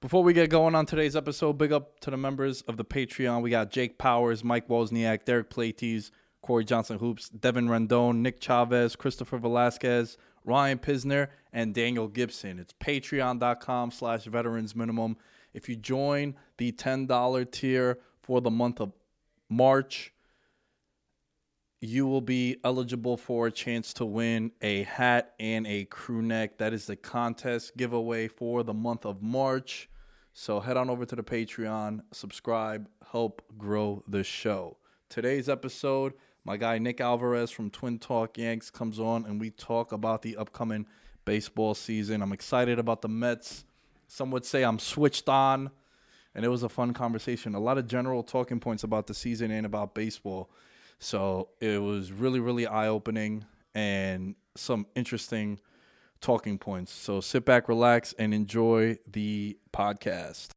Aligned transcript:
Before 0.00 0.22
we 0.22 0.32
get 0.32 0.48
going 0.48 0.76
on 0.76 0.86
today's 0.86 1.16
episode, 1.16 1.54
big 1.54 1.72
up 1.72 1.98
to 2.00 2.10
the 2.12 2.16
members 2.16 2.62
of 2.62 2.76
the 2.76 2.84
Patreon. 2.84 3.42
We 3.42 3.50
got 3.50 3.72
Jake 3.72 3.98
Powers, 3.98 4.44
Mike 4.44 4.68
Wozniak, 4.68 5.24
Derek 5.24 5.50
Plates, 5.50 6.12
Corey 6.40 6.64
Johnson 6.64 7.00
Hoops, 7.00 7.28
Devin 7.30 7.66
Rendon, 7.66 8.18
Nick 8.18 8.40
Chavez, 8.40 8.94
Christopher 8.94 9.38
Velasquez, 9.38 10.16
Ryan 10.44 10.78
Pisner, 10.78 11.30
and 11.52 11.74
Daniel 11.74 12.06
Gibson. 12.06 12.60
It's 12.60 12.72
patreon.com 12.74 13.90
slash 13.90 14.22
veterans 14.26 14.76
minimum. 14.76 15.16
If 15.52 15.68
you 15.68 15.74
join 15.74 16.36
the 16.58 16.70
$10 16.70 17.50
tier 17.50 17.98
for 18.22 18.40
the 18.40 18.52
month 18.52 18.80
of 18.80 18.92
March, 19.48 20.12
you 21.80 22.06
will 22.06 22.20
be 22.20 22.56
eligible 22.64 23.16
for 23.16 23.46
a 23.46 23.52
chance 23.52 23.92
to 23.94 24.04
win 24.04 24.50
a 24.62 24.82
hat 24.82 25.34
and 25.38 25.66
a 25.66 25.84
crew 25.84 26.22
neck. 26.22 26.58
That 26.58 26.72
is 26.72 26.86
the 26.86 26.96
contest 26.96 27.76
giveaway 27.76 28.26
for 28.28 28.64
the 28.64 28.74
month 28.74 29.06
of 29.06 29.22
March. 29.22 29.88
So 30.32 30.60
head 30.60 30.76
on 30.76 30.90
over 30.90 31.04
to 31.04 31.16
the 31.16 31.22
Patreon, 31.22 32.00
subscribe, 32.12 32.88
help 33.12 33.42
grow 33.56 34.02
the 34.08 34.24
show. 34.24 34.76
Today's 35.08 35.48
episode, 35.48 36.14
my 36.44 36.56
guy 36.56 36.78
Nick 36.78 37.00
Alvarez 37.00 37.50
from 37.50 37.70
Twin 37.70 37.98
Talk 37.98 38.38
Yanks 38.38 38.70
comes 38.70 38.98
on 38.98 39.24
and 39.24 39.40
we 39.40 39.50
talk 39.50 39.92
about 39.92 40.22
the 40.22 40.36
upcoming 40.36 40.86
baseball 41.24 41.74
season. 41.74 42.22
I'm 42.22 42.32
excited 42.32 42.78
about 42.78 43.02
the 43.02 43.08
Mets. 43.08 43.64
Some 44.08 44.30
would 44.30 44.44
say 44.44 44.64
I'm 44.64 44.78
switched 44.78 45.28
on, 45.28 45.70
and 46.34 46.44
it 46.44 46.48
was 46.48 46.62
a 46.62 46.68
fun 46.68 46.94
conversation. 46.94 47.54
A 47.54 47.60
lot 47.60 47.76
of 47.76 47.86
general 47.86 48.22
talking 48.22 48.58
points 48.58 48.82
about 48.82 49.06
the 49.06 49.14
season 49.14 49.50
and 49.50 49.66
about 49.66 49.94
baseball. 49.94 50.48
So 50.98 51.50
it 51.60 51.80
was 51.80 52.12
really, 52.12 52.40
really 52.40 52.66
eye 52.66 52.88
opening 52.88 53.44
and 53.74 54.34
some 54.56 54.86
interesting 54.94 55.60
talking 56.20 56.58
points. 56.58 56.92
So 56.92 57.20
sit 57.20 57.44
back, 57.44 57.68
relax, 57.68 58.12
and 58.18 58.34
enjoy 58.34 58.98
the 59.06 59.56
podcast. 59.72 60.48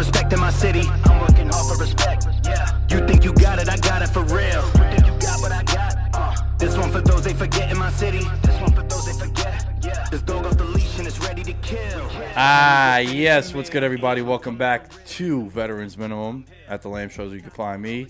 Respect 0.00 0.32
in 0.32 0.40
my 0.40 0.50
city. 0.50 0.80
I'm 1.04 1.20
working 1.20 1.46
hard 1.50 1.66
for 1.76 1.82
respect. 1.82 2.26
Yeah. 2.46 2.78
You 2.88 3.06
think 3.06 3.22
you 3.22 3.34
got 3.34 3.58
it, 3.58 3.68
I 3.68 3.76
got 3.76 4.00
it 4.00 4.08
for 4.08 4.22
real. 4.22 4.62
You 4.64 4.96
think 4.96 5.06
you 5.06 5.12
got 5.20 5.40
what 5.42 5.52
I 5.52 5.62
got? 5.62 5.94
Uh. 6.14 6.34
This 6.56 6.74
one 6.74 6.90
for 6.90 7.02
those 7.02 7.22
they 7.22 7.34
forget 7.34 7.70
in 7.70 7.76
my 7.76 7.90
city. 7.90 8.24
This 8.42 8.58
one 8.62 8.72
for 8.72 8.82
those 8.82 9.04
they 9.04 9.26
forget. 9.26 9.78
Yeah. 9.82 10.06
This 10.10 10.22
dog 10.22 10.46
off 10.46 10.56
the 10.56 10.64
leash 10.64 10.98
and 10.98 11.06
it's 11.06 11.18
ready 11.18 11.42
to 11.42 11.52
kill. 11.52 12.08
Ah, 12.34 12.96
yes. 12.96 13.52
What's 13.52 13.68
good, 13.68 13.84
everybody? 13.84 14.22
Welcome 14.22 14.56
back 14.56 14.90
to 15.18 15.50
Veterans 15.50 15.98
Minimum 15.98 16.46
at 16.66 16.80
the 16.80 16.88
Lamb 16.88 17.10
Shows. 17.10 17.34
You 17.34 17.42
can 17.42 17.50
find 17.50 17.82
me. 17.82 18.06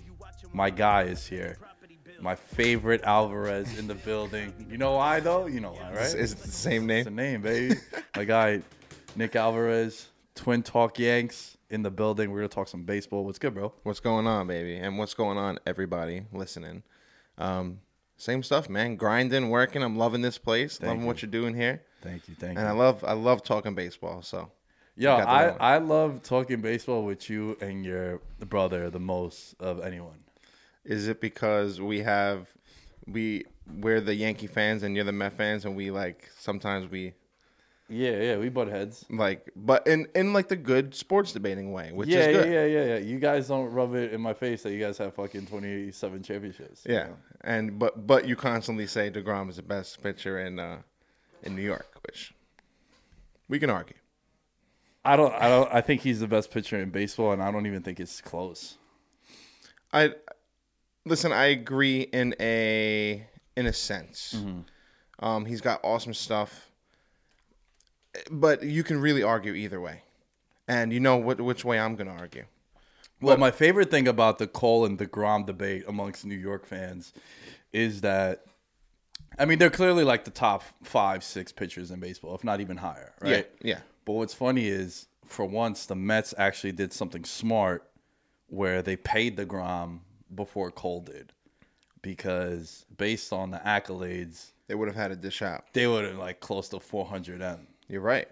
My 0.53 0.71
guy 0.71 1.03
is 1.03 1.27
here. 1.27 1.59
My 2.21 2.37
favorite 2.37 3.03
Alvarez 3.03 3.81
in 3.81 3.89
the 3.89 3.97
building. 3.97 4.53
You 4.71 4.79
know 4.79 4.93
why, 4.93 5.19
though? 5.19 5.47
You 5.47 5.59
know 5.59 5.73
why, 5.73 5.91
right? 5.91 6.03
Is, 6.03 6.15
is 6.15 6.33
it 6.35 6.39
the 6.39 6.53
same 6.53 6.89
It's 6.89 7.07
the 7.07 7.11
name? 7.11 7.43
name, 7.43 7.43
baby. 7.43 7.75
My 8.17 8.25
guy, 8.25 8.61
Nick 9.17 9.35
Alvarez, 9.35 10.09
Twin 10.37 10.63
Talk 10.63 10.97
Yanks 11.01 11.57
in 11.71 11.83
the 11.83 11.91
building. 11.91 12.31
We're 12.33 12.43
to 12.43 12.49
talk 12.49 12.69
some 12.69 12.83
baseball. 12.83 13.25
What's 13.25 13.39
good, 13.39 13.55
bro? 13.55 13.73
What's 13.85 14.01
going 14.01 14.27
on, 14.27 14.47
baby? 14.47 14.77
And 14.77 14.99
what's 14.99 15.15
going 15.15 15.39
on, 15.39 15.59
everybody 15.67 16.25
listening? 16.33 16.83
Um, 17.39 17.81
same 18.17 18.43
stuff, 18.43 18.69
man. 18.69 18.97
Grinding, 18.97 19.49
working. 19.49 19.83
I'm 19.83 19.97
loving 19.97 20.21
this 20.21 20.37
place. 20.37 20.83
loving 20.83 21.03
you. 21.03 21.07
what 21.07 21.23
you're 21.23 21.31
doing 21.31 21.55
here. 21.55 21.83
Thank 22.03 22.29
you. 22.29 22.35
Thank 22.35 22.55
you. 22.55 22.61
And 22.61 22.69
I 22.69 22.73
love, 22.73 23.05
I 23.05 23.13
love 23.13 23.43
talking 23.43 23.75
baseball. 23.75 24.21
So, 24.23 24.51
yeah, 24.97 25.15
I. 25.15 25.75
I 25.75 25.79
love 25.79 26.23
talking 26.23 26.61
baseball 26.61 27.05
with 27.05 27.31
you 27.31 27.57
and 27.61 27.85
your 27.85 28.21
brother 28.41 28.91
the 28.91 29.01
most 29.01 29.55
of 29.61 29.81
anyone. 29.81 30.25
is 30.85 31.09
it 31.09 31.21
because 31.21 31.81
we 31.81 32.01
have, 32.01 32.49
we, 33.07 33.45
we're 33.79 34.01
the 34.01 34.15
Yankee 34.15 34.47
fans 34.47 34.83
and 34.83 34.97
you're 34.97 35.05
the 35.05 35.13
Met 35.13 35.35
fans, 35.35 35.65
and 35.65 35.77
we 35.77 35.91
like 35.91 36.29
sometimes 36.39 36.91
we 36.91 37.15
Yeah, 37.91 38.23
yeah, 38.23 38.37
we 38.39 38.49
butt 38.49 38.69
heads. 38.69 39.05
like, 39.11 39.51
but 39.57 39.87
in 39.87 40.07
in 40.15 40.33
like 40.33 40.49
the 40.49 40.57
good 40.57 40.95
sports 40.95 41.33
debating 41.33 41.73
way, 41.73 41.91
which 41.93 42.09
yeah, 42.09 42.21
is 42.21 42.37
good. 42.37 42.53
yeah, 42.53 42.65
yeah, 42.65 42.85
yeah, 42.85 42.85
yeah. 42.95 42.99
You 42.99 43.19
guys 43.19 43.49
don't 43.49 43.71
rub 43.73 43.95
it 43.95 44.13
in 44.13 44.21
my 44.21 44.33
face 44.33 44.63
that 44.63 44.73
you 44.73 44.79
guys 44.79 44.97
have 44.99 45.15
fucking 45.15 45.47
twenty 45.47 45.91
seven 45.91 46.23
championships. 46.23 46.83
you 46.87 46.95
Yeah, 46.95 47.07
know? 47.09 47.17
and 47.43 47.79
but 47.79 48.07
but 48.07 48.27
you 48.29 48.37
constantly 48.37 48.87
say 48.87 49.11
Degrom 49.11 49.51
is 49.51 49.57
the 49.57 49.63
best 49.63 50.03
pitcher 50.03 50.39
in 50.39 50.59
uh, 50.59 50.83
in 51.43 51.57
New 51.57 51.63
York, 51.63 51.87
which 52.07 52.33
we 53.49 53.59
can 53.59 53.71
argue. 53.71 53.97
I 55.05 55.17
don't, 55.17 55.35
I 55.35 55.49
don't, 55.49 55.75
I 55.75 55.81
think 55.81 56.03
he's 56.03 56.21
the 56.21 56.29
best 56.29 56.51
pitcher 56.51 56.79
in 56.79 56.91
baseball, 56.91 57.33
and 57.33 57.43
I 57.43 57.51
don't 57.51 57.67
even 57.67 57.83
think 57.83 57.99
it's 57.99 58.21
close. 58.21 58.77
I 59.93 60.13
listen. 61.07 61.33
I 61.33 61.47
agree 61.47 62.03
in 62.03 62.35
a 62.39 63.27
in 63.57 63.67
a 63.67 63.73
sense. 63.73 64.37
Um, 65.19 65.45
he's 65.47 65.61
got 65.61 65.81
awesome 65.83 66.15
stuff, 66.15 66.70
but 68.31 68.63
you 68.63 68.83
can 68.83 69.01
really 69.01 69.23
argue 69.23 69.55
either 69.55 69.81
way, 69.81 70.03
and 70.69 70.93
you 70.93 71.01
know 71.01 71.17
what 71.17 71.41
which 71.41 71.65
way 71.65 71.79
I'm 71.79 71.97
going 71.97 72.07
to 72.09 72.13
argue. 72.15 72.45
Well, 73.21 73.37
my 73.37 73.51
favorite 73.51 73.91
thing 73.91 74.09
about 74.09 74.39
the 74.39 74.47
Cole 74.47 74.87
and 74.87 74.99
the 74.99 75.07
Degrom 75.07 75.45
debate 75.45 75.85
amongst 75.87 76.25
New 76.25 76.35
York 76.37 76.65
fans 76.67 77.13
is 77.71 78.01
that, 78.01 78.45
I 79.39 79.45
mean, 79.45 79.59
they're 79.59 79.69
clearly 79.69 80.05
like 80.05 80.25
the 80.25 80.31
top 80.31 80.63
five, 80.83 81.23
six 81.23 81.53
pitchers 81.53 81.91
in 81.91 82.01
baseball, 82.01 82.35
if 82.35 82.45
not 82.45 82.61
even 82.63 82.79
higher, 82.79 83.13
right? 83.21 83.47
Yeah, 83.61 83.75
yeah. 83.75 83.81
But 84.07 84.15
what's 84.15 84.33
funny 84.33 84.67
is, 84.69 85.07
for 85.27 85.45
once, 85.45 85.85
the 85.85 85.95
Mets 85.97 86.33
actually 86.39 86.73
did 86.73 86.95
something 86.95 87.25
smart, 87.25 87.87
where 88.47 88.81
they 88.81 88.97
paid 88.97 89.37
the 89.37 89.45
Degrom 89.45 89.99
before 90.35 90.71
Cole 90.71 91.03
did. 91.03 91.33
because 92.03 92.87
based 92.97 93.33
on 93.33 93.51
the 93.51 93.59
accolades, 93.59 94.53
They 94.67 94.75
would 94.75 94.89
have 94.89 94.97
had 94.97 95.11
a 95.11 95.17
dish 95.17 95.43
out. 95.43 95.65
they 95.75 95.87
would 95.87 96.05
have 96.07 96.17
like 96.17 96.41
close 96.41 96.71
to 96.71 96.81
400 96.81 97.43
M. 97.43 97.67
You're 97.91 98.01
right. 98.01 98.29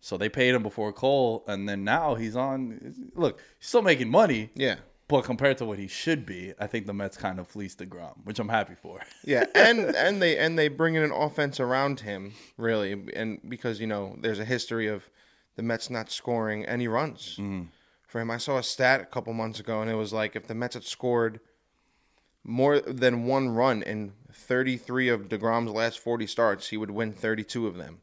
So 0.00 0.16
they 0.16 0.28
paid 0.28 0.54
him 0.54 0.62
before 0.62 0.92
Cole, 0.92 1.44
and 1.46 1.68
then 1.68 1.84
now 1.84 2.14
he's 2.14 2.34
on. 2.36 3.10
Look, 3.14 3.40
he's 3.58 3.68
still 3.68 3.82
making 3.82 4.10
money, 4.10 4.50
Yeah. 4.54 4.76
but 5.06 5.22
compared 5.22 5.58
to 5.58 5.64
what 5.64 5.78
he 5.78 5.86
should 5.86 6.26
be, 6.26 6.54
I 6.58 6.66
think 6.66 6.86
the 6.86 6.92
Mets 6.92 7.16
kind 7.16 7.38
of 7.38 7.46
fleeced 7.46 7.78
the 7.78 7.86
Grom, 7.86 8.20
which 8.24 8.38
I'm 8.38 8.48
happy 8.48 8.74
for. 8.74 9.00
Yeah, 9.24 9.44
and 9.54 9.94
and 9.94 10.20
they 10.20 10.36
and 10.36 10.58
they 10.58 10.68
bring 10.68 10.96
in 10.96 11.02
an 11.02 11.12
offense 11.12 11.60
around 11.60 12.00
him 12.00 12.32
really, 12.56 12.92
and 13.14 13.38
because 13.48 13.80
you 13.80 13.86
know 13.86 14.16
there's 14.20 14.40
a 14.40 14.44
history 14.44 14.88
of 14.88 15.08
the 15.56 15.62
Mets 15.62 15.90
not 15.90 16.10
scoring 16.10 16.64
any 16.64 16.88
runs 16.88 17.36
mm. 17.40 17.68
for 18.06 18.20
him. 18.20 18.30
I 18.30 18.38
saw 18.38 18.58
a 18.58 18.62
stat 18.62 19.00
a 19.02 19.06
couple 19.06 19.32
months 19.34 19.60
ago, 19.60 19.82
and 19.82 19.90
it 19.90 19.94
was 19.94 20.12
like 20.12 20.34
if 20.34 20.46
the 20.48 20.54
Mets 20.54 20.74
had 20.74 20.84
scored 20.84 21.38
more 22.42 22.80
than 22.80 23.24
one 23.24 23.50
run 23.50 23.82
in 23.82 24.14
33 24.32 25.08
of 25.08 25.28
Degrom's 25.28 25.70
last 25.70 26.00
40 26.00 26.26
starts, 26.26 26.68
he 26.68 26.76
would 26.76 26.90
win 26.90 27.12
32 27.12 27.66
of 27.66 27.76
them. 27.76 28.00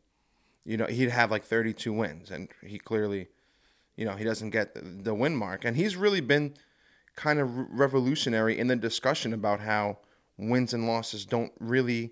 You 0.66 0.78
know, 0.78 0.86
he'd 0.86 1.10
have 1.10 1.32
like 1.32 1.44
32 1.46 1.92
wins, 1.94 2.30
and 2.32 2.50
he 2.66 2.78
clearly, 2.80 3.28
you 3.96 4.06
know, 4.06 4.16
he 4.16 4.24
doesn't 4.24 4.52
get 4.52 4.76
the, 4.76 4.82
the 4.82 5.14
win 5.16 5.36
mark, 5.36 5.66
and 5.66 5.76
he's 5.76 5.96
really 5.96 6.22
been 6.22 6.54
kind 7.16 7.40
of 7.40 7.50
revolutionary 7.72 8.58
in 8.58 8.68
the 8.68 8.76
discussion 8.76 9.34
about 9.34 9.60
how 9.62 9.98
wins 10.38 10.74
and 10.74 10.88
losses 10.88 11.26
don't 11.26 11.52
really 11.60 12.12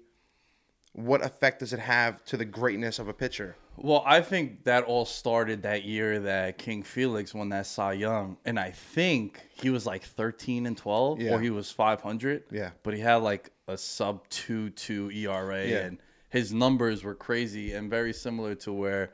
what 0.93 1.23
effect 1.23 1.59
does 1.59 1.71
it 1.73 1.79
have 1.79 2.23
to 2.25 2.35
the 2.35 2.43
greatness 2.43 2.97
of 2.97 3.07
a 3.07 3.13
pitcher 3.13 3.55
Well, 3.77 4.03
I 4.05 4.19
think 4.21 4.63
that 4.63 4.83
all 4.85 5.05
started 5.05 5.61
that 5.61 5.83
year 5.85 6.19
that 6.21 6.57
King 6.57 6.81
Felix 6.81 7.33
won 7.35 7.49
that 7.49 7.67
Cy 7.67 7.93
Young, 7.93 8.37
and 8.43 8.59
I 8.59 8.71
think 8.71 9.39
he 9.53 9.69
was 9.69 9.85
like 9.85 10.03
13 10.03 10.65
and 10.65 10.75
12, 10.75 11.21
Yeah. 11.21 11.33
or 11.35 11.39
he 11.39 11.51
was 11.51 11.69
500. 11.71 12.45
Yeah. 12.51 12.71
but 12.81 12.95
he 12.95 12.99
had 13.01 13.17
like 13.17 13.51
a 13.67 13.77
sub 13.77 14.27
two 14.29 14.71
two 14.71 15.11
ERA, 15.11 15.65
Yeah. 15.67 15.77
and 15.85 15.99
his 16.37 16.53
numbers 16.53 17.03
were 17.03 17.15
crazy 17.15 17.73
and 17.73 17.89
very 17.89 18.13
similar 18.13 18.55
to 18.55 18.71
where 18.73 19.11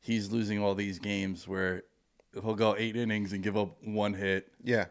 he's 0.00 0.30
losing 0.30 0.62
all 0.62 0.74
these 0.74 0.98
games 0.98 1.48
where 1.48 1.82
he'll 2.32 2.54
go 2.54 2.76
eight 2.76 2.96
innings 2.96 3.32
and 3.32 3.42
give 3.42 3.56
up 3.56 3.76
one 3.82 4.14
hit. 4.14 4.48
yeah 4.62 4.86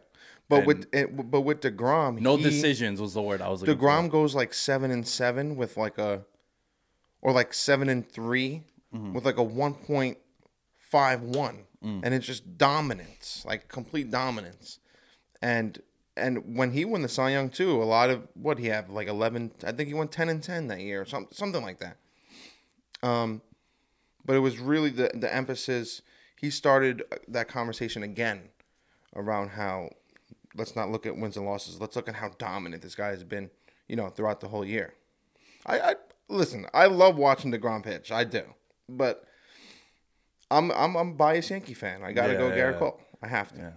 but 0.48 0.58
And- 0.58 0.66
with 0.66 0.86
it, 0.94 1.30
but 1.30 1.40
with 1.42 1.60
Degrom 1.60 2.20
No 2.20 2.36
he, 2.36 2.42
decisions 2.44 3.00
was 3.00 3.14
the 3.14 3.22
word 3.22 3.40
I 3.40 3.48
was 3.48 3.60
looking 3.60 3.76
for. 3.78 3.84
Degrom 3.84 4.10
goes 4.10 4.34
like 4.34 4.52
7 4.54 4.90
and 4.90 5.06
7 5.06 5.56
with 5.56 5.76
like 5.76 5.98
a 5.98 6.24
or 7.22 7.32
like 7.32 7.54
7 7.54 7.88
and 7.88 8.08
3 8.08 8.62
Mm-hmm. 8.94 9.12
with 9.14 9.24
like 9.24 9.38
a 9.38 9.44
1.51 9.44 10.16
Mm. 11.84 12.00
and 12.04 12.14
it's 12.14 12.24
just 12.26 12.56
dominance 12.56 13.44
like 13.46 13.68
complete 13.68 14.10
dominance 14.10 14.78
and 15.42 15.82
and 16.16 16.56
when 16.56 16.70
he 16.72 16.84
won 16.84 17.02
the 17.02 17.08
Cy 17.08 17.30
Young 17.30 17.50
too, 17.50 17.82
a 17.82 17.84
lot 17.84 18.10
of 18.10 18.26
what 18.34 18.58
he 18.58 18.66
had 18.66 18.88
like 18.88 19.08
eleven. 19.08 19.52
I 19.64 19.72
think 19.72 19.88
he 19.88 19.94
went 19.94 20.12
ten 20.12 20.28
and 20.28 20.42
ten 20.42 20.68
that 20.68 20.80
year, 20.80 21.02
or 21.02 21.04
something, 21.04 21.34
something 21.34 21.62
like 21.62 21.78
that. 21.80 21.96
Um, 23.02 23.42
but 24.24 24.36
it 24.36 24.40
was 24.40 24.58
really 24.58 24.90
the 24.90 25.10
the 25.14 25.32
emphasis. 25.32 26.02
He 26.38 26.50
started 26.50 27.02
that 27.28 27.48
conversation 27.48 28.02
again 28.02 28.48
around 29.14 29.50
how 29.50 29.90
let's 30.54 30.76
not 30.76 30.90
look 30.90 31.06
at 31.06 31.16
wins 31.16 31.36
and 31.36 31.46
losses. 31.46 31.80
Let's 31.80 31.96
look 31.96 32.08
at 32.08 32.16
how 32.16 32.30
dominant 32.38 32.82
this 32.82 32.94
guy 32.94 33.08
has 33.08 33.24
been, 33.24 33.50
you 33.88 33.96
know, 33.96 34.08
throughout 34.08 34.40
the 34.40 34.48
whole 34.48 34.64
year. 34.64 34.94
I, 35.64 35.80
I 35.80 35.94
listen. 36.28 36.66
I 36.74 36.86
love 36.86 37.16
watching 37.16 37.52
Degrom 37.52 37.82
pitch. 37.82 38.10
I 38.12 38.24
do, 38.24 38.42
but 38.88 39.24
I'm 40.50 40.70
I'm 40.72 40.96
I'm 40.96 41.08
a 41.08 41.14
biased 41.14 41.50
Yankee 41.50 41.74
fan. 41.74 42.02
I 42.02 42.12
got 42.12 42.26
to 42.26 42.32
Yeah, 42.32 42.38
go 42.38 42.48
yeah, 42.48 42.56
Gerrit 42.56 42.72
yeah. 42.72 42.78
Cole. 42.78 43.00
I 43.22 43.28
have 43.28 43.52
to. 43.54 43.72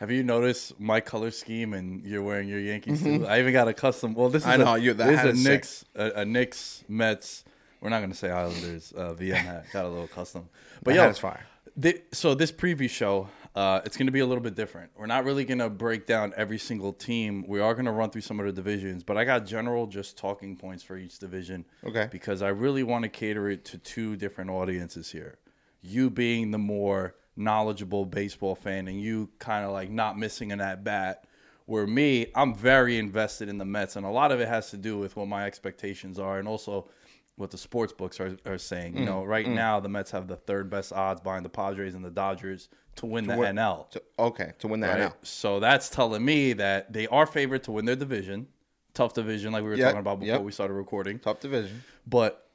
Have 0.00 0.10
you 0.10 0.22
noticed 0.22 0.80
my 0.80 1.00
color 1.00 1.30
scheme 1.30 1.74
and 1.74 2.02
you're 2.06 2.22
wearing 2.22 2.48
your 2.48 2.58
Yankees 2.58 3.02
too? 3.02 3.26
I 3.26 3.38
even 3.40 3.52
got 3.52 3.68
a 3.68 3.74
custom. 3.74 4.14
Well, 4.14 4.30
this 4.30 4.42
is 4.42 4.48
Mm-hmm. 4.48 4.60
I 4.62 4.64
know, 4.64 4.74
a, 4.74 4.78
you- 4.78 4.94
that 4.94 5.06
this 5.06 5.18
hat 5.18 5.28
is 5.28 5.34
is 5.34 5.40
a 5.40 5.44
sick. 5.44 5.52
Knicks, 5.52 5.84
a, 5.94 6.10
a 6.20 6.24
Knicks, 6.24 6.84
Mets. 6.88 7.44
We're 7.82 7.90
not 7.90 8.00
gonna 8.00 8.14
say 8.14 8.30
Islanders. 8.30 8.92
Uh, 8.96 9.14
VM 9.14 9.32
hat 9.34 9.66
got 9.72 9.84
a 9.84 9.88
little 9.88 10.06
custom, 10.08 10.48
but 10.82 10.90
The 10.92 10.96
yo, 10.96 11.02
hat 11.02 11.10
is 11.12 11.18
fire. 11.18 11.46
thi- 11.78 12.00
so 12.12 12.34
this 12.34 12.50
preview 12.52 12.88
show, 12.90 13.28
uh, 13.54 13.80
it's 13.84 13.96
gonna 13.96 14.10
be 14.10 14.20
a 14.20 14.26
little 14.26 14.42
bit 14.42 14.54
different. 14.54 14.90
We're 14.96 15.06
not 15.06 15.24
really 15.24 15.44
gonna 15.44 15.68
break 15.70 16.06
down 16.06 16.32
every 16.36 16.58
single 16.58 16.92
team. 16.94 17.44
We 17.46 17.60
are 17.60 17.74
gonna 17.74 17.92
run 17.92 18.08
through 18.10 18.20
some 18.22 18.38
of 18.40 18.46
the 18.46 18.52
divisions, 18.52 19.02
but 19.02 19.16
I 19.18 19.24
got 19.24 19.44
general 19.46 19.86
just 19.86 20.16
talking 20.18 20.56
points 20.56 20.82
for 20.82 20.96
each 20.98 21.18
division. 21.18 21.64
Okay. 21.84 22.08
Because 22.10 22.40
I 22.42 22.48
really 22.48 22.82
want 22.82 23.02
to 23.04 23.08
cater 23.10 23.48
it 23.50 23.64
to 23.66 23.78
two 23.78 24.16
different 24.16 24.50
audiences 24.50 25.10
here. 25.12 25.38
You 25.82 26.08
being 26.10 26.50
the 26.52 26.58
more 26.58 27.14
knowledgeable 27.40 28.04
baseball 28.06 28.54
fan, 28.54 28.86
and 28.86 29.00
you 29.00 29.30
kind 29.38 29.64
of 29.64 29.72
like 29.72 29.90
not 29.90 30.18
missing 30.18 30.52
an 30.52 30.60
at 30.60 30.84
bat. 30.84 31.24
Where 31.66 31.86
me, 31.86 32.26
I'm 32.34 32.52
very 32.54 32.98
invested 32.98 33.48
in 33.48 33.58
the 33.58 33.64
Mets, 33.64 33.94
and 33.94 34.04
a 34.04 34.10
lot 34.10 34.32
of 34.32 34.40
it 34.40 34.48
has 34.48 34.70
to 34.70 34.76
do 34.76 34.98
with 34.98 35.14
what 35.14 35.28
my 35.28 35.44
expectations 35.46 36.18
are, 36.18 36.38
and 36.38 36.48
also 36.48 36.88
what 37.36 37.50
the 37.52 37.58
sports 37.58 37.92
books 37.92 38.20
are, 38.20 38.36
are 38.44 38.58
saying. 38.58 38.96
You 38.96 39.02
mm, 39.02 39.06
know, 39.06 39.24
right 39.24 39.46
mm. 39.46 39.54
now 39.54 39.78
the 39.80 39.88
Mets 39.88 40.10
have 40.10 40.26
the 40.26 40.36
third 40.36 40.68
best 40.68 40.92
odds 40.92 41.20
behind 41.20 41.44
the 41.44 41.48
Padres 41.48 41.94
and 41.94 42.04
the 42.04 42.10
Dodgers 42.10 42.68
to 42.96 43.06
win 43.06 43.26
the 43.26 43.36
win- 43.36 43.56
NL. 43.56 43.88
To, 43.90 44.02
okay, 44.18 44.52
to 44.58 44.68
win 44.68 44.80
that 44.80 44.90
Right? 44.90 44.98
now. 44.98 45.14
So 45.22 45.60
that's 45.60 45.88
telling 45.88 46.24
me 46.24 46.52
that 46.54 46.92
they 46.92 47.06
are 47.06 47.26
favored 47.26 47.62
to 47.64 47.72
win 47.72 47.84
their 47.84 47.96
division. 47.96 48.48
Tough 48.92 49.14
division, 49.14 49.52
like 49.52 49.62
we 49.62 49.68
were 49.70 49.76
Yep, 49.76 49.84
talking 49.86 50.00
about 50.00 50.18
before 50.20 50.34
yep. 50.34 50.42
we 50.42 50.50
started 50.52 50.74
recording. 50.74 51.20
Tough 51.20 51.38
division. 51.40 51.84
But 52.06 52.49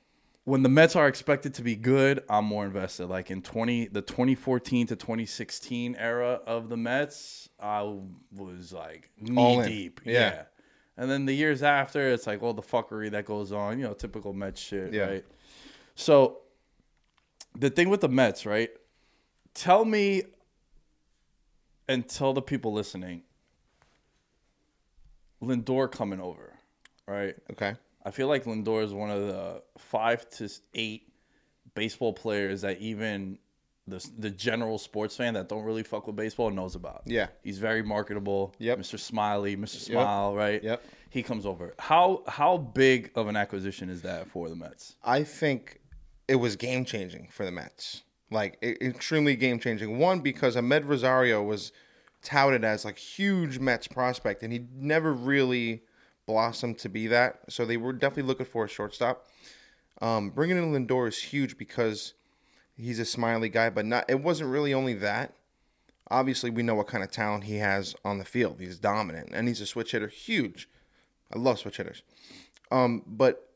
when 0.45 0.62
the 0.63 0.69
Mets 0.69 0.95
are 0.95 1.07
expected 1.07 1.53
to 1.56 1.62
be 1.63 1.75
good, 1.75 2.24
I'm 2.30 2.45
more 2.45 2.65
invested. 2.65 3.07
Like 3.07 3.30
in 3.31 3.42
20 3.42 3.88
the 3.88 4.01
2014 4.01 4.88
to 4.88 4.95
2016 4.95 5.95
era 5.95 6.39
of 6.45 6.69
the 6.69 6.77
Mets, 6.77 7.50
I 7.59 7.81
was 8.31 8.71
like 8.71 9.09
All 9.36 9.57
knee 9.57 9.57
in. 9.59 9.68
deep. 9.68 10.01
Yeah. 10.06 10.12
Yeah. 10.13 10.44
And 10.97 11.12
then 11.12 11.25
the 11.25 11.33
years 11.33 11.62
after, 11.62 12.09
it's 12.09 12.25
like 12.25 12.42
all 12.42 12.53
the 12.53 12.62
fuckery 12.62 13.12
that 13.12 13.25
goes 13.25 13.51
on, 13.51 13.80
you 13.80 13.86
know, 13.86 13.94
typical 13.94 14.31
Mets 14.33 14.62
shit, 14.62 14.94
Yeah. 14.94 15.06
right? 15.07 15.25
So 15.95 16.38
the 17.57 17.69
thing 17.69 17.89
with 17.89 18.01
the 18.01 18.07
Mets, 18.09 18.45
right? 18.45 18.69
Tell 19.53 19.83
me 19.83 20.24
and 21.88 22.07
tell 22.07 22.33
the 22.33 22.42
people 22.42 22.71
listening, 22.71 23.24
Lindor 25.42 25.92
coming 25.92 26.19
over, 26.19 26.53
right? 27.07 27.36
Okay. 27.51 27.75
I 28.06 28.12
feel 28.12 28.28
like 28.28 28.46
Lindor 28.46 28.84
is 28.84 28.94
one 28.94 29.10
of 29.10 29.28
the 29.28 29.63
five 29.78 30.30
to 30.38 30.50
eight 30.75 31.12
baseball 31.74 32.13
players 32.13 32.62
that 32.62 32.80
even 32.80 33.40
the 33.88 34.07
the 34.18 34.30
general 34.30 34.78
sports 34.78 35.16
fan 35.16 35.34
that 35.34 35.50
don't 35.50 35.63
really 35.63 35.84
fuck 35.84 36.07
with 36.07 36.16
baseball 36.16 36.50
knows 36.52 36.75
about. 36.75 37.02
Yeah. 37.06 37.28
he's 37.44 37.57
very 37.57 37.84
marketable. 37.84 38.54
Yep. 38.60 38.80
Mr. 38.80 39.00
Smiley, 39.00 39.57
Mr. 39.57 39.78
Smile, 39.78 40.36
right? 40.36 40.63
Yep. 40.63 40.84
He 41.10 41.24
comes 41.24 41.46
over. 41.46 41.74
How 41.80 42.24
how 42.28 42.57
big 42.57 43.12
of 43.16 43.28
an 43.28 43.36
acquisition 43.36 43.90
is 43.90 44.02
that 44.04 44.28
for 44.28 44.50
the 44.50 44.56
Mets? 44.56 44.95
I 45.04 45.24
think 45.24 45.80
it 46.28 46.35
was 46.35 46.56
game 46.56 46.85
changing 46.85 47.30
for 47.31 47.45
the 47.45 47.52
Mets. 47.52 48.04
Like 48.31 48.57
extremely 48.62 49.35
game 49.35 49.59
changing. 49.59 49.97
One 49.97 50.19
because 50.19 50.56
Amed 50.56 50.88
Rosario 50.88 51.44
was 51.44 51.71
touted 52.21 52.64
as 52.64 52.83
like 52.85 52.97
huge 52.97 53.59
Mets 53.59 53.88
prospect, 53.88 54.44
and 54.44 54.52
he 54.52 54.66
never 54.76 55.14
really 55.14 55.83
blossomed 56.25 56.77
to 56.79 56.89
be 56.89 57.07
that. 57.07 57.39
So 57.49 57.65
they 57.65 57.77
were 57.77 57.94
definitely 57.94 58.27
looking 58.29 58.45
for 58.45 58.65
a 58.65 58.69
shortstop. 58.69 59.25
Um, 60.01 60.29
bringing 60.29 60.57
in 60.57 60.73
Lindor 60.73 61.07
is 61.07 61.17
huge 61.21 61.57
because 61.57 62.13
he's 62.75 62.99
a 62.99 63.05
smiley 63.05 63.49
guy, 63.49 63.69
but 63.69 63.85
not. 63.85 64.05
It 64.09 64.21
wasn't 64.21 64.51
really 64.51 64.73
only 64.73 64.94
that. 64.95 65.33
Obviously, 66.11 66.49
we 66.49 66.63
know 66.63 66.75
what 66.75 66.87
kind 66.87 67.03
of 67.03 67.09
talent 67.09 67.45
he 67.45 67.55
has 67.57 67.95
on 68.03 68.19
the 68.19 68.25
field. 68.25 68.57
He's 68.59 68.77
dominant, 68.77 69.29
and 69.33 69.47
he's 69.47 69.61
a 69.61 69.65
switch 69.65 69.91
hitter. 69.91 70.07
Huge. 70.07 70.69
I 71.33 71.39
love 71.39 71.59
switch 71.59 71.77
hitters. 71.77 72.03
Um, 72.71 73.03
but 73.07 73.49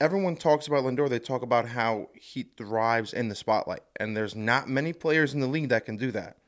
everyone 0.00 0.36
talks 0.36 0.66
about 0.66 0.84
Lindor. 0.84 1.10
They 1.10 1.18
talk 1.18 1.42
about 1.42 1.68
how 1.68 2.08
he 2.14 2.44
thrives 2.56 3.12
in 3.12 3.28
the 3.28 3.34
spotlight, 3.34 3.82
and 3.96 4.16
there's 4.16 4.34
not 4.34 4.68
many 4.68 4.92
players 4.92 5.34
in 5.34 5.40
the 5.40 5.46
league 5.46 5.68
that 5.68 5.84
can 5.84 5.96
do 5.96 6.10
that. 6.12 6.38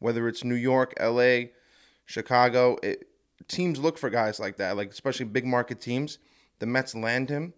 Whether 0.00 0.28
it's 0.28 0.44
New 0.44 0.54
York, 0.54 0.92
L.A., 0.98 1.52
Chicago, 2.04 2.76
it, 2.82 3.08
teams 3.48 3.78
look 3.78 3.98
for 3.98 4.10
guys 4.10 4.38
like 4.40 4.56
that. 4.56 4.76
Like 4.76 4.90
especially 4.90 5.26
big 5.26 5.46
market 5.46 5.80
teams. 5.80 6.18
The 6.60 6.66
Mets 6.66 6.94
land 6.94 7.30
him, 7.30 7.52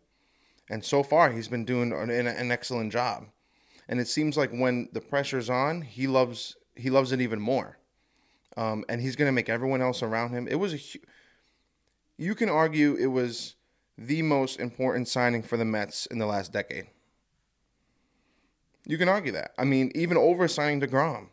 and 0.71 0.85
so 0.85 1.03
far 1.03 1.31
he's 1.31 1.49
been 1.49 1.65
doing 1.65 1.93
an, 1.93 2.11
an 2.11 2.51
excellent 2.51 2.93
job. 2.93 3.27
And 3.89 4.01
it 4.01 4.09
seems 4.09 4.37
like 4.37 4.51
when 4.51 4.89
the 4.93 5.01
pressure's 5.01 5.51
on, 5.51 5.83
he 5.83 6.07
loves 6.07 6.57
he 6.75 6.91
loves 6.91 7.13
it 7.13 7.21
even 7.21 7.41
more. 7.41 7.79
Um, 8.57 8.85
and 8.89 9.01
he's 9.01 9.17
going 9.17 9.29
to 9.29 9.33
make 9.33 9.49
everyone 9.49 9.83
else 9.83 10.03
around 10.03 10.31
him. 10.31 10.49
It 10.49 10.55
was 10.55 10.73
a 10.73 10.79
hu- 10.79 11.01
you 12.17 12.35
can 12.35 12.49
argue 12.49 12.97
it 12.99 13.07
was 13.07 13.55
the 13.99 14.23
most 14.23 14.59
important 14.59 15.09
signing 15.09 15.43
for 15.43 15.57
the 15.57 15.65
Mets 15.65 16.07
in 16.07 16.19
the 16.19 16.27
last 16.27 16.53
decade. 16.53 16.87
You 18.87 18.99
can 18.99 19.09
argue 19.09 19.33
that. 19.33 19.53
I 19.59 19.65
mean, 19.65 19.91
even 19.95 20.17
over 20.17 20.49
signing 20.49 20.81
Degrom, 20.81 21.29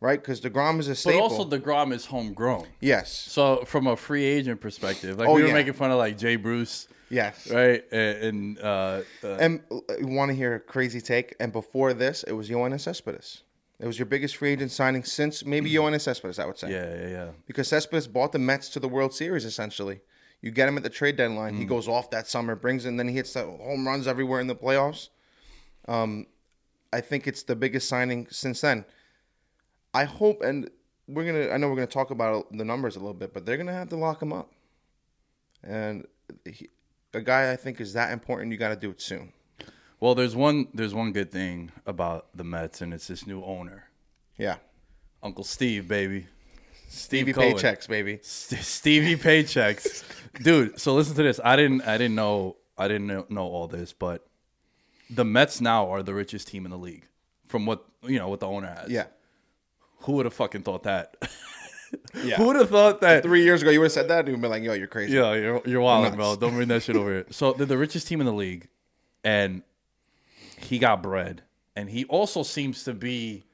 right? 0.00 0.20
Because 0.20 0.40
Degrom 0.40 0.78
is 0.80 0.88
a 0.88 0.90
But 0.90 0.96
staple. 0.98 1.22
also 1.22 1.44
Degrom 1.48 1.92
is 1.92 2.06
homegrown. 2.06 2.66
yes, 2.80 3.12
So 3.12 3.64
from 3.64 3.86
a 3.86 3.96
free 3.96 4.24
agent 4.24 4.60
perspective, 4.60 5.18
like 5.18 5.28
Oh, 5.28 5.34
we 5.34 5.42
were 5.42 5.48
yeah. 5.48 5.54
making 5.54 5.74
fun 5.74 5.90
of 5.90 5.98
like 5.98 6.18
Jay 6.18 6.36
Bruce, 6.36 6.88
yes. 7.10 7.50
right? 7.50 7.84
And, 7.92 8.18
and 8.24 8.58
uh, 8.60 9.00
uh, 9.24 9.28
And 9.38 9.60
you 9.98 10.06
want 10.08 10.30
to 10.30 10.34
hear 10.34 10.54
a 10.56 10.60
crazy 10.60 11.00
take? 11.00 11.34
And 11.40 11.52
before 11.52 11.92
this, 11.94 12.22
it 12.24 12.32
was 12.32 12.48
Yoenis 12.48 12.80
Cespedes. 12.82 13.42
It 13.78 13.86
was 13.86 13.98
your 13.98 14.06
biggest 14.06 14.36
free 14.36 14.52
agent 14.52 14.72
signing 14.72 15.04
since 15.04 15.44
maybe 15.44 15.70
Yoenis 15.70 16.00
Cespedes, 16.02 16.38
I 16.38 16.46
would 16.46 16.58
say. 16.58 16.70
yeah, 16.70 16.94
yeah, 16.96 17.08
yeah. 17.08 17.28
because 17.46 17.68
Cespedes 17.68 18.06
bought 18.06 18.32
the 18.32 18.38
Mets 18.38 18.68
to 18.70 18.80
the 18.80 18.88
World 18.88 19.14
Series 19.14 19.44
essentially. 19.44 20.00
You 20.42 20.50
get 20.50 20.68
him 20.68 20.76
at 20.76 20.82
the 20.82 20.90
trade 20.90 21.16
deadline. 21.16 21.54
Mm. 21.54 21.58
He 21.58 21.64
goes 21.64 21.88
off 21.88 22.10
that 22.10 22.26
summer, 22.26 22.54
brings 22.56 22.84
in, 22.86 22.96
then 22.98 23.08
he 23.08 23.14
hits 23.14 23.32
the 23.32 23.42
home 23.44 23.86
runs 23.86 24.06
everywhere 24.06 24.40
in 24.40 24.46
the 24.46 24.54
playoffs. 24.56 25.08
Um, 25.88 26.26
I 26.92 27.00
think 27.00 27.26
it's 27.26 27.42
the 27.42 27.56
biggest 27.56 27.88
signing 27.88 28.26
since 28.30 28.60
then. 28.60 28.84
I 29.96 30.04
hope, 30.04 30.42
and 30.42 30.68
we're 31.08 31.24
gonna. 31.24 31.52
I 31.54 31.56
know 31.56 31.68
we're 31.68 31.76
gonna 31.76 31.86
talk 31.86 32.10
about 32.10 32.52
the 32.52 32.64
numbers 32.64 32.96
a 32.96 32.98
little 32.98 33.14
bit, 33.14 33.32
but 33.32 33.46
they're 33.46 33.56
gonna 33.56 33.72
have 33.72 33.88
to 33.88 33.96
lock 33.96 34.20
him 34.20 34.32
up. 34.32 34.52
And 35.62 36.06
he, 36.44 36.68
a 37.14 37.22
guy 37.22 37.50
I 37.50 37.56
think 37.56 37.80
is 37.80 37.94
that 37.94 38.12
important. 38.12 38.52
You 38.52 38.58
got 38.58 38.68
to 38.68 38.76
do 38.76 38.90
it 38.90 39.00
soon. 39.00 39.32
Well, 39.98 40.14
there's 40.14 40.36
one 40.36 40.68
there's 40.74 40.92
one 40.92 41.12
good 41.12 41.32
thing 41.32 41.72
about 41.86 42.26
the 42.34 42.44
Mets, 42.44 42.82
and 42.82 42.92
it's 42.92 43.06
this 43.06 43.26
new 43.26 43.42
owner, 43.42 43.84
Yeah, 44.36 44.56
Uncle 45.22 45.44
Steve, 45.44 45.88
baby. 45.88 46.26
Stevie 46.88 47.32
paychecks, 47.32 47.88
baby. 47.88 48.18
St- 48.22 48.62
Stevie 48.62 49.16
paychecks, 49.16 50.04
dude. 50.42 50.78
So 50.78 50.94
listen 50.94 51.16
to 51.16 51.22
this. 51.22 51.40
I 51.42 51.56
didn't 51.56 51.82
I 51.82 51.96
didn't 51.96 52.16
know 52.16 52.56
I 52.76 52.86
didn't 52.86 53.06
know, 53.06 53.24
know 53.30 53.46
all 53.46 53.66
this, 53.66 53.94
but 53.94 54.26
the 55.08 55.24
Mets 55.24 55.62
now 55.62 55.90
are 55.90 56.02
the 56.02 56.12
richest 56.12 56.48
team 56.48 56.66
in 56.66 56.70
the 56.70 56.78
league, 56.78 57.06
from 57.48 57.64
what 57.64 57.86
you 58.02 58.18
know 58.18 58.28
what 58.28 58.40
the 58.40 58.46
owner 58.46 58.68
has. 58.68 58.90
Yeah, 58.90 59.06
Who 60.06 60.12
would 60.12 60.26
have 60.26 60.34
fucking 60.34 60.62
thought 60.62 60.84
that? 60.84 61.16
yeah. 62.24 62.36
Who 62.36 62.46
would 62.46 62.56
have 62.56 62.70
thought 62.70 63.00
that? 63.02 63.22
Three 63.22 63.42
years 63.44 63.62
ago, 63.62 63.70
you 63.70 63.80
would 63.80 63.86
have 63.86 63.92
said 63.92 64.08
that, 64.08 64.24
dude. 64.24 64.40
Been 64.40 64.50
like, 64.50 64.62
yo, 64.62 64.72
you're 64.72 64.86
crazy. 64.86 65.14
Yeah, 65.14 65.34
you're 65.34 65.62
you're 65.66 65.80
wild, 65.80 66.14
bro. 66.16 66.36
Don't 66.36 66.54
bring 66.54 66.68
that 66.68 66.82
shit 66.82 66.96
over 66.96 67.10
here. 67.12 67.26
So 67.30 67.52
they're 67.52 67.66
the 67.66 67.78
richest 67.78 68.06
team 68.08 68.20
in 68.20 68.26
the 68.26 68.32
league, 68.32 68.68
and 69.24 69.62
he 70.58 70.78
got 70.78 71.02
bread, 71.02 71.42
and 71.74 71.90
he 71.90 72.04
also 72.06 72.42
seems 72.42 72.84
to 72.84 72.94
be. 72.94 73.44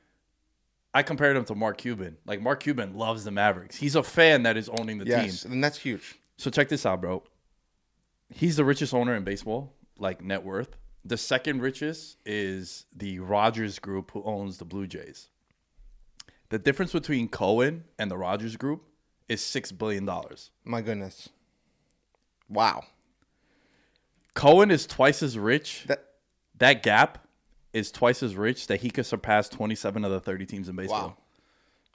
I 0.95 1.03
compared 1.03 1.37
him 1.39 1.47
to 1.47 1.55
Mark 1.55 1.79
Cuban. 1.79 2.19
Like 2.27 2.43
Mark 2.43 2.61
Cuban 2.63 2.95
loves 2.95 3.25
the 3.25 3.31
Mavericks. 3.31 3.77
He's 3.77 3.95
a 3.97 4.03
fan 4.03 4.43
that 4.43 4.59
is 4.59 4.69
owning 4.69 4.99
the 4.99 5.07
Yes, 5.07 5.43
team. 5.43 5.53
and 5.53 5.65
that's 5.65 5.79
huge. 5.79 6.19
So 6.37 6.51
check 6.51 6.69
this 6.69 6.85
out, 6.85 7.01
bro. 7.01 7.23
He's 8.29 8.57
the 8.57 8.65
richest 8.65 8.93
owner 8.93 9.15
in 9.15 9.25
baseball, 9.25 9.73
like 9.99 10.23
net 10.23 10.45
worth. 10.45 10.77
The 11.05 11.17
second 11.17 11.63
richest 11.63 12.19
is 12.27 12.85
the 12.95 13.21
Rogers 13.21 13.79
Group, 13.79 14.11
who 14.11 14.23
owns 14.25 14.59
the 14.59 14.65
Blue 14.67 14.87
Jays. 14.87 15.29
The 16.53 16.59
difference 16.59 16.93
between 16.93 17.29
Cohen 17.29 17.85
and 17.99 18.11
the 18.11 18.19
Rogers 18.19 18.57
Group 18.57 18.83
is 19.27 19.43
six 19.43 19.73
billion 19.73 20.05
dollars. 20.05 20.51
My 20.67 20.83
goodness. 20.83 21.31
Wow. 22.47 22.85
Cohen 24.35 24.71
is 24.71 24.87
twice 24.87 25.23
as 25.23 25.39
rich. 25.39 25.85
That 25.87 26.05
That 26.59 26.83
gap 26.83 27.27
is 27.73 27.91
twice 27.91 28.23
as 28.23 28.37
rich 28.37 28.67
that 28.67 28.83
he 28.83 28.91
could 28.91 29.07
surpass 29.07 29.49
27 29.49 30.05
of 30.05 30.11
the 30.11 30.21
30 30.21 30.45
teams 30.45 30.69
in 30.69 30.77
baseball. 30.77 31.17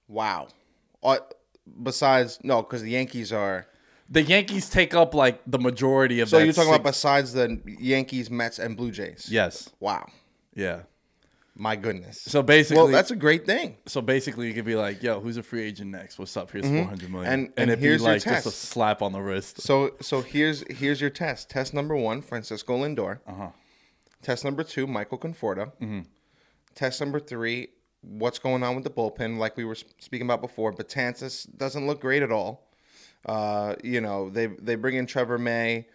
wow. 0.08 0.48
Wow. 1.04 1.18
Uh, 1.18 1.20
besides, 1.84 2.40
no, 2.42 2.64
because 2.64 2.82
the 2.82 2.90
Yankees 2.90 3.32
are. 3.32 3.68
The 4.10 4.24
Yankees 4.24 4.72
take 4.72 4.96
up 4.96 5.14
like 5.14 5.40
the 5.46 5.60
majority 5.60 6.20
of 6.20 6.30
So 6.30 6.40
you're 6.40 6.52
talking 6.52 6.72
six- 6.72 6.76
about 6.80 6.90
besides 6.90 7.34
the 7.34 7.62
Yankees, 7.80 8.32
Mets, 8.32 8.58
and 8.58 8.76
Blue 8.76 8.90
Jays. 8.90 9.28
Yes. 9.30 9.70
Wow. 9.80 10.08
Yeah. 10.56 10.82
My 11.60 11.76
goodness. 11.76 12.22
So 12.22 12.44
basically 12.44 12.84
well, 12.84 12.88
that's 12.88 13.10
a 13.10 13.16
great 13.16 13.46
thing. 13.48 13.78
so 13.88 14.00
basically 14.02 14.48
you 14.48 14.54
could 14.54 14.64
be 14.66 14.76
like, 14.76 15.02
"Yo, 15.02 15.20
who's 15.20 15.38
a 15.38 15.44
free 15.44 15.64
agent 15.64 15.90
next? 15.90 16.20
What's 16.20 16.38
up? 16.38 16.52
Here's 16.52 16.66
400 16.68 17.10
million." 17.12 17.26
Mm-hmm. 17.26 17.34
And- 17.34 17.44
and 17.44 17.54
and 17.58 17.72
it'd 17.72 17.82
be 17.82 17.98
like 17.98 18.24
just 18.24 18.46
a 18.46 18.52
slap 18.52 19.02
on 19.02 19.12
the 19.12 19.22
wrist. 19.22 19.62
So 19.62 19.96
so 20.00 20.22
here's 20.22 20.64
here's 20.72 21.02
your 21.02 21.10
test. 21.10 21.50
Test 21.50 21.74
number 21.74 21.96
one, 21.96 22.22
Francisco 22.22 22.78
Lindor. 22.78 23.20
Uh-huh. 23.28 23.50
Test 24.22 24.44
number 24.46 24.64
two, 24.64 24.86
Michael 24.88 25.18
Conforto. 25.18 25.72
Mm-hmm. 25.82 26.02
Test 26.76 27.00
number 27.02 27.20
three, 27.20 27.70
what's 28.02 28.38
going 28.40 28.62
on 28.64 28.76
with 28.76 28.84
the 28.84 28.90
bullpen? 28.92 29.38
Like 29.38 29.58
we 29.58 29.66
were 29.66 29.76
speaking 29.76 30.28
about 30.28 30.42
before, 30.42 30.72
Betances 30.74 31.48
doesn't 31.58 31.88
look 31.88 32.02
great 32.02 32.22
at 32.22 32.32
all. 32.32 32.70
Uh, 33.26 33.76
you 33.84 34.00
know, 34.00 34.30
they 34.30 34.46
they 34.48 34.76
bring 34.76 34.96
in 34.96 35.06
Trevor 35.08 35.38
May, 35.40 35.88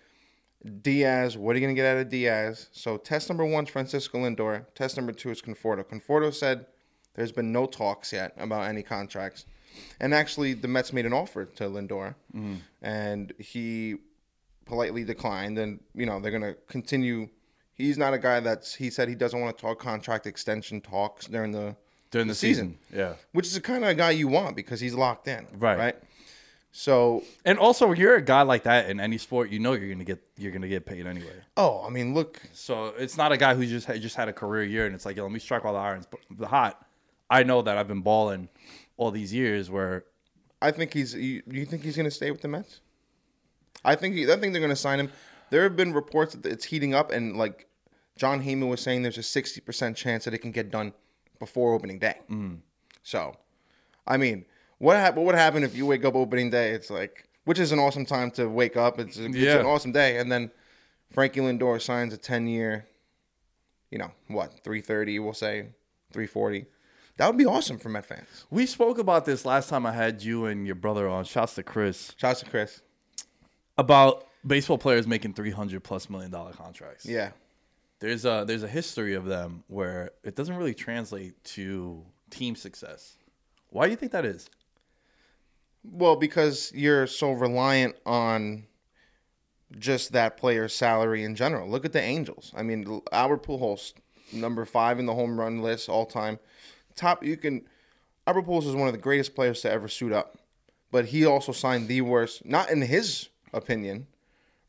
Diaz. 0.83 1.37
What 1.37 1.57
are 1.57 1.59
you 1.59 1.67
gonna 1.67 1.75
get 1.75 1.87
out 1.87 1.99
of 1.99 2.09
Diaz? 2.09 2.69
So 2.73 2.97
test 2.97 3.29
number 3.29 3.45
one 3.45 3.65
is 3.65 3.71
Francisco 3.71 4.19
Lindor. 4.19 4.67
Test 4.75 4.97
number 4.97 5.13
two 5.13 5.31
is 5.31 5.43
Conforto. 5.43 5.85
Conforto 5.85 6.33
said 6.33 6.67
there's 7.15 7.33
been 7.33 7.53
no 7.53 7.67
talks 7.67 8.13
yet 8.13 8.35
about 8.39 8.69
any 8.69 8.83
contracts, 8.83 9.45
and 10.01 10.15
actually 10.15 10.55
the 10.55 10.69
Mets 10.69 10.93
made 10.93 11.07
an 11.07 11.13
offer 11.13 11.45
to 11.45 11.65
Lindor, 11.65 12.15
mm-hmm. 12.35 12.57
and 12.81 13.33
he 13.39 13.97
politely 14.65 15.05
declined. 15.05 15.59
And 15.59 15.81
you 15.95 16.07
know 16.07 16.21
they're 16.21 16.33
gonna 16.33 16.55
continue. 16.69 17.29
He's 17.75 17.99
not 17.99 18.15
a 18.15 18.19
guy 18.19 18.41
that's. 18.41 18.75
He 18.75 18.91
said 18.91 19.09
he 19.09 19.15
doesn't 19.15 19.41
want 19.41 19.57
to 19.57 19.61
talk 19.61 19.81
contract 19.81 20.27
extension 20.27 20.81
talks 20.81 21.27
during 21.27 21.51
the 21.53 21.75
During 22.13 22.29
the 22.29 22.35
season. 22.35 22.79
Yeah. 22.95 23.15
which 23.33 23.47
is 23.47 23.55
the 23.55 23.61
kind 23.61 23.85
of 23.85 23.97
guy 23.97 24.11
you 24.11 24.29
want 24.29 24.55
because 24.55 24.79
he's 24.81 24.95
locked 24.95 25.27
in, 25.27 25.47
Right. 25.59 25.79
Right. 25.79 25.97
So, 26.75 27.23
And 27.45 27.59
also, 27.59 27.93
you're 27.93 28.17
a 28.17 28.23
guy 28.23 28.43
like 28.43 28.63
that 28.63 28.89
in 28.89 28.99
any 28.99 29.19
sport, 29.19 29.51
you 29.51 29.59
know 29.59 29.75
you're 29.75 29.91
gonna 29.91 30.05
get 30.05 30.23
you're 30.39 30.53
gonna 30.53 30.69
get 30.69 30.87
paid 30.87 31.07
anyway. 31.07 31.35
oh, 31.57 31.85
I 31.87 31.91
mean, 31.91 32.15
look, 32.15 32.41
So 32.55 32.95
it's 32.99 33.17
not 33.19 33.31
a 33.31 33.37
guy 33.37 33.55
who 33.55 33.67
just 33.67 33.87
had, 33.87 34.01
just 34.01 34.17
had 34.17 34.29
a 34.29 34.33
career 34.33 34.65
year 34.65 34.87
and 34.87 34.95
it's 34.95 35.05
like, 35.05 35.17
yo, 35.17 35.23
let 35.25 35.33
me 35.33 35.39
strike 35.39 35.65
while 35.65 35.75
the 35.75 35.79
irons 35.79 36.07
the 36.31 36.49
hot. 36.49 36.85
I 37.29 37.43
know 37.43 37.63
that 37.63 37.79
I've 37.79 37.89
been 37.89 38.03
balling 38.03 38.49
all 38.97 39.11
these 39.11 39.33
years 39.33 39.71
where 39.71 40.05
I 40.61 40.71
think 40.71 40.93
he's. 40.95 41.15
You, 41.15 41.43
you 41.51 41.65
think 41.67 41.83
he's 41.83 41.97
going 41.97 42.05
to 42.05 42.11
stay 42.11 42.31
with 42.31 42.41
the 42.41 42.49
Mets? 42.49 42.81
I 43.85 43.95
think. 43.97 44.15
He, 44.15 44.25
I 44.25 44.37
think 44.37 44.53
they're 44.53 44.61
going 44.61 44.69
to 44.71 44.77
sign 44.77 45.01
him. 45.01 45.11
There 45.51 45.63
have 45.65 45.77
been 45.77 45.93
reports 45.93 46.35
that 46.35 46.51
it's 46.51 46.67
heating 46.67 46.95
up, 46.95 47.11
and 47.11 47.37
like 47.37 47.67
Jon 48.17 48.43
Heyman 48.45 48.69
was 48.69 48.81
saying, 48.81 49.03
there's 49.03 49.19
a 49.19 49.23
sixty 49.23 49.61
percent 49.61 49.97
chance 49.97 50.25
that 50.25 50.35
it 50.35 50.39
can 50.39 50.53
get 50.53 50.71
done 50.71 50.93
before 51.39 51.75
opening 51.75 51.99
day. 51.99 52.19
Mm. 52.31 52.59
So, 53.03 53.37
I 54.07 54.17
mean, 54.17 54.45
what 54.83 54.97
hap- 54.97 55.15
what 55.17 55.25
would 55.27 55.35
happen 55.37 55.63
if 55.63 55.75
you 55.77 55.87
wake 55.87 56.05
up 56.05 56.15
opening 56.15 56.51
day? 56.51 56.71
It's 56.73 56.91
like, 56.91 57.29
which 57.45 57.59
is 57.59 57.71
an 57.73 57.79
awesome 57.79 58.05
time 58.05 58.31
to 58.33 58.47
wake 58.49 58.77
up. 58.77 58.99
It's, 58.99 59.17
it's 59.17 59.37
Yeah. 59.37 59.59
an 59.61 59.67
awesome 59.67 59.93
day, 59.93 60.19
and 60.19 60.31
then 60.31 60.51
Frankie 61.13 61.41
Lindor 61.41 61.81
signs 61.81 62.13
a 62.13 62.17
ten 62.17 62.47
year. 62.47 62.87
You 63.91 63.99
know 63.99 64.11
what? 64.29 64.65
Three 64.65 64.81
thirty. 64.81 65.19
We'll 65.19 65.35
say 65.35 65.69
three 66.13 66.27
forty. 66.27 66.67
That 67.19 67.27
would 67.29 67.37
be 67.37 67.45
awesome 67.47 67.79
for 67.79 67.91
Met 67.91 68.07
fans. 68.07 68.47
we 68.51 68.65
spoke 68.67 68.99
about 68.99 69.25
this 69.27 69.45
last 69.45 69.69
time 69.69 69.85
I 69.87 69.93
had 69.93 70.23
you 70.23 70.47
and 70.47 70.67
your 70.67 70.75
brother 70.75 71.07
on. 71.09 71.25
Shouts 71.25 71.55
to 71.57 71.63
Chris 71.63 72.15
Shouts 72.17 72.41
to 72.41 72.47
Chris. 72.51 72.81
about 73.79 74.27
baseball 74.47 74.79
players 74.79 75.07
making 75.07 75.35
three 75.35 75.51
hundred 75.51 75.85
plus 75.85 76.09
million 76.11 76.31
dollar 76.31 76.53
contracts. 76.53 77.07
Yeah. 77.07 77.31
there's 78.01 78.25
a 78.25 78.45
there's 78.47 78.63
a 78.65 78.69
history 78.69 79.15
of 79.15 79.27
them 79.27 79.63
where 79.69 80.11
it 80.25 80.35
doesn't 80.35 80.57
really 80.57 80.75
translate 80.75 81.43
to 81.45 82.03
team 82.31 82.57
success. 82.57 83.17
Why 83.71 83.85
do 83.85 83.91
you 83.91 83.97
think 83.97 84.13
that 84.13 84.25
is? 84.25 84.49
Well, 85.85 86.17
because 86.17 86.73
you're 86.75 87.07
so 87.07 87.33
reliant 87.33 87.97
on 88.07 88.67
just 89.79 90.13
that 90.13 90.37
player's 90.37 90.75
salary 90.75 91.25
in 91.25 91.35
general. 91.35 91.69
Look 91.69 91.85
at 91.85 91.93
the 91.93 92.01
Angels. 92.01 92.53
I 92.57 92.63
mean, 92.63 93.01
Albert 93.11 93.43
Pujols, 93.43 93.95
number 94.33 94.65
five 94.65 94.99
in 94.99 95.07
the 95.07 95.15
home 95.15 95.39
run 95.39 95.61
list 95.61 95.89
all 95.89 96.07
time. 96.07 96.39
Top, 96.95 97.25
you 97.25 97.37
can. 97.37 97.67
Albert 98.27 98.47
Pujols 98.47 98.69
is 98.69 98.77
one 98.77 98.87
of 98.87 98.95
the 98.95 99.01
greatest 99.01 99.35
players 99.35 99.63
to 99.63 99.71
ever 99.71 99.89
suit 99.89 100.13
up, 100.13 100.39
but 100.91 101.07
he 101.07 101.25
also 101.25 101.53
signed 101.53 101.89
the 101.89 102.01
worst. 102.01 102.45
Not 102.45 102.71
in 102.71 102.83
his 102.83 103.29
opinion, 103.53 104.07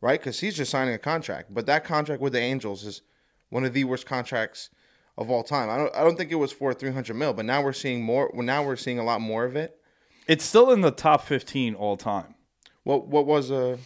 right? 0.02 0.20
Because 0.20 0.40
he's 0.40 0.56
just 0.56 0.72
signing 0.72 0.94
a 0.94 1.00
contract. 1.00 1.54
But 1.54 1.66
that 1.68 1.84
contract 1.84 2.22
with 2.22 2.34
the 2.34 2.40
Angels 2.40 2.84
is 2.84 3.02
one 3.50 3.64
of 3.64 3.74
the 3.74 3.84
worst 3.84 4.06
contracts 4.06 4.70
of 5.18 5.30
all 5.30 5.44
time. 5.44 5.70
I 5.70 5.78
don't. 5.78 5.96
I 5.96 6.04
don't 6.04 6.18
think 6.18 6.32
it 6.32 6.36
was 6.36 6.52
for 6.52 6.74
300 6.74 7.14
mil, 7.14 7.34
but 7.34 7.46
now 7.46 7.62
we're 7.62 7.74
seeing 7.74 8.04
more. 8.04 8.32
Now 8.34 8.64
we're 8.64 8.76
seeing 8.76 9.00
a 9.00 9.04
lot 9.04 9.22
more 9.22 9.46
of 9.46 9.56
it. 9.56 9.80
It's 10.28 10.44
still 10.44 10.72
in 10.72 10.82
the 10.82 10.92
top 10.92 11.26
fifteen 11.26 11.76
all 11.76 11.98
time. 11.98 12.36
What 12.84 13.08
what 13.08 13.26
was 13.26 13.52
uh 13.52 13.78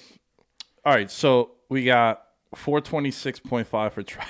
All 0.85 0.93
right, 0.93 1.09
so 1.09 1.51
we 1.69 1.85
got 1.85 2.23
four 2.55 2.81
twenty 2.81 3.11
six 3.11 3.39
point 3.39 3.67
five 3.67 3.93
for 3.93 4.03
Trout. 4.03 4.27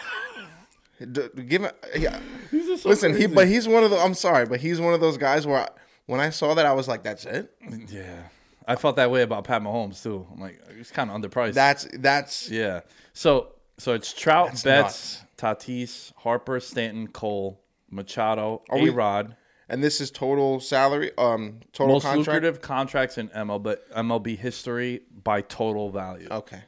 d- 1.12 1.30
give 1.48 1.64
it 1.64 1.76
yeah. 1.96 2.20
Listen, 2.52 3.16
he 3.16 3.28
but 3.28 3.48
he's 3.48 3.68
one 3.68 3.84
of 3.84 3.92
the 3.92 3.98
I'm 3.98 4.14
sorry, 4.14 4.46
but 4.46 4.60
he's 4.60 4.80
one 4.80 4.94
of 4.94 5.02
those 5.02 5.18
guys 5.18 5.46
where 5.46 5.62
I, 5.62 5.68
when 6.06 6.20
I 6.20 6.30
saw 6.30 6.54
that 6.54 6.66
I 6.66 6.74
was 6.74 6.88
like 6.88 7.04
that's 7.04 7.26
it. 7.26 7.52
yeah, 7.90 8.24
I 8.68 8.76
felt 8.76 8.96
that 8.96 9.12
way 9.12 9.22
about 9.22 9.44
Pat 9.44 9.62
Mahomes 9.62 10.02
too. 10.02 10.26
I'm 10.34 10.40
like, 10.40 10.62
he's 10.76 10.92
kind 10.92 11.10
of 11.12 11.20
underpriced. 11.20 11.54
That's 11.54 11.88
that's 12.00 12.50
yeah. 12.50 12.82
So 13.14 13.54
so 13.78 13.94
it's 13.94 14.14
Trout, 14.14 14.62
Betts, 14.64 15.22
Tatis, 15.38 16.14
Harper, 16.18 16.60
Stanton, 16.60 17.08
Cole, 17.08 17.62
Machado, 17.92 18.64
A 18.70 18.80
we- 18.82 18.90
Rod. 18.90 19.36
And 19.70 19.84
this 19.84 20.00
is 20.02 20.12
total 20.12 20.60
salary 20.60 21.12
um 21.18 21.60
total 21.74 21.96
Most 21.96 22.04
contract. 22.04 22.28
lucrative 22.28 22.62
contracts 22.62 23.18
in 23.18 23.30
MLB 23.30 23.78
MLB 23.96 24.38
history 24.38 25.02
by 25.24 25.42
total 25.42 25.90
value. 25.92 26.28
Okay. 26.30 26.62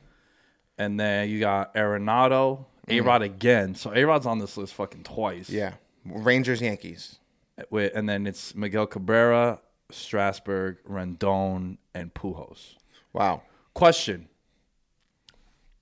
And 0.77 0.99
then 0.99 1.29
you 1.29 1.39
got 1.39 1.73
Arenado, 1.75 2.65
A 2.87 3.01
Rod 3.01 3.21
again. 3.21 3.75
So 3.75 3.93
A 3.93 4.03
Rod's 4.05 4.25
on 4.25 4.39
this 4.39 4.55
list 4.57 4.73
fucking 4.73 5.03
twice. 5.03 5.47
Mm-hmm. 5.47 5.57
Yeah. 5.57 5.73
Rangers 6.05 6.61
Yankees. 6.61 7.19
Wait, 7.69 7.91
and 7.93 8.07
then 8.07 8.25
it's 8.25 8.55
Miguel 8.55 8.87
Cabrera, 8.87 9.59
Strasburg, 9.91 10.77
Rendon, 10.89 11.77
and 11.93 12.13
Pujols. 12.13 12.75
Wow. 13.11 13.41
Question: 13.73 14.29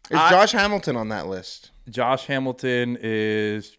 Is 0.09 0.17
Josh 0.17 0.53
Hamilton 0.53 0.95
on 0.95 1.09
that 1.09 1.27
list? 1.27 1.71
Josh 1.89 2.25
Hamilton 2.25 2.97
is. 2.99 3.77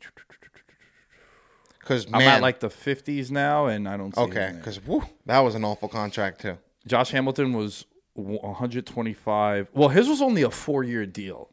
Cuz 1.88 2.04
I'm 2.07 2.18
man 2.18 2.28
at 2.37 2.42
like 2.42 2.61
the 2.61 2.68
50s 2.68 3.30
now, 3.30 3.66
and 3.66 3.88
I 3.88 3.97
don't 3.97 4.14
see. 4.14 4.21
Okay, 4.21 4.54
cuz 4.62 4.78
that 5.26 5.38
was 5.40 5.54
an 5.54 5.64
awful 5.64 5.88
contract 5.88 6.40
too. 6.42 6.59
Josh 6.87 7.11
Hamilton 7.11 7.52
was 7.54 7.87
125. 8.14 9.68
Well, 9.75 9.88
his 9.88 10.09
was 10.09 10.21
only 10.23 10.42
a 10.42 10.50
four 10.50 10.85
year 10.85 11.07
deal. 11.07 11.50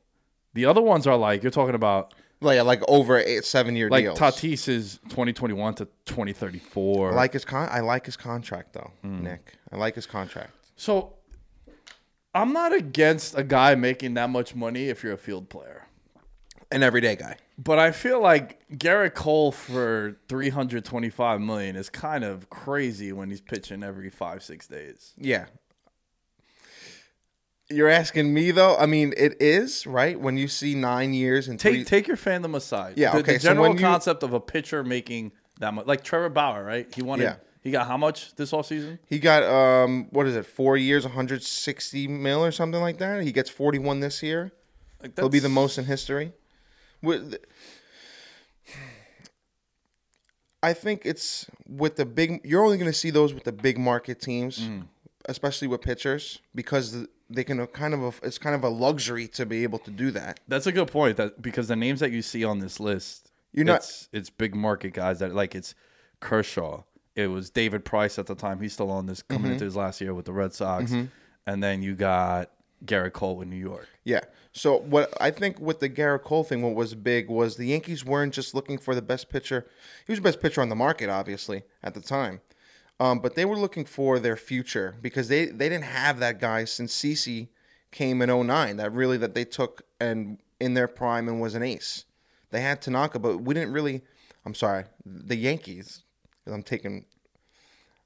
The 0.54 0.66
other 0.66 0.82
ones 0.82 1.06
are 1.08 1.18
like 1.18 1.44
you're 1.44 1.52
talking 1.52 1.76
about 1.76 2.14
Like 2.42 2.62
like 2.64 2.82
over 2.88 3.18
eight 3.18 3.46
seven 3.46 3.76
year 3.76 3.90
like 3.90 4.04
deals. 4.06 4.20
Tatis 4.20 4.68
is 4.68 5.00
2021 5.10 5.76
to 5.76 5.86
2034. 6.06 7.12
I 7.12 7.16
like 7.16 7.34
his 7.34 7.46
con. 7.46 7.68
I 7.72 7.80
like 7.80 8.06
his 8.06 8.18
contract 8.18 8.74
though, 8.74 8.92
Hmm. 9.02 9.24
Nick. 9.24 9.54
I 9.72 9.78
like 9.78 9.96
his 9.96 10.06
contract. 10.06 10.52
so 10.76 11.14
I'm 12.34 12.52
not 12.52 12.74
against 12.74 13.38
a 13.38 13.44
guy 13.44 13.76
making 13.76 14.16
that 14.16 14.30
much 14.30 14.54
money 14.56 14.90
if 14.90 15.04
you're 15.04 15.14
a 15.14 15.18
field 15.18 15.48
player. 15.50 15.88
An 16.72 16.84
everyday 16.84 17.16
guy. 17.16 17.38
But 17.58 17.80
I 17.80 17.92
feel 17.92 18.22
like 18.22 18.60
Gerrit 18.72 19.14
Cole 19.14 19.52
for 19.52 20.18
325 20.28 21.40
million 21.40 21.76
is 21.76 21.90
kind 21.90 22.24
of 22.24 22.50
crazy 22.50 23.14
when 23.14 23.30
he's 23.30 23.40
pitching 23.42 23.84
every 23.84 24.10
5-6 24.12 24.68
days. 24.68 25.14
Yeah. 25.18 25.46
You're 27.70 27.90
asking 27.90 28.34
me 28.34 28.52
though. 28.52 28.76
I 28.78 28.86
mean, 28.86 29.14
it 29.18 29.42
is 29.42 29.88
right 29.88 30.20
when 30.20 30.38
you 30.38 30.48
see 30.48 30.76
nine 30.76 31.14
years 31.14 31.48
and 31.48 31.60
Take 31.60 31.74
three. 31.76 31.84
take 31.84 32.08
your 32.08 32.18
fandom 32.18 32.56
aside. 32.56 32.94
Yeah, 32.98 33.14
The, 33.14 33.18
okay, 33.20 33.34
The 33.34 33.40
so 33.40 33.48
general 33.50 33.70
when 33.70 33.78
you- 33.78 33.84
concept 33.84 34.22
of 34.24 34.34
a 34.34 34.40
pitcher 34.40 34.84
making 34.84 35.32
that 35.60 35.74
much, 35.74 35.88
like 35.88 36.04
Trevor 36.04 36.30
Bauer, 36.30 36.64
right? 36.64 36.94
He 36.94 37.02
wanted. 37.02 37.24
Yeah. 37.24 37.36
He 37.62 37.72
got 37.72 37.88
how 37.88 37.98
much 37.98 38.36
this 38.36 38.52
offseason? 38.52 39.00
he 39.08 39.18
got 39.18 39.42
um, 39.42 40.08
what 40.12 40.28
is 40.28 40.36
it? 40.36 40.46
Four 40.46 40.78
years, 40.78 41.04
160 41.04 42.08
mil 42.08 42.46
or 42.46 42.52
something 42.52 42.80
like 42.82 43.00
that. 43.00 43.24
He 43.24 43.32
gets 43.32 43.50
41 43.50 44.02
this 44.02 44.22
year. 44.22 44.52
Like 45.02 45.16
He'll 45.18 45.30
be 45.30 45.40
the 45.40 45.50
most 45.50 45.80
in 45.80 45.86
history. 45.86 46.34
With, 47.02 47.36
I 50.64 50.74
think 50.74 51.02
it's 51.06 51.46
with 51.68 51.96
the 51.96 52.06
big. 52.06 52.42
You're 52.44 52.64
only 52.64 52.78
going 52.78 52.92
to 52.92 52.98
see 52.98 53.12
those 53.12 53.34
with 53.34 53.44
the 53.44 53.52
big 53.52 53.78
market 53.78 54.20
teams, 54.20 54.60
Mm. 54.60 54.88
especially 55.26 55.68
with 55.68 55.82
pitchers, 55.82 56.42
because 56.56 57.06
they 57.30 57.44
can 57.44 57.66
kind 57.68 57.94
of. 57.94 58.02
A, 58.02 58.26
it's 58.26 58.38
kind 58.40 58.56
of 58.56 58.64
a 58.64 58.70
luxury 58.70 59.28
to 59.30 59.46
be 59.46 59.64
able 59.64 59.80
to 59.80 59.92
do 59.92 60.10
that. 60.12 60.40
That's 60.48 60.66
a 60.68 60.72
good 60.72 60.88
point. 60.92 61.18
That 61.18 61.42
because 61.42 61.68
the 61.68 61.76
names 61.76 62.00
that 62.00 62.12
you 62.12 62.22
see 62.22 62.44
on 62.44 62.60
this 62.60 62.80
list, 62.80 63.32
You're 63.54 63.66
not- 63.66 63.78
It's, 63.82 64.10
it's 64.12 64.30
big 64.30 64.56
market 64.56 64.94
guys 64.94 65.20
that 65.20 65.34
like 65.36 65.54
it's 65.56 65.76
Kershaw. 66.20 66.84
It 67.16 67.28
was 67.28 67.50
David 67.50 67.86
Price 67.86 68.20
at 68.20 68.26
the 68.26 68.36
time. 68.36 68.60
He's 68.60 68.74
still 68.74 68.92
on 68.92 69.06
this 69.06 69.22
coming 69.22 69.44
Mm-hmm. 69.46 69.52
into 69.54 69.66
his 69.66 69.76
last 69.76 70.02
year 70.02 70.14
with 70.14 70.26
the 70.26 70.34
Red 70.34 70.54
Sox, 70.54 70.92
and 71.46 71.64
then 71.64 71.82
you 71.84 71.96
got 71.96 72.50
Gerrit 72.84 73.14
Cole 73.14 73.42
in 73.42 73.50
New 73.50 73.56
York. 73.56 73.88
Yeah. 74.04 74.22
So 74.52 74.78
what 74.78 75.14
I 75.20 75.32
think 75.32 75.60
with 75.60 75.80
the 75.80 75.90
Gerrit 75.90 76.24
Cole 76.24 76.44
thing, 76.44 76.62
what 76.62 76.76
was 76.76 76.94
big 76.96 77.30
was 77.30 77.58
the 77.58 77.68
Yankees 77.68 78.06
weren't 78.06 78.34
just 78.34 78.54
looking 78.54 78.78
for 78.78 78.96
the 78.96 79.02
best 79.02 79.30
pitcher. 79.30 79.66
He 80.06 80.12
was 80.12 80.20
the 80.20 80.24
best 80.24 80.42
pitcher 80.42 80.62
on 80.62 80.70
the 80.70 80.76
market, 80.76 81.10
obviously 81.10 81.64
at 81.84 81.94
the 81.94 82.02
time, 82.02 82.42
um, 83.00 83.20
but 83.20 83.36
they 83.36 83.46
were 83.46 83.58
looking 83.58 83.86
for 83.86 84.20
their 84.20 84.38
future 84.38 84.96
because 85.02 85.28
they 85.28 85.46
they 85.46 85.70
didn't 85.70 85.86
have 85.86 86.20
that 86.20 86.40
guy 86.40 86.66
since 86.66 86.96
CC 86.96 87.50
came 87.92 88.22
in 88.22 88.30
09 88.30 88.78
that 88.78 88.92
really 88.92 89.18
that 89.18 89.36
they 89.36 89.46
took 89.46 89.84
and 90.00 90.38
in 90.60 90.74
their 90.74 90.88
prime 90.88 91.28
and 91.28 91.42
was 91.42 91.56
an 91.56 91.64
ace. 91.64 92.06
They 92.52 92.62
had 92.62 92.82
Tanaka, 92.82 93.20
but 93.20 93.40
we 93.40 93.54
didn't 93.54 93.74
really. 93.74 94.02
I'm 94.46 94.56
sorry, 94.56 94.86
the 95.06 95.36
Yankees. 95.36 96.04
I'm 96.48 96.64
taking. 96.64 97.06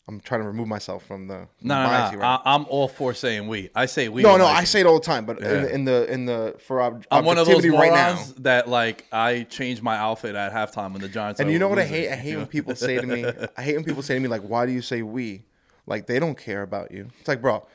I'm 0.08 0.20
trying 0.22 0.42
to 0.42 0.48
remove 0.48 0.68
myself 0.68 1.06
from 1.06 1.28
the 1.28 1.48
from 1.60 1.68
No, 1.68 1.76
the 1.76 1.84
no, 1.84 2.12
no. 2.14 2.18
right 2.18 2.40
I, 2.44 2.54
I'm 2.56 2.66
all 2.68 2.88
for 2.88 3.14
saying 3.14 3.48
we. 3.48 3.70
I 3.76 3.86
say 3.86 4.10
we. 4.10 4.24
no, 4.24 4.38
no, 4.38 4.46
I 4.46 4.64
say 4.64 4.80
it 4.80 4.88
all 4.88 5.00
the 5.00 5.06
time, 5.06 5.26
but 5.26 5.40
Yeah. 5.40 5.60
in, 5.60 5.66
in 5.70 5.86
the 5.86 6.12
in 6.12 6.26
the 6.26 6.56
for 6.66 6.82
ob- 6.82 7.06
I'm 7.12 7.26
one 7.26 7.38
of 7.38 7.46
those 7.46 7.58
objectivity 7.58 7.78
right 7.78 7.94
now. 7.94 8.24
that 8.40 8.68
like 8.68 9.06
I 9.12 9.44
change 9.44 9.84
my 9.84 9.98
outfit 9.98 10.34
at 10.36 10.52
halftime 10.52 10.94
when 10.94 11.02
the 11.02 11.10
Giants. 11.10 11.40
And 11.40 11.52
you 11.52 11.60
know 11.60 11.68
what 11.68 11.78
I 11.78 11.86
hate? 11.86 12.10
I 12.12 12.16
hate 12.16 12.38
when 12.38 12.48
people 12.58 12.76
say 12.76 12.96
to 13.00 13.06
me, 13.06 13.26
I 13.56 13.62
hate 13.62 13.76
when 13.76 13.86
people 13.86 14.02
say 14.02 14.16
to 14.16 14.20
me 14.20 14.28
like, 14.28 14.42
"Why 14.42 14.66
do 14.66 14.72
you 14.72 14.82
say 14.82 15.04
we?" 15.04 15.44
Like 15.86 16.08
they 16.08 16.18
don't 16.20 16.38
care 16.38 16.64
about 16.64 16.92
you. 16.92 17.10
It's 17.20 17.28
like, 17.28 17.42
bro, 17.42 17.68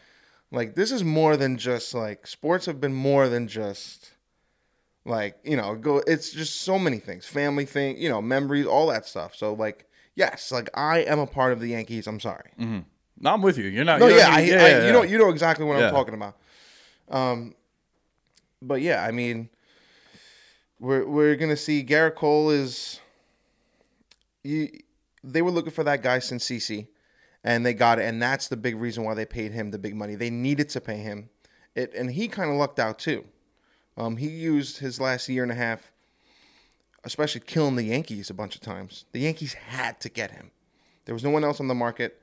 like 0.50 0.74
this 0.74 0.90
is 0.90 1.04
more 1.04 1.36
than 1.36 1.56
just 1.56 1.94
like 1.94 2.26
sports 2.26 2.66
have 2.66 2.80
been 2.80 2.94
more 2.94 3.28
than 3.28 3.46
just 3.46 4.10
like 5.04 5.36
you 5.44 5.56
know 5.56 5.76
go. 5.76 5.98
It's 6.06 6.32
just 6.32 6.62
so 6.62 6.80
many 6.80 6.98
things, 6.98 7.26
family 7.26 7.64
thing, 7.64 7.96
you 7.98 8.08
know, 8.08 8.20
memories, 8.20 8.66
all 8.66 8.88
that 8.88 9.06
stuff. 9.06 9.36
So 9.36 9.52
like, 9.54 9.86
yes, 10.14 10.50
like 10.52 10.68
I 10.74 10.98
am 11.00 11.18
a 11.18 11.26
part 11.26 11.52
of 11.52 11.60
the 11.60 11.68
Yankees. 11.68 12.06
I'm 12.06 12.20
sorry. 12.20 12.50
No, 12.58 13.32
I'm 13.32 13.42
with 13.42 13.58
you. 13.58 13.66
You're 13.66 13.84
not. 13.84 14.00
No, 14.00 14.08
you're 14.08 14.18
yeah, 14.18 14.28
not- 14.28 14.38
I, 14.38 14.40
yeah, 14.42 14.54
I, 14.64 14.68
yeah, 14.68 14.86
you 14.86 14.92
know, 14.92 15.02
you 15.02 15.18
know 15.18 15.28
exactly 15.30 15.64
what 15.64 15.78
Yeah. 15.78 15.86
I'm 15.88 15.92
talking 15.94 16.14
about. 16.14 16.36
Um, 17.10 17.54
but 18.60 18.80
yeah, 18.82 19.04
I 19.04 19.10
mean, 19.12 19.48
we're 20.80 21.06
we're 21.06 21.36
gonna 21.36 21.56
see 21.56 21.84
Gerrit 21.84 22.14
Cole 22.16 22.50
is. 22.50 23.00
You, 24.42 24.68
they 25.22 25.40
were 25.42 25.50
looking 25.50 25.72
for 25.72 25.84
that 25.84 26.02
guy 26.02 26.18
since 26.18 26.44
CC, 26.44 26.88
and 27.42 27.64
they 27.64 27.72
got 27.72 27.98
it, 27.98 28.02
and 28.04 28.20
that's 28.20 28.48
the 28.48 28.56
big 28.56 28.76
reason 28.76 29.04
why 29.04 29.14
they 29.14 29.24
paid 29.24 29.52
him 29.52 29.70
the 29.70 29.78
big 29.78 29.94
money. 29.94 30.16
They 30.16 30.28
needed 30.30 30.68
to 30.70 30.80
pay 30.80 30.98
him, 30.98 31.30
it, 31.74 31.94
and 31.94 32.10
he 32.10 32.28
kind 32.28 32.50
of 32.50 32.56
lucked 32.56 32.78
out 32.78 32.98
too. 32.98 33.24
Um, 33.96 34.16
he 34.18 34.28
used 34.28 34.78
his 34.78 35.00
last 35.00 35.28
year 35.28 35.42
and 35.42 35.52
a 35.52 35.54
half, 35.54 35.92
especially 37.04 37.42
killing 37.42 37.76
the 37.76 37.84
Yankees 37.84 38.30
a 38.30 38.34
bunch 38.34 38.54
of 38.54 38.60
times. 38.60 39.04
The 39.12 39.20
Yankees 39.20 39.54
had 39.54 40.00
to 40.00 40.08
get 40.08 40.32
him. 40.32 40.50
There 41.04 41.14
was 41.14 41.24
no 41.24 41.30
one 41.30 41.44
else 41.44 41.60
on 41.60 41.68
the 41.68 41.74
market. 41.74 42.20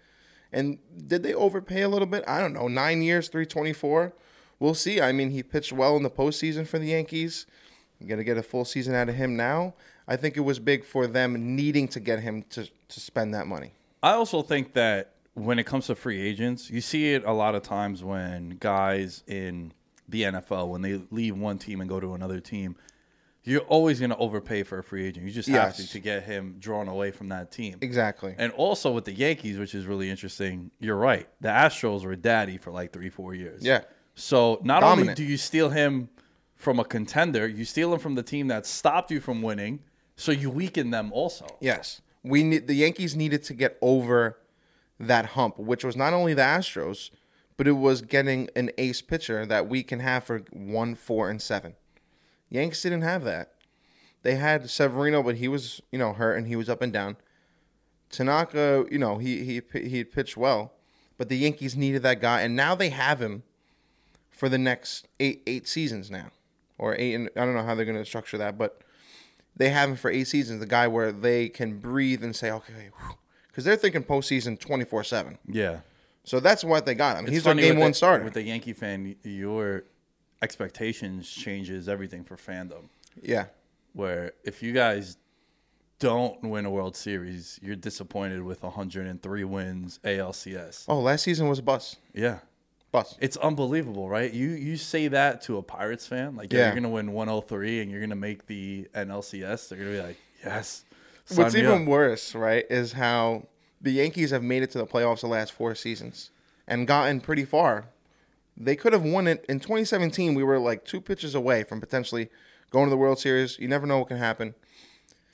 And 0.52 0.80
did 1.08 1.24
they 1.24 1.34
overpay 1.34 1.82
a 1.82 1.90
little 1.90 2.08
bit? 2.08 2.24
I 2.28 2.40
don't 2.40 2.54
know. 2.54 2.68
Nine 2.68 3.02
years, 3.02 3.30
324. 3.30 4.14
We'll 4.60 4.74
see. 4.74 5.00
I 5.00 5.12
mean, 5.12 5.32
he 5.32 5.44
pitched 5.44 5.72
well 5.72 5.96
in 5.98 6.04
the 6.04 6.10
postseason 6.10 6.68
for 6.68 6.78
the 6.78 6.88
Yankees. 6.88 7.46
You're 8.00 8.10
going 8.10 8.18
to 8.18 8.24
get 8.24 8.38
a 8.38 8.44
full 8.44 8.66
season 8.66 8.96
out 8.96 9.10
of 9.10 9.16
him 9.16 9.38
now. 9.38 9.76
I 10.08 10.16
think 10.16 10.36
it 10.36 10.42
was 10.42 10.60
big 10.60 10.84
for 10.84 11.08
them 11.08 11.56
needing 11.56 11.88
to 11.90 12.00
get 12.00 12.20
him 12.20 12.44
to, 12.50 12.66
to 12.66 13.00
spend 13.00 13.34
that 13.34 13.48
money. 13.48 13.74
I 14.04 14.14
also 14.14 14.42
think 14.42 14.74
that 14.74 15.14
when 15.36 15.60
it 15.60 15.66
comes 15.66 15.88
to 15.88 15.96
free 15.96 16.20
agents, 16.20 16.70
you 16.70 16.82
see 16.82 17.14
it 17.14 17.24
a 17.24 17.32
lot 17.32 17.56
of 17.56 17.64
times 17.64 18.04
when 18.04 18.58
guys 18.60 19.24
in 19.28 19.74
the 20.10 20.24
NFL, 20.24 20.68
when 20.68 20.82
they 20.82 21.02
leave 21.12 21.38
one 21.38 21.58
team 21.58 21.80
and 21.80 21.90
go 21.90 22.00
to 22.00 22.14
another 22.14 22.40
team, 22.40 22.76
you're 23.44 23.62
always 23.62 24.00
going 24.00 24.12
to 24.12 24.18
overpay 24.18 24.64
for 24.64 24.78
a 24.80 24.84
free 24.84 25.06
agent. 25.06 25.26
You 25.26 25.32
just 25.32 25.50
have 25.50 25.76
to 25.76 25.82
Yes. 25.82 25.92
to 25.92 26.00
get 26.00 26.24
him 26.24 26.56
drawn 26.60 26.88
away 26.88 27.12
from 27.12 27.30
that 27.30 27.52
team. 27.52 27.78
Exactly. 27.82 28.36
And 28.38 28.52
also 28.54 28.92
with 28.92 29.06
the 29.06 29.14
Yankees, 29.14 29.58
which 29.58 29.74
is 29.74 29.86
really 29.88 30.10
interesting, 30.10 30.70
you're 30.80 30.96
right. 30.96 31.28
The 31.42 31.50
Astros 31.50 32.04
were 32.06 32.16
daddy 32.16 32.58
for 32.58 32.72
like 32.72 32.94
three, 32.94 33.10
four 33.10 33.34
years. 33.34 33.64
Yeah. 33.64 33.82
So 34.14 34.60
not 34.64 34.84
only 34.84 35.14
do 35.16 35.24
you 35.24 35.38
steal 35.38 35.70
him 35.70 36.10
from 36.56 36.80
a 36.80 36.84
contender, 36.86 37.48
you 37.48 37.66
steal 37.66 37.94
him 37.94 38.00
from 38.00 38.14
the 38.16 38.24
team 38.24 38.48
that 38.50 38.66
stopped 38.68 39.10
you 39.10 39.20
from 39.20 39.42
winning. 39.42 39.80
So 40.16 40.32
you 40.32 40.52
weaken 40.52 40.92
them 40.92 41.12
also. 41.12 41.48
Yes. 41.60 42.02
We 42.24 42.44
need 42.44 42.68
the 42.68 42.76
Yankees 42.76 43.16
needed 43.16 43.42
to 43.46 43.56
get 43.56 43.78
over 43.82 44.38
that 45.00 45.28
hump, 45.28 45.58
which 45.58 45.84
was 45.84 45.96
not 45.96 46.14
only 46.14 46.36
the 46.36 46.44
Astros, 46.44 47.10
but 47.58 47.68
it 47.68 47.72
was 47.72 48.04
getting 48.04 48.50
an 48.56 48.70
ace 48.78 49.02
pitcher 49.02 49.48
that 49.48 49.68
we 49.68 49.82
can 49.82 50.00
have 50.00 50.26
for 50.26 50.44
one, 50.52 50.94
four, 50.94 51.30
and 51.32 51.42
seven. 51.42 51.74
Yankees 52.52 52.82
didn't 52.84 53.02
have 53.02 53.24
that. 53.24 53.54
They 54.22 54.36
had 54.36 54.70
Severino, 54.70 55.24
but 55.24 55.38
he 55.38 55.48
was, 55.48 55.82
you 55.92 55.98
know, 55.98 56.14
hurt 56.14 56.36
and 56.38 56.46
he 56.48 56.56
was 56.56 56.70
up 56.70 56.82
and 56.84 56.94
down. 56.94 57.18
Tanaka, 58.12 58.86
you 58.92 59.00
know, 59.00 59.18
he 59.18 59.44
he 59.44 59.62
he 59.80 59.98
had 59.98 60.12
pitched 60.12 60.38
well, 60.38 60.74
but 61.18 61.30
the 61.30 61.38
Yankees 61.38 61.76
needed 61.76 62.04
that 62.04 62.20
guy, 62.22 62.42
and 62.42 62.56
now 62.56 62.76
they 62.76 62.90
have 62.90 63.22
him 63.22 63.44
for 64.30 64.50
the 64.50 64.58
next 64.58 65.08
eight 65.20 65.42
eight 65.48 65.68
seasons 65.68 66.12
now, 66.12 66.32
or 66.78 66.96
eight. 67.00 67.14
And 67.16 67.30
I 67.36 67.46
don't 67.46 67.56
know 67.56 67.64
how 67.64 67.74
they're 67.74 67.86
going 67.86 67.98
to 67.98 68.06
structure 68.06 68.38
that, 68.38 68.58
but 68.58 68.82
they 69.56 69.70
have 69.70 69.90
him 69.90 69.96
for 69.96 70.12
eight 70.12 70.28
seasons. 70.28 70.60
The 70.60 70.66
guy 70.66 70.88
where 70.88 71.12
they 71.12 71.48
can 71.48 71.80
breathe 71.80 72.24
and 72.24 72.36
say, 72.36 72.52
okay, 72.52 72.90
because 73.48 73.64
they're 73.64 73.78
thinking 73.78 74.04
postseason 74.04 74.60
twenty 74.60 74.84
four 74.84 75.04
seven. 75.06 75.38
Yeah. 75.48 75.80
So 76.26 76.40
that's 76.40 76.64
what 76.64 76.86
they 76.86 76.94
got. 76.94 77.16
I 77.16 77.22
mean, 77.22 77.28
It's 77.28 77.34
he's 77.38 77.44
their 77.46 77.56
game 77.56 77.80
one 77.80 77.94
starter. 77.96 78.24
With 78.24 78.34
the 78.34 78.44
Yankee 78.44 78.74
fan, 78.74 79.16
your 79.24 79.86
expectations 80.42 81.30
changes 81.30 81.88
everything 81.88 82.24
for 82.24 82.36
fandom. 82.36 82.90
yeah, 83.22 83.46
Where 83.94 84.32
if 84.44 84.64
you 84.64 84.74
guys 84.74 85.18
don't 86.00 86.42
win 86.44 86.66
a 86.66 86.70
World 86.72 86.96
Series, 86.96 87.60
you're 87.62 87.76
disappointed 87.76 88.42
with 88.44 88.64
103 88.64 89.44
wins 89.44 90.00
ALCS. 90.04 90.86
Oh, 90.88 91.00
last 91.00 91.24
season 91.24 91.48
was 91.48 91.60
a 91.60 91.64
bus. 91.64 91.98
Yeah. 92.14 92.40
Bus. 92.92 93.16
It's 93.22 93.38
unbelievable, 93.38 94.10
right? 94.10 94.34
You 94.34 94.50
you 94.50 94.76
say 94.76 95.08
that 95.10 95.42
to 95.44 95.58
a 95.58 95.62
Pirates 95.64 96.06
fan, 96.08 96.36
like 96.36 96.52
yeah, 96.52 96.60
Yeah. 96.60 96.66
you're 96.68 96.76
gonna 96.76 96.90
win 96.90 97.14
103 97.14 97.82
and 97.82 97.90
you're 97.90 98.02
gonna 98.02 98.16
make 98.18 98.48
the 98.48 98.88
NLCS. 98.94 99.70
They're 99.70 99.78
gonna 99.78 99.92
be 99.92 100.02
like, 100.02 100.18
yes. 100.44 100.84
What's 101.36 101.56
even 101.56 101.84
up. 101.84 101.88
worse, 101.88 102.36
right, 102.36 102.66
is 102.70 102.92
how 102.92 103.48
the 103.80 103.92
Yankees 103.92 104.32
have 104.32 104.44
made 104.44 104.64
it 104.64 104.72
to 104.72 104.78
the 104.80 104.86
playoffs 104.86 105.22
the 105.22 105.28
last 105.28 105.54
four 105.54 105.74
seasons 105.76 106.32
and 106.68 106.86
gotten 106.86 107.22
pretty 107.22 107.46
far. 107.46 107.86
They 108.64 108.76
could 108.76 108.94
have 108.94 109.04
won 109.04 109.28
it 109.28 109.46
in 109.50 109.60
2017. 109.60 110.36
We 110.36 110.44
were 110.44 110.60
like 110.60 110.86
two 110.86 111.02
pitches 111.02 111.36
away 111.36 111.64
from 111.64 111.80
potentially 111.80 112.30
going 112.70 112.86
to 112.86 112.90
the 112.90 112.98
World 112.98 113.20
Series. 113.20 113.58
You 113.60 113.68
never 113.68 113.86
know 113.88 114.00
what 114.00 114.08
can 114.08 114.18
happen. 114.18 114.54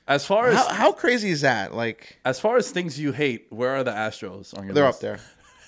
As 0.06 0.24
far 0.24 0.48
as 0.48 0.56
How, 0.56 0.68
how 0.72 0.92
crazy 0.92 1.30
is 1.30 1.42
that? 1.42 1.74
Like 1.74 2.18
as 2.24 2.40
far 2.40 2.56
as 2.56 2.70
things 2.70 2.98
you 2.98 3.12
hate, 3.12 3.46
where 3.50 3.76
are 3.76 3.84
the 3.84 3.90
Astros 3.92 4.56
on 4.56 4.64
your 4.64 4.72
they're 4.74 4.86
list? 4.86 4.96
up 4.98 5.00
there. 5.02 5.20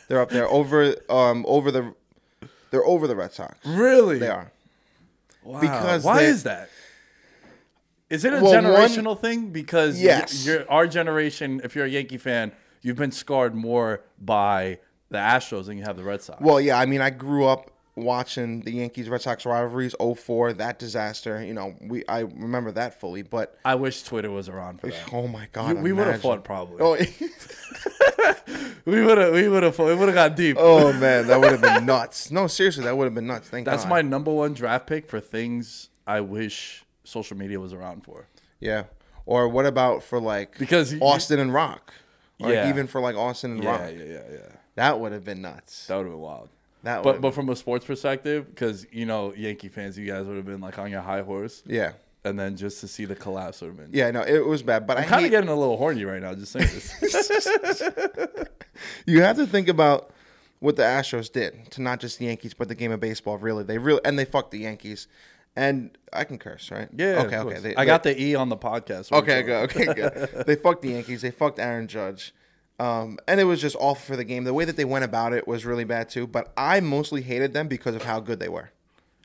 They're 0.09 0.21
up 0.21 0.31
there 0.31 0.49
over 0.49 0.95
um 1.11 1.45
over 1.47 1.71
the 1.71 1.95
they're 2.71 2.85
over 2.87 3.07
the 3.07 3.17
Red 3.17 3.33
Sox. 3.33 3.59
Really? 3.67 4.19
They 4.19 4.29
are. 4.29 4.51
Wow. 5.45 5.61
Because 5.61 6.05
why 6.05 6.23
is 6.23 6.45
that? 6.45 6.71
Is 8.09 8.25
it 8.25 8.33
a 8.33 8.41
Well, 8.43 8.53
one- 8.53 8.65
generational 8.65 9.21
thing? 9.21 9.51
Because 9.51 10.01
Yes. 10.01 10.45
you're, 10.45 10.69
our 10.71 10.87
generation, 10.87 11.61
if 11.63 11.77
you're 11.77 11.85
a 11.85 11.89
Yankee 11.89 12.19
fan, 12.19 12.53
you've 12.83 12.97
been 12.97 13.13
scarred 13.13 13.55
more 13.55 14.01
by 14.21 14.79
the 15.11 15.19
Astros 15.19 15.69
and 15.69 15.79
you 15.79 15.85
have 15.85 15.97
the 15.97 16.05
Red 16.05 16.23
Sox. 16.23 16.41
Well, 16.41 16.61
yeah, 16.61 16.79
I 16.79 16.87
mean, 16.87 17.01
I 17.01 17.11
grew 17.11 17.47
up 17.47 17.71
watching 17.97 18.61
the 18.63 18.71
Yankees 18.73 19.09
Red 19.09 19.21
Sox 19.21 19.45
rivalries 19.45 19.95
04, 20.01 20.55
that 20.55 20.79
disaster. 20.79 21.45
You 21.45 21.53
know, 21.55 21.75
we 21.83 22.05
I 22.09 22.21
remember 22.21 22.71
that 22.73 22.99
fully, 23.01 23.23
but 23.23 23.59
I 23.65 23.75
wish 23.75 24.03
Twitter 24.05 24.31
was 24.31 24.49
around 24.49 24.81
for 24.81 24.87
that. 24.89 25.13
oh 25.13 25.27
my 25.29 25.49
god, 25.53 25.83
we 25.83 25.93
would 25.93 26.07
have 26.07 26.23
fought 26.23 26.45
probably. 26.45 26.79
Oh, 26.81 26.97
We 28.87 29.05
would 29.05 29.19
have. 29.19 29.33
We 29.35 29.47
would 29.49 29.63
have. 29.63 29.79
We 29.79 29.95
would 29.95 30.09
have 30.09 30.15
got 30.15 30.37
deep. 30.37 30.57
oh 30.59 30.93
man, 30.95 31.27
that 31.27 31.39
would 31.41 31.53
have 31.53 31.61
been 31.61 31.87
nuts. 31.87 32.31
No, 32.31 32.47
seriously, 32.47 32.85
that 32.85 32.97
would 32.97 33.05
have 33.05 33.15
been 33.15 33.27
nuts. 33.27 33.49
Thank 33.49 33.67
That's 33.67 33.83
God. 33.85 33.91
my 33.91 34.03
number 34.03 34.33
one 34.33 34.55
draft 34.55 34.87
pick 34.87 35.09
for 35.09 35.21
things 35.21 35.91
I 36.07 36.21
wish 36.21 36.85
social 37.05 37.37
media 37.37 37.61
was 37.61 37.73
around 37.73 38.05
for. 38.05 38.27
Yeah. 38.59 38.85
Or 39.27 39.49
what 39.49 39.67
about 39.67 40.03
for 40.03 40.19
like 40.21 40.59
Because 40.59 40.93
you- 40.93 41.01
Austin 41.01 41.39
and 41.39 41.53
Rock? 41.53 41.93
Or 42.41 42.51
Yeah. 42.51 42.69
even 42.71 42.87
for 42.87 43.01
like 43.01 43.17
Austin 43.17 43.53
and 43.53 43.63
Yeah, 43.63 43.71
Rock. 43.71 43.93
yeah, 43.97 44.05
yeah, 44.05 44.21
yeah. 44.33 44.39
That 44.77 45.01
would 45.01 45.13
have 45.13 45.25
been 45.25 45.43
nuts. 45.43 45.87
That 45.87 45.97
would 45.97 46.05
have 46.05 46.13
been 46.13 46.21
wild. 46.21 46.49
That 46.83 47.03
But 47.03 47.21
but 47.21 47.35
from 47.35 47.49
a 47.51 47.57
sports 47.57 47.85
perspective, 47.85 48.47
because 48.49 48.87
you 48.91 49.05
know 49.07 49.35
Yankee 49.35 49.69
fans, 49.69 49.99
you 49.99 50.07
guys 50.07 50.25
would 50.27 50.37
have 50.37 50.47
been 50.47 50.61
like 50.61 50.79
on 50.79 50.91
your 50.91 51.03
high 51.03 51.21
horse, 51.21 51.63
yeah. 51.67 51.93
and 52.25 52.39
then 52.39 52.57
just 52.57 52.81
to 52.81 52.89
see 52.89 53.05
the 53.05 53.15
collapse 53.15 53.61
would 53.61 53.69
have 53.69 53.77
been. 53.77 53.91
Yeah, 53.93 54.11
no, 54.11 54.23
it 54.23 54.47
was 54.47 54.63
bad. 54.63 54.87
But 54.87 54.97
I'm 54.99 55.05
kind 55.05 55.25
of 55.25 55.31
getting 55.31 55.51
a 55.51 55.55
little 55.55 55.77
horny 55.77 56.05
right 56.05 56.23
now. 56.23 56.35
Just 56.35 56.53
saying 56.53 56.69
this. 56.73 57.83
you 59.07 59.21
have 59.23 59.37
to 59.37 59.47
think 59.47 59.69
about 59.69 60.11
what 60.61 60.77
the 60.77 60.83
Astros 60.83 61.31
did 61.31 61.71
to 61.73 61.83
not 61.83 62.01
just 62.01 62.19
the 62.19 62.27
Yankees, 62.27 62.55
but 62.55 62.69
the 62.69 62.75
game 62.75 62.93
of 62.93 63.01
baseball. 63.01 63.37
Really, 63.37 63.65
they 63.65 63.77
really 63.79 64.01
and 64.05 64.19
they 64.19 64.25
fucked 64.25 64.51
the 64.53 64.61
Yankees. 64.61 65.07
And 65.57 65.99
I 66.13 66.23
can 66.25 66.39
curse, 66.39 66.71
right? 66.71 66.89
yeah. 66.97 67.23
Okay. 67.27 67.37
Okay. 67.37 67.59
They- 67.59 67.75
I 67.75 67.81
they- 67.83 67.87
got 67.87 68.05
the 68.05 68.19
E 68.23 68.37
on 68.37 68.49
the 68.51 68.57
podcast. 68.57 69.11
Okay, 69.11 69.43
good. 69.43 69.65
Okay, 69.65 69.93
good. 69.93 70.45
they 70.47 70.55
fucked 70.55 70.83
the 70.83 70.91
Yankees. 70.91 71.23
They 71.23 71.33
fucked 71.33 71.59
Aaron 71.59 71.89
Judge. 71.89 72.33
Um, 72.81 73.19
and 73.29 73.39
it 73.39 73.45
was 73.45 73.61
just 73.61 73.77
awful 73.79 73.97
for 73.97 74.17
the 74.17 74.25
game. 74.25 74.45
The 74.45 74.55
way 74.55 74.65
that 74.65 74.77
they 74.77 74.87
went 74.87 75.05
about 75.05 75.35
it 75.35 75.47
was 75.47 75.67
really 75.67 75.85
bad 75.85 76.09
too. 76.09 76.27
But 76.27 76.51
I 76.57 76.81
mostly 76.81 77.21
hated 77.21 77.53
them 77.53 77.69
because 77.69 77.95
of 77.95 78.05
how 78.05 78.21
good 78.21 78.41
they 78.41 78.49
were, 78.49 78.71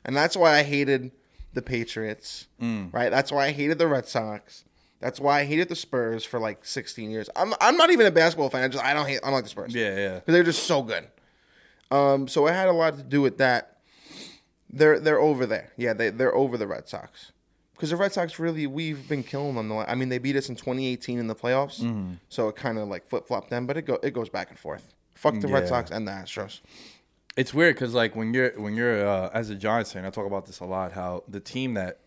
and 0.04 0.14
that's 0.14 0.36
why 0.36 0.58
I 0.58 0.62
hated 0.62 1.10
the 1.54 1.62
Patriots. 1.62 2.48
Right? 2.92 3.08
That's 3.08 3.32
why 3.32 3.46
I 3.46 3.52
hated 3.52 3.78
the 3.78 3.86
Red 3.86 4.06
Sox. 4.06 4.64
That's 5.00 5.18
why 5.18 5.40
I 5.40 5.44
hated 5.44 5.70
the 5.70 5.74
Spurs 5.74 6.22
for 6.22 6.38
like 6.38 6.66
16 6.66 7.10
years. 7.10 7.30
I'm 7.34 7.54
I'm 7.58 7.78
not 7.78 7.90
even 7.90 8.06
a 8.06 8.10
basketball 8.10 8.50
fan. 8.50 8.62
I 8.62 8.68
just 8.68 8.84
I 8.84 8.92
don't 8.92 9.06
hate 9.06 9.20
I 9.22 9.28
don't 9.28 9.34
like 9.34 9.44
the 9.44 9.50
Spurs. 9.50 9.74
Yeah, 9.74 9.96
yeah. 9.96 10.14
because 10.16 10.34
they're 10.34 10.42
just 10.42 10.64
so 10.64 10.82
good. 10.82 11.06
Um, 11.90 12.28
so 12.28 12.46
it 12.48 12.52
had 12.52 12.68
a 12.68 12.72
lot 12.72 12.98
to 12.98 13.02
do 13.02 13.22
with 13.22 13.38
that. 13.38 13.78
They're 14.68 15.00
they're 15.00 15.20
over 15.20 15.46
there. 15.46 15.72
Yeah, 15.78 15.94
they 15.94 16.10
they're 16.10 16.34
over 16.34 16.58
the 16.58 16.66
Red 16.66 16.90
Sox 16.90 17.32
because 17.76 17.90
the 17.90 17.96
Red 17.96 18.12
Sox 18.12 18.38
really 18.38 18.66
we've 18.66 19.06
been 19.08 19.22
killing 19.22 19.54
them. 19.54 19.70
I 19.72 19.94
mean, 19.94 20.08
they 20.08 20.18
beat 20.18 20.34
us 20.36 20.48
in 20.48 20.56
2018 20.56 21.18
in 21.18 21.26
the 21.26 21.34
playoffs, 21.34 21.80
Mm-hmm. 21.80 22.14
so 22.28 22.48
it 22.48 22.56
kind 22.56 22.78
of 22.78 22.88
like 22.88 23.06
flip 23.08 23.26
flopped 23.28 23.50
them. 23.50 23.66
But 23.66 23.76
it 23.76 23.82
go 23.82 23.98
it 24.02 24.12
goes 24.12 24.28
back 24.28 24.50
and 24.50 24.58
forth. 24.58 24.94
Fuck 25.14 25.40
the 25.40 25.48
Red 25.48 25.68
Sox 25.68 25.90
and 25.90 26.06
the 26.06 26.12
Astros. 26.12 26.60
It's 27.36 27.52
weird 27.54 27.74
because 27.74 27.94
like 27.94 28.16
when 28.16 28.32
you're 28.34 28.50
when 28.60 28.74
you're 28.74 29.06
uh, 29.06 29.30
as 29.32 29.50
a 29.50 29.54
Giants 29.54 29.92
fan, 29.92 30.04
I 30.06 30.10
talk 30.10 30.26
about 30.26 30.46
this 30.46 30.60
a 30.60 30.64
lot. 30.64 30.92
How 30.92 31.22
the 31.28 31.40
team 31.40 31.74
that 31.74 32.00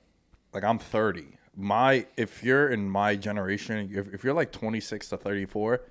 like 0.54 0.64
I'm 0.64 0.80
30. 0.80 1.26
My 1.56 2.06
if 2.18 2.44
you're 2.44 2.70
in 2.70 2.90
my 2.90 3.16
generation, 3.16 3.92
if, 3.94 4.14
if 4.14 4.24
you're 4.24 4.34
like 4.34 4.52
26 4.52 5.10
to 5.10 5.18
34, 5.18 5.82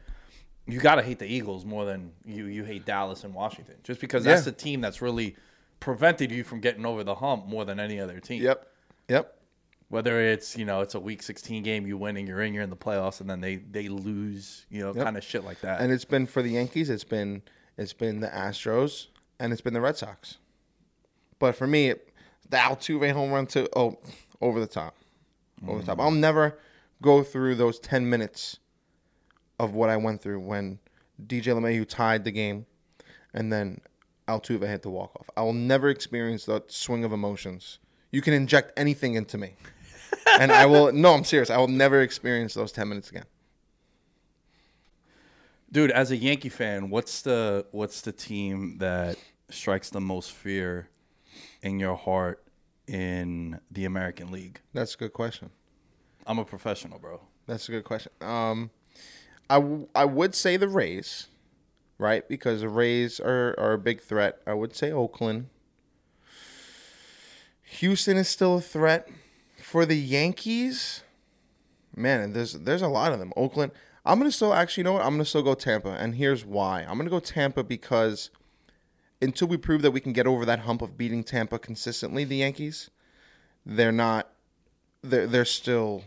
you 0.67 0.81
gotta 0.81 1.03
hate 1.03 1.19
the 1.19 1.27
Eagles 1.27 1.65
more 1.65 1.85
than 1.85 2.13
you 2.25 2.47
you 2.47 2.65
hate 2.65 2.85
Dallas 2.87 3.23
and 3.25 3.35
Washington, 3.35 3.75
just 3.85 4.01
because 4.01 4.25
that's 4.25 4.43
Yeah. 4.47 4.51
the 4.53 4.57
team 4.57 4.81
that's 4.81 5.01
really 5.03 5.37
prevented 5.81 6.31
you 6.33 6.43
from 6.43 6.61
getting 6.61 6.85
over 6.87 7.05
the 7.05 7.15
hump 7.17 7.47
more 7.47 7.65
than 7.65 7.79
any 7.79 8.01
other 8.01 8.19
team. 8.21 8.43
Yep, 8.43 8.67
yep. 9.09 9.38
Whether 9.91 10.21
it's 10.21 10.57
you 10.57 10.67
know 10.67 10.83
it's 10.83 10.95
a 10.95 11.01
week 11.01 11.23
16 11.23 11.63
game, 11.63 11.87
you 11.87 11.97
win 11.97 12.17
and 12.17 12.29
you're 12.29 12.43
in, 12.43 12.53
you're 12.53 12.63
in 12.63 12.71
the 12.71 12.77
playoffs, 12.77 13.21
and 13.21 13.31
then 13.31 13.41
they 13.41 13.57
they 13.57 13.89
lose, 13.89 14.67
you 14.71 14.81
know, 14.83 14.93
kind 14.93 15.17
of 15.17 15.25
shit 15.25 15.45
like 15.45 15.61
that. 15.63 15.81
And 15.81 15.91
it's 15.91 16.05
been 16.05 16.27
for 16.27 16.43
the 16.43 16.51
Yankees. 16.51 16.91
It's 16.91 17.05
been 17.05 17.43
it's 17.79 17.93
been 17.93 18.21
the 18.21 18.29
Astros 18.29 19.07
and 19.41 19.53
it's 19.53 19.63
been 19.63 19.75
the 19.75 19.81
Red 19.81 19.97
Sox. 19.97 20.39
But 21.39 21.55
for 21.55 21.67
me, 21.67 21.91
it, 21.91 22.13
the 22.49 22.57
Altuve 22.57 23.13
home 23.13 23.31
run 23.31 23.47
to 23.49 23.69
oh 23.77 23.99
over 24.41 24.61
the 24.61 24.67
top, 24.67 24.97
over 25.67 25.81
the 25.81 25.87
top. 25.87 26.01
I'll 26.01 26.11
mm. 26.11 26.19
never 26.19 26.59
go 27.01 27.23
through 27.23 27.55
those 27.55 27.79
ten 27.79 28.09
minutes 28.09 28.59
of 29.59 29.75
what 29.75 29.91
I 29.91 29.97
went 29.97 30.21
through 30.21 30.41
when 30.41 30.79
DJ 31.25 31.55
LeMahieu 31.55 31.87
tied 31.89 32.25
the 32.25 32.31
game, 32.31 32.67
and 33.33 33.53
then 33.53 33.81
Altuve 34.27 34.67
hit 34.67 34.83
the 34.83 34.91
walk 34.91 35.17
off. 35.17 35.31
I 35.37 35.43
will 35.43 35.53
never 35.53 35.89
experience 35.89 36.45
that 36.47 36.71
swing 36.73 37.05
of 37.05 37.13
emotions. 37.13 37.79
You 38.11 38.23
can 38.23 38.33
inject 38.33 38.73
anything 38.77 39.15
into 39.15 39.37
me, 39.39 39.57
and 40.39 40.53
I 40.53 40.67
will. 40.67 40.93
No, 40.93 41.15
I'm 41.15 41.25
serious. 41.25 41.51
I 41.51 41.59
will 41.59 41.69
never 41.69 42.01
experience 42.01 42.55
those 42.55 42.73
ten 42.73 42.89
minutes 42.89 43.11
again. 43.11 43.25
Dude, 45.71 45.91
as 45.91 46.11
a 46.11 46.17
Yankee 46.17 46.49
fan, 46.49 46.91
what's 46.91 47.23
the 47.23 47.67
what's 47.73 48.01
the 48.01 48.13
team 48.13 48.79
that 48.79 49.17
strikes 49.51 49.91
the 49.91 50.01
most 50.01 50.33
fear 50.33 50.89
in 51.63 51.79
your 51.79 51.97
heart 51.97 52.43
in 52.87 53.61
the 53.71 53.85
American 53.85 54.31
League? 54.33 54.61
That's 54.73 54.95
a 54.95 54.99
good 54.99 55.13
question. 55.13 55.51
I'm 56.27 56.39
a 56.39 56.45
professional, 56.45 56.99
bro. 56.99 57.21
That's 57.47 57.69
a 57.69 57.73
good 57.73 57.85
question. 57.85 58.13
Um, 58.21 58.71
I, 59.49 59.55
w- 59.55 59.89
I 59.95 60.05
would 60.05 60.35
say 60.35 60.59
the 60.59 60.69
Rays, 60.69 61.29
right? 61.99 62.29
Because 62.29 62.61
the 62.61 62.69
Rays 62.69 63.19
are, 63.19 63.55
are 63.59 63.73
a 63.73 63.79
big 63.79 64.03
threat. 64.03 64.41
I 64.47 64.53
would 64.53 64.77
say 64.77 64.93
Oakland. 64.93 65.49
Houston 67.63 68.17
is 68.19 68.29
still 68.29 68.59
a 68.59 68.61
threat. 68.61 69.09
For 69.69 69.85
the 69.85 69.99
Yankees, 69.99 71.03
man, 71.95 72.33
there's 72.33 72.55
there's 72.55 72.81
a 72.81 72.89
lot 72.89 73.13
of 73.13 73.19
them. 73.19 73.35
Oakland. 73.37 73.71
I'm 74.03 74.19
gonna 74.19 74.33
still 74.33 74.55
actually, 74.55 74.81
you 74.81 74.85
know 74.85 74.95
what? 74.95 75.03
I'm 75.05 75.13
gonna 75.13 75.27
still 75.27 75.43
go 75.43 75.53
Tampa, 75.53 75.91
and 75.91 76.15
here's 76.15 76.43
why. 76.43 76.87
I'm 76.89 76.97
gonna 76.97 77.11
go 77.11 77.21
Tampa 77.21 77.63
because 77.63 78.31
until 79.21 79.47
we 79.47 79.59
prove 79.59 79.83
that 79.83 79.91
we 79.91 80.01
can 80.01 80.15
get 80.15 80.27
over 80.27 80.47
that 80.47 80.61
hump 80.61 80.81
of 80.81 80.97
beating 80.97 81.23
Tampa 81.23 81.59
consistently, 81.59 82.25
the 82.25 82.37
Yankees, 82.37 82.89
they're 83.67 83.93
not. 83.93 84.31
They're 85.03 85.27
they're 85.27 85.45
still 85.45 86.05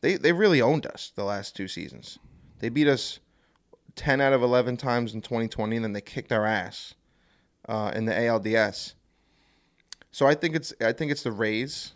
they 0.00 0.14
they 0.14 0.30
really 0.30 0.62
owned 0.62 0.86
us 0.86 1.10
the 1.16 1.24
last 1.24 1.56
two 1.56 1.66
seasons. 1.66 2.20
They 2.60 2.68
beat 2.68 2.86
us 2.86 3.18
ten 3.96 4.20
out 4.20 4.32
of 4.32 4.44
eleven 4.44 4.76
times 4.76 5.12
in 5.12 5.22
2020, 5.22 5.74
and 5.74 5.84
then 5.84 5.92
they 5.92 6.00
kicked 6.00 6.30
our 6.30 6.46
ass 6.46 6.94
uh, 7.68 7.90
in 7.96 8.04
the 8.04 8.12
ALDS. 8.12 8.94
So 10.12 10.28
I 10.28 10.36
think 10.36 10.54
it's 10.54 10.72
I 10.80 10.92
think 10.92 11.10
it's 11.10 11.24
the 11.24 11.32
Rays, 11.32 11.94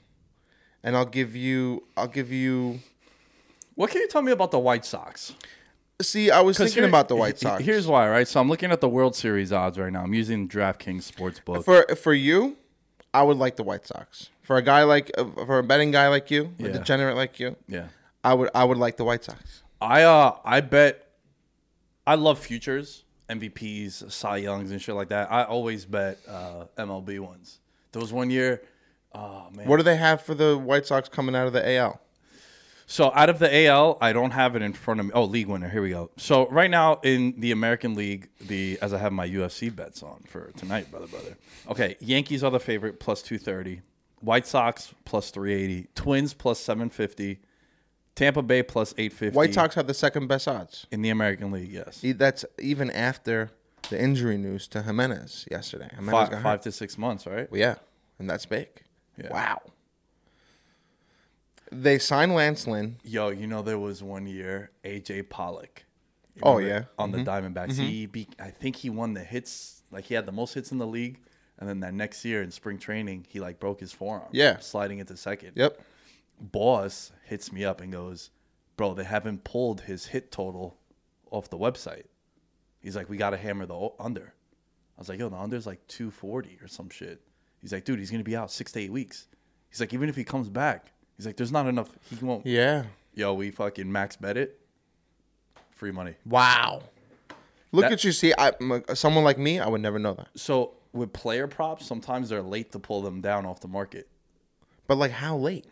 and 0.85 0.97
I'll 0.97 1.05
give 1.07 1.35
you 1.37 1.83
I'll 1.97 2.09
give 2.09 2.31
you. 2.33 2.81
What 3.75 3.90
can 3.90 4.01
you 4.03 4.09
tell 4.09 4.23
me 4.23 4.33
about 4.33 4.51
the 4.51 4.59
White 4.59 4.85
Sox? 4.85 5.35
See, 6.01 6.31
I 6.31 6.40
was 6.40 6.59
thinking 6.59 6.83
here- 6.83 6.88
about 6.88 7.09
the 7.09 7.16
White 7.16 7.38
Sox. 7.38 7.62
Here's 7.64 7.87
why, 7.87 8.09
right? 8.09 8.27
So 8.27 8.40
I'm 8.40 8.49
looking 8.49 8.71
at 8.73 8.81
the 8.81 8.88
World 8.88 9.14
Series 9.14 9.53
odds 9.53 9.79
right 9.79 9.92
now. 9.92 10.03
I'm 10.03 10.14
using 10.14 10.49
DraftKings 10.49 11.11
Sportsbook. 11.11 11.64
for 11.64 11.87
for 11.97 12.12
you, 12.12 12.57
I 13.14 13.23
would 13.23 13.37
like 13.38 13.57
the 13.57 13.62
White 13.62 13.87
Sox. 13.87 14.29
For 14.42 14.57
a 14.57 14.62
guy 14.62 14.83
like 14.83 15.11
uh, 15.16 15.25
for 15.47 15.59
a 15.59 15.62
betting 15.62 15.90
guy 15.92 16.09
like 16.09 16.31
you, 16.31 16.55
a 16.59 16.62
Yeah. 16.64 16.68
degenerate 16.73 17.16
like 17.16 17.38
you, 17.38 17.57
yeah. 17.68 17.87
I 18.25 18.35
would 18.35 18.51
I 18.55 18.64
would 18.64 18.79
like 18.79 18.97
the 18.97 19.05
White 19.05 19.25
Sox. 19.25 19.62
I 19.81 20.03
uh 20.03 20.37
I 20.45 20.61
bet 20.61 21.07
I 22.07 22.16
love 22.16 22.38
futures, 22.40 23.05
MVPs, 23.29 24.11
Cy 24.11 24.38
Youngs 24.38 24.71
and 24.73 24.83
shit 24.83 24.95
like 24.97 25.09
that. 25.11 25.31
I 25.31 25.45
always 25.45 25.85
bet 25.87 26.18
uh 26.29 26.64
MLB 26.77 27.21
ones. 27.21 27.61
There 27.92 28.01
was 28.03 28.12
one 28.12 28.29
year, 28.31 28.62
oh 29.14 29.48
man. 29.55 29.66
What 29.66 29.77
do 29.79 29.83
they 29.83 29.96
have 29.96 30.22
for 30.22 30.35
the 30.35 30.57
White 30.59 30.87
Sox 30.87 31.09
coming 31.09 31.35
out 31.35 31.46
of 31.46 31.53
the 31.53 31.77
AL? 31.77 32.01
So 32.87 33.11
out 33.14 33.31
of 33.31 33.38
the 33.38 33.66
AL, 33.66 33.96
I 34.03 34.12
don't 34.12 34.33
have 34.33 34.55
it 34.55 34.61
in 34.61 34.72
front 34.75 35.01
of 35.01 35.07
me. 35.07 35.12
Oh, 35.14 35.25
league 35.25 35.46
winner. 35.46 35.68
Here 35.68 35.81
we 35.81 35.90
go. 35.90 36.11
So 36.18 36.46
right 36.48 36.70
now 36.70 37.01
in 37.03 37.35
the 37.40 37.51
American 37.53 37.94
League, 37.94 38.29
the 38.40 38.79
as 38.83 38.92
I 38.92 38.98
have 38.98 39.12
my 39.12 39.27
UFC 39.27 39.75
bets 39.75 40.03
on 40.03 40.25
for 40.27 40.51
tonight, 40.57 40.90
brother, 40.90 41.07
brother. 41.07 41.37
Okay, 41.70 41.96
Yankees 42.01 42.44
are 42.44 42.51
the 42.51 42.61
favorite, 42.61 43.01
plus 43.01 43.22
two 43.22 43.38
thirty. 43.38 43.81
White 44.20 44.46
Sox 44.46 44.92
plus 45.05 45.31
three 45.31 45.55
eighty. 45.55 45.87
Twins 45.94 46.35
plus 46.35 46.59
seven 46.61 46.90
fifty. 46.90 47.40
Tampa 48.14 48.42
Bay 48.42 48.62
plus 48.62 48.92
eight 48.98 49.12
fifty. 49.14 49.35
White 49.35 49.55
Sox 49.55 49.75
have 49.75 49.87
the 49.87 49.94
second 49.94 50.27
best 50.27 50.46
odds. 50.46 50.87
in 50.90 51.01
the 51.01 51.09
American 51.09 51.51
League, 51.51 51.72
yes. 51.72 52.01
That's 52.05 52.44
even 52.59 52.90
after 52.90 53.53
the 53.88 54.01
injury 54.01 54.37
news 54.37 54.68
to 54.68 54.83
Jimenez 54.83 55.46
yesterday. 55.51 55.88
Jimenez 55.94 56.12
Five, 56.12 56.31
got 56.31 56.42
five 56.42 56.61
to 56.62 56.72
six 56.72 56.98
months, 56.98 57.27
right? 57.27 57.51
Well, 57.51 57.59
yeah, 57.61 57.77
and 58.18 58.29
that's 58.29 58.44
big. 58.44 58.68
Yeah. 59.16 59.33
Wow. 59.33 59.62
They 61.70 61.98
signed 61.98 62.35
Lance 62.35 62.66
Lynn. 62.66 62.96
Yo, 63.03 63.31
you 63.31 63.46
know 63.46 63.62
there 63.62 63.79
was 63.79 64.03
one 64.03 64.27
year 64.27 64.70
AJ 64.85 65.31
Pollock. 65.31 65.85
You 66.35 66.42
Oh, 66.44 66.59
yeah. 66.59 66.85
on 66.98 67.12
the 67.12 67.18
mm-hmm. 67.18 67.29
Diamondbacks. 67.29 67.72
Mm-hmm. 67.72 67.83
He 67.83 68.07
be, 68.07 68.29
I 68.38 68.51
think 68.51 68.77
he 68.77 68.90
won 68.90 69.14
the 69.14 69.25
hits. 69.25 69.83
Like 69.90 70.05
he 70.05 70.14
had 70.14 70.27
the 70.27 70.33
most 70.33 70.55
hits 70.55 70.70
in 70.72 70.79
the 70.79 70.87
league, 70.87 71.20
and 71.59 71.68
then 71.68 71.81
that 71.81 71.94
next 71.94 72.25
year 72.25 72.42
in 72.42 72.51
spring 72.51 72.79
training, 72.79 73.27
he 73.29 73.40
like 73.40 73.59
broke 73.59 73.81
his 73.81 73.92
forearm. 73.92 74.29
Yeah. 74.33 74.59
sliding 74.59 74.98
into 74.98 75.16
second. 75.16 75.53
Yep. 75.55 75.81
Boss 76.40 77.12
hits 77.25 77.53
me 77.53 77.64
up 77.64 77.81
and 77.81 77.92
goes, 77.92 78.31
"Bro, 78.77 78.94
they 78.94 79.05
haven't 79.05 79.44
pulled 79.44 79.83
his 79.83 80.07
hit 80.07 80.33
total 80.33 80.77
off 81.31 81.51
the 81.51 81.59
website." 81.59 82.05
He's 82.83 82.96
like, 82.96 83.09
"We 83.09 83.16
got 83.16 83.31
to 83.31 83.37
hammer 83.37 83.66
the 83.66 83.90
under." 84.01 84.35
I 84.96 85.01
was 85.01 85.09
like, 85.09 85.18
"Yo, 85.18 85.29
the 85.29 85.37
under's 85.37 85.66
like 85.66 85.87
240 85.88 86.59
or 86.62 86.68
some 86.68 86.90
shit." 86.90 87.20
He's 87.62 87.72
like, 87.72 87.85
"Dude, 87.85 87.98
he's 87.98 88.11
gonna 88.11 88.22
be 88.25 88.37
out 88.37 88.51
six 88.51 88.72
to 88.72 88.81
eight 88.81 88.92
weeks." 88.92 89.29
He's 89.70 89.81
like, 89.81 89.94
"Even 89.94 90.09
if 90.11 90.16
he 90.16 90.25
comes 90.25 90.48
back, 90.51 90.92
he's 91.16 91.25
like, 91.25 91.37
there's 91.37 91.53
not 91.53 91.66
enough. 91.66 91.88
He 92.11 92.22
won't." 92.25 92.44
Yeah. 92.44 92.85
Yo, 93.14 93.33
we 93.35 93.51
fucking 93.51 93.90
max 93.90 94.16
bet 94.16 94.37
it. 94.37 94.59
Free 95.70 95.92
money. 95.92 96.14
Wow. 96.27 96.83
Look 97.72 97.85
That- 97.85 97.92
at 97.92 98.05
you. 98.05 98.12
See, 98.12 98.35
I, 98.37 98.53
m- 98.61 98.83
someone 98.94 99.25
like 99.25 99.38
me, 99.38 99.59
I 99.61 99.68
would 99.68 99.81
never 99.81 99.98
know 99.98 100.14
that. 100.14 100.29
So 100.35 100.75
with 100.92 101.12
player 101.12 101.46
props, 101.46 101.87
sometimes 101.87 102.29
they're 102.29 102.42
late 102.42 102.72
to 102.72 102.79
pull 102.79 103.01
them 103.03 103.20
down 103.20 103.46
off 103.46 103.61
the 103.61 103.68
market. 103.68 104.09
But 104.87 104.96
like, 104.98 105.11
how 105.12 105.37
late? 105.37 105.66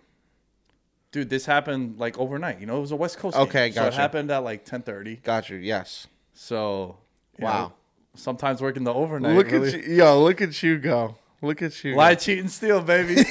Dude, 1.12 1.29
this 1.29 1.44
happened 1.46 1.98
like 1.98 2.16
overnight. 2.18 2.61
You 2.61 2.66
know, 2.66 2.76
it 2.79 2.81
was 2.81 2.92
a 2.92 2.96
West 2.96 3.18
Coast. 3.18 3.37
Okay, 3.37 3.68
game. 3.68 3.74
So 3.74 3.83
it 3.83 3.85
gotcha. 3.87 3.96
happened 3.96 4.31
at 4.31 4.38
like 4.44 4.64
ten 4.64 4.83
thirty. 4.83 5.16
Got 5.16 5.50
you. 5.50 5.57
Yes. 5.57 6.07
So 6.35 6.96
you 7.38 7.44
Wow. 7.44 7.59
know, 7.68 7.72
sometimes 8.14 8.62
working 8.62 8.85
the 8.85 8.94
overnight. 8.94 9.37
look 9.37 9.50
really- 9.50 9.74
at 9.74 9.87
you, 9.87 9.94
yo. 9.96 10.22
Look 10.22 10.40
at 10.40 10.62
you 10.62 10.79
go. 10.79 11.16
Look 11.42 11.62
at 11.62 11.83
you. 11.85 11.94
Lie, 11.96 12.14
cheat, 12.16 12.38
and 12.38 12.50
steal, 12.50 12.83
baby. 12.83 13.22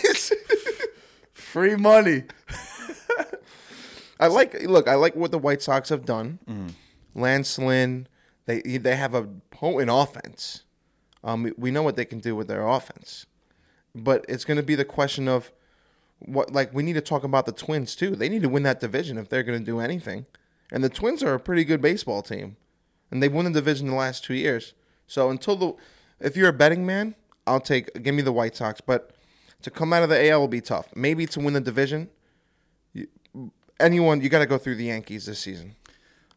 Free 1.34 1.76
money. 1.76 2.24
I 4.20 4.28
like. 4.28 4.62
Look, 4.64 4.88
I 4.88 4.96
like 4.96 5.16
what 5.16 5.32
the 5.32 5.38
White 5.40 5.62
Sox 5.62 5.90
have 5.90 6.06
done. 6.06 6.40
Mm-hmm. 6.50 7.20
Lance 7.22 7.58
Lynn, 7.58 8.08
they 8.46 8.62
they 8.62 8.96
have 8.96 9.14
a 9.14 9.24
potent 9.52 9.90
offense. 9.92 10.64
Um, 11.24 11.44
we- 11.44 11.54
we 11.58 11.72
know 11.72 11.84
what 11.84 11.96
they 11.96 12.06
can 12.06 12.20
do 12.20 12.36
with 12.36 12.48
their 12.48 12.66
offense, 12.68 13.26
but 13.96 14.26
it's 14.30 14.46
going 14.46 14.58
to 14.58 14.64
be 14.64 14.76
the 14.76 14.86
question 14.86 15.28
of 15.28 15.52
what. 16.20 16.52
Like, 16.52 16.74
we 16.74 16.84
need 16.84 16.94
to 16.94 17.02
talk 17.02 17.24
about 17.24 17.46
the 17.46 17.52
Twins 17.52 17.96
too. 17.96 18.16
They 18.16 18.28
need 18.30 18.42
to 18.44 18.50
win 18.50 18.64
that 18.64 18.80
division 18.80 19.18
if 19.18 19.30
they're 19.30 19.44
going 19.44 19.60
to 19.60 19.66
do 19.66 19.80
anything. 19.80 20.26
And 20.72 20.84
the 20.84 20.90
Twins 20.90 21.24
are 21.24 21.34
a 21.34 21.40
pretty 21.40 21.64
good 21.64 21.82
baseball 21.82 22.22
team, 22.22 22.58
and 23.10 23.24
they've 23.24 23.34
won 23.34 23.46
the 23.46 23.52
division 23.52 23.88
the 23.88 23.96
last 23.96 24.24
two 24.24 24.36
years. 24.36 24.74
So 25.08 25.30
until 25.30 25.56
the, 25.56 25.74
if 26.20 26.38
you're 26.38 26.50
a 26.50 26.54
betting 26.54 26.86
man, 26.86 27.16
I'll 27.50 27.60
take. 27.60 28.02
Give 28.04 28.14
me 28.16 28.22
the 28.22 28.32
White 28.32 28.56
Sox, 28.56 28.80
but 28.82 29.12
to 29.62 29.72
come 29.72 29.92
out 29.94 30.04
of 30.04 30.10
the 30.10 30.30
AL 30.30 30.40
will 30.40 30.48
be 30.48 30.62
tough. 30.62 30.88
Maybe 30.96 31.26
to 31.28 31.40
win 31.40 31.54
the 31.54 31.62
division, 31.62 32.10
anyone 33.80 34.22
you 34.22 34.30
got 34.30 34.40
to 34.40 34.46
go 34.46 34.58
through 34.58 34.76
the 34.76 34.86
Yankees 34.86 35.26
this 35.26 35.40
season. 35.40 35.76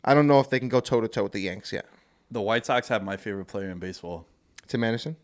I 0.05 0.15
don't 0.15 0.27
know 0.27 0.41
if 0.41 0.51
they 0.51 0.59
can 0.59 0.69
go 0.69 0.81
toe 0.81 1.01
to 1.01 1.09
toe 1.09 1.25
with 1.25 1.33
the 1.33 1.41
Yanks 1.41 1.73
yet. 1.73 1.87
The 2.31 2.41
White 2.41 2.67
Sox 2.67 2.89
have 2.89 3.05
my 3.05 3.17
favorite 3.17 3.45
player 3.47 3.71
in 3.71 3.79
baseball. 3.79 4.27
Tim 4.67 4.83
Anderson. 4.85 5.17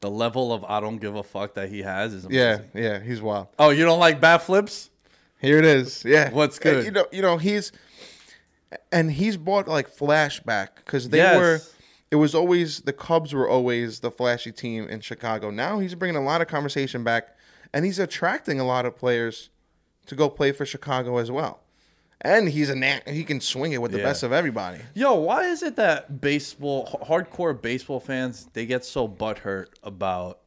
The 0.00 0.10
level 0.10 0.52
of 0.52 0.64
I 0.64 0.80
don't 0.80 0.98
give 0.98 1.14
a 1.16 1.22
fuck 1.22 1.54
that 1.54 1.70
he 1.70 1.80
has 1.82 2.12
is 2.12 2.24
amazing. 2.26 2.64
Yeah, 2.74 2.80
yeah, 2.82 2.98
he's 3.00 3.22
wild. 3.22 3.46
Oh, 3.58 3.70
you 3.70 3.84
don't 3.84 4.00
like 4.00 4.20
bat 4.20 4.42
flips? 4.42 4.90
Here 5.40 5.58
it 5.58 5.64
is. 5.64 6.04
Yeah. 6.04 6.30
What's 6.30 6.58
good? 6.58 6.84
You 6.84 6.90
know, 6.90 7.06
you 7.12 7.22
know 7.22 7.38
he's 7.38 7.72
and 8.92 9.10
he's 9.12 9.36
bought 9.36 9.68
like 9.68 9.94
flashback 9.94 10.68
because 10.76 11.08
they 11.08 11.18
Yes. 11.18 11.36
were. 11.38 11.60
It 12.14 12.18
was 12.18 12.32
always 12.32 12.82
the 12.82 12.92
Cubs 12.92 13.32
were 13.32 13.48
always 13.48 13.98
the 13.98 14.08
flashy 14.08 14.52
team 14.52 14.86
in 14.88 15.00
Chicago. 15.00 15.50
Now 15.50 15.80
he's 15.80 15.96
bringing 15.96 16.14
a 16.14 16.22
lot 16.22 16.40
of 16.40 16.46
conversation 16.46 17.02
back, 17.02 17.36
and 17.72 17.84
he's 17.84 17.98
attracting 17.98 18.60
a 18.60 18.64
lot 18.64 18.86
of 18.86 18.94
players 18.96 19.50
to 20.06 20.14
go 20.14 20.30
play 20.30 20.52
for 20.52 20.64
Chicago 20.64 21.16
as 21.18 21.32
well. 21.32 21.58
And 22.20 22.50
he's 22.50 22.70
a 22.70 22.76
na- 22.76 23.00
he 23.08 23.24
can 23.24 23.40
swing 23.40 23.72
it 23.72 23.82
with 23.82 23.90
the 23.90 23.98
Yeah. 23.98 24.04
best 24.04 24.22
of 24.22 24.32
everybody. 24.32 24.78
Yo, 24.94 25.14
why 25.14 25.46
is 25.46 25.64
it 25.64 25.74
that 25.74 26.20
baseball, 26.20 26.86
hardcore 27.08 27.60
baseball 27.60 27.98
fans, 27.98 28.46
they 28.52 28.64
get 28.64 28.84
so 28.84 29.08
butthurt 29.08 29.66
about 29.82 30.38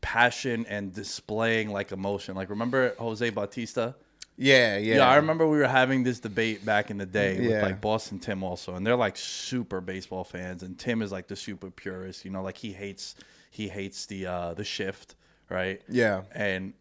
passion 0.00 0.66
and 0.68 0.92
displaying 0.92 1.70
like 1.70 1.92
emotion? 1.92 2.34
Like, 2.34 2.50
remember 2.50 2.96
Jose 2.98 3.30
Bautista? 3.30 3.94
Yeah, 4.36 4.76
yeah. 4.76 4.96
Yeah, 4.96 5.08
I 5.08 5.16
remember 5.16 5.46
we 5.46 5.58
were 5.58 5.66
having 5.66 6.02
this 6.04 6.20
debate 6.20 6.64
back 6.64 6.90
in 6.90 6.98
the 6.98 7.06
day 7.06 7.38
with 7.40 7.50
Yeah. 7.50 7.62
like 7.62 7.80
Boston 7.80 8.18
Tim 8.18 8.42
also, 8.42 8.74
and 8.74 8.86
they're 8.86 8.96
like 8.96 9.16
super 9.16 9.80
baseball 9.80 10.24
fans, 10.24 10.62
and 10.62 10.78
Tim 10.78 11.00
is 11.02 11.10
like 11.12 11.26
the 11.28 11.36
super 11.36 11.70
purist. 11.70 12.24
You 12.24 12.30
know, 12.30 12.42
like 12.42 12.56
he 12.58 12.72
hates 12.72 13.14
he 13.50 13.68
hates 13.68 14.04
the 14.06 14.26
uh 14.26 14.54
the 14.54 14.64
shift, 14.64 15.14
right? 15.48 15.80
Yeah. 15.88 16.22
And 16.32 16.74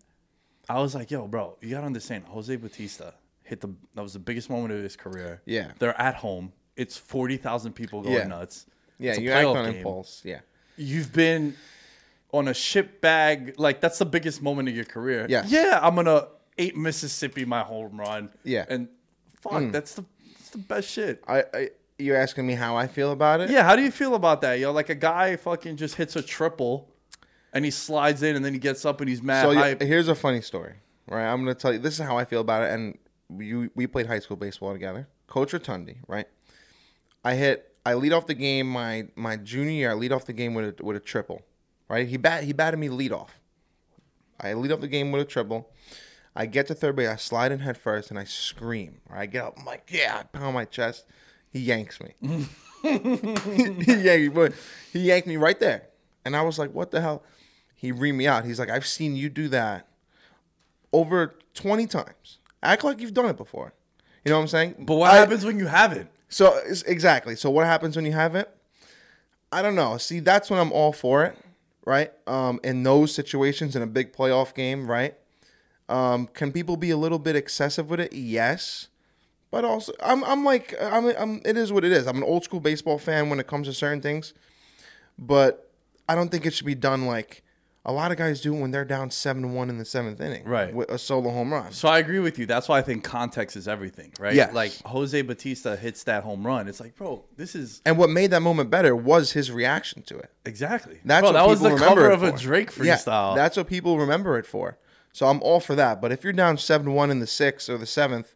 I 0.68 0.80
was 0.82 0.96
like, 0.96 1.12
yo, 1.12 1.28
bro, 1.28 1.58
you 1.62 1.70
gotta 1.70 1.86
understand, 1.86 2.26
Jose 2.26 2.54
Bautista 2.58 3.14
hit 3.44 3.62
the 3.62 3.70
that 3.94 4.02
was 4.02 4.14
the 4.14 4.20
biggest 4.20 4.50
moment 4.50 4.74
of 4.74 4.82
his 4.84 4.96
career. 4.96 5.42
Yeah. 5.46 5.72
they're 5.80 6.00
at 6.00 6.16
home. 6.16 6.52
It's 6.76 6.98
forty 6.98 7.38
thousand 7.38 7.74
people 7.74 8.02
going 8.02 8.16
Yeah. 8.16 8.28
nuts. 8.28 8.66
Yeah, 9.00 9.12
It's 9.12 9.20
a 9.20 9.22
you 9.22 9.32
act 9.32 9.46
playoff 9.46 9.56
on 9.56 9.66
game. 9.66 9.76
impulse. 9.76 10.22
Yeah. 10.26 10.40
You've 10.78 11.14
been 11.14 11.56
on 12.34 12.50
a 12.50 12.54
ship 12.54 13.00
bag. 13.00 13.54
Like 13.58 13.80
that's 13.80 14.00
the 14.00 14.06
biggest 14.06 14.42
moment 14.42 14.68
of 14.68 14.76
your 14.76 14.84
career. 14.84 15.26
Yes. 15.30 15.50
Yeah, 15.50 15.80
I'm 15.82 15.96
gonna 15.96 16.28
eight 16.58 16.76
Mississippi 16.76 17.46
my 17.46 17.62
home 17.62 18.00
run. 18.00 18.30
Yeah. 18.44 18.66
Mm. 18.66 18.70
And 18.70 18.88
fuck, 19.42 19.72
that's 19.72 19.96
the 19.96 20.06
that's 20.34 20.50
the 20.50 20.58
best 20.60 20.90
shit. 20.90 21.24
I, 21.28 21.44
I 21.54 21.70
you're 21.98 22.18
asking 22.18 22.46
me 22.46 22.54
how 22.56 22.76
I 22.76 22.88
feel 22.88 23.12
about 23.12 23.40
it? 23.42 23.50
Yeah, 23.50 23.64
how 23.64 23.76
do 23.76 23.82
you 23.82 23.92
feel 23.92 24.16
about 24.16 24.42
that, 24.42 24.60
yo? 24.60 24.72
Like 24.72 24.90
a 24.90 24.96
guy 24.96 25.38
fucking 25.38 25.78
just 25.78 25.96
hits 25.96 26.16
a 26.16 26.22
triple, 26.22 26.90
and 27.54 27.64
he 27.64 27.72
slides 27.72 28.22
in, 28.22 28.36
and 28.36 28.44
then 28.44 28.54
he 28.54 28.60
gets 28.60 28.86
up 28.86 29.00
and 29.00 29.10
he's 29.10 29.22
mad 29.22 29.44
So 29.44 29.54
hype. 29.54 29.82
here's 29.82 30.08
a 30.08 30.16
funny 30.16 30.42
story, 30.42 30.74
right? 31.08 31.26
I'm 31.26 31.40
gonna 31.40 31.56
tell 31.56 31.74
you. 31.74 31.80
This 31.80 32.00
is 32.00 32.06
how 32.06 32.18
I 32.18 32.26
feel 32.26 32.42
about 32.42 32.64
it. 32.64 32.72
And 32.72 32.98
we 33.30 33.70
we 33.76 33.88
played 33.88 34.08
high 34.08 34.20
school 34.20 34.38
baseball 34.38 34.74
together. 34.74 35.08
Coach 35.28 35.54
Rotundi, 35.54 35.98
right? 36.08 36.28
I 37.24 37.36
hit. 37.36 37.72
I 37.86 37.94
lead 37.94 38.14
off 38.14 38.26
the 38.28 38.34
game 38.34 38.68
my 38.68 39.08
my 39.16 39.38
junior 39.38 39.72
year. 39.72 39.92
I 39.92 39.94
lead 39.94 40.12
off 40.12 40.26
the 40.26 40.34
game 40.34 40.54
with 40.54 40.80
a 40.80 40.84
with 40.84 40.98
a 40.98 41.00
triple, 41.00 41.42
right? 41.88 42.08
He 42.08 42.18
bat 42.18 42.44
he 42.44 42.54
batted 42.54 42.80
me 42.80 42.90
lead 42.90 43.12
off. 43.12 43.40
I 44.40 44.54
lead 44.54 44.72
off 44.72 44.82
the 44.82 44.88
game 44.88 45.12
with 45.12 45.22
a 45.22 45.26
triple. 45.26 45.70
I 46.36 46.46
get 46.46 46.68
to 46.68 46.76
third 46.76 46.96
base. 46.96 47.08
I 47.08 47.16
slide 47.16 47.52
in 47.52 47.60
head 47.60 47.78
first 47.78 48.10
and 48.10 48.20
I 48.20 48.26
scream. 48.26 49.00
Right? 49.10 49.22
I 49.22 49.26
get 49.26 49.46
up. 49.46 49.56
I'm 49.58 49.66
like, 49.66 49.90
yeah. 49.90 50.20
I 50.20 50.38
pound 50.38 50.54
my 50.54 50.66
chest. 50.66 51.06
He 51.50 51.60
yanks 51.60 52.00
me. 52.02 52.14
he, 52.82 53.94
yanked 54.04 54.36
me, 54.36 54.50
he 54.92 55.00
yanked 55.00 55.28
me 55.28 55.38
right 55.38 55.60
there. 55.60 55.84
And 56.26 56.36
I 56.36 56.42
was 56.42 56.60
like, 56.60 56.74
what 56.74 56.92
the 56.92 57.02
hell? 57.02 57.24
He 57.74 57.92
reamed 57.94 58.16
me 58.16 58.28
out. 58.28 58.46
He's 58.46 58.60
like, 58.60 58.70
I've 58.70 58.86
seen 58.86 59.16
you 59.16 59.30
do 59.30 59.48
that 59.50 59.88
over 60.92 61.36
20 61.54 61.88
times. 61.88 62.40
Act 62.62 62.84
like 62.84 63.00
you've 63.00 63.14
done 63.14 63.28
it 63.28 63.38
before. 63.38 63.74
You 64.24 64.32
know 64.32 64.38
what 64.38 64.44
I'm 64.44 64.48
saying? 64.48 64.76
but 64.80 64.96
what 64.96 65.12
I- 65.12 65.18
happens 65.18 65.46
when 65.46 65.60
you 65.60 65.68
haven't? 65.68 66.10
So 66.28 66.60
exactly. 66.88 67.36
So 67.36 67.50
what 67.50 67.66
happens 67.66 67.96
when 67.96 68.06
you 68.06 68.12
have 68.12 68.36
it? 68.36 68.50
I 69.52 69.62
don't 69.62 69.76
know. 69.76 69.98
See, 69.98 70.20
that's 70.20 70.50
when 70.50 70.60
I'm 70.60 70.72
all 70.74 70.92
for 70.92 71.24
it, 71.24 71.38
right? 71.86 72.12
Um, 72.28 72.60
in 72.64 72.84
those 72.84 73.14
situations, 73.14 73.76
in 73.76 73.82
a 73.82 73.88
big 73.88 74.12
playoff 74.12 74.54
game, 74.54 74.90
right? 74.90 75.16
Um, 75.88 76.28
can 76.28 76.52
people 76.52 76.78
be 76.78 76.90
a 76.90 76.98
little 76.98 77.20
bit 77.20 77.36
excessive 77.36 77.90
with 77.90 78.00
it? 78.00 78.14
Yes, 78.14 78.88
but 79.52 79.64
also 79.64 79.94
I'm 80.04 80.24
I'm 80.24 80.44
like 80.44 80.74
I'm 80.82 81.06
I'm 81.18 81.42
it 81.46 81.58
is 81.58 81.72
what 81.72 81.86
it 81.86 81.92
is. 81.92 82.08
I'm 82.08 82.18
an 82.18 82.24
old 82.24 82.44
school 82.44 82.60
baseball 82.60 82.98
fan 82.98 83.30
when 83.30 83.40
it 83.40 83.48
comes 83.48 83.68
to 83.68 83.74
certain 83.74 84.02
things, 84.02 84.34
but 85.18 85.72
I 86.10 86.16
don't 86.16 86.30
think 86.30 86.46
it 86.46 86.54
should 86.54 86.66
be 86.66 86.76
done 86.76 87.06
like 87.06 87.44
a 87.88 87.92
lot 87.94 88.12
of 88.12 88.18
guys 88.18 88.42
do 88.42 88.52
when 88.52 88.72
they're 88.72 88.84
down 88.84 89.12
seven 89.12 89.54
one 89.54 89.70
in 89.70 89.78
the 89.78 89.86
seventh 89.86 90.20
inning, 90.20 90.44
Right. 90.44 90.74
With 90.74 90.90
a 90.90 90.98
solo 90.98 91.30
home 91.30 91.54
run. 91.54 91.72
So 91.72 91.88
I 91.88 92.00
agree 92.00 92.18
with 92.18 92.40
you. 92.40 92.48
That's 92.48 92.68
why 92.68 92.80
I 92.80 92.82
think 92.82 93.04
context 93.04 93.56
is 93.56 93.68
everything, 93.68 94.12
right? 94.20 94.34
Yes. 94.34 94.54
Like 94.56 94.74
Jose 94.86 95.22
Bautista 95.22 95.76
hits 95.76 96.04
that 96.06 96.24
home 96.24 96.46
run. 96.46 96.68
It's 96.68 96.80
like, 96.80 96.96
bro, 96.96 97.24
this 97.38 97.54
is 97.54 97.84
And 97.86 98.00
what 98.00 98.10
made 98.10 98.32
that 98.32 98.42
moment 98.42 98.72
better 98.72 98.96
was 98.96 99.34
his 99.34 99.52
reaction 99.52 100.02
to 100.04 100.18
it. 100.18 100.32
exactly. 100.46 101.00
That's 101.06 101.22
bro, 101.22 101.30
what 101.30 101.34
that 101.34 101.48
was 101.48 101.62
the 101.62 101.76
cover 101.76 102.10
of 102.10 102.24
a 102.24 102.32
for. 102.32 102.38
Drake 102.40 102.72
Yeah, 102.82 102.98
that's 103.06 103.56
what 103.56 103.68
people 103.68 104.00
remember 104.00 104.40
it 104.40 104.48
for. 104.48 104.80
So 105.16 105.28
I'm 105.28 105.42
all 105.44 105.62
for 105.62 105.76
that. 105.76 106.02
But 106.02 106.12
if 106.12 106.26
you're 106.26 106.34
down 106.34 106.58
seven 106.58 106.92
one 106.92 107.10
in 107.10 107.22
the 107.22 107.26
sixth 107.26 107.70
or 107.70 107.78
the 107.78 107.86
seventh, 107.86 108.36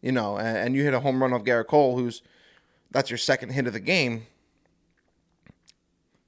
you 0.00 0.10
know, 0.10 0.38
and, 0.38 0.56
and 0.56 0.74
you 0.74 0.82
hit 0.82 0.94
a 0.94 1.00
home 1.00 1.20
run 1.22 1.34
off 1.34 1.44
Gerrit 1.44 1.66
Cole, 1.66 1.98
who's 1.98 2.22
that's 2.90 3.10
your 3.10 3.18
second 3.18 3.50
hit 3.50 3.66
of 3.66 3.74
the 3.74 3.80
game. 3.80 4.26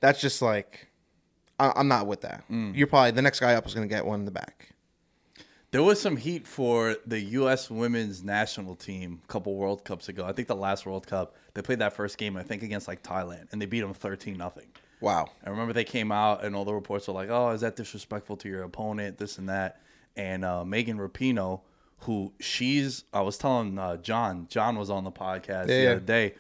That's 0.01 0.21
just 0.21 0.43
like 0.43 0.89
I, 1.59 1.73
I'm 1.75 1.89
not 1.89 2.07
with 2.07 2.21
that. 2.21 2.45
Mm. 2.51 2.77
You're 2.77 2.89
probably 2.89 3.13
the 3.13 3.23
next 3.23 3.41
guy 3.41 3.55
up 3.55 3.65
is 3.65 3.73
going 3.73 3.89
to 3.89 3.95
get 3.95 4.05
one 4.05 4.21
in 4.21 4.27
the 4.27 4.31
back. 4.31 4.75
There 5.71 5.83
was 5.83 5.99
some 5.99 6.19
heat 6.19 6.47
for 6.47 6.97
the 7.07 7.19
U.S. 7.19 7.71
women's 7.71 8.23
national 8.23 8.77
team 8.77 9.23
a 9.25 9.27
couple 9.29 9.55
World 9.55 9.83
Cups 9.83 10.11
ago. 10.11 10.27
I 10.27 10.33
think 10.33 10.47
the 10.47 10.55
last 10.55 10.85
World 10.85 11.07
Cup, 11.07 11.37
they 11.55 11.63
played 11.63 11.79
that 11.79 11.95
first 11.95 12.19
game, 12.19 12.37
I 12.37 12.43
think, 12.43 12.63
against 12.63 12.87
like 12.87 13.03
Thailand, 13.03 13.51
and 13.51 13.63
they 13.63 13.67
beat 13.67 13.81
them 13.81 13.95
13 13.95 14.37
nothing. 14.37 14.67
Wow. 15.01 15.31
I 15.43 15.49
remember 15.49 15.73
they 15.73 15.85
came 15.85 16.13
out, 16.13 16.45
and 16.45 16.55
all 16.55 16.67
the 16.67 16.75
reports 16.75 17.09
were 17.09 17.15
like, 17.15 17.31
oh, 17.31 17.49
is 17.51 17.63
that 17.63 17.77
disrespectful 17.77 18.37
to 18.39 18.49
your 18.51 18.63
opponent, 18.63 19.17
this 19.17 19.39
and 19.39 19.49
that. 19.49 19.81
And 20.17 20.45
uh, 20.45 20.65
Megan 20.65 20.99
Rapinoe, 20.99 21.61
who 22.01 22.33
she's, 22.41 23.05
I 23.13 23.21
was 23.21 23.37
telling 23.39 23.79
uh, 23.79 23.97
John, 23.99 24.47
John 24.49 24.79
was 24.79 24.91
on 24.91 25.05
the 25.05 25.13
podcast 25.13 25.67
the 25.67 25.75
Yeah, 25.75 25.83
yeah. 25.83 25.91
other 25.91 26.01
day, 26.01 26.35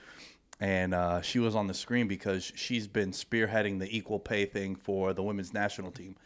and 0.60 0.94
uh, 0.94 1.20
she 1.20 1.38
was 1.38 1.54
on 1.54 1.66
the 1.66 1.74
screen 1.74 2.08
because 2.08 2.50
she's 2.54 2.88
been 2.88 3.10
spearheading 3.10 3.78
the 3.78 3.94
equal 3.94 4.18
pay 4.18 4.46
thing 4.46 4.76
for 4.76 5.12
the 5.12 5.22
women's 5.22 5.52
national 5.52 5.90
team 5.90 6.16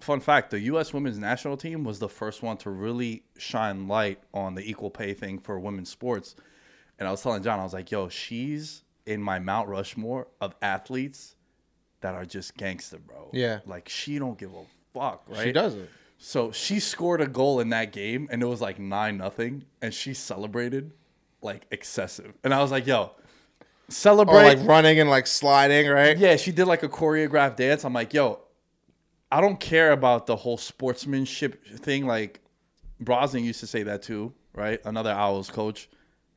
fun 0.00 0.20
fact 0.20 0.50
the 0.50 0.60
U.S. 0.60 0.92
women's 0.92 1.18
national 1.18 1.56
team 1.56 1.84
was 1.84 1.98
the 1.98 2.08
first 2.08 2.42
one 2.42 2.56
to 2.58 2.70
really 2.70 3.22
shine 3.36 3.88
light 3.88 4.18
on 4.32 4.54
the 4.54 4.68
equal 4.68 4.90
pay 4.90 5.14
thing 5.14 5.38
for 5.38 5.58
women's 5.58 5.90
sports. 5.90 6.34
And 6.98 7.08
I 7.08 7.10
was 7.10 7.22
telling 7.22 7.42
John, 7.42 7.60
I 7.60 7.64
was 7.64 7.72
like, 7.72 7.90
yo, 7.90 8.08
she's 8.08 8.82
in 9.06 9.22
my 9.22 9.38
Mount 9.38 9.68
Rushmore 9.68 10.28
of 10.40 10.54
athletes 10.60 11.34
that 12.00 12.14
are 12.14 12.24
just 12.24 12.56
gangster, 12.56 12.98
bro. 12.98 13.30
Yeah. 13.32 13.60
Like, 13.66 13.88
she 13.88 14.18
don't 14.18 14.38
give 14.38 14.52
a 14.52 14.64
fuck, 14.92 15.24
right? 15.28 15.44
She 15.44 15.52
does 15.52 15.74
it. 15.74 15.90
So 16.22 16.52
she 16.52 16.80
scored 16.80 17.22
a 17.22 17.26
goal 17.26 17.60
in 17.60 17.70
that 17.70 17.92
game, 17.92 18.28
and 18.30 18.42
it 18.42 18.46
was 18.46 18.60
like 18.60 18.78
9 18.78 19.16
nothing, 19.16 19.64
and 19.80 19.92
she 19.92 20.12
celebrated 20.12 20.92
like 21.40 21.66
excessive. 21.70 22.34
And 22.44 22.52
I 22.52 22.60
was 22.60 22.70
like, 22.70 22.86
yo, 22.86 23.12
celebrate. 23.88 24.42
Like 24.42 24.68
running 24.68 25.00
and 25.00 25.08
like 25.08 25.26
sliding, 25.26 25.88
right? 25.88 26.18
Yeah, 26.18 26.36
she 26.36 26.52
did 26.52 26.66
like 26.66 26.82
a 26.82 26.90
choreographed 26.90 27.56
dance. 27.56 27.84
I'm 27.84 27.94
like, 27.94 28.12
yo, 28.12 28.40
I 29.32 29.40
don't 29.40 29.58
care 29.58 29.92
about 29.92 30.26
the 30.26 30.36
whole 30.36 30.58
sportsmanship 30.58 31.66
thing. 31.78 32.06
Like 32.06 32.40
Brosnan 33.00 33.42
used 33.42 33.60
to 33.60 33.66
say 33.66 33.82
that 33.84 34.02
too, 34.02 34.34
right? 34.54 34.78
Another 34.84 35.12
Owls 35.12 35.48
coach. 35.48 35.88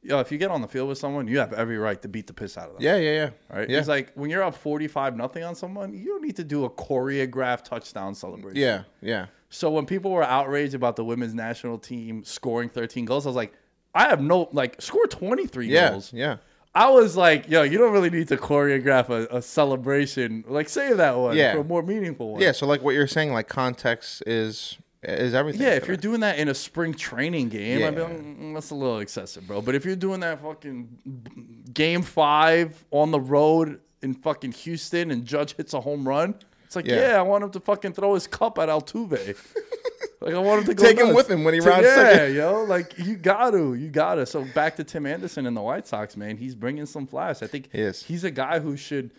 yo, 0.02 0.19
if 0.19 0.32
you 0.32 0.38
get 0.38 0.52
on 0.52 0.62
the 0.62 0.67
field 0.67 0.89
with 0.89 0.98
someone, 0.98 1.28
you 1.28 1.39
have 1.39 1.54
every 1.54 1.78
right 1.78 2.02
to 2.02 2.08
beat 2.08 2.28
the 2.28 2.34
piss 2.34 2.58
out 2.58 2.69
of 2.69 2.76
them. 2.76 2.84
Yeah, 2.84 2.98
yeah, 2.98 3.12
yeah. 3.12 3.30
Right? 3.58 3.69
Yeah. 3.69 3.80
It's 3.80 3.88
like 3.88 4.13
when 4.13 4.30
you're 4.30 4.43
up 4.43 4.56
45 4.56 5.17
nothing 5.17 5.43
on 5.43 5.56
someone, 5.56 5.93
you 5.93 6.06
don't 6.06 6.24
need 6.24 6.36
to 6.38 6.43
do 6.43 6.65
a 6.65 6.69
choreographed 6.69 7.65
touchdown 7.65 8.15
celebration. 8.15 8.62
yeah, 8.62 8.84
yeah. 9.02 9.28
So 9.54 9.70
when 9.70 9.86
people 9.86 10.12
were 10.12 10.24
outraged 10.24 10.74
about 10.74 10.96
the 10.96 11.06
women's 11.06 11.34
national 11.36 11.78
team 11.78 12.24
scoring 12.24 12.70
13 12.70 13.06
goals, 13.06 13.26
I 13.26 13.30
was 13.30 13.36
like, 13.36 13.54
I 13.94 14.10
have 14.10 14.20
no 14.22 14.50
like 14.52 14.82
score 14.82 15.06
23 15.06 15.68
Yeah, 15.68 15.92
goals. 15.92 16.12
yeah. 16.12 16.38
I 16.76 16.89
was 16.89 17.16
like, 17.16 17.48
yo, 17.48 17.62
you 17.62 17.78
don't 17.78 17.94
really 17.94 18.10
need 18.10 18.30
to 18.30 18.38
choreograph 18.38 19.10
a, 19.10 19.38
a 19.38 19.42
celebration. 19.44 20.44
Like 20.48 20.70
save 20.70 20.98
that 20.98 21.16
one 21.18 21.38
Yeah. 21.38 21.54
for 21.54 21.60
a 21.60 21.63
more 21.63 21.84
meaningful 21.84 22.32
one. 22.34 22.42
Yeah, 22.42 22.52
so 22.52 22.66
like 22.66 22.82
what 22.82 22.96
you're 22.96 23.06
saying, 23.06 23.32
like 23.32 23.48
context 23.48 24.24
is 24.26 24.78
is 25.04 25.34
everything. 25.36 25.62
Yeah, 25.62 25.74
if 25.76 25.86
you're 25.88 25.98
doing 25.98 26.22
that 26.22 26.39
in 26.39 26.48
a 26.48 26.54
spring 26.56 26.94
training 26.94 27.50
game, 27.50 27.84
I'd 27.86 27.94
be 27.94 28.02
Yeah. 28.02 28.08
like, 28.08 28.18
"Mm, 28.24 28.54
that's 28.56 28.70
a 28.72 28.76
little 28.76 29.00
excessive, 29.00 29.46
bro. 29.46 29.62
But 29.62 29.76
if 29.76 29.84
you're 29.86 29.98
doing 29.98 30.22
that 30.22 30.42
fucking 30.42 31.68
game 31.74 32.02
five 32.02 32.86
on 32.89 33.12
the 33.12 33.20
road 33.20 33.82
in 34.02 34.13
fucking 34.13 34.54
Houston 34.54 35.12
and 35.12 35.26
Judge 35.26 35.56
hits 35.56 35.74
a 35.74 35.82
home 35.82 36.08
run, 36.08 36.36
it's 36.76 36.76
like, 36.76 36.86
Yeah. 36.88 37.12
yeah, 37.12 37.20
I 37.20 37.22
want 37.22 37.44
him 37.44 37.52
to 37.52 37.60
fucking 37.60 37.94
throw 37.94 38.14
his 38.16 38.28
cup 38.28 38.58
at 38.60 38.70
Altuve. 38.70 39.12
like 40.22 40.34
I 40.34 40.38
want 40.40 40.62
him 40.62 40.66
to 40.68 40.74
go 40.74 40.84
Take 40.84 40.98
him 41.00 41.14
with 41.14 41.30
him 41.30 41.44
when 41.44 41.54
he 41.54 41.60
rounds 41.60 41.86
Yeah, 41.86 41.96
second. 41.96 42.36
yo, 42.36 42.64
like 42.64 42.98
you 42.98 43.16
got 43.16 43.52
to, 43.52 43.74
you 43.76 43.90
got 43.90 44.16
to. 44.16 44.26
So 44.26 44.44
back 44.54 44.76
to 44.78 44.84
Tim 44.84 45.06
Anderson 45.06 45.46
and 45.46 45.56
the 45.56 45.62
White 45.62 45.86
Sox, 45.88 46.18
man, 46.18 46.38
he's 46.38 46.56
bringing 46.56 46.86
some 46.86 47.06
flash. 47.08 47.42
I 47.44 47.48
think 47.48 47.70
He 47.72 47.84
he's 47.84 48.24
a 48.24 48.32
guy 48.32 48.60
who 48.60 48.76
should. 48.78 49.12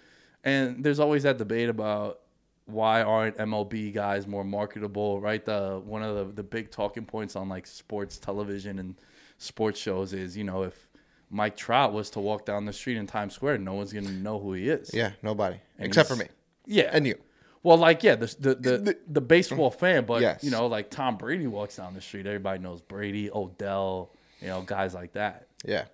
And 0.43 0.85
there's 0.85 1.01
always 1.01 1.23
that 1.23 1.39
debate 1.39 1.69
about 1.71 2.21
why 2.67 3.03
aren't 3.03 3.37
MLB 3.39 3.93
guys 3.95 4.27
more 4.27 4.45
marketable, 4.45 5.21
right? 5.21 5.45
The 5.45 5.81
one 5.85 6.03
of 6.03 6.17
the, 6.17 6.33
the 6.35 6.43
big 6.43 6.71
talking 6.71 7.05
points 7.05 7.37
on 7.37 7.49
like 7.49 7.67
sports 7.67 8.19
television 8.19 8.79
and 8.79 8.95
sports 9.39 9.79
shows 9.79 10.13
is, 10.13 10.37
you 10.37 10.45
know, 10.45 10.63
if 10.63 10.89
Mike 11.31 11.57
Trout 11.57 11.93
was 11.93 12.11
to 12.11 12.21
walk 12.21 12.45
down 12.47 12.65
the 12.65 12.73
street 12.73 12.97
in 12.97 13.07
Times 13.07 13.35
Square, 13.35 13.59
no 13.59 13.75
one's 13.75 13.93
gonna 13.93 14.11
know 14.11 14.39
who 14.39 14.53
he 14.55 14.69
is. 14.69 14.91
yeah, 14.95 15.13
nobody 15.23 15.57
except 15.79 16.09
for 16.09 16.17
me 16.17 16.27
Yeah. 16.67 16.91
and 16.93 17.07
you. 17.07 17.17
Well, 17.65 17.79
like 17.79 18.03
yeah, 18.05 18.15
the 18.15 18.27
the 18.39 18.55
the, 18.55 18.99
the 19.09 19.21
baseball 19.21 19.71
fan, 19.73 20.05
but 20.05 20.21
Yes. 20.23 20.45
you 20.45 20.51
know, 20.53 20.67
like 20.67 20.91
Tom 20.91 21.17
Brady 21.17 21.47
walks 21.49 21.77
down 21.77 21.95
the 21.95 22.01
street, 22.01 22.27
everybody 22.27 22.61
knows 22.63 22.81
Brady, 22.83 23.31
Odell, 23.33 24.13
you 24.41 24.47
know, 24.49 24.61
guys 24.63 24.95
like 24.95 25.15
that. 25.15 25.49
Yeah, 25.65 25.87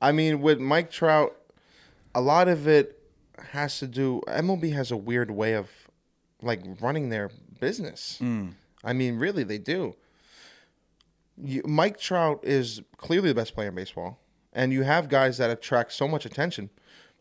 I 0.00 0.12
mean 0.12 0.40
with 0.40 0.58
Mike 0.60 0.90
Trout, 0.90 1.36
a 2.14 2.20
lot 2.20 2.48
of 2.48 2.66
it 2.66 2.98
has 3.50 3.78
to 3.80 3.86
do. 3.86 4.22
MLB 4.28 4.72
has 4.72 4.90
a 4.90 4.96
weird 4.96 5.30
way 5.30 5.54
of 5.54 5.68
like 6.40 6.60
running 6.80 7.10
their 7.10 7.30
business. 7.60 8.18
Mm. 8.22 8.52
I 8.84 8.92
mean, 8.92 9.18
really, 9.18 9.42
they 9.42 9.58
do. 9.58 9.96
You, 11.36 11.62
Mike 11.66 11.98
Trout 11.98 12.40
is 12.44 12.80
clearly 12.96 13.28
the 13.28 13.34
best 13.34 13.54
player 13.54 13.68
in 13.68 13.74
baseball, 13.74 14.20
and 14.52 14.72
you 14.72 14.82
have 14.84 15.08
guys 15.08 15.38
that 15.38 15.50
attract 15.50 15.92
so 15.92 16.06
much 16.08 16.24
attention, 16.24 16.70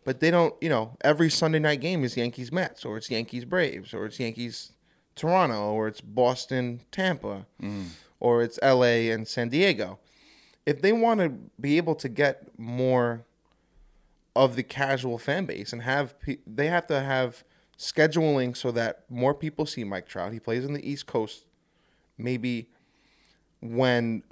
but 0.07 0.21
they 0.21 0.31
don't. 0.31 0.55
You 0.61 0.69
know, 0.69 0.95
every 1.01 1.29
Sunday 1.29 1.59
night 1.59 1.81
game 1.81 2.05
is 2.05 2.15
Yankees 2.15 2.49
Mets, 2.49 2.85
or 2.85 2.95
it's 2.95 3.11
Yankees 3.11 3.43
Braves, 3.43 3.93
or 3.93 4.05
it's 4.05 4.17
Yankees 4.17 4.71
Toronto, 5.15 5.73
or 5.73 5.89
it's 5.89 5.99
Boston 5.99 6.79
Tampa, 6.93 7.45
mm. 7.61 7.87
or 8.21 8.41
it's 8.41 8.57
L.A. 8.61 9.11
and 9.11 9.27
San 9.27 9.49
Diego. 9.49 9.99
If 10.65 10.81
they 10.81 10.93
want 10.93 11.19
to 11.19 11.33
be 11.59 11.75
able 11.75 11.93
to 11.95 12.07
get 12.07 12.57
more 12.57 13.25
of 14.33 14.55
the 14.55 14.63
casual 14.63 15.17
fan 15.17 15.45
base 15.45 15.73
and 15.73 15.81
have 15.81 16.17
pe- 16.21 16.37
they 16.47 16.67
have 16.67 16.87
to 16.87 17.01
have 17.01 17.43
scheduling 17.77 18.55
so 18.55 18.71
that 18.71 19.03
more 19.09 19.33
people 19.33 19.65
see 19.65 19.83
Mike 19.83 20.07
Trout. 20.07 20.31
He 20.31 20.39
plays 20.39 20.63
in 20.63 20.71
the 20.71 20.89
East 20.89 21.05
Coast. 21.05 21.43
Maybe 22.17 22.69
when 23.59 24.23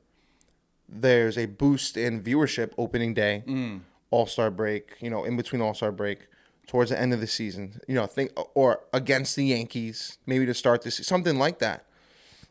there's 0.88 1.38
a 1.38 1.48
boost 1.48 1.98
in 1.98 2.24
viewership 2.24 2.72
opening 2.78 3.14
day, 3.14 3.44
mm. 3.46 3.82
All 4.12 4.26
Star 4.26 4.50
break, 4.52 4.96
you 5.00 5.10
know, 5.10 5.24
in 5.24 5.36
between 5.38 5.62
All 5.62 5.74
Star 5.74 5.92
break, 5.92 6.28
towards 6.68 6.90
the 6.90 7.00
end 7.00 7.14
of 7.14 7.20
the 7.20 7.28
season, 7.28 7.80
you 7.88 7.96
know, 7.96 8.06
think 8.06 8.32
or 8.56 8.82
against 8.94 9.36
the 9.36 9.46
Yankees, 9.46 10.18
maybe 10.26 10.46
to 10.46 10.54
start 10.54 10.82
this 10.82 10.98
something 11.06 11.38
like 11.38 11.60
that. 11.60 11.86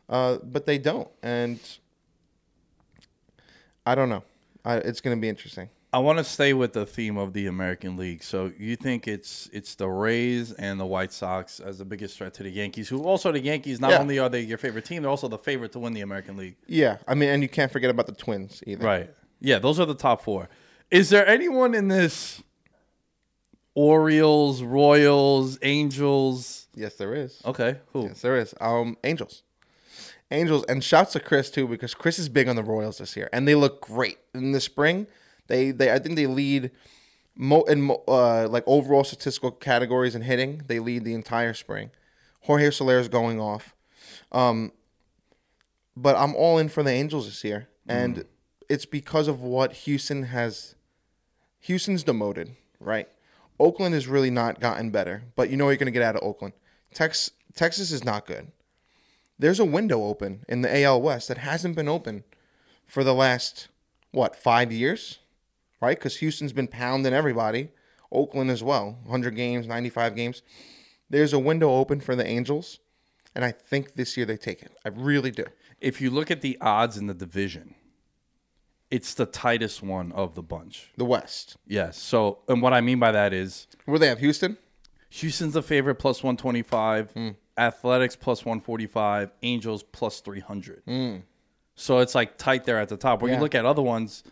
Uh, 0.07 0.37
but 0.43 0.65
they 0.65 0.77
don't, 0.77 1.09
and 1.23 1.59
I 3.85 3.95
don't 3.95 4.09
know. 4.09 4.23
I, 4.63 4.75
it's 4.77 5.01
going 5.01 5.15
to 5.15 5.21
be 5.21 5.29
interesting. 5.29 5.69
I 5.93 5.99
want 5.99 6.17
to 6.17 6.25
stay 6.25 6.53
with 6.53 6.73
the 6.73 6.85
theme 6.85 7.17
of 7.17 7.31
the 7.31 7.47
American 7.47 7.95
League. 7.95 8.21
So 8.21 8.51
you 8.59 8.75
think 8.75 9.07
it's 9.07 9.49
it's 9.53 9.75
the 9.75 9.87
Rays 9.87 10.51
and 10.51 10.77
the 10.77 10.85
White 10.85 11.13
Sox 11.13 11.61
as 11.61 11.77
the 11.77 11.85
biggest 11.85 12.17
threat 12.17 12.33
to 12.35 12.43
the 12.43 12.49
Yankees, 12.49 12.89
who 12.89 13.03
also 13.03 13.31
the 13.31 13.39
Yankees 13.39 13.79
not 13.79 13.91
Yeah. 13.91 13.99
only 13.99 14.19
are 14.19 14.27
they 14.27 14.41
your 14.41 14.57
favorite 14.57 14.83
team, 14.83 15.03
they're 15.03 15.11
also 15.11 15.29
the 15.29 15.37
favorite 15.37 15.71
to 15.71 15.79
win 15.79 15.93
the 15.93 16.01
American 16.01 16.35
League. 16.35 16.57
Yeah, 16.67 16.97
I 17.07 17.15
mean, 17.15 17.29
and 17.29 17.41
you 17.41 17.47
can't 17.47 17.71
forget 17.71 17.89
about 17.89 18.07
the 18.07 18.11
Twins 18.11 18.61
either. 18.67 18.85
Right. 18.85 19.09
Yeah, 19.39 19.59
those 19.59 19.79
are 19.79 19.85
the 19.85 19.95
top 19.95 20.21
four. 20.21 20.49
Is 20.91 21.09
there 21.09 21.27
anyone 21.27 21.73
in 21.73 21.87
this 21.87 22.41
Orioles, 23.73 24.63
Royals, 24.63 25.57
Angels? 25.61 26.67
Yes, 26.75 26.95
there 26.95 27.13
is. 27.13 27.41
Okay, 27.45 27.77
who? 27.93 28.03
Yes, 28.03 28.21
there 28.21 28.37
is. 28.37 28.53
Um, 28.61 28.97
Angels, 29.03 29.43
Angels, 30.31 30.63
and 30.69 30.83
shouts 30.83 31.13
to 31.13 31.19
Chris 31.19 31.49
too 31.49 31.67
because 31.67 31.93
Chris 31.93 32.19
is 32.19 32.29
big 32.29 32.47
on 32.47 32.55
the 32.55 32.63
Royals 32.63 32.99
this 32.99 33.15
year, 33.17 33.29
and 33.33 33.47
they 33.47 33.55
look 33.55 33.81
great 33.81 34.17
in 34.33 34.51
the 34.51 34.61
spring. 34.61 35.07
They, 35.47 35.71
they, 35.71 35.91
I 35.91 35.99
think 35.99 36.15
they 36.15 36.27
lead, 36.27 36.71
mo 37.35 37.63
in 37.63 37.81
mo- 37.81 38.03
uh, 38.07 38.47
like 38.49 38.63
overall 38.65 39.03
statistical 39.03 39.51
categories 39.51 40.15
in 40.15 40.21
hitting. 40.21 40.61
They 40.67 40.79
lead 40.79 41.03
the 41.03 41.13
entire 41.13 41.53
spring. 41.53 41.91
Jorge 42.41 42.71
Soler 42.71 42.99
is 42.99 43.07
going 43.09 43.39
off, 43.39 43.73
um, 44.31 44.71
but 45.97 46.15
I'm 46.15 46.35
all 46.35 46.57
in 46.59 46.69
for 46.69 46.83
the 46.83 46.91
Angels 46.91 47.25
this 47.25 47.43
year, 47.43 47.67
and 47.87 48.23
it's 48.69 48.85
because 48.85 49.27
of 49.27 49.41
what 49.41 49.73
Houston 49.73 50.23
has. 50.23 50.74
Houston's 51.65 52.03
demoted, 52.03 52.55
right? 52.79 53.07
Oakland 53.59 53.95
has 53.95 54.07
really 54.07 54.29
not 54.29 54.59
gotten 54.59 54.91
better, 54.91 55.23
but 55.35 55.49
you 55.49 55.57
know 55.57 55.65
what 55.65 55.71
you're 55.71 55.77
going 55.77 55.87
to 55.87 55.91
get 55.91 56.03
out 56.03 56.15
of 56.15 56.21
Oakland. 56.21 56.53
Tex- 56.93 57.31
Texas 57.55 57.91
is 57.91 58.03
not 58.03 58.27
good. 58.27 58.51
There's 59.39 59.59
a 59.59 59.65
window 59.65 60.03
open 60.03 60.45
in 60.47 60.61
the 60.61 60.83
AL 60.83 61.01
West 61.01 61.27
that 61.27 61.39
hasn't 61.39 61.75
been 61.75 61.87
open 61.87 62.23
for 62.85 63.03
the 63.03 63.15
last, 63.15 63.69
what, 64.11 64.35
five 64.35 64.71
years? 64.71 65.17
Right? 65.81 65.97
Because 65.97 66.17
Houston's 66.17 66.53
been 66.53 66.67
pounding 66.67 67.13
everybody. 67.13 67.69
Oakland 68.11 68.51
as 68.51 68.61
well. 68.61 68.99
100 69.01 69.35
games, 69.35 69.65
95 69.65 70.15
games. 70.15 70.43
There's 71.09 71.33
a 71.33 71.39
window 71.39 71.71
open 71.71 71.99
for 71.99 72.15
the 72.15 72.27
Angels, 72.27 72.77
and 73.33 73.43
I 73.43 73.51
think 73.51 73.95
this 73.95 74.15
year 74.15 74.27
they 74.27 74.37
take 74.37 74.61
it. 74.61 74.71
I 74.85 74.89
really 74.89 75.31
do. 75.31 75.45
If 75.81 75.99
you 75.99 76.11
look 76.11 76.29
at 76.29 76.41
the 76.41 76.59
odds 76.61 76.95
in 76.95 77.07
the 77.07 77.15
division, 77.15 77.73
it's 78.95 79.13
the 79.13 79.25
tightest 79.25 79.83
one 79.83 80.11
of 80.13 80.35
the 80.35 80.41
bunch. 80.41 80.91
The 80.95 81.03
West. 81.05 81.57
Yes. 81.67 81.97
So, 81.97 82.39
and 82.47 82.61
what 82.61 82.71
I 82.73 82.79
mean 82.81 82.99
by 82.99 83.11
that 83.11 83.33
is 83.33 83.67
Where 83.85 83.99
they 83.99 84.07
have 84.07 84.19
Houston? 84.19 84.57
Houston's 85.09 85.53
the 85.53 85.61
favorite 85.63 85.95
plus 85.95 86.23
125, 86.23 87.11
hmm. 87.11 87.29
Athletics 87.57 88.15
plus 88.15 88.45
145, 88.45 89.31
Angels 89.43 89.83
plus 89.83 90.19
300. 90.21 90.81
Hmm. 90.85 91.15
So 91.75 91.99
it's 91.99 92.15
like 92.15 92.37
tight 92.37 92.63
there 92.63 92.79
at 92.79 92.87
the 92.89 92.97
top. 92.97 93.21
When 93.21 93.29
Yeah. 93.31 93.37
you 93.37 93.43
look 93.43 93.55
at 93.55 93.65
other 93.65 93.81
ones, 93.81 94.23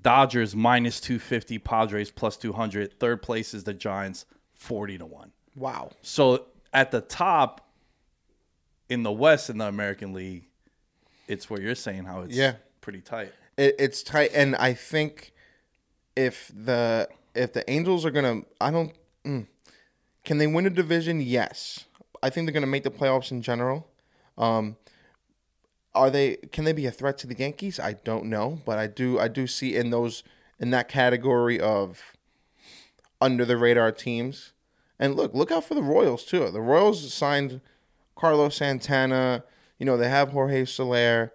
Dodgers 0.00 0.54
minus 0.56 1.00
250, 1.00 1.58
Padres 1.58 2.10
plus 2.10 2.36
200, 2.36 2.98
third 3.00 3.20
place 3.22 3.52
is 3.54 3.64
the 3.64 3.74
Giants 3.74 4.26
40 4.54 4.98
to 4.98 5.06
1. 5.06 5.32
Wow. 5.56 5.90
So 6.02 6.46
at 6.72 6.90
the 6.92 7.00
top 7.00 7.60
in 8.88 9.02
the 9.02 9.12
West 9.12 9.50
in 9.50 9.58
the 9.58 9.66
American 9.66 10.12
League, 10.12 10.44
it's 11.26 11.48
where 11.50 11.60
you're 11.60 11.74
saying 11.74 12.04
how 12.04 12.22
it's 12.22 12.34
Yeah. 12.36 12.54
pretty 12.80 13.00
tight. 13.00 13.32
It, 13.56 13.74
it's 13.78 14.02
tight 14.02 14.30
and 14.34 14.56
i 14.56 14.72
think 14.72 15.32
if 16.16 16.50
the 16.54 17.08
if 17.34 17.52
the 17.52 17.68
angels 17.70 18.04
are 18.04 18.10
gonna 18.10 18.42
i 18.60 18.70
don't 18.70 18.92
mm, 19.24 19.46
can 20.24 20.38
they 20.38 20.46
win 20.46 20.66
a 20.66 20.70
division? 20.70 21.20
Yes. 21.20 21.84
I 22.22 22.30
think 22.30 22.46
they're 22.46 22.54
gonna 22.54 22.66
make 22.66 22.82
the 22.82 22.90
playoffs 22.90 23.30
in 23.30 23.42
general. 23.42 23.86
Um 24.36 24.76
are 25.94 26.10
they 26.10 26.36
can 26.50 26.64
they 26.64 26.72
be 26.72 26.86
a 26.86 26.90
threat 26.90 27.18
to 27.18 27.26
the 27.26 27.36
yankees? 27.36 27.78
I 27.78 27.92
don't 27.92 28.24
know 28.24 28.60
but 28.64 28.78
i 28.78 28.86
do 28.86 29.20
i 29.20 29.28
do 29.28 29.46
see 29.46 29.76
in 29.76 29.90
those 29.90 30.24
in 30.58 30.70
that 30.70 30.88
category 30.88 31.60
of 31.60 32.16
under 33.20 33.44
the 33.44 33.56
radar 33.56 33.92
teams. 33.92 34.52
And 34.98 35.14
look 35.14 35.34
look 35.34 35.52
out 35.52 35.64
for 35.64 35.74
the 35.74 35.82
royals 35.82 36.24
too. 36.24 36.50
The 36.50 36.60
royals 36.60 37.12
signed 37.12 37.60
carlos 38.16 38.56
santana. 38.56 39.44
You 39.78 39.86
know 39.86 39.96
they 39.96 40.08
have 40.08 40.30
jorge 40.30 40.64
soler 40.64 41.32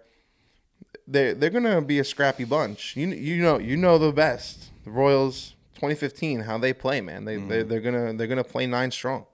they're 1.10 1.34
they're 1.34 1.50
gonna 1.50 1.80
be 1.82 1.98
a 1.98 2.04
scrappy 2.04 2.44
bunch. 2.44 2.96
You 2.96 3.08
you 3.08 3.42
know 3.42 3.58
you 3.58 3.76
know 3.76 3.98
the 3.98 4.12
best. 4.12 4.70
The 4.84 4.90
Royals 4.90 5.54
2015, 5.74 6.40
how 6.40 6.56
they 6.58 6.72
play, 6.72 7.00
man. 7.00 7.24
They 7.24 7.36
they 7.36 7.62
they're 7.62 7.80
gonna 7.80 8.12
they're 8.14 8.26
gonna 8.26 8.44
play 8.44 8.66
nine 8.66 8.90
strong. 8.90 9.26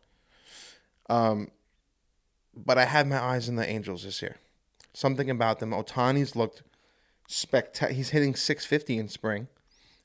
Um, 1.09 1.51
but 2.57 2.79
I 2.79 2.85
have 2.87 3.07
my 3.07 3.18
eyes 3.18 3.49
on 3.49 3.57
the 3.57 3.68
Angels 3.68 4.05
this 4.05 4.22
year. 4.22 4.37
Something 4.93 5.29
about 5.31 5.59
them. 5.61 5.70
Otani's 5.70 6.35
looked 6.35 6.62
spectacular. 7.29 7.93
He's 7.95 8.11
hitting 8.11 8.35
650 8.35 8.99
in 8.99 9.09
spring. 9.09 9.49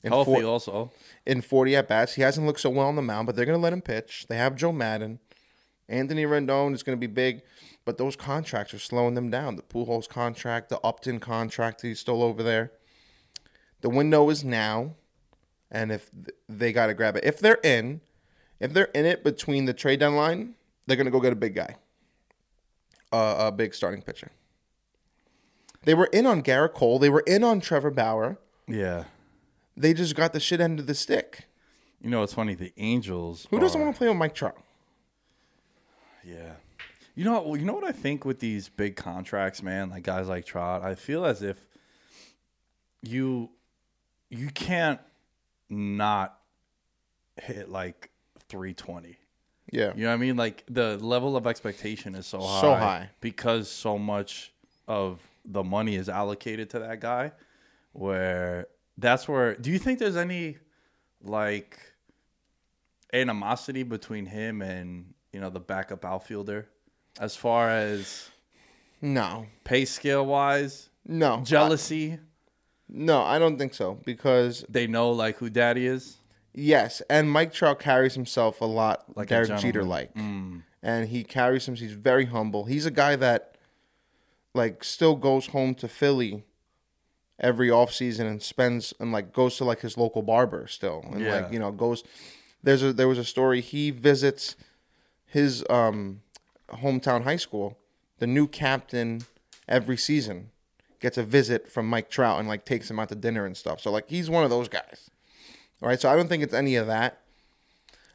In 0.04 0.10
Healthy 0.12 0.32
four- 0.40 0.44
also. 0.44 0.90
in 1.24 1.40
40 1.42 1.76
at 1.76 1.88
bats. 1.88 2.14
He 2.14 2.22
hasn't 2.22 2.46
looked 2.46 2.60
so 2.60 2.70
well 2.70 2.88
on 2.88 2.96
the 2.96 3.02
mound, 3.02 3.26
but 3.26 3.36
they're 3.36 3.46
going 3.46 3.58
to 3.58 3.62
let 3.62 3.72
him 3.72 3.80
pitch. 3.82 4.26
They 4.28 4.36
have 4.36 4.56
Joe 4.56 4.72
Maddon. 4.72 5.20
Anthony 5.92 6.24
Rendon 6.24 6.72
is 6.74 6.82
going 6.82 6.96
to 6.96 7.00
be 7.00 7.06
big, 7.12 7.42
but 7.84 7.98
those 7.98 8.16
contracts 8.16 8.72
are 8.72 8.78
slowing 8.78 9.14
them 9.14 9.30
down. 9.30 9.56
The 9.56 9.62
Pujols 9.62 10.08
contract, 10.08 10.70
the 10.70 10.80
Upton 10.80 11.20
contract, 11.20 11.82
he's 11.82 12.00
still 12.00 12.22
over 12.22 12.42
there. 12.42 12.72
The 13.82 13.90
window 13.90 14.30
is 14.30 14.42
now, 14.42 14.94
and 15.70 15.92
if 15.92 16.10
they 16.48 16.72
got 16.72 16.86
to 16.86 16.94
grab 16.94 17.16
it, 17.16 17.24
if 17.24 17.38
they're 17.38 17.60
in, 17.62 18.00
if 18.58 18.72
they're 18.72 18.90
in 18.94 19.04
it 19.04 19.22
between 19.22 19.66
the 19.66 19.74
trade 19.74 20.00
deadline, 20.00 20.54
they're 20.86 20.96
gonna 20.96 21.10
go 21.10 21.20
get 21.20 21.32
a 21.32 21.36
big 21.36 21.54
guy, 21.54 21.76
uh, 23.12 23.36
a 23.48 23.52
big 23.52 23.74
starting 23.74 24.02
pitcher. 24.02 24.30
They 25.84 25.94
were 25.94 26.06
in 26.06 26.26
on 26.26 26.42
Gerrit 26.42 26.72
Cole. 26.74 26.98
They 26.98 27.10
were 27.10 27.24
in 27.26 27.42
on 27.42 27.60
Trevor 27.60 27.90
Bauer. 27.90 28.38
Yeah. 28.68 29.04
They 29.76 29.94
just 29.94 30.14
got 30.14 30.32
the 30.32 30.38
shit 30.40 30.60
end 30.60 30.78
of 30.78 30.86
the 30.86 30.94
stick. 30.94 31.46
You 32.00 32.10
know, 32.10 32.22
it's 32.22 32.34
funny. 32.34 32.54
The 32.54 32.72
Angels. 32.76 33.46
Who 33.50 33.58
doesn't 33.58 33.80
are- 33.80 33.84
want 33.84 33.94
to 33.96 33.98
play 33.98 34.08
with 34.08 34.16
Mike 34.16 34.34
Trout? 34.34 34.56
Yeah. 36.24 36.52
You 37.14 37.24
know, 37.24 37.54
you 37.54 37.64
know 37.64 37.74
what 37.74 37.84
I 37.84 37.92
think 37.92 38.24
with 38.24 38.40
these 38.40 38.68
big 38.68 38.96
contracts, 38.96 39.62
man, 39.62 39.90
like 39.90 40.02
guys 40.02 40.28
like 40.28 40.46
Trout, 40.46 40.82
I 40.82 40.94
feel 40.94 41.24
as 41.26 41.42
if 41.42 41.58
you 43.02 43.50
you 44.30 44.48
can't 44.48 45.00
not 45.68 46.38
hit 47.36 47.68
like 47.68 48.10
320. 48.48 49.18
Yeah. 49.70 49.92
You 49.94 50.02
know 50.02 50.08
what 50.08 50.14
I 50.14 50.16
mean? 50.16 50.36
Like 50.36 50.64
the 50.68 50.96
level 50.98 51.36
of 51.36 51.46
expectation 51.46 52.14
is 52.14 52.26
so 52.26 52.40
high. 52.40 52.60
So 52.60 52.74
high. 52.74 53.10
because 53.20 53.70
so 53.70 53.98
much 53.98 54.52
of 54.88 55.20
the 55.44 55.62
money 55.62 55.96
is 55.96 56.08
allocated 56.08 56.70
to 56.70 56.78
that 56.78 57.00
guy 57.00 57.32
where 57.92 58.68
that's 58.96 59.26
where 59.28 59.54
do 59.56 59.70
you 59.70 59.78
think 59.78 59.98
there's 59.98 60.16
any 60.16 60.56
like 61.22 61.78
animosity 63.12 63.82
between 63.82 64.26
him 64.26 64.62
and 64.62 65.12
you 65.32 65.40
know 65.40 65.50
the 65.50 65.60
backup 65.60 66.04
outfielder 66.04 66.66
as 67.20 67.36
far 67.36 67.68
as 67.70 68.30
No. 69.00 69.46
pay 69.64 69.84
scale 69.84 70.24
wise 70.26 70.88
No. 71.06 71.42
jealousy 71.44 72.18
No, 72.88 73.22
I 73.22 73.38
don't 73.38 73.56
think 73.58 73.72
so 73.74 73.98
because 74.04 74.64
they 74.68 74.86
know 74.86 75.10
like 75.12 75.38
who 75.38 75.48
daddy 75.50 75.86
is 75.86 76.18
yes, 76.54 77.00
and 77.08 77.30
Mike 77.30 77.52
Trout 77.52 77.78
carries 77.78 78.14
himself 78.14 78.60
a 78.60 78.66
lot 78.66 79.04
Like 79.16 79.28
Derek. 79.28 79.56
Jeter 79.58 79.82
like, 79.84 80.12
mm. 80.14 80.62
and 80.82 81.08
he 81.08 81.24
carries 81.24 81.66
him. 81.66 81.74
He's 81.76 81.92
very 81.94 82.26
humble. 82.26 82.64
He's 82.66 82.84
a 82.84 82.90
guy 82.90 83.16
that 83.16 83.56
like 84.54 84.84
still 84.84 85.16
goes 85.16 85.46
home 85.46 85.74
to 85.76 85.88
Philly 85.88 86.44
every 87.40 87.70
off 87.70 87.90
season 87.92 88.26
and 88.26 88.42
spends 88.42 88.92
and 89.00 89.10
like 89.12 89.32
goes 89.32 89.56
to 89.56 89.64
like 89.64 89.80
his 89.80 89.96
local 89.96 90.20
barber 90.20 90.66
still 90.66 91.02
and 91.10 91.20
Yeah. 91.22 91.36
like 91.40 91.52
you 91.52 91.58
know 91.58 91.72
goes. 91.72 92.04
There's 92.62 92.82
a 92.82 92.92
there 92.92 93.08
was 93.08 93.18
a 93.18 93.24
story 93.24 93.62
he 93.62 93.90
visits 93.90 94.54
his 95.32 95.64
um 95.70 96.20
hometown 96.68 97.24
high 97.24 97.36
school. 97.36 97.78
The 98.18 98.26
new 98.26 98.46
captain 98.46 99.22
every 99.68 99.96
season 99.96 100.50
gets 101.00 101.18
a 101.18 101.22
visit 101.22 101.70
from 101.72 101.88
Mike 101.88 102.10
Trout 102.10 102.38
and 102.38 102.48
like 102.48 102.64
takes 102.64 102.90
him 102.90 103.00
out 103.00 103.08
to 103.08 103.14
dinner 103.14 103.44
and 103.46 103.56
stuff. 103.56 103.80
So 103.80 103.90
like 103.90 104.08
he's 104.08 104.30
one 104.30 104.44
of 104.44 104.50
those 104.50 104.68
guys. 104.68 105.10
All 105.82 105.88
right, 105.88 106.00
so 106.00 106.08
I 106.08 106.14
don't 106.14 106.28
think 106.28 106.42
it's 106.42 106.54
any 106.54 106.76
of 106.76 106.86
that. 106.86 107.20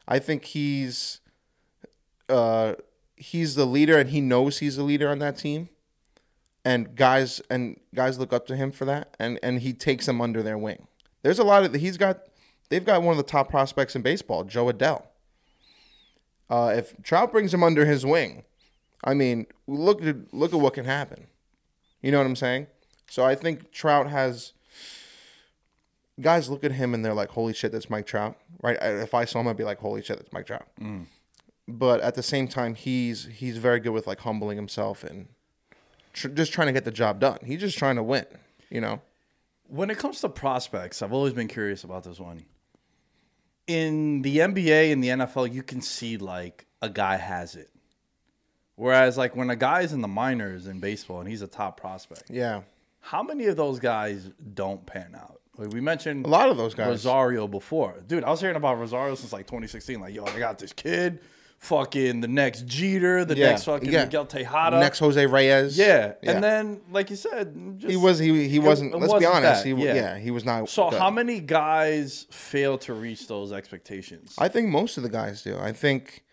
I 0.08 0.20
think 0.20 0.46
he's 0.46 1.20
uh 2.30 2.76
he's 3.16 3.56
the 3.56 3.66
leader 3.66 3.98
and 3.98 4.12
he 4.12 4.22
knows 4.22 4.60
he's 4.60 4.78
the 4.78 4.84
leader 4.84 5.10
on 5.10 5.20
that 5.20 5.38
team. 5.38 5.70
And 6.64 6.96
guys 6.96 7.42
and 7.50 7.80
guys 7.96 8.20
look 8.20 8.32
up 8.32 8.46
to 8.48 8.56
him 8.56 8.72
for 8.72 8.86
that 8.86 9.16
and 9.20 9.40
and 9.42 9.62
he 9.62 9.74
takes 9.74 10.06
them 10.06 10.22
under 10.22 10.44
their 10.44 10.58
wing. 10.58 10.88
There's 11.24 11.40
a 11.40 11.44
lot 11.44 11.64
of 11.64 11.74
he's 11.74 11.98
got 11.98 12.28
they've 12.70 12.86
got 12.86 13.02
one 13.02 13.12
of 13.12 13.18
the 13.18 13.30
top 13.30 13.50
prospects 13.50 13.96
in 13.96 14.04
baseball, 14.04 14.44
Jo 14.44 14.72
Adell. 14.72 15.04
Uh, 16.50 16.74
if 16.76 17.02
Trout 17.04 17.32
brings 17.32 17.54
him 17.54 17.64
under 17.64 17.86
his 17.86 18.06
wing, 18.06 18.44
I 19.04 19.14
mean, 19.14 19.48
look 19.68 20.04
at 20.04 20.34
look 20.34 20.54
at 20.54 20.60
what 20.60 20.74
can 20.74 20.86
happen. 20.86 21.28
You 22.02 22.12
know 22.12 22.18
what 22.20 22.28
I'm 22.28 22.36
saying? 22.36 22.68
So 23.10 23.24
I 23.26 23.36
think 23.36 23.72
Trout 23.72 24.10
has 24.10 24.54
guys 26.20 26.50
look 26.50 26.64
at 26.64 26.72
him 26.72 26.94
and 26.94 27.04
they're 27.04 27.14
like, 27.14 27.30
"Holy 27.30 27.54
shit, 27.54 27.72
that's 27.72 27.90
Mike 27.90 28.06
Trout!" 28.06 28.38
Right? 28.62 28.78
If 28.82 29.14
I 29.14 29.26
saw 29.26 29.40
him, 29.40 29.48
I'd 29.48 29.58
be 29.58 29.64
like, 29.64 29.80
"Holy 29.80 30.02
shit, 30.02 30.18
that's 30.18 30.32
Mike 30.34 30.48
Trout." 30.48 30.68
But 31.68 32.00
at 32.02 32.16
the 32.16 32.24
same 32.24 32.48
time, 32.48 32.76
he's 32.76 33.26
he's 33.26 33.58
very 33.58 33.80
good 33.80 33.92
with 33.92 34.08
like 34.08 34.22
humbling 34.22 34.58
himself 34.58 35.04
and 35.04 35.28
tr- 36.14 36.30
just 36.30 36.54
trying 36.54 36.68
to 36.68 36.74
get 36.74 36.86
the 36.86 36.92
job 36.92 37.20
done. 37.20 37.40
He's 37.46 37.60
just 37.60 37.78
trying 37.78 37.98
to 37.98 38.04
win. 38.04 38.26
You 38.70 38.82
know? 38.82 39.02
When 39.68 39.90
it 39.90 39.98
comes 39.98 40.22
to 40.22 40.30
prospects, 40.30 41.02
I've 41.02 41.12
always 41.14 41.34
been 41.34 41.48
curious 41.50 41.84
about 41.84 42.04
this 42.04 42.20
one. 42.20 42.46
In 43.68 44.22
the 44.22 44.38
NBA 44.38 44.92
and 44.94 45.04
the 45.04 45.10
NFL, 45.10 45.54
you 45.54 45.62
can 45.64 45.82
see 45.82 46.18
like 46.18 46.66
a 46.82 46.90
guy 46.90 47.18
has 47.18 47.56
it. 47.56 47.70
Whereas 48.76 49.18
like 49.18 49.36
when 49.36 49.50
a 49.50 49.56
guy's 49.56 49.92
in 49.94 50.02
the 50.02 50.08
minors 50.08 50.68
in 50.68 50.80
baseball 50.80 51.20
and 51.20 51.28
he's 51.30 51.42
a 51.42 51.48
top 51.48 51.80
prospect, 51.80 52.30
Yeah. 52.30 52.62
how 53.00 53.24
many 53.24 53.46
of 53.48 53.58
those 53.58 53.80
guys 53.80 54.30
don't 54.54 54.86
pan 54.86 55.16
out? 55.16 55.42
Like 55.58 55.74
we 55.74 55.82
mentioned 55.82 56.26
A 56.26 56.30
lot 56.30 56.50
of 56.50 56.58
those 56.58 56.76
guys. 56.76 56.88
Rosario 56.88 57.48
before. 57.48 57.96
Dude, 58.08 58.24
I 58.24 58.30
was 58.30 58.40
hearing 58.40 58.56
about 58.56 58.78
Rosario 58.78 59.16
since 59.16 59.34
like 59.34 59.48
2016. 59.48 60.00
Like, 60.00 60.14
yo, 60.14 60.24
I 60.26 60.38
got 60.38 60.60
this 60.60 60.72
kid, 60.72 61.20
fucking 61.60 62.22
the 62.22 62.28
next 62.28 62.66
Jeter, 62.66 63.26
the 63.26 63.36
Yeah, 63.36 63.50
next 63.50 63.64
fucking 63.66 63.92
yeah. 63.92 64.06
Miguel 64.06 64.26
Tejada. 64.26 64.80
Next 64.80 65.00
Jose 65.00 65.26
Reyes. 65.26 65.78
yeah. 65.78 66.14
Yeah. 66.22 66.32
And 66.32 66.44
then, 66.44 66.82
like 66.92 67.10
you 67.10 67.16
said, 67.16 67.76
just, 67.78 67.90
he 67.92 67.98
was 67.98 68.20
he 68.20 68.48
he 68.48 68.60
wasn't. 68.60 68.94
it 68.94 68.98
let's 68.98 69.12
be 69.14 69.26
wasn't 69.26 69.36
honest. 69.36 69.64
that, 69.64 69.76
He 69.78 69.84
yeah. 69.84 69.94
yeah. 69.94 70.18
he 70.18 70.32
was 70.32 70.46
not. 70.46 70.70
So 70.70 70.90
good. 70.90 71.00
how 71.00 71.10
many 71.10 71.40
guys 71.40 72.28
fail 72.32 72.78
to 72.80 72.94
reach 72.94 73.28
those 73.28 73.52
expectations? 73.52 74.36
I 74.38 74.48
think 74.48 74.70
most 74.70 74.98
of 74.98 75.04
the 75.04 75.10
guys 75.10 75.42
do. 75.42 75.58
I 75.58 75.72
think 75.72 76.24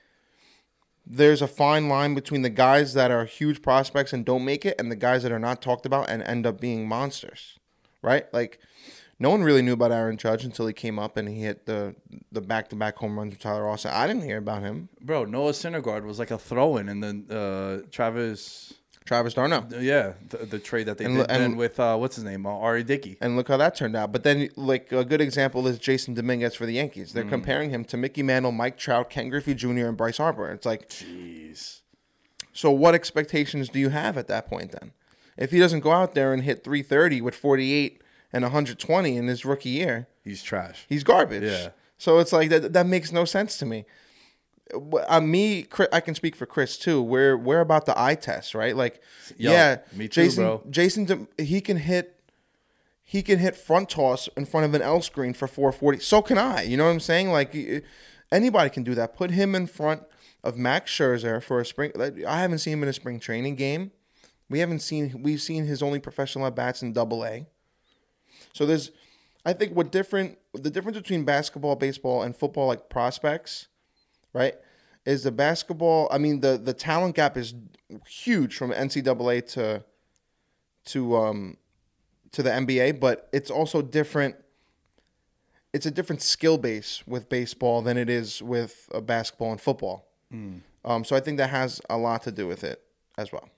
there's 1.06 1.42
a 1.42 1.48
fine 1.48 1.88
line 1.88 2.14
between 2.14 2.42
the 2.42 2.50
guys 2.50 2.94
that 2.94 3.10
are 3.10 3.24
huge 3.26 3.60
prospects 3.60 4.12
and 4.12 4.24
don't 4.24 4.44
make 4.44 4.64
it 4.64 4.74
and 4.78 4.90
the 4.90 4.96
guys 4.96 5.22
that 5.22 5.32
are 5.32 5.38
not 5.38 5.60
talked 5.60 5.84
about 5.84 6.08
and 6.08 6.22
end 6.22 6.46
up 6.46 6.60
being 6.60 6.88
monsters. 6.88 7.58
Right? 8.02 8.32
Like 8.34 8.58
no 9.18 9.30
one 9.30 9.42
really 9.42 9.62
knew 9.62 9.72
about 9.72 9.92
Aaron 9.92 10.16
Judge 10.16 10.44
until 10.44 10.66
he 10.66 10.72
came 10.72 10.98
up 10.98 11.16
and 11.16 11.28
he 11.28 11.40
hit 11.42 11.66
the 11.66 11.94
the 12.32 12.40
back 12.40 12.68
to 12.70 12.76
back 12.76 12.96
home 12.96 13.16
runs 13.18 13.30
with 13.32 13.40
Tyler 13.40 13.68
Austin. 13.68 13.92
I 13.94 14.06
didn't 14.06 14.22
hear 14.22 14.38
about 14.38 14.62
him. 14.62 14.88
Bro, 15.00 15.26
Noah 15.26 15.52
Syndergaard 15.52 16.04
was 16.04 16.18
like 16.18 16.30
a 16.30 16.38
throw-in, 16.38 16.88
and 16.88 17.02
then 17.02 17.26
uh, 17.30 17.82
Travis, 17.90 18.74
Travis 19.04 19.34
d'Arnaud. 19.34 19.66
yeah, 19.80 20.14
the, 20.30 20.38
the 20.38 20.58
trade 20.58 20.86
that 20.86 20.98
they 20.98 21.04
And 21.04 21.16
did 21.16 21.30
and- 21.30 21.42
then 21.42 21.56
with 21.56 21.78
uh, 21.78 21.96
what's 21.96 22.16
his 22.16 22.24
name, 22.24 22.44
uh, 22.46 22.50
R.A. 22.50 22.82
Dickey. 22.82 23.16
And 23.20 23.36
look 23.36 23.48
how 23.48 23.56
that 23.58 23.76
turned 23.76 23.94
out. 23.94 24.10
But 24.12 24.24
then, 24.24 24.48
like 24.56 24.90
a 24.92 25.04
good 25.04 25.20
example 25.20 25.66
is 25.68 25.78
Jasson 25.78 26.14
Dominguez 26.14 26.54
for 26.54 26.66
the 26.66 26.72
Yankees. 26.74 27.12
They're 27.12 27.24
comparing 27.24 27.70
him 27.70 27.84
to 27.86 27.96
Mickey 27.96 28.22
Mantle, 28.22 28.50
Mike 28.52 28.76
Trout, 28.78 29.10
Ken 29.10 29.28
Griffey 29.28 29.54
Jr., 29.54 29.86
and 29.86 29.96
Bryce 29.96 30.16
Harper. 30.18 30.50
It's 30.50 30.66
like, 30.66 30.88
Jeez. 30.88 31.80
So 32.52 32.70
what 32.70 32.94
expectations 32.94 33.68
do 33.68 33.78
you 33.78 33.88
have 33.90 34.16
at 34.16 34.28
that 34.28 34.46
point 34.48 34.72
then? 34.72 34.92
If 35.36 35.50
he 35.50 35.58
doesn't 35.58 35.80
go 35.80 35.90
out 35.90 36.14
there 36.14 36.32
and 36.32 36.42
hit 36.44 36.62
330 36.62 37.20
with 37.20 37.34
48 37.34 38.00
and 38.34 38.42
120 38.42 39.16
in 39.16 39.26
his 39.28 39.44
rookie 39.46 39.70
year, 39.70 40.08
He's 40.22 40.42
trash. 40.42 40.84
he's 40.88 41.04
garbage. 41.04 41.42
Yeah. 41.44 41.68
So 41.96 42.18
it's 42.18 42.32
like 42.32 42.50
that 42.50 42.72
that 42.74 42.86
makes 42.86 43.12
no 43.12 43.24
sense 43.24 43.56
to 43.58 43.64
me. 43.66 43.84
Uh, 45.08 45.20
me, 45.20 45.66
I 45.92 46.00
can 46.00 46.14
speak 46.14 46.34
for 46.34 46.46
Chris 46.46 46.76
too. 46.78 47.00
We're 47.02 47.36
we're 47.36 47.60
about 47.60 47.86
the 47.86 47.98
eye 48.00 48.14
test, 48.16 48.54
right? 48.54 48.74
Like, 48.76 49.00
Yo, 49.36 49.52
yeah, 49.52 49.78
me 49.92 50.08
too, 50.08 50.22
Jason, 50.22 50.44
bro. 50.44 50.62
Jason, 50.70 51.28
he 51.38 51.60
can 51.60 51.76
hit, 51.76 52.18
he 53.02 53.22
can 53.22 53.38
hit 53.38 53.54
front 53.56 53.90
toss 53.90 54.28
in 54.36 54.46
front 54.46 54.64
of 54.66 54.74
an 54.74 54.82
L 54.82 55.00
screen 55.02 55.34
for 55.34 55.46
440. 55.46 56.00
So 56.00 56.22
can 56.22 56.38
I. 56.38 56.62
You 56.62 56.76
know 56.78 56.84
what 56.86 56.90
I'm 56.92 57.00
saying? 57.00 57.30
Like, 57.30 57.54
anybody 58.32 58.70
can 58.70 58.82
do 58.82 58.94
that. 58.96 59.14
Put 59.14 59.30
him 59.32 59.54
in 59.54 59.66
front 59.66 60.02
of 60.42 60.56
Max 60.56 60.90
Scherzer 60.90 61.42
for 61.42 61.60
a 61.60 61.66
spring. 61.66 61.92
like, 61.94 62.24
I 62.24 62.40
haven't 62.40 62.58
seen 62.58 62.72
him 62.72 62.82
in 62.82 62.88
a 62.88 62.92
spring 62.94 63.20
training 63.20 63.54
game. 63.56 63.92
We 64.48 64.58
haven't 64.60 64.80
seen. 64.80 65.22
We've 65.22 65.40
seen 65.42 65.66
his 65.66 65.82
only 65.82 66.00
professional 66.00 66.46
at 66.46 66.56
bats 66.56 66.82
in 66.82 66.92
Double 66.94 67.24
A. 67.24 67.46
So 68.54 68.64
there's, 68.64 68.92
I 69.44 69.52
think 69.52 69.76
what 69.76 69.92
different 69.92 70.38
the 70.54 70.70
difference 70.70 70.96
between 70.96 71.24
basketball, 71.24 71.76
baseball, 71.76 72.22
and 72.22 72.34
football 72.34 72.68
like 72.68 72.88
prospects, 72.88 73.66
right? 74.32 74.54
Is 75.04 75.24
the 75.24 75.32
basketball? 75.32 76.08
I 76.10 76.16
mean 76.18 76.40
the 76.40 76.56
the 76.56 76.72
talent 76.72 77.16
gap 77.16 77.36
is 77.36 77.54
huge 78.08 78.56
from 78.56 78.70
NCAA 78.70 79.46
to 79.52 79.84
to 80.86 81.16
um 81.16 81.56
to 82.32 82.42
the 82.42 82.50
NBA, 82.50 83.00
but 83.00 83.28
it's 83.32 83.50
also 83.50 83.82
different. 83.82 84.36
It's 85.72 85.86
a 85.86 85.90
different 85.90 86.22
skill 86.22 86.56
base 86.56 87.02
with 87.04 87.28
baseball 87.28 87.82
than 87.82 87.96
it 87.96 88.08
is 88.08 88.40
with 88.40 88.88
uh, 88.94 89.00
basketball 89.00 89.50
and 89.50 89.60
football. 89.60 90.06
Um, 90.84 91.04
so 91.04 91.16
I 91.16 91.20
think 91.20 91.38
that 91.38 91.50
has 91.50 91.80
a 91.90 91.98
lot 91.98 92.22
to 92.22 92.30
do 92.30 92.46
with 92.46 92.62
it 92.62 92.80
as 93.18 93.32
well. 93.32 93.48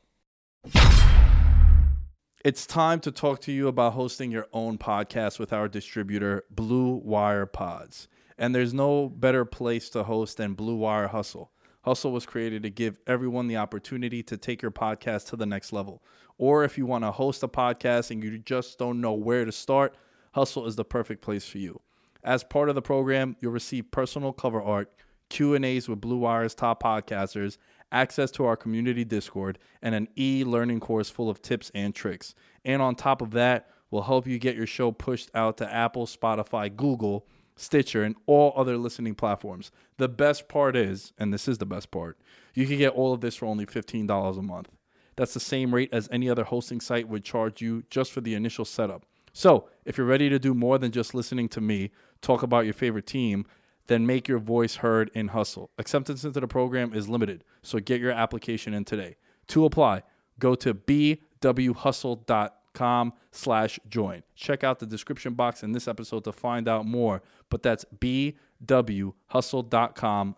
It's 2.47 2.65
time 2.65 3.01
to 3.01 3.11
talk 3.11 3.41
to 3.41 3.51
you 3.51 3.67
about 3.67 3.95
hosting 3.95 4.31
your 4.31 4.47
own 4.53 4.79
podcast 4.79 5.41
with 5.41 5.53
our 5.53 5.67
distributor, 5.67 6.45
Blue 6.49 6.95
Wire 6.95 7.45
Pods. 7.45 8.07
And 8.39 8.55
there's 8.55 8.73
no 8.73 9.09
better 9.09 9.45
place 9.45 9.91
to 9.91 10.05
host 10.05 10.37
than 10.37 10.55
Blue 10.55 10.77
Wire 10.77 11.09
Hustle. 11.09 11.51
Hustle 11.83 12.13
was 12.13 12.25
created 12.25 12.63
to 12.63 12.71
give 12.71 13.01
everyone 13.05 13.49
the 13.49 13.57
opportunity 13.57 14.23
to 14.23 14.37
take 14.37 14.63
your 14.63 14.71
podcast 14.71 15.27
to 15.31 15.37
the 15.37 15.45
next 15.45 15.73
level. 15.73 16.05
Or 16.39 16.63
if 16.63 16.79
you 16.79 16.87
want 16.87 17.03
to 17.03 17.11
host 17.11 17.43
a 17.43 17.49
podcast 17.49 18.13
and 18.13 18.23
you 18.23 18.39
just 18.39 18.79
don't 18.79 19.01
know 19.01 19.15
where 19.15 19.45
to 19.45 19.51
start, 19.51 19.97
Hustle 20.31 20.67
is 20.67 20.77
the 20.77 20.85
perfect 20.85 21.23
place 21.23 21.49
for 21.49 21.59
you. 21.59 21.81
As 22.23 22.45
part 22.45 22.69
of 22.69 22.77
the 22.77 22.81
program, 22.81 23.35
you'll 23.41 23.51
receive 23.51 23.91
personal 23.91 24.33
cover 24.33 24.63
art, 24.63 24.93
Q&As 25.31 25.89
with 25.89 26.01
Blue 26.01 26.19
Wire's 26.19 26.55
top 26.55 26.81
podcasters, 26.81 27.59
access 27.93 28.31
to 28.33 28.45
our 28.45 28.57
community 28.57 29.05
Discord, 29.05 29.59
and 29.83 29.95
an 29.95 30.09
e-learning 30.17 30.81
course 30.81 31.11
full 31.11 31.31
of 31.31 31.43
tips 31.43 31.71
and 31.75 31.95
tricks. 31.95 32.35
And 32.65 32.83
on 32.83 32.95
top 32.95 33.23
of 33.23 33.31
that, 33.33 33.71
we'll 33.91 34.03
help 34.03 34.27
you 34.27 34.39
get 34.39 34.57
your 34.57 34.67
show 34.67 34.93
pushed 34.93 35.31
out 35.35 35.57
to 35.59 35.73
Apple, 35.73 36.07
Spotify, 36.07 36.75
Google, 36.75 37.27
Stitcher, 37.57 38.03
and 38.03 38.17
all 38.27 38.53
other 38.57 38.77
listening 38.77 39.15
platforms. 39.15 39.71
The 39.97 40.09
best 40.09 40.49
part 40.49 40.77
is, 40.77 41.13
and 41.19 41.33
this 41.33 41.49
is 41.49 41.59
the 41.59 41.67
best 41.67 41.91
part, 41.91 42.19
you 42.55 42.67
can 42.67 42.79
get 42.79 42.93
all 42.93 43.13
of 43.13 43.21
this 43.21 43.37
for 43.37 43.47
only 43.47 43.67
$15 43.67 44.39
a 44.39 44.43
month. 44.43 44.69
That's 45.17 45.33
the 45.33 45.41
same 45.41 45.75
rate 45.75 45.89
as 45.93 46.09
any 46.13 46.29
other 46.29 46.45
hosting 46.45 46.81
site 46.81 47.09
would 47.09 47.25
charge 47.25 47.63
you 47.63 47.85
just 47.91 48.13
for 48.13 48.21
the 48.21 48.35
initial 48.35 48.67
setup. 48.67 49.07
So, 49.33 49.69
if 49.85 49.99
you're 49.99 50.07
ready 50.07 50.29
to 50.31 50.39
do 50.39 50.55
more 50.55 50.79
than 50.79 50.93
just 50.93 51.15
listening 51.15 51.49
to 51.51 51.61
me 51.61 51.91
talk 52.23 52.43
about 52.43 52.65
your 52.65 52.75
favorite 52.75 53.07
team, 53.07 53.45
then 53.87 54.07
make 54.07 54.29
your 54.29 54.39
voice 54.39 54.77
heard 54.77 55.11
in 55.15 55.29
Hustle. 55.29 55.71
Acceptance 55.79 56.25
into 56.25 56.41
the 56.41 56.49
program 56.49 56.95
is 56.95 57.09
limited, 57.09 57.45
so 57.63 57.79
get 57.79 58.01
your 58.01 58.13
application 58.13 58.75
in 58.75 58.85
today. 58.85 59.17
To 59.49 59.65
apply, 59.65 60.03
go 60.39 60.55
to 60.57 60.75
bwhustle.com 60.75 63.13
slash 63.31 63.81
join. 63.89 64.23
Check 64.35 64.65
out 64.65 64.81
the 64.81 64.87
description 64.87 65.35
box 65.35 65.63
in 65.63 65.73
this 65.73 65.89
episode 65.89 66.25
to 66.25 66.33
find 66.33 66.69
out 66.69 66.85
more, 66.87 67.23
but 67.49 67.63
that's 67.63 67.87
bwhustle.com 67.99 68.35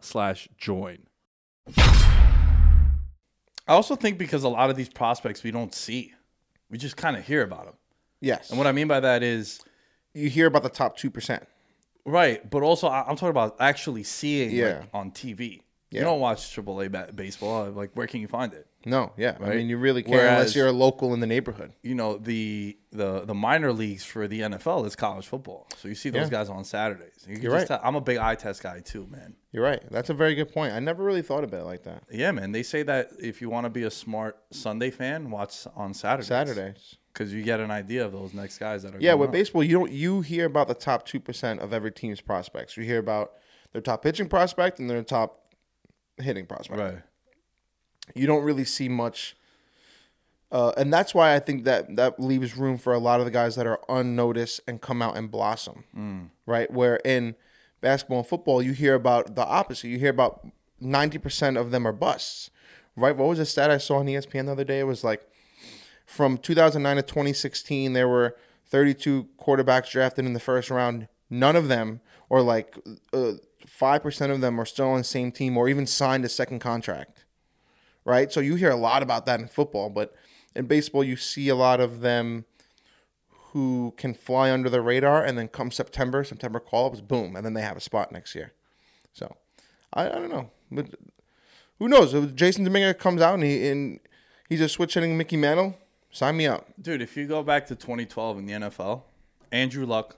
slash 0.01 0.49
join. 0.57 0.99
I 1.77 3.75
also 3.75 3.97
think 3.97 4.19
because 4.19 4.45
a 4.45 4.49
lot 4.49 4.71
of 4.71 4.77
these 4.77 4.89
prospects 4.89 5.43
we 5.43 5.51
don't 5.51 5.75
see, 5.75 6.15
we 6.71 6.79
just 6.79 6.97
kind 6.97 7.17
of 7.17 7.27
hear 7.27 7.43
about 7.43 7.65
them. 7.67 7.75
Yes. 8.21 8.51
And 8.51 8.59
what 8.59 8.67
I 8.67 8.73
mean 8.73 8.89
by 8.89 9.01
that 9.01 9.23
is, 9.23 9.61
you 10.15 10.31
hear 10.31 10.47
about 10.47 10.63
the 10.63 10.71
top 10.71 10.97
two 10.97 11.11
percent. 11.11 11.47
Right, 12.09 12.49
but 12.51 12.63
also 12.63 12.89
I- 12.89 13.03
I'm 13.09 13.17
talking 13.17 13.29
about 13.31 13.57
actually 13.61 14.03
seeing 14.05 14.51
Yeah. 14.51 14.79
like, 14.81 14.89
on 14.95 15.11
TV. 15.13 15.63
Yeah. 15.91 16.01
You 16.01 16.05
don't 16.05 16.21
watch 16.21 16.41
AAA 16.55 16.89
ba- 16.89 17.09
baseball. 17.15 17.71
Like, 17.71 17.93
where 17.95 18.07
can 18.07 18.21
you 18.21 18.29
find 18.29 18.53
it? 18.53 18.67
No, 18.85 19.13
yeah. 19.17 19.37
I 19.41 19.55
mean, 19.57 19.69
you 19.71 19.77
really 19.79 20.03
can't 20.03 20.17
Whereas- 20.17 20.33
unless 20.33 20.57
you're 20.57 20.67
a 20.69 20.73
local 20.73 21.13
in 21.15 21.21
the 21.21 21.27
neighborhood. 21.27 21.73
You 21.83 21.95
know, 21.95 22.17
the 22.19 22.77
the 22.93 23.25
the 23.25 23.35
minor 23.35 23.73
leagues 23.73 24.05
for 24.05 24.29
the 24.29 24.41
NFL 24.43 24.85
is 24.87 24.95
college 24.95 25.27
football. 25.27 25.67
So 25.79 25.89
you 25.89 25.95
see 25.95 26.11
those 26.11 26.25
Yeah. 26.25 26.39
guys 26.39 26.49
on 26.51 26.65
Saturdays. 26.65 27.25
You 27.27 27.35
can 27.35 27.43
You're 27.43 27.53
just 27.59 27.71
right. 27.71 27.79
tell- 27.81 27.87
I'm 27.89 27.97
a 27.97 28.01
big 28.03 28.19
eye 28.19 28.35
test 28.35 28.63
guy 28.63 28.81
too, 28.81 29.07
man. 29.11 29.35
You're 29.51 29.65
right. 29.65 29.83
That's 29.91 30.11
a 30.11 30.15
very 30.15 30.35
good 30.35 30.53
point. 30.53 30.75
I 30.75 30.79
never 30.79 31.03
really 31.03 31.23
thought 31.23 31.43
about 31.43 31.63
it 31.63 31.65
like 31.65 31.85
that. 31.85 32.05
Yeah, 32.11 32.33
man. 32.33 32.53
They 32.53 32.63
say 32.63 32.83
that 32.85 33.09
if 33.19 33.41
you 33.41 33.49
want 33.51 33.65
to 33.65 33.71
be 33.71 33.83
a 33.85 33.91
smart 33.91 34.37
Sunday 34.53 34.91
fan, 34.91 35.31
watch 35.31 35.67
on 35.75 35.93
Saturdays. 35.95 36.29
Saturdays. 36.29 36.97
Because 37.13 37.33
you 37.33 37.43
get 37.43 37.59
an 37.61 37.71
idea 37.71 38.05
of 38.05 38.13
those 38.13 38.33
next 38.35 38.59
guys 38.59 38.83
that 38.85 38.95
are 38.95 38.99
Yeah, 39.01 39.11
going 39.11 39.21
with 39.21 39.29
up. 39.29 39.33
baseball, 39.33 39.65
you 39.65 39.77
don't 39.79 39.91
you 39.93 40.21
hear 40.21 40.47
about 40.47 40.69
the 40.69 40.75
top 40.75 41.05
two 41.05 41.19
percent 41.21 41.61
of 41.61 41.73
every 41.73 41.91
team's 41.91 42.21
prospects. 42.21 42.77
You 42.77 42.85
hear 42.85 42.99
about 42.99 43.33
their 43.73 43.81
top 43.83 44.03
pitching 44.03 44.29
prospect 44.29 44.79
and 44.79 44.89
their 44.89 45.03
top 45.03 45.45
hitting 46.19 46.47
prospect. 46.47 46.81
Right. 46.81 46.99
You 48.15 48.27
don't 48.27 48.43
really 48.45 48.65
see 48.65 48.89
much, 48.89 49.37
uh, 50.51 50.73
and 50.77 50.93
that's 50.93 51.15
why 51.15 51.35
I 51.35 51.41
think 51.41 51.65
that 51.65 51.97
that 51.97 52.19
leaves 52.19 52.57
room 52.57 52.79
for 52.79 52.93
a 52.95 52.99
lot 52.99 53.21
of 53.21 53.27
the 53.27 53.31
guys 53.33 53.55
that 53.57 53.67
are 53.67 53.81
unnoticed 53.89 54.61
and 54.67 54.81
come 54.81 55.03
out 55.03 55.17
and 55.17 55.31
blossom. 55.31 56.31
Right, 56.47 56.71
where 56.71 56.97
in 57.05 57.35
basketball 57.81 58.19
and 58.19 58.27
football, 58.27 58.63
you 58.63 58.73
hear 58.73 58.95
about 58.95 59.35
the 59.35 59.45
opposite. 59.45 59.89
You 59.89 59.99
hear 59.99 60.11
about 60.11 60.47
ninety 60.81 61.19
percent 61.19 61.57
of 61.59 61.71
them 61.71 61.87
are 61.87 61.93
busts. 61.93 62.51
Right? 62.97 63.15
What 63.17 63.29
was 63.29 63.39
the 63.39 63.45
stat 63.47 63.71
I 63.71 63.79
saw 63.79 63.99
on 63.99 64.07
ESPN 64.07 64.47
the 64.47 64.53
other 64.53 64.65
day? 64.65 64.81
It 64.81 64.85
was 64.87 65.05
like 65.05 65.25
from 66.09 66.39
2009 66.39 66.97
to 66.97 67.03
2016, 67.03 67.93
there 67.93 68.09
were 68.09 68.35
32 68.67 69.29
quarterbacks 69.39 69.91
drafted 69.91 70.25
in 70.25 70.33
the 70.33 70.41
first 70.41 70.71
round. 70.71 71.07
None 71.29 71.55
of 71.55 71.69
them, 71.69 72.01
or 72.31 72.41
like 72.41 72.77
uh, 73.13 73.33
five 73.67 74.03
percent 74.03 74.33
of 74.33 74.41
them, 74.41 74.59
are 74.59 74.65
still 74.65 74.89
on 74.89 74.99
the 74.99 75.05
same 75.05 75.31
team 75.31 75.59
or 75.59 75.69
even 75.69 75.87
signed 75.87 76.25
a 76.25 76.29
second 76.31 76.61
contract. 76.61 77.27
Right. 78.07 78.33
So 78.33 78.41
you 78.41 78.55
hear 78.55 78.71
a 78.71 78.77
lot 78.77 79.03
about 79.03 79.27
that 79.27 79.39
in 79.39 79.49
football, 79.49 79.91
but 79.91 80.15
in 80.57 80.67
baseball, 80.67 81.05
you 81.05 81.17
see 81.17 81.51
a 81.51 81.55
lot 81.55 81.79
of 81.79 82.01
them 82.01 82.47
who 83.53 83.93
can 83.99 84.15
fly 84.15 84.51
under 84.51 84.71
the 84.71 84.81
radar, 84.81 85.23
and 85.23 85.37
then 85.37 85.49
come 85.49 85.71
September, 85.71 86.25
September 86.25 86.59
call-ups, 86.59 87.03
boom, 87.03 87.37
and 87.37 87.45
then 87.45 87.53
they 87.53 87.61
have 87.61 87.77
a 87.77 87.81
spot 87.81 88.13
next 88.13 88.35
year. 88.35 88.53
So 89.13 89.37
I, 89.93 90.07
I 90.07 90.13
don't 90.13 90.31
know, 90.31 90.51
but 90.71 90.95
who 91.79 91.89
knows? 91.89 92.15
Jasson 92.15 92.65
Dominguez 92.65 92.97
comes 92.99 93.21
out 93.21 93.35
and 93.35 93.43
he 93.43 93.69
and 93.69 94.01
he's 94.49 94.63
a 94.63 94.71
switch 94.71 94.95
hitting 94.95 95.19
Mickey 95.19 95.37
Mantle. 95.37 95.77
Sign 96.11 96.37
me 96.37 96.47
up. 96.47 96.67
Dude, 96.81 97.03
if 97.03 97.17
you 97.17 97.27
go 97.27 97.43
back 97.43 97.67
to 97.67 97.75
2012 97.75 98.39
in 98.39 98.47
the 98.47 98.53
NFL, 98.55 99.03
Andrew 99.53 99.87
Luck 99.87 100.17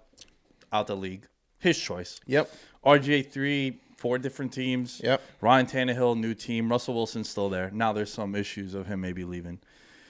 out 0.72 0.86
the 0.86 0.96
league, 0.96 1.26
his 1.58 1.78
choice. 1.78 2.20
Yep. 2.26 2.50
RG3, 2.84 3.76
four 3.96 4.18
different 4.18 4.52
teams. 4.52 5.00
Yep. 5.04 5.20
Ryan 5.40 5.66
Tannehill, 5.66 6.18
new 6.18 6.34
team. 6.34 6.70
Russell 6.70 6.94
Wilson's 6.94 7.28
still 7.28 7.48
there. 7.50 7.70
Now 7.72 7.92
there's 7.92 8.12
some 8.12 8.34
issues 8.34 8.74
of 8.74 8.86
him 8.86 9.00
maybe 9.00 9.24
leaving. 9.24 9.58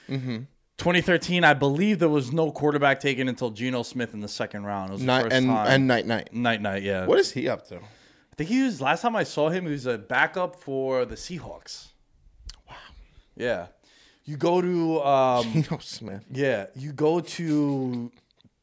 Mm-hmm. 0.07 0.37
2013, 0.77 1.43
I 1.43 1.53
believe 1.53 1.99
there 1.99 2.09
was 2.09 2.31
no 2.31 2.51
quarterback 2.51 2.99
taken 2.99 3.27
until 3.27 3.51
Geno 3.51 3.83
Smith 3.83 4.13
in 4.15 4.19
the 4.21 4.27
second 4.27 4.63
round. 4.63 4.89
It 4.89 4.93
was 4.93 5.01
the 5.01 5.07
Night 5.07 5.23
first 5.23 5.35
and 5.35 5.47
time. 5.47 5.67
and 5.67 5.87
night 5.87 6.07
night. 6.07 6.33
night 6.33 6.61
night, 6.61 6.81
yeah. 6.81 7.05
What 7.05 7.19
is 7.19 7.31
he 7.31 7.47
up 7.47 7.67
to? 7.67 7.77
I 7.77 8.35
think 8.35 8.49
he 8.49 8.63
was 8.63 8.81
last 8.81 9.01
time 9.01 9.15
I 9.15 9.23
saw 9.23 9.49
him, 9.49 9.65
he 9.65 9.71
was 9.71 9.85
a 9.85 9.99
backup 9.99 10.55
for 10.55 11.05
the 11.05 11.13
Seahawks. 11.15 11.89
Wow. 12.67 12.75
Yeah. 13.35 13.67
You 14.25 14.37
go 14.37 14.61
to 14.61 15.01
um, 15.03 15.43
Geno 15.63 15.79
Smith. 15.79 16.23
yeah, 16.31 16.67
you 16.75 16.91
go 16.93 17.19
to 17.19 18.11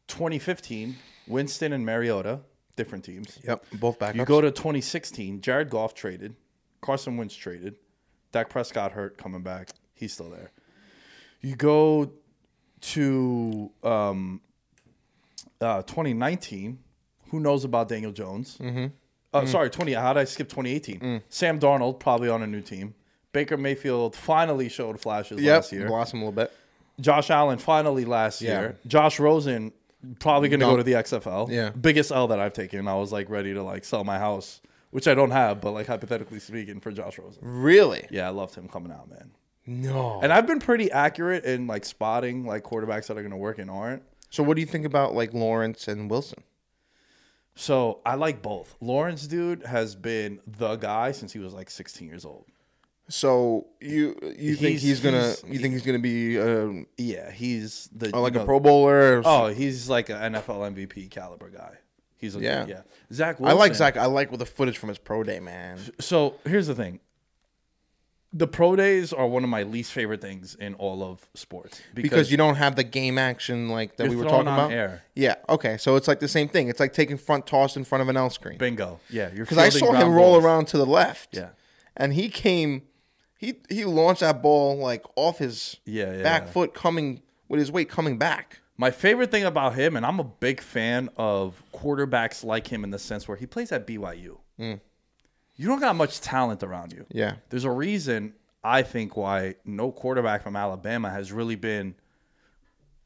2015, 0.08 0.96
Winston 1.26 1.72
and 1.72 1.84
Mariota, 1.84 2.40
different 2.76 3.04
teams. 3.04 3.38
Yep. 3.44 3.64
Both 3.74 3.98
backups. 3.98 4.14
You 4.16 4.24
go 4.24 4.40
to 4.40 4.50
2016, 4.50 5.40
Jared 5.40 5.68
Goff 5.70 5.94
traded, 5.94 6.34
Carson 6.80 7.16
Wentz 7.16 7.34
traded, 7.34 7.76
Dak 8.32 8.48
Prescott 8.50 8.92
hurt 8.92 9.18
coming 9.18 9.42
back, 9.42 9.70
he's 9.94 10.12
still 10.12 10.30
there. 10.30 10.52
You 11.40 11.56
go 11.56 12.12
to 12.80 13.70
um, 13.82 14.40
uh, 15.60 15.82
2019, 15.82 16.78
who 17.30 17.40
knows 17.40 17.64
about 17.64 17.88
Daniel 17.88 18.12
Jones? 18.12 18.58
Mm-hmm. 18.60 18.86
Uh, 19.32 19.44
Sorry, 19.46 19.68
20. 19.68 19.92
How 19.92 20.14
did 20.14 20.20
I 20.20 20.24
skip 20.24 20.48
2018? 20.48 21.22
Sam 21.28 21.60
Darnold 21.60 22.00
probably 22.00 22.28
on 22.30 22.42
a 22.42 22.46
new 22.46 22.62
team. 22.62 22.94
Baker 23.32 23.56
Mayfield 23.56 24.14
finally 24.16 24.68
showed 24.68 25.00
flashes 25.00 25.40
yep. 25.40 25.56
last 25.56 25.72
year. 25.72 25.86
Blossom 25.88 26.20
a 26.20 26.22
little 26.22 26.32
bit. 26.32 26.52
Josh 27.00 27.30
Allen 27.30 27.58
finally 27.58 28.04
last 28.04 28.40
Yeah. 28.42 28.60
year. 28.60 28.76
Josh 28.86 29.20
Rosen 29.20 29.72
probably 30.20 30.48
going 30.48 30.60
to 30.60 30.66
go 30.66 30.76
to 30.76 30.82
the 30.82 30.94
XFL. 30.94 31.48
Yeah. 31.50 31.70
Biggest 31.70 32.10
L 32.10 32.28
that 32.28 32.40
I've 32.40 32.52
taken. 32.52 32.88
I 32.88 32.94
was 32.94 33.12
like 33.12 33.28
ready 33.30 33.54
to 33.54 33.62
like 33.62 33.84
sell 33.84 34.04
my 34.04 34.18
house, 34.18 34.60
which 34.90 35.06
I 35.06 35.14
don't 35.14 35.30
have, 35.30 35.60
but 35.60 35.72
like 35.72 35.86
hypothetically 35.86 36.40
speaking 36.40 36.80
for 36.80 36.90
Josh 36.90 37.18
Rosen. 37.18 37.40
Really? 37.42 38.06
Yeah, 38.10 38.26
I 38.26 38.30
loved 38.30 38.54
him 38.54 38.68
coming 38.68 38.92
out, 38.92 39.08
man. 39.10 39.30
No. 39.66 40.20
And 40.22 40.32
I've 40.32 40.46
been 40.46 40.60
pretty 40.60 40.90
accurate 40.90 41.44
in 41.44 41.66
like 41.66 41.84
spotting 41.84 42.46
like 42.46 42.64
quarterbacks 42.64 43.08
that 43.08 43.18
are 43.18 43.22
going 43.22 43.30
to 43.30 43.36
work 43.36 43.58
and 43.58 43.70
aren't. 43.70 44.02
So 44.30 44.42
what 44.42 44.54
do 44.54 44.60
you 44.60 44.66
think 44.66 44.86
about 44.86 45.14
like 45.14 45.34
Lawrence 45.34 45.88
and 45.88 46.10
Wilson? 46.10 46.42
So 47.54 48.00
I 48.06 48.14
like 48.14 48.40
both. 48.40 48.76
Lawrence, 48.80 49.26
dude, 49.26 49.64
has 49.64 49.96
been 49.96 50.40
the 50.46 50.76
guy 50.76 51.12
since 51.12 51.32
he 51.32 51.38
was 51.38 51.52
like 51.52 51.70
16 51.70 52.06
years 52.06 52.24
old. 52.24 52.46
So 53.10 53.66
you 53.80 54.16
you 54.36 54.54
think 54.54 54.80
He's- 54.80 54.82
he's, 54.82 55.00
gonna 55.00 55.22
he's- 55.22 55.44
you 55.48 55.58
think 55.58 55.72
he's 55.74 55.82
gonna 55.84 55.98
be 55.98 56.38
uh, 56.38 56.84
Yeah, 56.98 57.30
he's 57.30 57.88
the 57.94 58.10
oh, 58.12 58.20
like 58.22 58.34
a 58.34 58.44
Pro 58.44 58.60
Bowler? 58.60 59.22
Oh, 59.24 59.46
he's 59.46 59.88
like 59.88 60.10
an 60.10 60.34
NFL 60.34 60.74
MVP 60.74 61.08
caliber 61.10 61.48
guy. 61.48 61.76
He's 62.18 62.34
a, 62.36 62.40
yeah, 62.40 62.66
Yeah. 62.66 62.80
Zach 63.12 63.36
I 63.42 63.52
like 63.52 63.74
Zach. 63.74 63.96
I 63.96 64.06
like 64.06 64.30
with 64.30 64.40
the 64.40 64.46
footage 64.46 64.76
from 64.76 64.88
his 64.90 64.98
pro 64.98 65.22
day, 65.22 65.40
man. 65.40 65.78
So 66.00 66.34
here's 66.44 66.66
the 66.66 66.74
thing. 66.74 67.00
The 68.30 68.46
pro 68.46 68.76
days 68.76 69.14
are 69.14 69.26
one 69.26 69.42
of 69.42 69.48
my 69.48 69.62
least 69.62 69.90
favorite 69.92 70.20
things 70.20 70.54
in 70.54 70.74
all 70.74 71.02
of 71.02 71.26
sports 71.34 71.80
Because 71.94 72.30
you 72.30 72.36
don't 72.36 72.56
have 72.56 72.76
the 72.76 72.84
game 72.84 73.16
action 73.16 73.70
like 73.70 73.96
that 73.96 74.08
we 74.10 74.16
were 74.16 74.24
talking 74.24 74.48
on 74.48 74.58
about. 74.58 74.72
air. 74.72 75.02
Yeah. 75.14 75.36
Okay. 75.48 75.78
So 75.78 75.96
it's 75.96 76.06
like 76.06 76.20
the 76.20 76.28
same 76.28 76.46
thing. 76.48 76.68
It's 76.68 76.78
like 76.80 76.92
taking 76.92 77.16
front 77.16 77.46
toss 77.46 77.74
in 77.74 77.84
front 77.84 78.02
of 78.02 78.08
an 78.10 78.18
L 78.18 78.28
screen. 78.28 78.58
bingo. 78.58 79.00
Yeah, 79.08 79.30
you're 79.34 79.46
Because 79.46 79.56
I 79.56 79.70
saw 79.70 79.86
him 79.92 80.00
ground 80.00 80.16
roll 80.16 80.32
balls. 80.32 80.44
around 80.44 80.66
to 80.68 80.76
the 80.76 80.84
left. 80.84 81.30
Yeah. 81.36 81.48
And 81.96 82.12
he 82.12 82.28
came. 82.28 82.82
He 83.38 83.54
he 83.70 83.84
launched 83.84 84.20
that 84.20 84.42
ball 84.42 84.76
like 84.76 85.04
off 85.16 85.38
his 85.38 85.76
Yeah, 85.86 86.12
yeah, 86.12 86.22
back 86.22 86.48
foot, 86.48 86.74
coming 86.74 87.22
with 87.48 87.60
his 87.60 87.72
weight 87.72 87.88
coming 87.88 88.18
back. 88.18 88.60
My 88.76 88.90
favorite 88.90 89.30
thing 89.30 89.44
about 89.44 89.74
him, 89.74 89.96
and 89.96 90.04
I'm 90.04 90.20
a 90.20 90.24
big 90.24 90.60
fan 90.60 91.08
of 91.16 91.62
quarterbacks 91.72 92.44
like 92.44 92.66
him 92.66 92.84
in 92.84 92.90
the 92.90 92.98
sense 92.98 93.26
where 93.26 93.36
he 93.36 93.46
plays 93.46 93.72
at 93.72 93.86
BYU. 93.86 94.38
You 94.58 95.66
don't 95.66 95.80
got 95.80 95.96
much 95.96 96.20
talent 96.20 96.62
around 96.62 96.92
you. 96.92 97.00
Mm. 97.00 97.06
Yeah. 97.10 97.34
There's 97.48 97.64
a 97.64 97.70
reason 97.70 98.34
I 98.62 98.82
think 98.82 99.16
why 99.16 99.56
no 99.64 99.90
quarterback 99.90 100.42
from 100.42 100.54
Alabama 100.56 101.10
has 101.10 101.32
really 101.32 101.56
been 101.56 101.94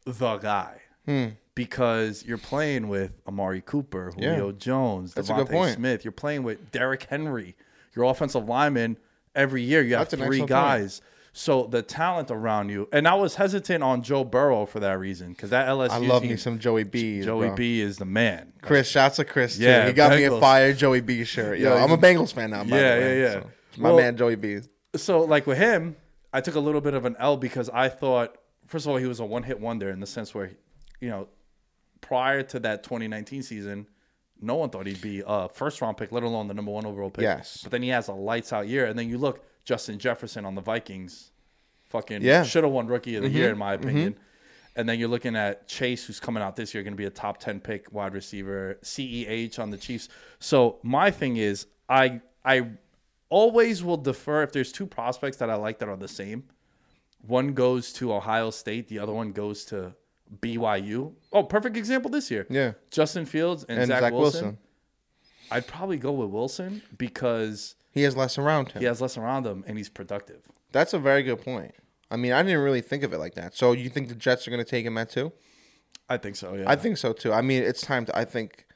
the 0.04 0.36
guy. 0.38 0.80
Hmm. 1.06 1.28
Because 1.54 2.24
you're 2.24 2.38
playing 2.38 2.88
with 2.88 3.12
Amari 3.26 3.60
Cooper, 3.60 4.12
Julio 4.14 4.52
Jones, 4.52 5.12
a 5.12 5.22
good 5.22 5.48
DeVonta. 5.48 5.74
Smith. 5.74 6.04
You're 6.04 6.12
playing 6.12 6.44
with 6.44 6.70
Derrick 6.70 7.04
Henry. 7.04 7.56
Your 7.94 8.06
offensive 8.06 8.46
lineman 8.48 8.96
every 9.34 9.62
year 9.62 9.82
you 9.82 9.94
have 9.96 10.08
That's 10.10 10.14
three 10.22 10.40
excellent 10.40 10.40
point. 10.40 10.48
guys. 10.50 11.00
So 11.34 11.66
the 11.66 11.80
talent 11.82 12.30
around 12.30 12.68
you, 12.68 12.88
and 12.92 13.08
I 13.08 13.14
was 13.14 13.36
hesitant 13.36 13.82
on 13.82 14.02
Joe 14.02 14.22
Burrow 14.22 14.66
for 14.66 14.80
that 14.80 14.98
reason 14.98 15.30
because 15.30 15.48
that 15.48 15.66
LSU 15.66 15.90
I 15.90 15.96
love 15.98 16.20
team, 16.22 16.32
me 16.32 16.36
some 16.36 16.58
Joey 16.58 16.84
B. 16.84 17.22
Joey 17.22 17.46
bro. 17.46 17.56
B 17.56 17.80
is 17.80 17.96
the 17.96 18.04
man. 18.04 18.52
Chris, 18.60 18.86
shouts 18.86 19.16
to 19.16 19.24
Chris. 19.24 19.56
Too. 19.56 19.62
Yeah, 19.64 19.86
he 19.86 19.94
got 19.94 20.10
me 20.14 20.24
a 20.24 20.38
fire 20.38 20.74
Joey 20.74 21.00
B 21.00 21.24
shirt. 21.24 21.58
Yo, 21.58 21.74
Yeah, 21.74 21.82
I'm 21.82 21.90
a 21.90 21.96
Bengals 21.96 22.34
fan 22.34 22.50
now. 22.50 22.64
By 22.64 22.76
Yeah, 22.76 22.94
the 22.96 23.00
way, 23.00 23.20
yeah, 23.20 23.24
yeah. 23.26 23.32
so 23.40 23.46
my 23.78 23.88
Well- 23.88 23.98
man 23.98 24.16
Joey 24.18 24.34
B. 24.36 24.58
So 24.94 25.20
like 25.22 25.46
with 25.46 25.56
him, 25.56 25.96
I 26.34 26.42
took 26.42 26.54
a 26.54 26.60
little 26.60 26.82
bit 26.82 26.92
of 26.92 27.06
an 27.06 27.16
L 27.18 27.38
because 27.38 27.70
I 27.70 27.88
thought, 27.88 28.36
first 28.66 28.84
of 28.84 28.90
all, 28.92 28.98
he 28.98 29.06
was 29.06 29.18
a 29.20 29.24
one 29.24 29.42
hit 29.44 29.58
wonder 29.58 29.88
in 29.88 30.00
the 30.00 30.06
sense 30.06 30.34
where, 30.34 30.50
you 31.00 31.08
know, 31.08 31.28
prior 32.02 32.42
to 32.42 32.60
that 32.60 32.82
2019 32.82 33.42
season, 33.42 33.86
no 34.42 34.56
one 34.56 34.70
thought 34.70 34.86
he'd 34.86 35.00
be 35.00 35.22
a 35.26 35.48
first 35.48 35.80
round 35.80 35.96
pick, 35.96 36.12
let 36.12 36.22
alone 36.22 36.48
the 36.48 36.54
number 36.54 36.70
one 36.70 36.84
overall 36.84 37.10
pick. 37.10 37.22
Yes. 37.22 37.60
But 37.62 37.72
then 37.72 37.82
he 37.82 37.88
has 37.90 38.08
a 38.08 38.12
lights 38.12 38.52
out 38.52 38.68
year, 38.68 38.86
and 38.86 38.98
then 38.98 39.08
you 39.08 39.18
look 39.18 39.44
Justin 39.64 39.98
Jefferson 39.98 40.44
on 40.44 40.54
the 40.54 40.60
Vikings, 40.60 41.30
fucking 41.88 42.22
Yeah. 42.22 42.42
should 42.42 42.64
have 42.64 42.72
won 42.72 42.86
Rookie 42.86 43.16
of 43.16 43.22
the 43.22 43.28
mm-hmm. 43.28 43.36
Year 43.36 43.50
in 43.50 43.58
my 43.58 43.76
mm-hmm. 43.76 43.88
opinion. 43.88 44.16
And 44.74 44.88
then 44.88 44.98
you're 44.98 45.08
looking 45.08 45.36
at 45.36 45.68
Chase, 45.68 46.06
who's 46.06 46.18
coming 46.18 46.42
out 46.42 46.56
this 46.56 46.72
year, 46.72 46.82
going 46.82 46.94
to 46.94 46.98
be 46.98 47.04
a 47.04 47.10
top 47.10 47.38
10 47.38 47.60
pick 47.60 47.92
wide 47.92 48.14
receiver, 48.14 48.78
CEH 48.82 49.58
on 49.58 49.70
the 49.70 49.76
Chiefs. 49.76 50.08
So 50.38 50.78
my 50.82 51.10
thing 51.10 51.36
is, 51.36 51.66
I 51.88 52.22
I 52.44 52.70
always 53.28 53.84
will 53.84 53.98
defer 53.98 54.42
if 54.42 54.52
there's 54.52 54.72
two 54.72 54.86
prospects 54.86 55.36
that 55.38 55.50
I 55.50 55.54
like 55.56 55.78
that 55.78 55.88
are 55.88 55.96
the 55.96 56.08
same. 56.08 56.44
One 57.20 57.54
goes 57.54 57.92
to 57.94 58.12
Ohio 58.12 58.50
State, 58.50 58.88
the 58.88 58.98
other 58.98 59.12
one 59.12 59.32
goes 59.32 59.64
to 59.66 59.94
BYU. 60.40 61.12
Oh, 61.32 61.42
perfect 61.42 61.76
example 61.76 62.10
this 62.10 62.30
year. 62.30 62.46
Yeah. 62.48 62.72
Justin 62.90 63.26
Fields 63.26 63.64
and, 63.68 63.78
And 63.78 63.88
Zach, 63.88 64.00
Zach 64.00 64.12
Wilson. 64.12 64.44
Wilson. 64.44 64.58
I'd 65.50 65.66
probably 65.66 65.98
go 65.98 66.12
with 66.12 66.30
Wilson 66.30 66.82
because 66.96 67.74
He 67.90 68.02
has 68.02 68.16
less 68.16 68.38
around 68.38 68.72
him. 68.72 68.80
he 68.80 68.86
has 68.86 69.00
less 69.00 69.18
around 69.18 69.46
him 69.46 69.64
and 69.66 69.76
he's 69.76 69.88
productive. 69.90 70.40
That's 70.72 70.94
a 70.94 70.98
very 70.98 71.22
good 71.22 71.42
point. 71.42 71.74
I 72.10 72.16
mean, 72.16 72.32
I 72.32 72.42
didn't 72.42 72.60
really 72.60 72.80
think 72.80 73.02
of 73.02 73.12
it 73.12 73.18
like 73.18 73.34
that. 73.34 73.54
So 73.54 73.72
you 73.72 73.88
think 73.90 74.08
the 74.08 74.14
Jets 74.14 74.46
are 74.46 74.50
going 74.50 74.64
to 74.64 74.70
take 74.70 74.84
him 74.86 74.96
at 74.98 75.10
two? 75.10 75.32
I 76.08 76.16
think 76.16 76.36
so. 76.36 76.54
Yeah. 76.54 76.64
I 76.70 76.76
think 76.76 76.96
so 76.98 77.12
too. 77.12 77.32
I 77.32 77.42
mean, 77.42 77.62
it's 77.62 77.80
time 77.82 78.06
to. 78.06 78.16
I 78.16 78.24
think 78.24 78.66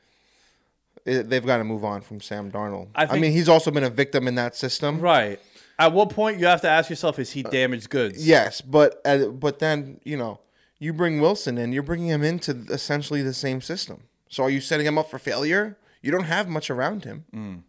it, 1.04 1.28
they've 1.28 1.44
got 1.44 1.58
to 1.58 1.64
move 1.64 1.84
on 1.84 2.00
from 2.00 2.20
Sam 2.20 2.50
Darnold. 2.50 2.88
I 2.94 3.06
I, 3.06 3.18
mean, 3.18 3.32
he's 3.32 3.48
also 3.48 3.70
been 3.70 3.84
a 3.84 3.90
victim 3.90 4.26
in 4.28 4.34
that 4.36 4.56
system. 4.56 5.00
right. 5.00 5.40
At 5.78 5.92
what 5.92 6.08
point 6.08 6.40
you 6.40 6.46
have 6.46 6.62
to 6.62 6.70
ask 6.70 6.88
yourself, 6.88 7.18
is 7.18 7.32
he 7.32 7.42
damaged 7.42 7.90
goods? 7.90 8.26
Yes, 8.26 8.62
but 8.62 8.98
uh, 9.04 9.26
but 9.26 9.58
then 9.58 10.00
you 10.04 10.16
know 10.16 10.40
you 10.78 10.92
bring 10.92 11.20
Wilson 11.20 11.58
in, 11.58 11.72
you're 11.72 11.82
bringing 11.82 12.08
him 12.08 12.22
into 12.22 12.64
essentially 12.70 13.22
the 13.22 13.34
same 13.34 13.60
system. 13.60 14.04
So 14.28 14.42
are 14.42 14.50
you 14.50 14.60
setting 14.60 14.86
him 14.86 14.98
up 14.98 15.10
for 15.10 15.18
failure? 15.18 15.78
You 16.02 16.10
don't 16.12 16.24
have 16.24 16.48
much 16.48 16.70
around 16.70 17.04
him. 17.04 17.24
Mm. 17.34 17.62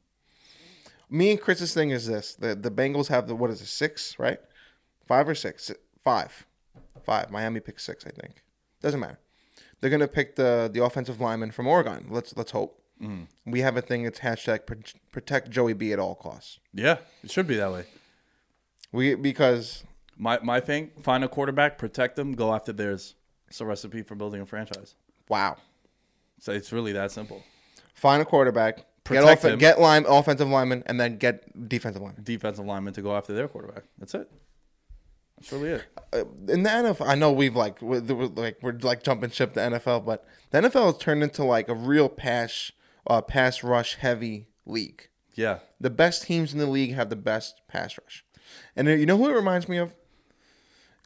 Me 1.10 1.32
and 1.32 1.42
Chris's 1.42 1.74
thing 1.74 1.92
is 1.92 2.08
this: 2.08 2.36
the 2.36 2.56
the 2.56 2.72
Bengals 2.72 3.08
have 3.08 3.28
the 3.28 3.36
what 3.36 3.50
is 3.50 3.62
it 3.62 3.68
six 3.68 4.20
right, 4.20 4.40
five 5.08 5.28
or 5.30 5.36
six, 5.36 5.72
five, 6.04 6.46
five. 7.04 7.32
Miami 7.32 7.60
picks 7.60 7.84
six, 7.84 8.06
I 8.06 8.10
think. 8.10 8.44
Doesn't 8.82 9.00
matter. 9.00 9.20
They're 9.80 9.90
gonna 9.90 10.08
pick 10.08 10.36
the 10.36 10.70
the 10.72 10.84
offensive 10.84 11.22
lineman 11.22 11.52
from 11.52 11.68
Oregon. 11.68 12.08
Let's 12.10 12.36
let's 12.36 12.52
hope. 12.52 12.82
Mm. 13.02 13.28
We 13.46 13.62
have 13.62 13.78
a 13.78 13.82
thing. 13.82 14.06
It's 14.06 14.20
hashtag 14.20 14.62
protect 15.12 15.50
Joey 15.50 15.74
B 15.74 15.94
at 15.94 16.00
all 16.00 16.16
costs. 16.16 16.60
Yeah. 16.74 16.98
It 17.24 17.32
should 17.32 17.48
be 17.48 17.56
that 17.56 17.72
way. 17.72 17.86
We 18.92 19.16
because 19.16 19.84
My 20.18 20.40
my 20.42 20.60
thing, 20.60 20.92
find 21.02 21.24
a 21.24 21.28
quarterback, 21.28 21.78
protect 21.78 22.16
them, 22.16 22.34
go 22.34 22.54
after 22.54 22.74
theirs. 22.74 23.16
It's 23.48 23.62
a 23.62 23.66
recipe 23.66 24.02
for 24.02 24.16
building 24.16 24.42
a 24.42 24.46
franchise. 24.46 24.96
wow. 25.30 25.58
So 26.40 26.52
it's 26.52 26.72
really 26.72 26.92
that 26.94 27.12
simple. 27.12 27.44
find 27.96 28.22
a 28.22 28.26
quarterback, 28.26 28.86
Protect 29.04 29.26
get 29.26 29.32
off, 29.32 29.46
him. 29.46 29.58
get 29.60 29.80
line 29.80 30.06
offensive 30.08 30.48
lineman, 30.50 30.84
and 30.86 31.00
then 31.00 31.18
get 31.18 31.68
defensive 31.70 32.02
lineman. 32.02 32.24
Defensive 32.24 32.66
lineman 32.66 32.94
to 32.94 33.02
go 33.02 33.16
after 33.16 33.34
their 33.34 33.48
quarterback. 33.48 33.84
That's 33.98 34.14
it. 34.14 34.30
That's 35.38 35.52
really 35.52 35.70
it. 35.70 36.28
In 36.50 36.64
the 36.64 36.70
NFL, 36.70 37.08
I 37.08 37.16
know 37.16 37.32
we've 37.32 37.56
like 37.56 37.82
we're, 37.82 38.02
we're 38.02 38.26
like 38.28 38.58
we're 38.62 38.78
like 38.82 39.04
jumping 39.04 39.30
ship 39.32 39.54
to 39.54 39.60
NFL, 39.60 40.06
but 40.06 40.26
the 40.52 40.62
NFL 40.62 40.86
has 40.94 40.98
turned 40.98 41.24
into 41.24 41.44
like 41.44 41.70
a 41.70 41.76
real 41.76 42.10
pass 42.10 42.72
uh, 43.08 43.22
pass 43.22 43.64
rush 43.64 43.96
heavy 43.96 44.48
league. 44.66 45.10
Yeah. 45.36 45.60
The 45.80 45.90
best 45.92 46.24
teams 46.24 46.54
in 46.54 46.60
the 46.60 46.66
league 46.68 46.94
have 46.96 47.10
the 47.10 47.16
best 47.16 47.62
pass 47.68 47.98
rush, 48.04 48.26
and 48.76 48.88
you 48.88 49.06
know 49.06 49.18
who 49.18 49.30
it 49.30 49.34
reminds 49.34 49.70
me 49.70 49.78
of? 49.78 49.94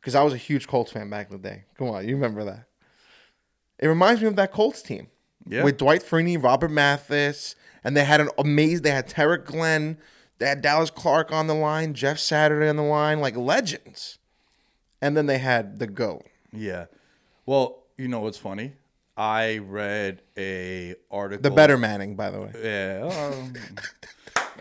Because 0.02 0.16
I 0.16 0.24
was 0.24 0.34
a 0.34 0.38
huge 0.38 0.68
Colts 0.68 0.92
fan 0.92 1.10
back 1.10 1.30
in 1.30 1.40
the 1.40 1.48
day. 1.48 1.64
Come 1.78 1.90
on, 1.90 2.08
you 2.08 2.16
remember 2.16 2.44
that? 2.44 2.66
It 3.80 3.88
reminds 3.88 4.22
me 4.22 4.28
of 4.28 4.36
that 4.36 4.52
Colts 4.52 4.82
team. 4.82 5.08
Yeah. 5.48 5.64
With 5.64 5.78
Dwight 5.78 6.02
Freeney, 6.04 6.42
Robert 6.42 6.70
Mathis, 6.72 7.56
and 7.84 7.96
they 7.98 8.04
had 8.04 8.22
an 8.22 8.30
amazing. 8.38 8.84
They 8.84 8.92
had 8.92 9.08
Tarik 9.08 9.46
Glenn, 9.46 9.98
they 10.42 10.48
had 10.48 10.62
Dallas 10.62 10.90
Clark 10.90 11.32
on 11.32 11.46
the 11.46 11.54
line, 11.54 11.94
Jeff 11.94 12.18
Saturday 12.18 12.68
on 12.68 12.76
the 12.76 12.84
line, 12.84 13.20
like 13.20 13.36
legends. 13.36 14.18
And 15.00 15.16
then 15.16 15.28
they 15.28 15.38
had 15.38 15.78
the 15.78 15.88
goat. 15.88 16.26
Yeah. 16.52 16.86
Well, 17.46 17.84
you 17.98 18.08
know 18.08 18.22
what's 18.22 18.40
funny? 18.40 18.74
I 19.16 19.60
read 19.60 20.24
a 20.38 20.96
article. 21.12 21.44
The 21.44 21.56
better 21.56 21.78
Manning, 21.78 22.16
by 22.16 22.32
the 22.32 22.42
way. 22.42 22.52
Yeah. 22.64 23.30
um, 23.32 23.54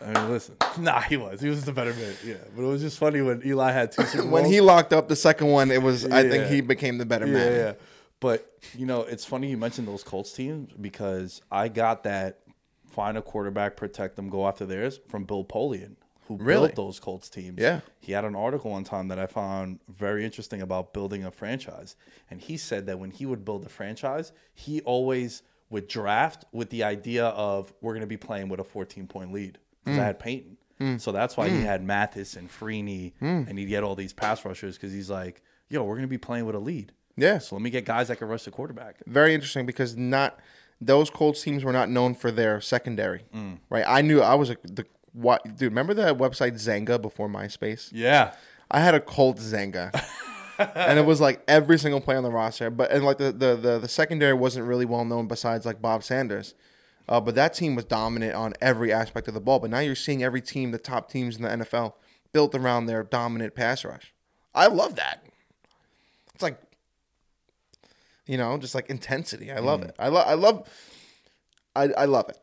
I 0.05 0.13
mean, 0.13 0.31
listen. 0.31 0.57
Nah, 0.79 1.01
he 1.01 1.17
was. 1.17 1.41
He 1.41 1.49
was 1.49 1.65
the 1.65 1.73
better 1.73 1.93
man. 1.93 2.15
Yeah. 2.25 2.35
But 2.57 2.63
it 2.63 2.67
was 2.67 2.81
just 2.81 2.99
funny 2.99 3.21
when 3.23 3.43
Eli 3.45 3.71
had 3.73 3.93
two 3.93 4.03
Super 4.05 4.25
When 4.29 4.45
Bowls. 4.45 4.55
he 4.55 4.61
locked 4.61 4.93
up 4.93 5.09
the 5.09 5.17
second 5.17 5.49
one, 5.49 5.71
it 5.71 5.83
was 5.83 6.05
I 6.07 6.23
think 6.23 6.45
Yeah. 6.45 6.49
he 6.49 6.61
became 6.61 6.99
the 6.99 7.07
better 7.07 7.27
man. 7.27 7.53
yeah, 7.53 7.59
yeah. 7.59 7.73
But 8.21 8.51
you 8.77 8.87
know, 8.87 9.03
it's 9.03 9.25
funny 9.25 9.51
you 9.51 9.57
mentioned 9.57 9.89
those 9.89 10.03
Colts 10.05 10.33
teams 10.33 10.73
because 10.81 11.41
I 11.51 11.69
got 11.69 12.05
that 12.05 12.41
find 12.87 13.17
a 13.19 13.23
quarterback, 13.23 13.77
protect 13.77 14.17
them, 14.17 14.29
go 14.29 14.47
after 14.49 14.67
theirs 14.67 15.01
from 15.09 15.25
Bill 15.25 15.45
Polian, 15.45 15.95
who 16.27 16.37
Really? 16.37 16.69
built 16.69 16.77
those 16.77 17.01
Colts 17.01 17.29
teams. 17.29 17.59
Yeah. 17.61 17.81
He 18.01 18.13
had 18.13 18.25
an 18.25 18.35
article 18.35 18.73
one 18.73 18.85
time 18.85 19.09
that 19.09 19.19
I 19.19 19.27
found 19.27 19.79
very 19.89 20.25
interesting 20.25 20.61
about 20.61 20.93
building 20.93 21.25
a 21.25 21.31
franchise. 21.31 21.95
And 22.31 22.41
he 22.41 22.57
said 22.57 22.87
that 22.87 22.99
when 22.99 23.11
he 23.11 23.27
would 23.27 23.45
build 23.45 23.65
a 23.65 23.69
franchise, 23.69 24.33
he 24.55 24.81
always 24.83 25.43
would 25.71 25.87
draft 25.89 26.45
with 26.53 26.71
the 26.71 26.83
idea 26.83 27.27
of 27.27 27.73
we're 27.81 27.93
going 27.93 28.01
to 28.01 28.07
be 28.09 28.17
playing 28.17 28.49
with 28.49 28.59
a 28.61 28.65
14 28.65 29.07
point 29.07 29.33
lead. 29.33 29.59
Because 29.85 29.99
I 29.99 30.03
mm. 30.03 30.05
had 30.07 30.19
Peyton. 30.19 30.57
Mm. 30.81 31.01
So 31.01 31.13
that's 31.13 31.37
why 31.37 31.49
he 31.49 31.59
mm. 31.59 31.63
had 31.63 31.83
Mathis 31.83 32.37
and 32.37 32.51
Freeney 32.51 33.13
and 33.21 33.59
he'd 33.59 33.67
get 33.67 33.85
all 33.85 33.95
these 33.95 34.13
pass 34.13 34.45
rushers 34.45 34.77
because 34.77 34.93
he's 34.93 35.11
like, 35.11 35.43
yo, 35.69 35.85
we're 35.85 35.95
going 35.95 36.03
to 36.03 36.09
be 36.09 36.19
playing 36.19 36.47
with 36.47 36.55
a 36.55 36.59
lead. 36.59 36.93
Yeah. 37.17 37.39
So 37.39 37.55
let 37.55 37.63
me 37.63 37.71
get 37.71 37.85
guys 37.85 38.09
that 38.09 38.17
can 38.17 38.29
rush 38.29 38.45
the 38.45 38.51
quarterback. 38.51 38.97
very 39.07 39.35
interesting 39.35 39.67
because 39.67 39.97
not 39.97 40.39
those 40.81 41.11
Colts 41.11 41.43
teams 41.43 41.65
were 41.65 41.73
not 41.73 41.91
known 41.91 42.15
for 42.15 42.31
their 42.31 42.61
secondary, 42.61 43.25
Mm. 43.35 43.59
right? 43.69 43.85
I 43.87 44.01
knew 44.01 44.23
I 44.23 44.35
was 44.35 44.51
a 44.51 44.57
the 44.63 44.87
what 45.13 45.45
dude. 45.45 45.73
Remember 45.73 45.95
that 45.95 46.19
website 46.19 46.55
Xanga 46.55 47.01
before 47.01 47.29
MySpace? 47.29 47.91
Yeah. 47.93 48.33
I 48.71 48.81
had 48.81 48.95
a 48.95 49.01
Colt 49.01 49.39
Xanga, 49.39 49.93
and 50.59 50.99
it 50.99 51.05
was 51.05 51.21
like 51.21 51.43
every 51.49 51.79
single 51.79 52.01
play 52.01 52.17
on 52.17 52.23
the 52.23 52.31
roster. 52.31 52.71
But 52.71 52.91
and 52.93 53.05
like 53.05 53.19
the 53.19 53.33
the 53.33 53.57
the, 53.57 53.79
the 53.81 53.89
secondary 53.89 54.33
wasn't 54.33 54.67
really 54.67 54.87
well 54.87 55.05
known 55.05 55.27
besides 55.27 55.67
like 55.67 55.83
Bob 55.83 56.03
Sanders. 56.05 56.55
Uh, 57.11 57.21
but 57.21 57.35
that 57.35 57.53
team 57.53 57.75
was 57.75 57.85
dominant 57.85 58.35
on 58.35 58.55
every 58.61 58.93
aspect 58.93 59.27
of 59.27 59.35
the 59.35 59.41
ball. 59.41 59.59
But 59.59 59.71
now 59.71 59.81
you're 59.81 59.97
seeing 59.97 60.23
every 60.23 60.41
team, 60.41 60.71
the 60.71 60.79
top 60.79 61.11
teams 61.11 61.37
in 61.37 61.43
the 61.43 61.49
NFL, 61.49 61.95
built 62.33 62.55
around 62.55 62.87
their 62.87 63.03
dominant 63.03 63.57
pass 63.57 63.85
rush. 63.85 64.15
I 64.55 64.69
love 64.69 64.95
that. 64.95 65.27
It's 66.33 66.43
like, 66.43 66.59
you 68.27 68.39
know, 68.39 68.57
just 68.59 68.77
like 68.77 68.89
intensity. 68.89 69.51
I 69.51 69.59
love 69.59 69.83
it. 69.83 69.95
I 69.99 70.09
love. 70.09 70.27
I 70.29 70.35
love. 70.35 70.69
I 71.75 71.89
I 71.99 72.05
love 72.05 72.29
it. 72.29 72.39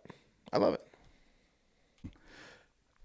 I 0.52 0.58
love 0.58 0.74
it. 0.74 2.12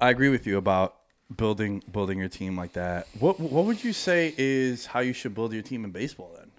I 0.00 0.10
agree 0.10 0.30
with 0.30 0.48
you 0.48 0.56
about 0.58 0.96
building 1.36 1.82
building 1.90 2.18
your 2.18 2.28
team 2.28 2.56
like 2.56 2.72
that. 2.72 3.06
What 3.20 3.38
what 3.38 3.66
would 3.66 3.84
you 3.84 3.92
say 3.92 4.34
is 4.36 4.86
how 4.86 4.98
you 4.98 5.12
should 5.12 5.34
build 5.34 5.52
your 5.52 5.62
team 5.62 5.84
in 5.84 5.92
baseball 5.92 6.34
then? 6.36 6.50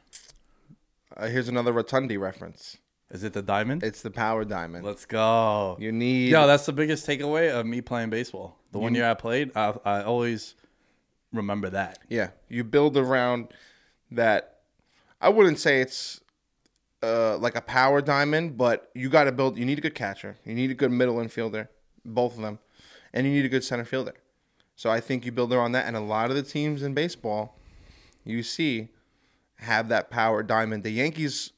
Uh, 1.15 1.27
here's 1.27 1.49
another 1.49 1.73
Rotundi 1.73 2.17
reference. 2.17 2.77
Is 3.13 3.23
it 3.23 3.33
the 3.33 3.43
diamond? 3.43 3.83
It's 3.83 4.01
the 4.01 4.11
power 4.11 4.43
diamond. 4.43 4.83
Let's 4.85 5.05
go. 5.05 5.77
you 5.79 5.91
need. 5.91 6.31
Yeah, 6.31 6.47
that's 6.47 6.65
the 6.65 6.73
biggest 6.73 7.07
takeaway 7.07 7.51
of 7.51 7.65
me 7.65 7.79
playing 7.79 8.09
baseball. 8.09 8.57
The 8.71 8.79
one 8.79 8.95
year 8.95 9.09
I 9.09 9.13
played, 9.13 9.51
I, 9.55 9.75
I 9.85 10.03
always 10.03 10.55
remember 11.31 11.69
that. 11.69 11.99
Yeah, 12.09 12.31
you 12.49 12.63
build 12.63 12.97
around 12.97 13.49
that. 14.11 14.61
I 15.21 15.29
wouldn't 15.29 15.59
say 15.59 15.79
it's 15.79 16.21
uh, 17.03 17.37
like 17.37 17.55
a 17.55 17.61
power 17.61 18.01
diamond, 18.01 18.57
but 18.57 18.89
you 18.95 19.09
got 19.09 19.25
to 19.25 19.31
build. 19.31 19.57
You 19.57 19.65
need 19.65 19.77
a 19.77 19.81
good 19.81 19.95
catcher. 19.95 20.37
You 20.43 20.55
need 20.55 20.71
a 20.71 20.73
good 20.73 20.91
middle 20.91 21.15
infielder, 21.17 21.67
both 22.03 22.35
of 22.35 22.41
them, 22.41 22.59
and 23.13 23.27
you 23.27 23.31
need 23.31 23.45
a 23.45 23.49
good 23.49 23.63
center 23.63 23.85
fielder. 23.85 24.15
So 24.75 24.89
I 24.89 24.99
think 24.99 25.23
you 25.23 25.31
build 25.31 25.53
around 25.53 25.73
that, 25.73 25.85
and 25.85 25.95
a 25.95 26.01
lot 26.01 26.31
of 26.31 26.35
the 26.35 26.41
teams 26.43 26.81
in 26.81 26.95
baseball, 26.95 27.59
you 28.25 28.41
see, 28.41 28.89
have 29.57 29.87
that 29.89 30.09
power 30.09 30.41
diamond. 30.43 30.83
The 30.83 30.89
Yankees, 30.91 31.51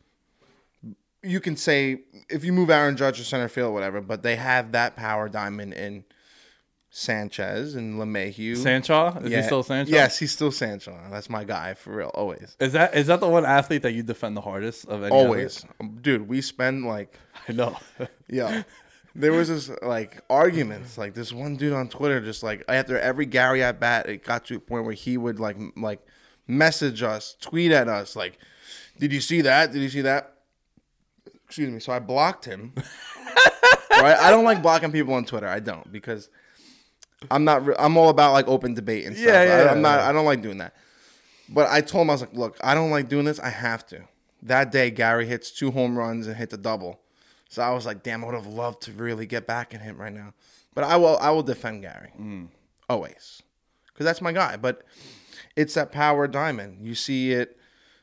you 1.26 1.40
can 1.40 1.58
say 1.58 2.04
if 2.30 2.44
you 2.46 2.54
move 2.54 2.70
Aaron 2.70 2.96
Judge 2.96 3.18
to 3.18 3.24
center 3.24 3.48
field, 3.48 3.74
whatever, 3.74 4.02
but 4.02 4.24
they 4.24 4.36
have 4.36 4.72
that 4.74 4.96
power 4.96 5.28
diamond 5.28 5.74
in 5.74 6.04
Sanchez 6.90 7.76
and 7.76 8.00
LeMahieu. 8.00 8.56
Sancho? 8.56 9.18
Is 9.20 9.34
he 9.34 9.42
still 9.42 9.64
Sancho? 9.64 9.92
Yes, 9.92 10.18
he's 10.18 10.32
still 10.32 10.52
Sancho. 10.52 10.98
That's 11.12 11.30
my 11.30 11.44
guy 11.44 11.74
for 11.74 11.94
real. 11.98 12.12
Always. 12.14 12.56
Is 12.60 12.72
that 12.72 12.96
is 12.96 13.08
that 13.08 13.20
the 13.20 13.28
one 13.28 13.46
athlete 13.46 13.82
that 13.82 13.92
you 13.92 14.02
defend 14.02 14.38
the 14.38 14.42
hardest 14.42 14.88
of 14.88 15.04
any? 15.04 15.12
Always. 15.12 15.66
Dude, 16.02 16.28
we 16.30 16.42
spend 16.42 16.86
like 16.86 17.20
I 17.50 17.52
know. 17.52 17.78
yeah. 18.30 18.64
There 19.14 19.34
was 19.34 19.50
this 19.50 19.70
like 19.82 20.22
arguments. 20.30 20.98
Like 20.98 21.16
this 21.16 21.34
one 21.34 21.58
dude 21.58 21.74
on 21.74 21.90
Twitter 21.90 22.22
just 22.22 22.44
like 22.44 22.64
after 22.70 22.98
every 22.98 23.26
Gary 23.26 23.62
at 23.62 23.80
bat, 23.80 24.08
it 24.08 24.24
got 24.24 24.46
to 24.46 24.56
a 24.56 24.60
point 24.60 24.86
where 24.86 24.94
he 24.94 25.18
would 25.18 25.40
like 25.40 25.58
m- 25.58 25.74
like 25.76 26.00
message 26.48 27.04
us, 27.04 27.36
tweet 27.42 27.72
at 27.72 27.88
us, 27.88 28.16
like, 28.16 28.38
Did 29.00 29.12
you 29.12 29.20
see 29.22 29.42
that? 29.42 29.72
Did 29.72 29.82
you 29.82 29.90
see 29.90 30.02
that? 30.02 30.35
Excuse 31.46 31.72
me. 31.72 31.80
So 31.80 31.94
I 31.94 32.00
blocked 32.00 32.46
him. 32.46 32.74
right? 33.92 34.18
I 34.18 34.30
don't 34.32 34.46
like 34.46 34.62
blocking 34.62 34.92
people 34.92 35.14
on 35.14 35.26
Twitter. 35.26 35.48
I 35.48 35.60
don't 35.60 35.92
because 35.92 36.30
I'm 37.32 37.44
not. 37.44 37.66
Re- 37.66 37.76
I'm 37.78 37.98
all 37.98 38.10
about 38.10 38.34
like 38.34 38.48
open 38.48 38.74
debate 38.74 39.06
and 39.06 39.16
stuff. 39.16 39.28
Yeah, 39.28 39.44
yeah, 39.44 39.54
I, 39.54 39.70
I'm 39.72 39.78
yeah, 39.78 39.82
not. 39.82 40.00
yeah. 40.00 40.10
I 40.10 40.12
don't 40.12 40.26
like 40.26 40.42
doing 40.42 40.58
that. 40.58 40.74
But 41.48 41.70
I 41.70 41.82
told 41.82 42.04
him 42.04 42.10
I 42.10 42.14
was 42.14 42.22
like, 42.22 42.34
look, 42.34 42.58
I 42.64 42.74
don't 42.74 42.90
like 42.90 43.08
doing 43.08 43.26
this. 43.26 43.40
I 43.40 43.50
have 43.50 43.86
to 43.88 44.02
that 44.46 44.72
day 44.72 44.92
Gary 44.92 45.26
hits 45.26 45.52
two 45.52 45.72
home 45.72 45.98
runs 45.98 46.28
and 46.28 46.38
hits 46.38 46.54
a 46.54 46.58
double. 46.58 47.02
So 47.50 47.62
I 47.62 47.72
was 47.72 47.86
like, 47.86 48.04
damn, 48.04 48.24
I 48.24 48.28
would 48.28 48.36
have 48.36 48.48
loved 48.48 48.82
to 48.84 48.92
really 48.92 49.26
get 49.26 49.48
back 49.48 49.74
at 49.74 49.82
him 49.82 49.98
right 49.98 50.14
now. 50.14 50.34
But 50.74 50.84
I 50.84 50.98
will 50.98 51.18
I 51.18 51.32
will 51.32 51.44
defend 51.44 51.82
Gary. 51.82 52.12
Mm. 52.20 52.50
Always. 52.90 53.42
Because 53.88 54.06
that's 54.06 54.22
my 54.22 54.32
guy. 54.32 54.58
But 54.58 54.84
it's 55.56 55.74
that 55.74 55.92
power 55.92 56.28
diamond. 56.28 56.86
You 56.86 56.96
see 56.96 57.32
it 57.32 57.58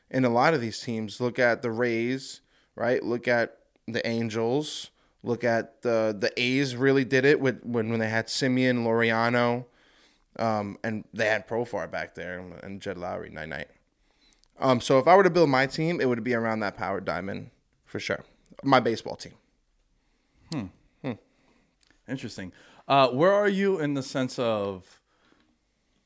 in 0.09 0.25
a 0.25 0.29
lot 0.29 0.53
of 0.53 0.61
these 0.61 0.79
teams. 0.79 1.21
Look 1.21 1.39
at 1.39 1.61
the 1.61 1.71
Rays, 1.71 2.41
right? 2.75 3.03
Look 3.03 3.27
at 3.27 3.57
the 3.87 4.05
Angels. 4.07 4.89
Look 5.23 5.43
at 5.43 5.81
the 5.83 6.15
the 6.17 6.31
A's 6.41 6.75
really 6.75 7.05
did 7.05 7.23
it 7.25 7.39
with 7.39 7.63
when, 7.63 7.89
when 7.89 7.99
they 7.99 8.09
had 8.09 8.27
Semien, 8.27 8.83
Laureano, 8.83 9.65
um, 10.37 10.77
and 10.83 11.05
they 11.13 11.27
had 11.27 11.47
Profar 11.47 11.89
back 11.89 12.15
there 12.15 12.39
and 12.61 12.81
Jed 12.81 12.97
Lowrie 12.97 13.31
night 13.31 13.49
night. 13.49 13.67
Um, 14.59 14.81
so 14.81 14.99
if 14.99 15.07
I 15.07 15.15
were 15.15 15.23
to 15.23 15.29
build 15.29 15.49
my 15.49 15.65
team, 15.65 15.99
it 15.99 16.07
would 16.07 16.23
be 16.23 16.33
around 16.33 16.59
that 16.59 16.77
power 16.77 16.99
diamond 16.99 17.51
for 17.85 17.99
sure. 17.99 18.23
My 18.63 18.79
baseball 18.79 19.15
team. 19.15 19.33
Hmm. 20.51 20.65
hmm. 21.01 21.11
Interesting. 22.07 22.51
Uh, 22.87 23.09
where 23.09 23.33
are 23.33 23.47
you 23.47 23.79
in 23.79 23.93
the 23.93 24.03
sense 24.03 24.37
of? 24.37 24.99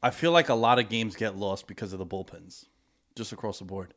I 0.02 0.12
feel 0.12 0.32
like 0.32 0.50
a 0.50 0.54
lot 0.54 0.80
of 0.80 0.90
games 0.90 1.16
get 1.16 1.36
lost 1.36 1.68
because 1.68 1.92
of 1.92 2.00
the 2.00 2.06
bullpens, 2.06 2.66
just 3.16 3.32
across 3.32 3.60
the 3.60 3.66
board. 3.66 3.94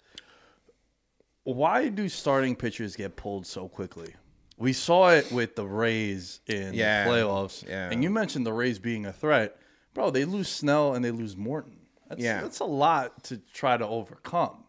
Why 1.54 1.88
do 1.88 2.08
starting 2.08 2.56
pitchers 2.56 2.96
get 2.96 3.16
pulled 3.16 3.46
so 3.46 3.68
quickly? 3.68 4.14
We 4.56 4.72
saw 4.72 5.10
it 5.10 5.30
with 5.32 5.56
the 5.56 5.66
Rays 5.66 6.40
in 6.46 6.74
Yeah. 6.74 7.04
the 7.04 7.10
playoffs, 7.10 7.66
Yeah. 7.66 7.90
and 7.90 8.02
you 8.02 8.10
mentioned 8.10 8.44
the 8.46 8.52
Rays 8.52 8.78
being 8.78 9.06
a 9.06 9.12
threat, 9.12 9.56
bro. 9.94 10.10
They 10.10 10.24
lose 10.24 10.48
Snell 10.48 10.94
and 10.94 11.04
they 11.04 11.10
lose 11.10 11.36
Morton. 11.36 11.78
That's, 12.08 12.20
Yeah. 12.22 12.42
that's 12.42 12.60
a 12.60 12.64
lot 12.64 13.24
to 13.24 13.38
try 13.54 13.76
to 13.76 13.86
overcome. 13.86 14.64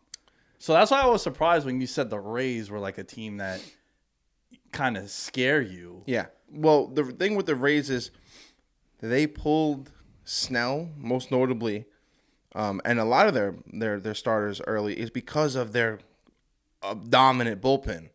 So 0.60 0.74
that's 0.74 0.92
why 0.92 1.02
I 1.02 1.08
was 1.08 1.22
surprised 1.24 1.66
when 1.66 1.82
you 1.82 1.88
said 1.88 2.10
the 2.10 2.20
Rays 2.20 2.70
were 2.70 2.80
like 2.80 2.98
a 3.00 3.04
team 3.04 3.38
that 3.38 3.62
kind 4.72 4.96
of 4.96 5.10
scare 5.10 5.62
you. 5.62 6.04
Yeah. 6.06 6.28
Well, 6.50 6.88
the 6.88 7.04
thing 7.06 7.36
with 7.36 7.48
the 7.48 7.56
Rays 7.56 7.90
is 7.90 8.12
they 9.00 9.26
pulled 9.28 9.92
Snell 10.24 10.90
most 10.96 11.32
notably, 11.32 11.86
um, 12.54 12.80
and 12.86 13.00
a 13.00 13.06
lot 13.06 13.28
of 13.28 13.34
their 13.34 13.56
their 13.74 14.00
their 14.00 14.14
starters 14.14 14.62
early 14.68 15.00
is 15.00 15.10
because 15.10 15.56
of 15.56 15.74
their 15.74 16.00
uh, 16.84 16.94
dominant 16.94 17.62
bullpen. 17.62 18.10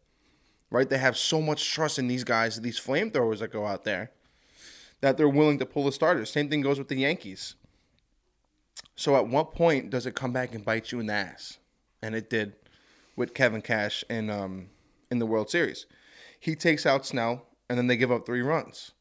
Right? 0.71 0.89
They 0.89 0.99
have 0.99 1.17
so 1.17 1.41
much 1.41 1.73
trust 1.73 1.99
in 1.99 2.09
these 2.09 2.25
guys, 2.25 2.61
these 2.61 2.81
flamethrowers 2.81 3.39
that 3.39 3.53
go 3.53 3.67
out 3.67 3.85
there, 3.85 4.11
that 5.01 5.17
they're 5.17 5.29
willing 5.29 5.59
to 5.61 5.67
pull 5.67 5.85
the 5.85 5.93
starters. 5.93 6.31
Same 6.31 6.49
thing 6.49 6.61
goes 6.61 6.79
with 6.79 6.89
the 6.89 6.97
Yankees. 6.97 7.55
So 8.97 9.15
at 9.15 9.29
what 9.29 9.55
point 9.55 9.91
does 9.91 10.07
it 10.07 10.15
come 10.15 10.33
back 10.33 10.55
and 10.55 10.65
bite 10.65 10.91
you 10.91 11.01
in 11.01 11.07
the 11.07 11.13
ass? 11.13 11.59
And 12.03 12.15
it 12.15 12.29
did 12.29 12.55
with 13.15 13.35
Kevin 13.35 13.63
Cash 13.63 14.05
in 14.11 14.31
um 14.31 14.69
in 15.11 15.19
the 15.19 15.27
World 15.27 15.51
Series. 15.51 15.87
He 16.39 16.55
takes 16.55 16.85
out 16.85 17.07
Snell 17.07 17.47
and 17.69 17.79
then 17.79 17.87
they 17.87 17.97
give 17.97 18.13
up 18.13 18.27
three 18.27 18.43
runs. 18.43 18.93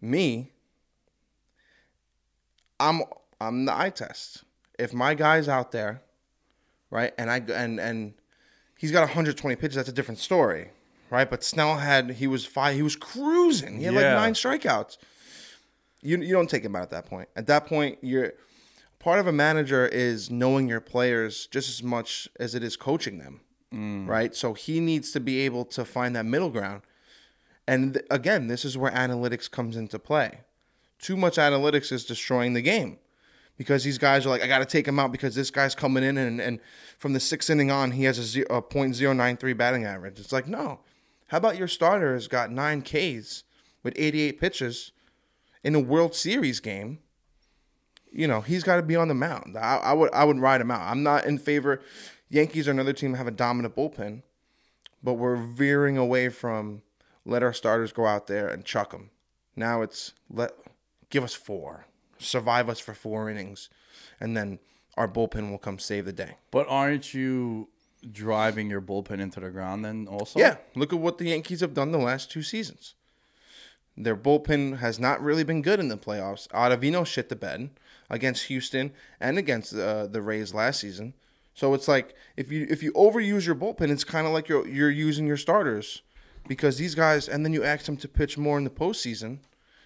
Me, 0.00 0.52
I'm 2.80 3.02
I'm 3.40 3.64
the 3.64 3.76
eye 3.76 3.90
test. 3.90 4.44
If 4.78 4.92
my 4.92 5.14
guy's 5.14 5.48
out 5.48 5.72
there, 5.72 6.02
right, 6.90 7.12
and 7.16 7.30
I 7.30 7.38
and 7.38 7.78
and 7.78 8.14
he's 8.78 8.90
got 8.92 9.00
120 9.00 9.56
pitches, 9.56 9.76
that's 9.76 9.88
a 9.88 9.92
different 9.92 10.18
story, 10.18 10.70
right? 11.10 11.28
But 11.28 11.44
Snell 11.44 11.76
had 11.76 12.12
he 12.12 12.26
was 12.26 12.44
five, 12.46 12.74
he 12.74 12.82
was 12.82 12.96
cruising. 12.96 13.78
He 13.78 13.84
had 13.84 13.94
Yeah. 13.94 14.14
like 14.14 14.22
nine 14.22 14.34
strikeouts. 14.34 14.98
You 16.02 16.18
you 16.18 16.32
don't 16.32 16.50
take 16.50 16.64
him 16.64 16.76
out 16.76 16.82
at 16.82 16.90
that 16.90 17.06
point. 17.06 17.28
At 17.34 17.46
that 17.46 17.66
point, 17.66 17.98
you're 18.02 18.32
part 18.98 19.18
of 19.18 19.26
a 19.26 19.32
manager 19.32 19.86
is 19.86 20.30
knowing 20.30 20.68
your 20.68 20.80
players 20.80 21.46
just 21.46 21.68
as 21.68 21.82
much 21.82 22.28
as 22.40 22.54
it 22.54 22.62
is 22.62 22.76
coaching 22.76 23.18
them, 23.18 23.40
mm. 23.72 24.06
right? 24.06 24.34
So 24.34 24.54
he 24.54 24.80
needs 24.80 25.12
to 25.12 25.20
be 25.20 25.40
able 25.40 25.64
to 25.66 25.84
find 25.84 26.14
that 26.16 26.24
middle 26.24 26.50
ground. 26.50 26.82
And 27.66 27.94
th- 27.94 28.06
again, 28.10 28.46
this 28.48 28.64
is 28.64 28.76
where 28.76 28.90
analytics 28.92 29.50
comes 29.50 29.76
into 29.76 29.98
play. 29.98 30.40
Too 30.98 31.16
much 31.16 31.36
analytics 31.36 31.92
is 31.92 32.04
destroying 32.04 32.52
the 32.54 32.62
game 32.62 32.98
because 33.56 33.84
these 33.84 33.98
guys 33.98 34.26
are 34.26 34.30
like, 34.30 34.42
I 34.42 34.46
got 34.46 34.58
to 34.58 34.64
take 34.64 34.86
him 34.86 34.98
out 34.98 35.12
because 35.12 35.34
this 35.34 35.50
guy's 35.50 35.74
coming 35.74 36.02
in 36.02 36.18
and, 36.18 36.40
and 36.40 36.60
from 36.98 37.12
the 37.12 37.20
sixth 37.20 37.50
inning 37.50 37.70
on, 37.70 37.92
he 37.92 38.04
has 38.04 38.36
a, 38.36 38.40
a 38.42 38.62
.093 38.62 39.56
batting 39.56 39.84
average. 39.84 40.18
It's 40.18 40.32
like, 40.32 40.48
no. 40.48 40.80
How 41.28 41.38
about 41.38 41.56
your 41.56 41.68
starter 41.68 42.14
has 42.14 42.28
got 42.28 42.50
nine 42.50 42.82
Ks 42.82 43.44
with 43.82 43.94
88 43.96 44.40
pitches 44.40 44.92
in 45.62 45.74
a 45.74 45.80
World 45.80 46.14
Series 46.14 46.60
game? 46.60 46.98
You 48.12 48.28
know, 48.28 48.40
he's 48.40 48.62
got 48.62 48.76
to 48.76 48.82
be 48.82 48.94
on 48.94 49.08
the 49.08 49.14
mound. 49.14 49.56
I, 49.58 49.76
I 49.76 49.92
would 49.92 50.12
I 50.12 50.24
would 50.24 50.38
ride 50.38 50.60
him 50.60 50.70
out. 50.70 50.82
I'm 50.82 51.02
not 51.02 51.24
in 51.24 51.38
favor. 51.38 51.80
Yankees 52.28 52.68
are 52.68 52.70
another 52.70 52.92
team 52.92 53.14
have 53.14 53.26
a 53.26 53.32
dominant 53.32 53.74
bullpen, 53.74 54.22
but 55.02 55.14
we're 55.14 55.36
veering 55.36 55.96
away 55.96 56.28
from 56.28 56.82
let 57.24 57.42
our 57.42 57.52
starters 57.52 57.92
go 57.92 58.06
out 58.06 58.26
there 58.26 58.46
and 58.48 58.64
chuck 58.64 58.92
them. 58.92 59.10
Now 59.56 59.82
it's 59.82 60.12
let 60.30 60.52
give 61.10 61.24
us 61.24 61.34
four, 61.34 61.86
survive 62.24 62.68
us 62.68 62.78
for 62.78 62.94
four 62.94 63.30
innings, 63.30 63.68
and 64.20 64.36
then 64.36 64.58
our 64.96 65.08
bullpen 65.08 65.50
will 65.50 65.58
come 65.58 65.78
save 65.78 66.04
the 66.04 66.12
day. 66.12 66.36
But 66.50 66.66
aren't 66.68 67.14
you 67.14 67.68
driving 68.10 68.70
your 68.70 68.80
bullpen 68.80 69.20
into 69.20 69.40
the 69.40 69.50
ground 69.50 69.84
then 69.84 70.06
also? 70.08 70.38
Yeah, 70.38 70.56
look 70.74 70.92
at 70.92 70.98
what 70.98 71.18
the 71.18 71.26
Yankees 71.26 71.60
have 71.60 71.74
done 71.74 71.92
the 71.92 71.98
last 71.98 72.30
two 72.30 72.42
seasons. 72.42 72.94
Their 73.96 74.16
bullpen 74.16 74.78
has 74.78 74.98
not 74.98 75.22
really 75.22 75.44
been 75.44 75.62
good 75.62 75.78
in 75.78 75.88
the 75.88 75.96
playoffs. 75.96 76.48
Ottavino 76.48 77.06
shit 77.06 77.28
the 77.28 77.36
bed 77.36 77.70
against 78.10 78.46
Houston 78.46 78.92
and 79.20 79.38
against 79.38 79.74
uh, 79.74 80.06
the 80.06 80.20
Rays 80.20 80.52
last 80.52 80.80
season. 80.80 81.14
So 81.54 81.74
it's 81.74 81.86
like 81.86 82.14
if 82.36 82.50
you 82.50 82.66
if 82.68 82.82
you 82.82 82.92
overuse 82.92 83.46
your 83.46 83.54
bullpen, 83.54 83.90
it's 83.90 84.02
kind 84.02 84.26
of 84.26 84.32
like 84.32 84.48
you're 84.48 84.66
you're 84.66 84.90
using 84.90 85.26
your 85.26 85.36
starters 85.36 86.02
because 86.48 86.78
these 86.78 86.94
guys, 86.94 87.28
and 87.28 87.44
then 87.44 87.52
you 87.52 87.62
ask 87.62 87.86
them 87.86 87.96
to 87.98 88.08
pitch 88.08 88.36
more 88.36 88.58
in 88.58 88.64
the 88.64 88.70
postseason. 88.70 89.38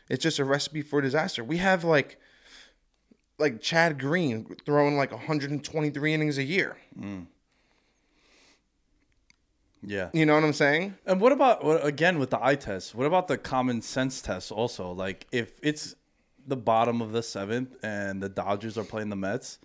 It's 0.08 0.22
just 0.22 0.38
a 0.38 0.44
recipe 0.44 0.80
for 0.80 1.02
disaster. 1.02 1.44
We 1.44 1.58
have 1.58 1.84
like 1.84 2.18
like 3.38 3.60
Chad 3.60 3.98
Green 3.98 4.56
throwing 4.66 4.96
like 4.96 5.12
123 5.12 6.14
innings 6.14 6.38
a 6.38 6.44
year. 6.44 6.76
Mm. 6.98 7.26
Yeah. 9.82 10.10
You 10.12 10.26
know 10.26 10.34
what 10.34 10.44
I'm 10.44 10.52
saying? 10.52 10.96
And 11.06 11.20
what 11.20 11.32
about 11.32 11.60
again 11.84 12.18
with 12.18 12.30
the 12.30 12.44
eye 12.44 12.56
test? 12.56 12.94
What 12.94 13.06
about 13.06 13.28
the 13.28 13.38
common 13.38 13.80
sense 13.80 14.20
test 14.20 14.50
also? 14.50 14.90
Like 14.92 15.26
if 15.30 15.52
it's 15.62 15.94
the 16.46 16.56
bottom 16.56 17.00
of 17.00 17.12
the 17.12 17.22
seventh 17.22 17.76
and 17.82 18.22
the 18.22 18.28
Dodgers 18.28 18.76
are 18.76 18.84
playing 18.84 19.10
the 19.10 19.16
Mets, 19.16 19.58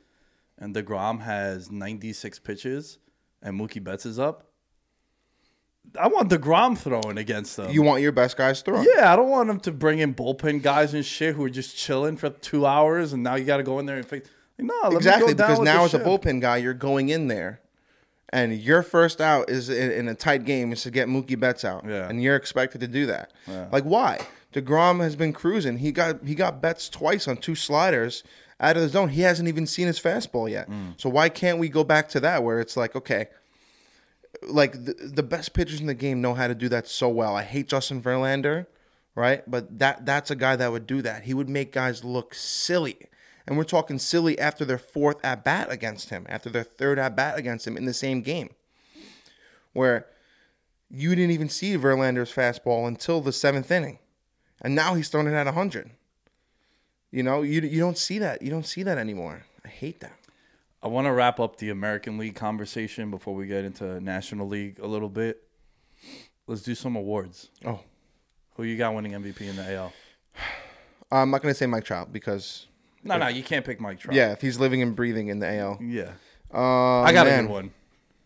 and 0.57 0.75
Degrom 0.75 1.21
has 1.21 1.71
96 1.71 2.39
pitches, 2.39 2.99
and 3.41 3.59
Mookie 3.59 3.83
Betts 3.83 4.05
is 4.05 4.19
up. 4.19 4.52
I 5.99 6.07
want 6.07 6.29
Degrom 6.29 6.77
throwing 6.77 7.17
against 7.17 7.55
them. 7.57 7.71
You 7.71 7.83
want 7.83 8.01
your 8.01 8.11
best 8.11 8.35
guys 8.35 8.61
throwing. 8.61 8.87
yeah, 8.95 9.13
I 9.13 9.15
don't 9.15 9.29
want 9.29 9.47
them 9.47 9.59
to 9.61 9.71
bring 9.71 9.99
in 9.99 10.13
bullpen 10.15 10.61
guys 10.63 10.93
and 10.93 11.05
shit 11.05 11.35
who 11.35 11.43
are 11.45 11.49
just 11.49 11.77
chilling 11.77 12.17
for 12.17 12.29
two 12.29 12.65
hours, 12.65 13.13
and 13.13 13.21
now 13.21 13.35
you 13.35 13.45
got 13.45 13.57
to 13.57 13.63
go 13.63 13.77
in 13.79 13.85
there 13.85 13.97
and 13.97 14.05
fix. 14.05 14.27
Like, 14.57 14.67
no, 14.67 14.73
let 14.83 14.91
me 14.91 14.97
exactly 14.97 15.33
go 15.33 15.37
down 15.39 15.47
because 15.49 15.63
now 15.63 15.83
as 15.83 15.93
a 15.93 15.99
bullpen 15.99 16.41
guy, 16.41 16.57
you're 16.57 16.73
going 16.73 17.09
in 17.09 17.27
there, 17.27 17.59
and 18.29 18.57
your 18.57 18.81
first 18.81 19.21
out 19.21 19.49
is 19.49 19.69
in, 19.69 19.91
in 19.91 20.07
a 20.07 20.15
tight 20.15 20.45
game 20.45 20.71
is 20.71 20.81
to 20.83 20.91
get 20.91 21.07
Mookie 21.07 21.39
Betts 21.39 21.63
out, 21.63 21.83
Yeah. 21.87 22.07
and 22.09 22.23
you're 22.23 22.35
expected 22.35 22.81
to 22.81 22.87
do 22.87 23.05
that. 23.07 23.31
Like 23.71 23.83
why? 23.83 24.19
Degrom 24.53 24.99
has 25.01 25.15
been 25.15 25.33
cruising. 25.33 25.77
He 25.79 25.91
got 25.91 26.25
he 26.25 26.33
got 26.35 26.61
Betts 26.61 26.87
twice 26.89 27.27
on 27.27 27.37
two 27.37 27.55
sliders 27.55 28.23
out 28.59 28.77
of 28.77 28.83
the 28.83 28.89
zone. 28.89 29.09
He 29.09 29.21
hasn't 29.21 29.47
even 29.47 29.65
seen 29.67 29.87
his 29.87 29.99
fastball 29.99 30.49
yet. 30.49 30.69
Mm. 30.69 30.93
So 30.97 31.09
why 31.09 31.29
can't 31.29 31.57
we 31.59 31.69
go 31.69 31.83
back 31.83 32.07
to 32.09 32.19
that 32.21 32.43
where 32.43 32.59
it's 32.59 32.77
like 32.77 32.95
okay. 32.95 33.27
Like 34.41 34.85
the, 34.85 34.93
the 34.93 35.23
best 35.23 35.53
pitchers 35.53 35.79
in 35.79 35.87
the 35.87 35.93
game 35.93 36.21
know 36.21 36.33
how 36.33 36.47
to 36.47 36.55
do 36.55 36.69
that 36.69 36.87
so 36.87 37.07
well. 37.09 37.35
I 37.35 37.43
hate 37.43 37.67
Justin 37.67 38.01
Verlander, 38.01 38.65
right? 39.15 39.49
But 39.49 39.79
that 39.79 40.05
that's 40.05 40.31
a 40.31 40.35
guy 40.35 40.55
that 40.55 40.71
would 40.71 40.87
do 40.87 41.01
that. 41.01 41.23
He 41.23 41.33
would 41.33 41.49
make 41.49 41.71
guys 41.71 42.03
look 42.03 42.33
silly. 42.33 42.97
And 43.45 43.57
we're 43.57 43.65
talking 43.65 43.99
silly 43.99 44.39
after 44.39 44.63
their 44.63 44.77
fourth 44.77 45.23
at 45.23 45.43
bat 45.43 45.69
against 45.69 46.09
him, 46.09 46.25
after 46.29 46.49
their 46.49 46.63
third 46.63 46.97
at 46.97 47.15
bat 47.15 47.37
against 47.37 47.67
him 47.67 47.75
in 47.75 47.85
the 47.85 47.93
same 47.93 48.21
game. 48.21 48.51
Where 49.73 50.07
you 50.89 51.15
didn't 51.15 51.31
even 51.31 51.49
see 51.49 51.75
Verlander's 51.75 52.31
fastball 52.31 52.87
until 52.87 53.19
the 53.19 53.33
seventh 53.33 53.69
inning. 53.71 53.99
And 54.61 54.75
now 54.75 54.93
he's 54.93 55.09
throwing 55.09 55.27
it 55.27 55.33
at 55.33 55.45
100. 55.45 55.91
You 57.11 57.23
know, 57.23 57.41
you, 57.41 57.61
you 57.61 57.79
don't 57.79 57.97
see 57.97 58.17
that. 58.19 58.41
You 58.41 58.49
don't 58.49 58.65
see 58.65 58.83
that 58.83 58.97
anymore. 58.97 59.45
I 59.65 59.67
hate 59.67 59.99
that. 59.99 60.17
I 60.83 60.87
want 60.87 61.07
to 61.07 61.13
wrap 61.13 61.39
up 61.39 61.55
the 61.57 61.69
American 61.69 62.17
League 62.17 62.35
conversation 62.35 63.09
before 63.09 63.33
we 63.33 63.47
get 63.47 63.63
into 63.63 64.01
National 64.01 64.47
League 64.47 64.79
a 64.79 64.85
little 64.87 65.07
bit. 65.09 65.41
Let's 66.45 66.61
do 66.61 66.75
some 66.75 66.95
awards. 66.97 67.49
Oh, 67.65 67.79
Who 68.55 68.63
you 68.63 68.77
got 68.77 68.93
winning 68.93 69.13
MVP 69.13 69.41
in 69.41 69.55
the 69.55 69.73
AL? 69.75 69.93
I'm 71.11 71.31
not 71.31 71.41
going 71.41 71.53
to 71.53 71.57
say 71.57 71.67
Mike 71.67 71.85
Trout 71.85 72.11
because, 72.11 72.67
No, 73.03 73.17
no, 73.17 73.27
you 73.29 73.43
can't 73.43 73.63
pick 73.65 73.79
Mike 73.79 73.99
Trout. 73.99 74.13
yeah, 74.15 74.31
if 74.33 74.41
he's 74.41 74.59
living 74.59 74.81
and 74.81 74.95
breathing 74.95 75.27
in 75.29 75.39
the 75.39 75.47
AL. 75.59 75.79
yeah. 75.81 76.11
Uh, 76.53 77.01
I 77.01 77.13
got 77.13 77.25
man. 77.25 77.39
a 77.39 77.41
good 77.43 77.51
one. 77.51 77.71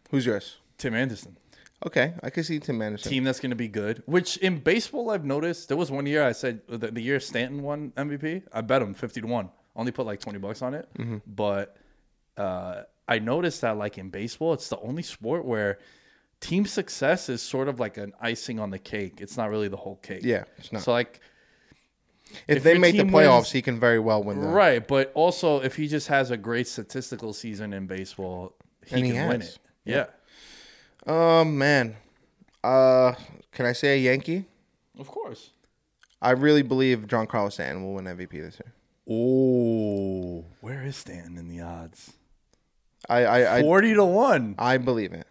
Who's 0.10 0.26
yours? 0.26 0.58
Tim 0.78 0.94
Anderson. 0.96 1.38
Okay, 1.86 2.14
I 2.24 2.30
can 2.32 2.44
see 2.44 2.60
Tim 2.60 2.82
Anderson. 2.82 3.10
Team 3.12 3.24
that's 3.24 3.40
going 3.40 3.52
to 3.52 3.56
be 3.56 3.68
good. 3.68 4.02
Which 4.08 4.36
in 4.38 4.60
baseball, 4.60 5.12
I've 5.12 5.24
noticed 5.24 5.68
there 5.70 5.78
was 5.78 5.92
one 5.92 6.06
year 6.08 6.24
I 6.26 6.32
said 6.32 6.62
the, 6.68 6.92
the 6.92 7.02
year 7.02 7.20
Stanton 7.20 7.62
won 7.62 7.94
MVP. 7.96 8.44
I 8.52 8.62
bet 8.62 8.82
him 8.82 8.94
fifty 8.96 9.22
to 9.22 9.28
one. 9.28 9.50
Only 9.76 9.92
put 9.92 10.06
like 10.08 10.20
twenty 10.20 10.40
bucks 10.40 10.62
on 10.62 10.74
it, 10.74 10.90
Mm-hmm. 10.98 11.18
but 11.28 11.78
uh, 12.38 12.84
I 13.08 13.20
noticed 13.20 13.62
that 13.62 13.78
like 13.78 13.98
in 13.98 14.10
baseball, 14.10 14.54
it's 14.54 14.70
the 14.70 14.80
only 14.80 15.04
sport 15.04 15.46
where 15.46 15.80
team 16.40 16.66
success 16.66 17.30
is 17.30 17.42
sort 17.42 17.68
of 17.68 17.80
like 17.80 17.98
an 17.98 18.14
icing 18.22 18.60
on 18.60 18.70
the 18.70 18.80
cake. 18.80 19.20
It's 19.22 19.38
not 19.38 19.50
really 19.50 19.68
the 19.68 19.78
whole 19.78 19.96
cake. 19.98 20.22
Yeah, 20.24 20.44
it's 20.58 20.72
not. 20.72 20.84
So 20.84 20.92
like 20.92 21.20
if, 22.48 22.58
if 22.58 22.64
they 22.64 22.78
make 22.78 22.98
the 22.98 23.04
playoffs, 23.04 23.36
wins- 23.36 23.52
he 23.52 23.62
can 23.62 23.80
very 23.80 24.00
well 24.00 24.24
win 24.24 24.42
them. 24.42 24.52
right, 24.52 24.86
but 24.86 25.12
also 25.16 25.62
if 25.62 25.76
he 25.76 25.88
just 25.88 26.08
has 26.10 26.32
a 26.32 26.38
great 26.38 26.68
statistical 26.68 27.34
season 27.34 27.74
in 27.74 27.88
baseball, 27.88 28.56
he 28.86 28.96
And 28.96 29.06
he 29.06 29.12
can 29.14 29.30
win 29.30 29.42
it. 29.42 29.58
Yeah. 29.86 30.06
Oh 31.06 31.46
man, 31.46 31.96
uh, 32.64 33.14
can 33.52 33.66
I 33.66 33.72
say 33.72 33.98
a 33.98 34.02
Yankee? 34.02 34.46
Of 35.00 35.08
course. 35.08 35.52
I 36.22 36.32
really 36.32 36.64
believe 36.64 37.08
Giancarlo 37.08 37.52
Stanton 37.52 37.84
will 37.84 37.94
win 37.94 38.06
MVP 38.06 38.32
this 38.32 38.60
year. 38.60 38.74
Oh, 39.10 40.44
where 40.62 40.84
is 40.84 40.98
Stanton 40.98 41.38
in 41.38 41.48
the 41.48 41.62
odds? 41.62 42.14
I 43.10 43.24
I 43.26 43.58
I, 43.58 43.62
Forty 43.62 43.94
to 43.94 44.06
one. 44.06 44.56
I 44.58 44.78
believe 44.78 45.14
it. 45.14 45.28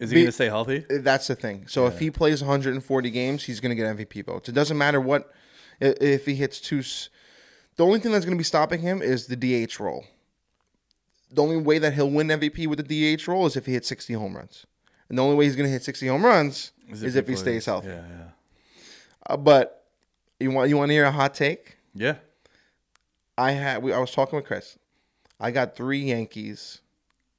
Is 0.00 0.10
he 0.10 0.14
Be- 0.16 0.20
going 0.22 0.28
to 0.28 0.32
stay 0.32 0.46
healthy? 0.46 0.84
That's 0.90 1.28
the 1.28 1.36
thing. 1.36 1.66
So 1.68 1.86
if 1.86 2.00
he 2.00 2.10
plays 2.10 2.42
140 2.42 3.10
games, 3.10 3.44
he's 3.44 3.60
going 3.60 3.70
to 3.70 3.76
get 3.76 3.96
MVP 3.96 4.26
votes. 4.26 4.48
It 4.48 4.52
doesn't 4.52 4.76
matter 4.76 5.00
what 5.00 5.32
if 5.80 6.26
he 6.26 6.34
hits 6.34 6.60
two. 6.60 6.82
The 7.76 7.84
only 7.84 8.00
thing 8.00 8.12
that's 8.12 8.24
going 8.24 8.36
to 8.36 8.40
be 8.40 8.44
stopping 8.44 8.80
him 8.80 9.00
is 9.02 9.28
the 9.28 9.36
DH 9.36 9.78
role. 9.78 10.04
The 11.30 11.42
only 11.42 11.56
way 11.56 11.78
that 11.78 11.94
he'll 11.94 12.10
win 12.10 12.28
MVP 12.28 12.66
with 12.66 12.86
the 12.86 13.16
DH 13.16 13.26
role 13.26 13.46
is 13.46 13.56
if 13.56 13.66
he 13.66 13.72
hits 13.72 13.88
60 13.88 14.14
home 14.14 14.36
runs. 14.36 14.66
And 15.08 15.18
the 15.18 15.22
only 15.22 15.36
way 15.36 15.44
he's 15.44 15.56
going 15.56 15.66
to 15.66 15.72
hit 15.72 15.82
60 15.82 16.06
home 16.08 16.24
runs 16.24 16.72
is, 16.88 17.02
if, 17.02 17.14
he 17.14 17.22
plays. 17.22 17.40
stays 17.40 17.66
healthy. 17.66 17.88
Yeah, 17.88 18.02
yeah. 18.08 18.24
Uh, 19.26 19.36
but 19.36 19.84
you 20.38 20.50
want 20.50 20.68
you 20.68 20.76
want 20.76 20.90
to 20.90 20.92
hear 20.92 21.04
a 21.04 21.12
hot 21.12 21.34
take? 21.34 21.76
Yeah. 21.94 22.16
I 23.36 23.52
had 23.52 23.82
we, 23.82 23.92
I 23.92 23.98
was 23.98 24.10
talking 24.12 24.36
with 24.36 24.44
Chris. 24.46 24.78
I 25.40 25.50
got 25.50 25.76
three 25.76 26.00
Yankees 26.00 26.80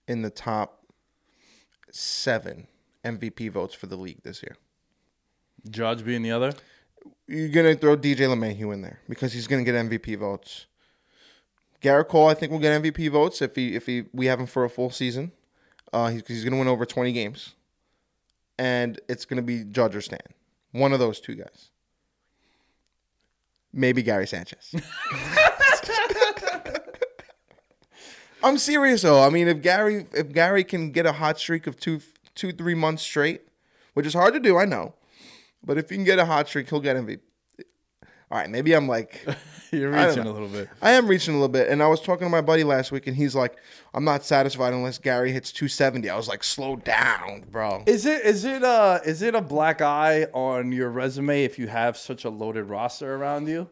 in 0.08 0.22
the 0.22 0.30
top 0.30 0.86
seven 1.92 2.68
MVP 3.04 3.52
votes 3.52 3.74
for 3.74 3.88
the 3.88 3.96
league 3.96 4.24
this 4.24 4.44
year. 4.44 4.58
Judge 5.70 6.04
being 6.06 6.22
the 6.22 6.32
other. 6.32 6.54
You're 7.28 7.50
gonna 7.50 7.76
throw 7.76 7.98
DJ 7.98 8.18
LeMahieu 8.18 8.74
in 8.74 8.82
there 8.82 9.00
because 9.10 9.34
he's 9.34 9.48
gonna 9.48 9.64
get 9.64 9.76
MVP 9.76 10.18
votes. 10.18 10.68
Gerrit 11.82 12.08
Cole, 12.08 12.28
I 12.28 12.34
think, 12.34 12.52
will 12.52 12.60
get 12.60 12.82
MVP 12.82 13.10
votes 13.12 13.42
if 13.42 13.56
he 13.56 13.76
if 13.76 13.86
he 13.86 14.06
we 14.14 14.26
have 14.28 14.40
him 14.40 14.48
for 14.48 14.64
a 14.64 14.70
full 14.70 14.90
season. 14.90 15.32
Uh, 15.94 16.10
he's, 16.10 16.24
he's 16.28 16.44
gonna 16.44 16.58
win 16.58 16.68
over 16.68 16.86
20 16.86 17.12
games, 17.14 17.54
and 18.58 19.00
it's 19.08 19.26
gonna 19.26 19.42
be 19.42 19.64
Judge 19.64 19.96
or 19.96 20.02
Stan, 20.02 20.20
one 20.72 20.94
of 20.94 21.00
those 21.00 21.20
two 21.20 21.36
guys. 21.36 21.70
Maybe 23.72 24.02
Gary 24.04 24.28
Sanchez. 24.28 24.74
I'm 28.46 28.60
serious 28.60 29.02
though. 29.02 29.24
I 29.24 29.30
mean, 29.30 29.48
if 29.48 29.62
Gary 29.64 30.06
if 30.14 30.32
Gary 30.32 30.64
can 30.64 30.92
get 30.92 31.08
a 31.08 31.14
hot 31.14 31.40
streak 31.40 31.66
of 31.66 31.80
two 31.80 32.02
two 32.36 32.52
three 32.52 32.76
months 32.76 33.02
straight, 33.02 33.42
which 33.96 34.06
is 34.06 34.14
hard 34.14 34.36
to 34.36 34.40
do, 34.40 34.56
I 34.58 34.66
know, 34.66 34.94
but 35.64 35.80
if 35.80 35.90
he 35.90 35.96
can 35.96 36.06
get 36.06 36.20
a 36.20 36.26
hot 36.26 36.48
streak, 36.48 36.70
he'll 36.70 36.80
get 36.80 36.96
MVP. 36.96 37.20
All 38.30 38.40
right, 38.40 38.50
maybe 38.50 38.74
I'm 38.74 38.88
like 38.88 39.26
You're 39.72 39.92
reaching 39.92 40.26
a 40.26 40.32
little 40.32 40.48
bit. 40.48 40.70
I 40.82 40.92
am 40.92 41.08
reaching 41.08 41.34
a 41.34 41.38
little 41.38 41.52
bit, 41.52 41.70
and 41.70 41.82
I 41.82 41.88
was 41.88 42.02
talking 42.02 42.26
to 42.26 42.30
my 42.30 42.42
buddy 42.42 42.64
last 42.64 42.92
week, 42.92 43.08
and 43.08 43.16
he's 43.16 43.36
like, 43.36 43.56
"I'm 43.94 44.04
not 44.04 44.24
satisfied 44.24 44.74
unless 44.74 45.00
Gary 45.00 45.32
hits 45.32 45.52
270." 45.52 46.10
I 46.10 46.16
was 46.16 46.28
like, 46.28 46.44
"Slow 46.44 46.76
down, 46.76 47.46
bro." 47.52 47.84
Is 47.88 48.06
it 48.06 48.24
is 48.26 48.46
it 48.46 48.64
uh 48.64 49.00
is 49.06 49.22
it 49.22 49.34
a 49.34 49.42
black 49.42 49.82
eye 49.82 50.26
on 50.34 50.72
your 50.72 50.90
resume 50.90 51.44
if 51.44 51.58
you 51.58 51.68
have 51.68 51.98
such 51.98 52.26
a 52.26 52.30
loaded 52.30 52.66
roster 52.66 53.16
around 53.16 53.48
you? 53.48 53.70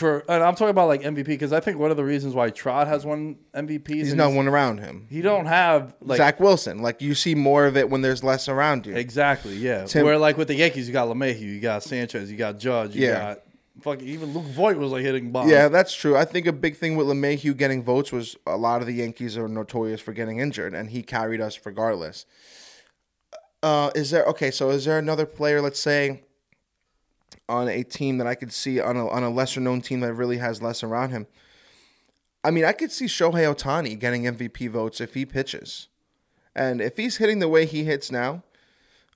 For 0.00 0.24
and 0.28 0.42
I'm 0.42 0.54
talking 0.54 0.70
about 0.70 0.88
like 0.88 1.02
MVP 1.02 1.26
because 1.26 1.52
I 1.52 1.60
think 1.60 1.78
one 1.78 1.90
of 1.92 1.96
the 1.96 2.04
reasons 2.04 2.34
why 2.34 2.50
Trot 2.50 2.88
has 2.88 3.06
won 3.06 3.36
MVPs 3.54 3.88
He's 3.88 4.14
not 4.14 4.32
one 4.32 4.48
around 4.48 4.80
him. 4.80 5.06
he 5.08 5.22
don't 5.22 5.46
have 5.46 5.94
like 6.00 6.16
Zach 6.16 6.40
Wilson, 6.40 6.82
like 6.82 7.00
you 7.00 7.14
see 7.14 7.34
more 7.36 7.66
of 7.66 7.76
it 7.76 7.88
when 7.88 8.02
there's 8.02 8.24
less 8.24 8.48
around 8.48 8.86
you. 8.86 8.96
exactly 8.96 9.54
yeah. 9.54 9.84
Tim- 9.84 10.04
Where 10.04 10.18
like 10.18 10.36
with 10.36 10.48
the 10.48 10.54
Yankees 10.56 10.88
you 10.88 10.92
got 10.92 11.06
LeMahieu, 11.08 11.40
you 11.40 11.60
got 11.60 11.82
Sanchez, 11.84 12.30
you 12.30 12.36
got 12.36 12.58
Judge, 12.58 12.96
you 12.96 13.06
Yeah. 13.06 13.18
got 13.34 13.38
fucking 13.82 14.06
even 14.08 14.32
Luke 14.34 14.44
Voit 14.46 14.76
was 14.76 14.90
like 14.92 15.02
hitting 15.02 15.30
bombs. 15.32 15.50
Yeah, 15.50 15.68
that's 15.68 15.94
true. 15.94 16.16
I 16.16 16.24
think 16.24 16.46
a 16.46 16.52
big 16.52 16.76
thing 16.76 16.96
with 16.96 17.06
LeMahieu 17.06 17.56
getting 17.56 17.82
votes 17.82 18.10
was 18.10 18.36
a 18.46 18.56
lot 18.56 18.80
of 18.80 18.86
the 18.86 18.94
Yankees 18.94 19.38
are 19.38 19.48
notorious 19.48 20.00
for 20.00 20.12
getting 20.12 20.38
injured, 20.38 20.74
and 20.74 20.90
he 20.90 21.02
carried 21.02 21.40
us 21.40 21.58
regardless. 21.64 22.26
Uh, 23.62 23.90
is 23.94 24.10
there 24.10 24.24
okay? 24.24 24.50
So 24.50 24.70
is 24.70 24.86
there 24.86 24.98
another 24.98 25.26
player, 25.26 25.60
let's 25.60 25.80
say, 25.80 26.22
on 27.50 27.68
a 27.68 27.82
team 27.82 28.18
that 28.18 28.26
I 28.26 28.36
could 28.36 28.52
see 28.52 28.80
on 28.80 28.96
a 28.96 29.08
on 29.08 29.24
a 29.24 29.30
lesser 29.30 29.60
known 29.60 29.80
team 29.80 30.00
that 30.00 30.14
really 30.14 30.38
has 30.38 30.62
less 30.62 30.82
around 30.82 31.10
him? 31.10 31.26
I 32.42 32.50
mean, 32.50 32.64
I 32.64 32.72
could 32.72 32.92
see 32.92 33.06
Shohei 33.06 33.52
Otani 33.52 33.98
getting 33.98 34.22
MVP 34.22 34.70
votes 34.70 35.00
if 35.00 35.14
he 35.14 35.26
pitches, 35.26 35.88
and 36.54 36.80
if 36.80 36.96
he's 36.96 37.16
hitting 37.16 37.40
the 37.40 37.48
way 37.48 37.66
he 37.66 37.84
hits 37.84 38.10
now, 38.10 38.44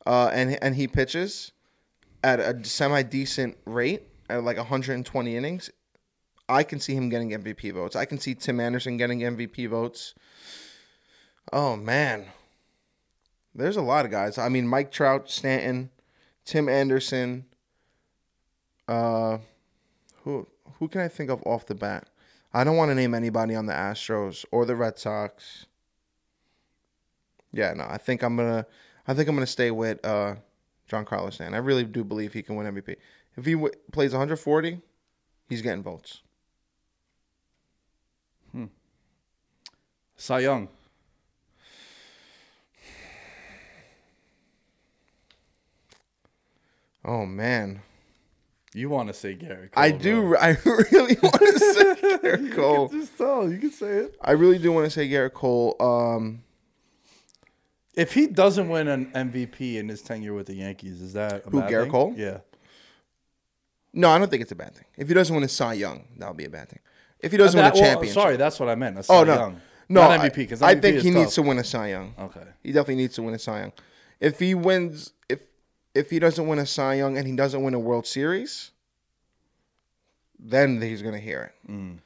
uh, 0.05 0.31
and 0.33 0.59
and 0.63 0.75
he 0.75 0.89
pitches 0.89 1.53
at 2.23 2.41
a 2.41 2.65
semi 2.65 3.03
decent 3.03 3.57
rate 3.65 4.03
at 4.29 4.43
like 4.43 4.57
120 4.57 5.37
innings, 5.37 5.71
I 6.49 6.63
can 6.65 6.81
see 6.81 6.95
him 6.95 7.09
getting 7.09 7.31
MVP 7.31 7.73
votes. 7.73 7.95
I 7.95 8.05
can 8.05 8.19
see 8.19 8.35
Tim 8.35 8.59
Anderson 8.61 8.97
getting 8.97 9.21
MVP 9.21 9.69
votes. 9.69 10.15
Oh 11.53 11.77
man. 11.77 12.27
There's 13.55 13.77
a 13.77 13.83
lot 13.83 14.05
of 14.05 14.11
guys. 14.11 14.39
I 14.39 14.49
mean 14.49 14.67
Mike 14.67 14.91
Trout, 14.91 15.31
Stanton, 15.31 15.91
Tim 16.45 16.69
Anderson. 16.69 17.47
Uh 18.87 19.39
who 20.23 20.47
who 20.79 20.89
can 20.89 21.01
I 21.01 21.09
think 21.09 21.31
of 21.31 21.43
off 21.45 21.67
the 21.67 21.75
bat? 21.75 22.09
I 22.53 22.65
don't 22.65 22.77
want 22.77 22.91
to 22.91 22.95
name 22.95 23.15
anybody 23.15 23.55
on 23.55 23.67
the 23.67 23.73
Astros 23.73 24.45
or 24.53 24.65
the 24.65 24.77
Red 24.77 24.99
Sox. 24.99 25.67
Yeah, 27.53 27.73
no, 27.75 27.87
I 27.89 27.99
think 27.99 28.23
I'm 28.23 28.37
gonna 28.37 28.67
I 29.07 29.15
think 29.15 29.29
I'm 29.29 29.35
gonna 29.35 29.47
stay 29.47 29.71
with 29.71 30.05
uh 30.05 30.37
Giancarlo 30.91 31.33
Stanton. 31.33 31.55
I 31.55 31.59
really 31.59 31.85
do 31.85 32.05
believe 32.05 32.33
he 32.33 32.43
can 32.43 32.57
win 32.57 32.67
MVP. 32.67 32.97
If 33.37 33.47
he 33.47 33.55
w- 33.55 33.73
plays 33.91 34.13
140, 34.13 34.81
he's 35.49 35.63
getting 35.63 35.83
votes. 35.83 36.21
Hmm. 38.53 38.67
Cy 40.17 40.41
Young. 40.41 40.69
Oh 47.05 47.27
man, 47.27 47.83
You 48.77 48.91
want 48.91 49.07
to 49.09 49.15
say 49.15 49.35
Gary 49.35 49.69
Cole, 49.69 49.83
I 49.85 49.91
bro. 49.93 49.99
do. 50.01 50.37
I 50.37 50.57
really 50.67 51.17
want 51.23 51.41
to 51.41 51.59
say 51.61 51.95
Gerrit 51.95 52.53
Cole. 52.57 52.89
Just 52.89 53.17
tell 53.17 53.49
you 53.51 53.59
can 53.59 53.71
say 53.71 53.87
it. 53.99 54.17
I 54.21 54.33
really 54.33 54.59
do 54.59 54.73
want 54.73 54.85
to 54.87 54.91
say 54.91 55.09
Gerrit 55.09 55.33
Cole. 55.33 55.77
Um, 55.81 56.43
If 57.95 58.15
he 58.15 58.27
doesn't 58.27 58.69
win 58.69 58.89
an 58.89 59.07
MVP 59.13 59.77
in 59.77 59.89
his 59.89 60.03
tenure 60.03 60.35
with 60.35 60.47
the 60.49 60.55
Yankees, 60.57 61.01
is 61.01 61.13
that 61.13 61.47
a 61.47 61.51
Who, 61.51 61.61
bad 61.61 61.71
Gerrit 61.71 61.83
thing? 61.85 61.91
Cole? 61.93 62.15
Yeah. 62.17 62.39
no, 63.93 64.11
I 64.11 64.19
don't 64.19 64.29
think 64.29 64.43
it's 64.43 64.51
a 64.53 64.57
bad 64.57 64.75
thing. 64.75 64.87
If 64.97 65.07
he 65.07 65.15
doesn't 65.15 65.33
win 65.35 65.45
a 65.45 65.49
Cy 65.49 65.75
Young, 65.75 66.05
that'll 66.19 66.35
be 66.35 66.45
a 66.47 66.51
bad 66.51 66.69
thing. 66.69 66.81
If 67.21 67.31
he 67.31 67.39
doesn't 67.39 67.57
That- 67.57 67.75
win 67.75 67.81
a 67.81 67.85
well, 67.85 67.91
championship, 67.93 68.15
sorry, 68.23 68.37
that's 68.37 68.59
what 68.59 68.69
I 68.69 68.75
meant. 68.75 68.99
A 68.99 69.05
Oh 69.09 69.23
no, 69.23 69.35
Young. 69.35 69.61
no, 69.89 70.01
not 70.09 70.21
MVP 70.21 70.35
because 70.35 70.63
I, 70.63 70.75
think 70.75 70.99
he 71.01 71.11
needs 71.11 71.35
to 71.37 71.43
win 71.43 71.59
a 71.59 71.65
Cy 71.65 71.91
Young. 71.91 72.15
Okay. 72.19 72.43
He 72.65 72.73
definitely 72.73 72.97
needs 72.97 73.15
to 73.15 73.23
win 73.23 73.35
a 73.35 73.39
Cy 73.39 73.61
Young. 73.61 73.73
If 74.21 74.41
he 74.41 74.55
wins, 74.57 75.13
if 75.29 75.41
if 75.95 76.11
he 76.11 76.19
doesn't 76.19 76.47
win 76.47 76.59
a 76.59 76.67
Cy 76.67 76.95
Young 76.95 77.17
and 77.17 77.27
he 77.27 77.35
doesn't 77.35 77.63
win 77.63 77.75
a 77.75 77.79
World 77.79 78.07
Series, 78.07 78.73
then 80.39 80.83
he's 80.83 81.03
gonna 81.03 81.19
hear 81.19 81.53
it. 81.67 81.71
Mm. 81.71 81.99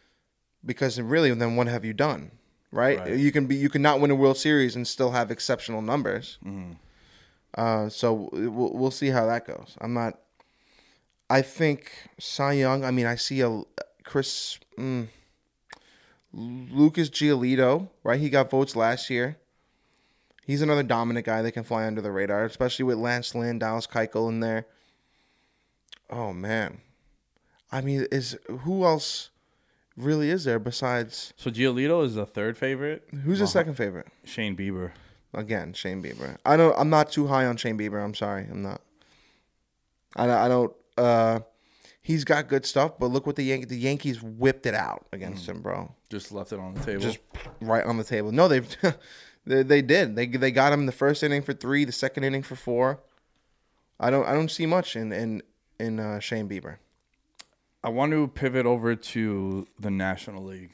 Because 0.65 1.01
really, 1.01 1.33
then 1.35 1.57
what 1.57 1.67
have 1.67 1.85
you 1.85 1.95
done? 1.95 2.33
Right? 2.71 2.99
Right. 2.99 3.17
You 3.17 3.33
can 3.33 3.47
be 3.47 3.57
you 3.57 3.71
can 3.71 3.83
not 3.83 4.01
win 4.01 4.11
a 4.11 4.15
World 4.15 4.37
Series 4.37 4.77
and 4.77 4.87
still 4.87 5.13
have 5.13 5.31
exceptional 5.31 5.81
numbers. 5.81 6.39
Mm-hmm. 6.45 6.73
Uh, 7.55 7.89
so 7.89 8.29
we'll 8.33 8.73
we'll 8.75 8.91
see 8.91 9.09
how 9.09 9.27
that 9.27 9.47
goes. 9.47 9.77
I'm 9.81 9.95
not. 9.95 10.19
I 11.31 11.43
think 11.43 11.93
Cy 12.19 12.53
Young. 12.53 12.85
I 12.85 12.91
mean, 12.91 13.07
I 13.07 13.15
see 13.15 13.41
a 13.41 13.63
Chris 14.05 14.59
mm, 14.79 15.09
Lucas 16.33 17.09
Giolito. 17.09 17.89
Right, 18.03 18.21
he 18.21 18.29
got 18.29 18.51
votes 18.51 18.77
last 18.77 19.09
year. 19.09 19.39
He's 20.49 20.63
another 20.63 20.83
dominant 20.83 21.27
guy 21.27 21.43
that 21.43 21.53
can 21.53 21.63
fly 21.63 21.87
under 21.87 22.01
the 22.01 22.11
radar, 22.11 22.47
especially 22.47 22.87
with 22.87 22.97
Lance 22.97 23.35
Lynn, 23.35 23.59
Dallas 23.59 23.87
Keuchel 23.87 24.31
in 24.31 24.41
there. 24.41 24.65
Oh 26.09 26.33
man, 26.33 26.81
I 27.71 27.83
mean, 27.83 28.07
is 28.11 28.39
who 28.63 28.85
else 28.85 29.29
really 29.95 30.31
is 30.31 30.45
there 30.45 30.59
besides 30.59 31.35
So 31.37 31.51
Giolito 31.51 32.03
is 32.03 32.15
the 32.15 32.25
third 32.25 32.57
favorite. 32.57 33.07
who's 33.25 33.41
the 33.41 33.47
second 33.47 33.75
favorite? 33.75 34.07
Shane 34.25 34.57
Bieber. 34.57 34.93
Again, 35.35 35.75
Shane 35.75 36.03
Bieber. 36.03 36.39
I 36.47 36.57
don't. 36.57 36.75
I'm 36.79 36.89
not 36.89 37.13
too 37.13 37.27
high 37.27 37.45
on 37.45 37.59
Shane 37.59 37.77
Bieber. 37.79 38.03
I'm 38.03 38.15
sorry. 38.15 38.47
I'm 38.51 38.63
not. 38.63 38.81
I 40.17 40.27
don't. 40.27 40.39
I 40.39 40.49
don't. 40.49 40.73
Uh, 40.97 41.41
he's 42.01 42.25
got 42.25 42.49
good 42.49 42.65
stuff, 42.65 42.99
but 42.99 43.09
look 43.09 43.27
what 43.27 43.37
the 43.37 43.45
Yan- 43.45 43.69
the 43.69 43.77
Yankees 43.77 44.23
whipped 44.23 44.65
it 44.65 44.73
out 44.75 45.07
against 45.13 45.47
him, 45.47 45.61
bro. 45.61 45.95
Just 46.09 46.33
left 46.33 46.53
it 46.55 46.59
on 46.59 46.73
the 46.73 46.81
table. 46.81 47.03
Just 47.03 47.19
right 47.61 47.85
on 47.85 47.99
the 47.99 48.05
table. 48.05 48.33
No, 48.33 48.49
they've 48.49 48.67
they, 49.49 49.63
they 49.63 49.83
did. 49.83 50.15
They 50.17 50.27
they 50.27 50.51
got 50.51 50.73
him 50.73 50.87
the 50.87 50.93
first 50.93 51.23
inning 51.23 51.43
for 51.43 51.53
three, 51.53 51.85
the 51.85 51.93
second 51.93 52.25
inning 52.25 52.43
for 52.43 52.55
four. 52.57 53.01
I 53.99 54.11
don't. 54.11 54.27
I 54.27 54.33
don't 54.35 54.51
see 54.51 54.67
much 54.67 54.95
in 54.97 55.13
in 55.13 55.43
in 55.81 55.99
uh, 55.99 56.21
Shane 56.21 56.49
Bieber. 56.49 56.77
I 57.83 57.89
want 57.91 58.13
to 58.13 58.29
pivot 58.29 58.67
over 58.67 58.95
to 58.95 59.67
the 59.79 59.91
National 59.91 60.45
League, 60.45 60.73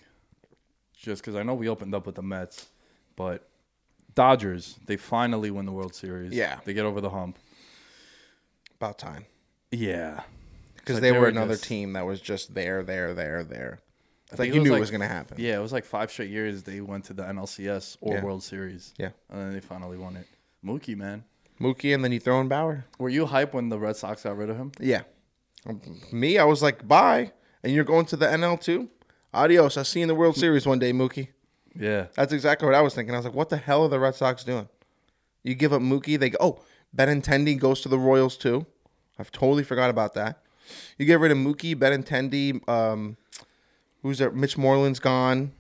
just 0.97 1.23
because 1.23 1.37
I 1.37 1.43
know 1.43 1.55
we 1.55 1.69
opened 1.69 1.95
up 1.95 2.07
with 2.07 2.15
the 2.17 2.23
Mets. 2.23 2.67
But 3.17 3.49
Dodgers, 4.15 4.77
they 4.87 4.97
finally 4.97 5.51
win 5.51 5.67
the 5.67 5.73
World 5.73 5.95
Series. 5.95 6.33
Yeah. 6.33 6.59
they 6.65 6.73
get 6.75 6.85
over 6.85 7.01
the 7.01 7.11
hump. 7.11 7.39
About 8.77 8.99
time. 8.99 9.27
Yeah, 9.71 10.23
Because 10.77 10.95
like 10.97 11.03
they 11.03 11.09
they 11.11 11.13
were 11.13 11.21
were 11.23 11.29
another 11.29 11.55
just- 11.55 11.65
team 11.65 11.93
that 11.95 12.07
was 12.07 12.21
just 12.21 12.55
there, 12.55 12.83
there, 12.83 13.13
there, 13.15 13.43
there. 13.45 13.81
It's 14.31 14.39
like 14.39 14.47
think 14.51 14.55
you 14.55 14.63
knew 14.63 14.71
was 14.71 14.79
it 14.79 14.81
was 14.81 14.91
going 14.91 15.01
to 15.03 15.09
happen. 15.09 15.37
yeah. 15.39 15.57
It 15.57 15.61
was 15.63 15.73
like 15.73 15.85
five 15.85 16.11
straight 16.11 16.31
years 16.31 16.63
they 16.63 16.81
went 16.81 17.05
to 17.07 17.13
the 17.13 17.23
NLCS 17.23 17.99
or 18.01 18.15
Yeah. 18.15 18.23
World 18.25 18.43
Series. 18.43 18.93
Yeah. 18.99 19.11
and 19.31 19.41
then 19.41 19.53
they 19.53 19.61
finally 19.61 19.97
won 19.99 20.17
it. 20.17 20.27
Mookie, 20.65 20.97
man, 20.97 21.25
Mookie, 21.61 21.95
and 21.95 22.03
then 22.03 22.11
you 22.11 22.19
throw 22.21 22.41
in 22.41 22.49
Bauer. 22.49 22.85
were 22.99 23.11
you 23.11 23.27
hype 23.27 23.53
when 23.55 23.69
the 23.69 23.79
Red 23.79 23.97
Sox 23.97 24.23
got 24.23 24.37
rid 24.37 24.49
of 24.51 24.57
him? 24.57 24.73
Yeah. 24.81 25.03
Um, 25.67 25.81
Me, 26.13 26.39
I 26.39 26.45
was 26.45 26.63
like, 26.63 26.87
bye. 26.89 27.33
And 27.63 27.73
you're 27.73 27.85
going 27.85 28.07
to 28.07 28.17
the 28.17 28.27
NL 28.27 28.61
too? 28.61 28.89
Adios. 29.33 29.77
I'll 29.77 29.85
see 29.85 30.01
you 30.01 30.05
in 30.05 30.09
the 30.09 30.15
World 30.15 30.37
Series 30.37 30.67
one 30.67 30.79
day, 30.79 30.93
Mookie. 30.93 31.29
Yeah, 31.79 32.07
That's 32.15 32.33
exactly 32.33 32.67
what 32.67 32.75
I 32.77 32.81
was 32.83 32.95
thinking. 32.95 33.15
I 33.15 33.19
was 33.19 33.25
like, 33.27 33.35
what 33.35 33.49
the 33.49 33.57
hell 33.57 33.83
are 33.85 33.89
the 33.89 33.99
Red 33.99 34.15
Sox 34.15 34.45
doing? 34.45 34.69
You 35.43 35.55
give 35.57 35.73
up 35.73 35.83
Mookie, 35.83 36.19
they 36.19 36.31
go, 36.31 36.39
oh, 36.41 36.61
Benintendi 36.97 37.59
goes 37.59 37.81
to 37.83 37.89
the 37.89 37.99
Royals 37.99 38.37
too. 38.37 38.65
I've 39.19 39.33
totally 39.33 39.65
forgot 39.65 39.91
about 39.91 40.15
that. 40.15 40.41
You 40.99 41.05
get 41.07 41.19
rid 41.21 41.33
of 41.33 41.39
Mookie, 41.39 41.75
Benintendi, 41.75 42.67
um, 42.69 43.17
who's 44.05 44.19
there? 44.19 44.31
Mitch 44.31 44.57
Moreland's 44.57 45.01
gone. 45.01 45.53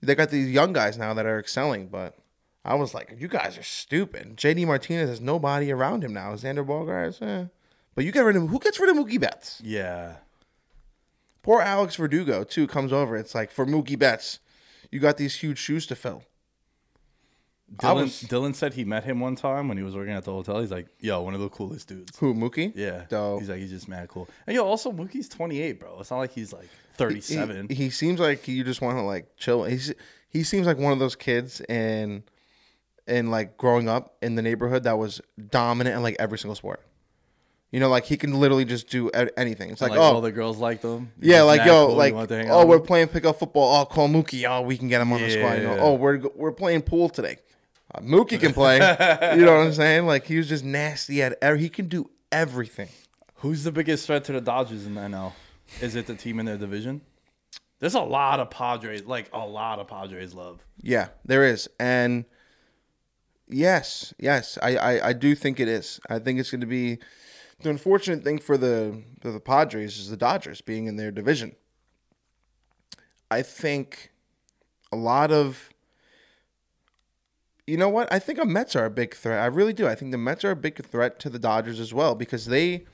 They 0.00 0.14
got 0.14 0.30
these 0.30 0.50
young 0.50 0.72
guys 0.72 0.96
now 0.96 1.14
that 1.14 1.26
are 1.26 1.40
excelling, 1.40 1.88
but 1.88 2.16
I 2.64 2.74
was 2.74 2.94
like, 2.94 3.16
you 3.18 3.26
guys 3.26 3.58
are 3.58 3.62
stupid. 3.64 4.36
JD 4.36 4.66
Martinez 4.66 5.08
has 5.08 5.20
nobody 5.20 5.72
around 5.72 6.04
him 6.04 6.12
now. 6.12 6.34
Xander 6.34 6.64
Bogaerts, 6.64 7.20
eh. 7.22 7.46
But 7.94 8.04
you 8.04 8.12
get 8.12 8.20
rid 8.20 8.36
of 8.36 8.48
who 8.48 8.58
gets 8.60 8.78
rid 8.78 8.90
of 8.90 8.96
Mookie 8.96 9.18
Betts? 9.20 9.60
yeah. 9.64 10.16
Poor 11.42 11.62
Alex 11.62 11.94
Verdugo 11.94 12.42
too 12.42 12.66
comes 12.66 12.92
over. 12.92 13.16
It's 13.16 13.34
like 13.34 13.52
for 13.52 13.64
Mookie 13.64 13.98
Betts, 13.98 14.40
you 14.90 14.98
got 14.98 15.16
these 15.16 15.36
huge 15.36 15.58
shoes 15.58 15.86
to 15.86 15.94
fill. 15.94 16.24
Dylan, 17.74 18.02
was- 18.02 18.22
Dylan 18.22 18.54
said 18.54 18.74
he 18.74 18.84
met 18.84 19.04
him 19.04 19.18
one 19.20 19.34
time 19.34 19.68
when 19.68 19.76
he 19.76 19.82
was 19.82 19.96
working 19.96 20.14
at 20.14 20.24
the 20.24 20.32
hotel. 20.32 20.60
He's 20.60 20.70
like, 20.70 20.86
"Yo, 21.00 21.20
one 21.20 21.34
of 21.34 21.40
the 21.40 21.48
coolest 21.48 21.88
dudes." 21.88 22.16
Who 22.18 22.32
Mookie? 22.32 22.72
Yeah, 22.76 23.04
Dope. 23.08 23.40
he's 23.40 23.48
like, 23.48 23.58
he's 23.58 23.70
just 23.70 23.88
mad 23.88 24.08
cool. 24.08 24.28
And 24.46 24.54
yo, 24.54 24.64
also 24.64 24.92
Mookie's 24.92 25.28
28, 25.28 25.80
bro. 25.80 25.98
It's 26.00 26.10
not 26.10 26.18
like 26.18 26.32
he's 26.32 26.52
like 26.52 26.68
37. 26.94 27.68
He, 27.68 27.74
he 27.74 27.90
seems 27.90 28.20
like 28.20 28.46
you 28.46 28.62
just 28.62 28.80
want 28.80 28.98
to 28.98 29.02
like 29.02 29.36
chill. 29.36 29.64
He's 29.64 29.92
he 30.28 30.44
seems 30.44 30.66
like 30.66 30.78
one 30.78 30.92
of 30.92 30.98
those 31.00 31.16
kids 31.16 31.60
and 31.62 32.22
in 33.06 33.30
like 33.30 33.56
growing 33.56 33.88
up 33.88 34.16
in 34.22 34.34
the 34.34 34.42
neighborhood 34.42 34.84
that 34.84 34.98
was 34.98 35.20
dominant 35.50 35.96
in 35.96 36.02
like 36.02 36.16
every 36.18 36.38
single 36.38 36.54
sport. 36.54 36.80
You 37.72 37.80
know, 37.80 37.88
like 37.88 38.04
he 38.04 38.16
can 38.16 38.32
literally 38.34 38.64
just 38.64 38.88
do 38.88 39.10
anything. 39.36 39.70
It's 39.70 39.82
like, 39.82 39.90
like 39.90 39.98
oh. 39.98 40.02
all 40.02 40.16
oh 40.18 40.20
the 40.20 40.32
girls 40.32 40.56
like 40.56 40.82
them. 40.82 41.10
yeah, 41.20 41.42
like 41.42 41.64
yo, 41.66 41.88
cool, 41.88 41.96
like 41.96 42.14
want 42.14 42.28
to 42.28 42.36
hang 42.36 42.50
oh 42.50 42.64
we're 42.64 42.76
him. 42.76 42.82
playing 42.82 43.08
pickup 43.08 43.38
football. 43.38 43.80
Oh, 43.80 43.84
call 43.84 44.08
Mookie. 44.08 44.48
Oh, 44.48 44.62
we 44.62 44.78
can 44.78 44.88
get 44.88 45.00
him 45.00 45.12
on 45.12 45.20
the 45.20 45.30
squad. 45.30 45.54
You 45.54 45.62
know, 45.64 45.74
Yeah. 45.74 45.82
oh, 45.82 45.94
we're 45.94 46.20
we're 46.36 46.52
playing 46.52 46.82
pool 46.82 47.08
today. 47.08 47.38
Mookie 48.00 48.38
can 48.40 48.52
play. 48.52 48.76
you 49.36 49.44
know 49.44 49.56
what 49.58 49.66
I'm 49.66 49.72
saying? 49.72 50.06
Like 50.06 50.26
he 50.26 50.36
was 50.36 50.48
just 50.48 50.64
nasty 50.64 51.22
at. 51.22 51.36
every- 51.42 51.60
He 51.60 51.68
can 51.68 51.88
do 51.88 52.10
everything. 52.32 52.88
Who's 53.36 53.64
the 53.64 53.72
biggest 53.72 54.06
threat 54.06 54.24
to 54.24 54.32
the 54.32 54.40
Dodgers 54.40 54.86
in 54.86 54.94
the 54.94 55.00
NL? 55.02 55.32
Is 55.80 55.94
it 55.94 56.06
the 56.06 56.14
team 56.14 56.38
in 56.40 56.46
their 56.46 56.56
division? 56.56 57.02
There's 57.78 57.94
a 57.94 58.00
lot 58.00 58.40
of 58.40 58.48
Padres, 58.50 59.04
like 59.04 59.28
a 59.32 59.46
lot 59.46 59.78
of 59.78 59.88
Padres 59.88 60.32
love. 60.32 60.64
Yeah, 60.80 61.08
there 61.24 61.44
is, 61.44 61.68
and 61.78 62.24
yes, 63.48 64.14
yes, 64.18 64.56
I, 64.62 64.76
I, 64.76 65.08
I 65.08 65.12
do 65.12 65.34
think 65.34 65.60
it 65.60 65.68
is. 65.68 66.00
I 66.08 66.18
think 66.18 66.38
it's 66.40 66.50
going 66.50 66.62
to 66.62 66.66
be 66.66 66.98
the 67.60 67.68
unfortunate 67.70 68.24
thing 68.24 68.38
for 68.38 68.56
the 68.56 69.02
for 69.20 69.30
the 69.30 69.40
Padres 69.40 69.98
is 69.98 70.08
the 70.08 70.16
Dodgers 70.16 70.60
being 70.62 70.86
in 70.86 70.96
their 70.96 71.10
division. 71.10 71.54
I 73.30 73.42
think 73.42 74.10
a 74.92 74.96
lot 74.96 75.30
of 75.30 75.68
you 77.66 77.76
know 77.76 77.88
what? 77.88 78.12
I 78.12 78.18
think 78.18 78.38
the 78.38 78.44
Mets 78.44 78.76
are 78.76 78.84
a 78.84 78.90
big 78.90 79.14
threat. 79.14 79.42
I 79.42 79.46
really 79.46 79.72
do. 79.72 79.86
I 79.86 79.94
think 79.94 80.12
the 80.12 80.18
Mets 80.18 80.44
are 80.44 80.52
a 80.52 80.56
big 80.56 80.84
threat 80.84 81.18
to 81.20 81.30
the 81.30 81.38
Dodgers 81.38 81.80
as 81.80 81.92
well 81.92 82.14
because 82.14 82.46
they, 82.46 82.84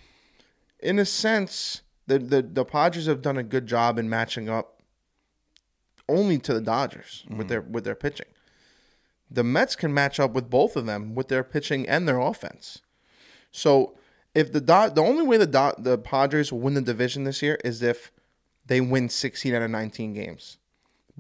in 0.81 0.99
a 0.99 1.05
sense, 1.05 1.83
the 2.07 2.19
the, 2.19 2.43
the 2.43 2.65
Padres 2.65 3.07
have 3.07 3.23
done 3.23 3.37
a 3.37 3.43
good 3.43 3.67
job 3.67 3.99
in 3.99 4.09
matching 4.09 4.49
up 4.49 4.83
only 6.09 6.39
to 6.39 6.55
the 6.55 6.61
Dodgers 6.61 7.25
with 7.29 7.39
mm-hmm. 7.39 7.49
their 7.49 7.61
with 7.61 7.85
their 7.85 7.95
pitching. 7.95 8.27
The 9.31 9.45
Mets 9.45 9.77
can 9.77 9.95
match 9.95 10.21
up 10.21 10.33
with 10.33 10.51
both 10.51 10.77
of 10.77 10.87
them 10.87 11.15
with 11.15 11.29
their 11.29 11.45
pitching 11.45 11.89
and 11.89 12.07
their 12.07 12.19
offense. 12.19 12.81
So 13.51 13.97
if 14.35 14.53
the 14.53 14.61
Dod- 14.61 14.95
the 14.95 15.03
only 15.03 15.27
way 15.27 15.37
the 15.37 15.47
Dod- 15.47 15.85
the 15.85 15.99
Padres 15.99 16.53
will 16.53 16.61
win 16.61 16.75
the 16.75 16.83
division 16.83 17.25
this 17.25 17.43
year 17.43 17.59
is 17.65 17.83
if 17.83 18.11
they 18.67 18.81
win 18.81 19.09
16 19.09 19.55
out 19.55 19.63
of 19.63 19.71
19 19.71 20.15
games. 20.15 20.59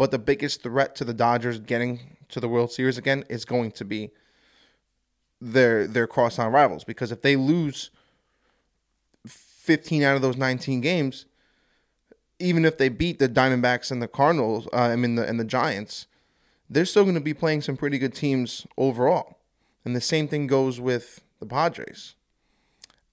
But 0.02 0.10
the 0.10 0.18
biggest 0.18 0.64
threat 0.64 0.96
to 0.96 1.04
the 1.04 1.14
Dodgers 1.14 1.60
getting 1.60 2.16
to 2.30 2.40
the 2.40 2.48
World 2.48 2.72
Series 2.72 2.98
again 2.98 3.24
is 3.28 3.44
going 3.44 3.70
to 3.70 3.84
be 3.84 4.10
their 5.40 5.86
their 5.86 6.08
crosstown 6.08 6.50
rivals 6.50 6.82
because 6.82 7.12
if 7.12 7.22
they 7.22 7.36
lose 7.36 7.92
15 9.28 10.02
out 10.02 10.16
of 10.16 10.22
those 10.22 10.36
19 10.36 10.80
games, 10.80 11.26
even 12.40 12.64
if 12.64 12.78
they 12.78 12.88
beat 12.88 13.20
the 13.20 13.28
Diamondbacks 13.28 13.92
and 13.92 14.02
the 14.02 14.08
Cardinals, 14.08 14.66
uh, 14.72 14.78
I 14.78 14.96
mean 14.96 15.14
the 15.14 15.24
and 15.24 15.38
the 15.38 15.44
Giants, 15.44 16.08
they're 16.68 16.84
still 16.84 17.04
going 17.04 17.14
to 17.14 17.20
be 17.20 17.32
playing 17.32 17.62
some 17.62 17.76
pretty 17.76 17.98
good 17.98 18.12
teams 18.12 18.66
overall. 18.76 19.38
And 19.84 19.94
the 19.94 20.00
same 20.00 20.26
thing 20.26 20.48
goes 20.48 20.80
with 20.80 21.20
the 21.38 21.46
Padres. 21.46 22.16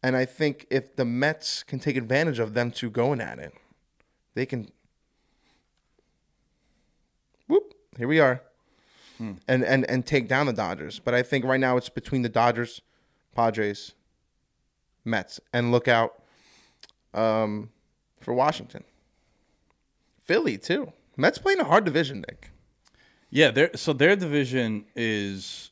And 0.01 0.15
I 0.15 0.25
think 0.25 0.65
if 0.71 0.95
the 0.95 1.05
Mets 1.05 1.61
can 1.61 1.77
take 1.77 1.97
advantage 1.97 2.39
of 2.39 2.55
them 2.55 2.71
two 2.71 2.89
going 2.89 3.21
at 3.21 3.37
it, 3.37 3.53
they 4.33 4.47
can. 4.47 4.71
Whoop! 7.50 7.74
Here 7.97 8.08
we 8.08 8.20
are, 8.22 8.41
and 9.20 9.39
and 9.47 9.84
and 9.89 10.06
take 10.06 10.28
down 10.30 10.45
the 10.45 10.54
Dodgers. 10.54 11.00
But 11.00 11.14
I 11.14 11.24
think 11.24 11.43
right 11.43 11.60
now 11.60 11.76
it's 11.76 11.89
between 11.89 12.22
the 12.22 12.30
Dodgers, 12.30 12.82
Padres, 13.36 13.93
Mets, 15.04 15.41
and 15.52 15.72
look 15.72 15.88
out 15.89 16.22
um, 17.14 17.70
for 18.22 18.34
Washington. 18.34 18.84
Philly 20.24 20.58
too. 20.58 20.93
Mets 21.18 21.38
playing 21.39 21.60
a 21.60 21.64
hard 21.66 21.84
division, 21.84 22.22
Nick. 22.30 22.52
Yeah, 23.30 23.52
their 23.52 23.72
so 23.76 23.93
their 23.93 24.16
division 24.16 24.86
is, 24.95 25.72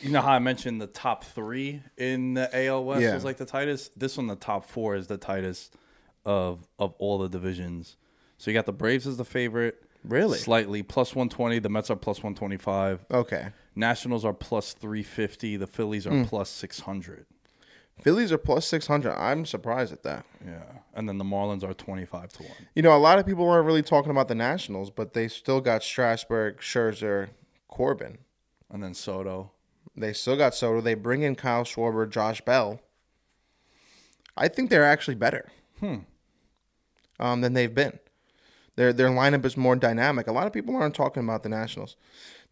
you 0.00 0.10
know 0.10 0.20
how 0.20 0.32
I 0.32 0.38
mentioned 0.38 0.80
the 0.80 0.86
top 0.86 1.24
three 1.24 1.82
in 1.96 2.34
the 2.34 2.48
AL 2.66 2.84
West 2.84 3.02
Yeah. 3.02 3.14
was 3.14 3.24
like 3.24 3.38
the 3.38 3.44
tightest. 3.46 3.98
This 3.98 4.16
one, 4.16 4.26
the 4.28 4.36
top 4.36 4.64
four, 4.64 4.96
is 4.96 5.06
the 5.06 5.16
tightest 5.18 5.74
of 6.24 6.66
of 6.78 6.94
all 6.98 7.18
the 7.18 7.28
divisions. 7.28 7.96
So 8.38 8.50
you 8.50 8.54
got 8.54 8.66
the 8.66 8.72
Braves 8.72 9.06
as 9.06 9.16
the 9.16 9.24
favorite, 9.24 9.82
Really? 10.06 10.38
slightly 10.38 10.82
plus 10.82 11.14
one 11.14 11.28
twenty. 11.28 11.58
The 11.58 11.68
Mets 11.68 11.90
are 11.90 11.96
plus 11.96 12.22
one 12.22 12.34
twenty 12.34 12.56
five. 12.56 13.04
Okay. 13.10 13.48
Nationals 13.74 14.24
are 14.24 14.32
plus 14.32 14.72
three 14.72 15.02
fifty. 15.02 15.56
The 15.56 15.66
Phillies 15.66 16.06
are 16.06 16.10
Hmm. 16.10 16.24
plus 16.24 16.48
six 16.48 16.80
hundred. 16.80 17.26
Phillies 18.02 18.30
are 18.30 18.38
plus 18.38 18.66
six 18.66 18.86
hundred. 18.86 19.12
I'm 19.18 19.44
surprised 19.46 19.92
at 19.92 20.02
that. 20.02 20.24
Yeah, 20.44 20.62
and 20.94 21.08
then 21.08 21.18
the 21.18 21.24
Marlins 21.24 21.62
are 21.64 21.72
twenty 21.74 22.04
five 22.04 22.30
to 22.34 22.42
one. 22.42 22.52
You 22.74 22.82
know, 22.82 22.94
a 22.94 22.98
lot 22.98 23.18
of 23.18 23.26
people 23.26 23.48
aren't 23.48 23.66
really 23.66 23.82
talking 23.82 24.10
about 24.10 24.28
the 24.28 24.34
Nationals, 24.34 24.90
but 24.90 25.12
they 25.14 25.28
still 25.28 25.60
got 25.60 25.82
Strasburg, 25.82 26.58
Scherzer, 26.58 27.28
Corbin. 27.68 28.18
And 28.70 28.82
then 28.82 28.94
Soto. 28.94 29.52
They 29.96 30.12
still 30.12 30.36
got 30.36 30.54
Soto. 30.54 30.80
They 30.80 30.94
bring 30.94 31.22
in 31.22 31.36
Kyle 31.36 31.62
Schwarber, 31.64 32.08
Josh 32.10 32.40
Bell. 32.42 32.80
I 34.36 34.48
think 34.48 34.68
they're 34.70 34.84
actually 34.84 35.14
better 35.14 35.48
um, 37.18 37.40
than 37.40 37.52
they've 37.54 37.74
been. 37.74 37.98
Their 38.76 38.92
their 38.92 39.08
lineup 39.08 39.44
is 39.44 39.56
more 39.56 39.76
dynamic. 39.76 40.26
A 40.26 40.32
lot 40.32 40.46
of 40.46 40.52
people 40.52 40.76
aren't 40.76 40.94
talking 40.94 41.24
about 41.24 41.42
the 41.42 41.48
Nationals. 41.48 41.96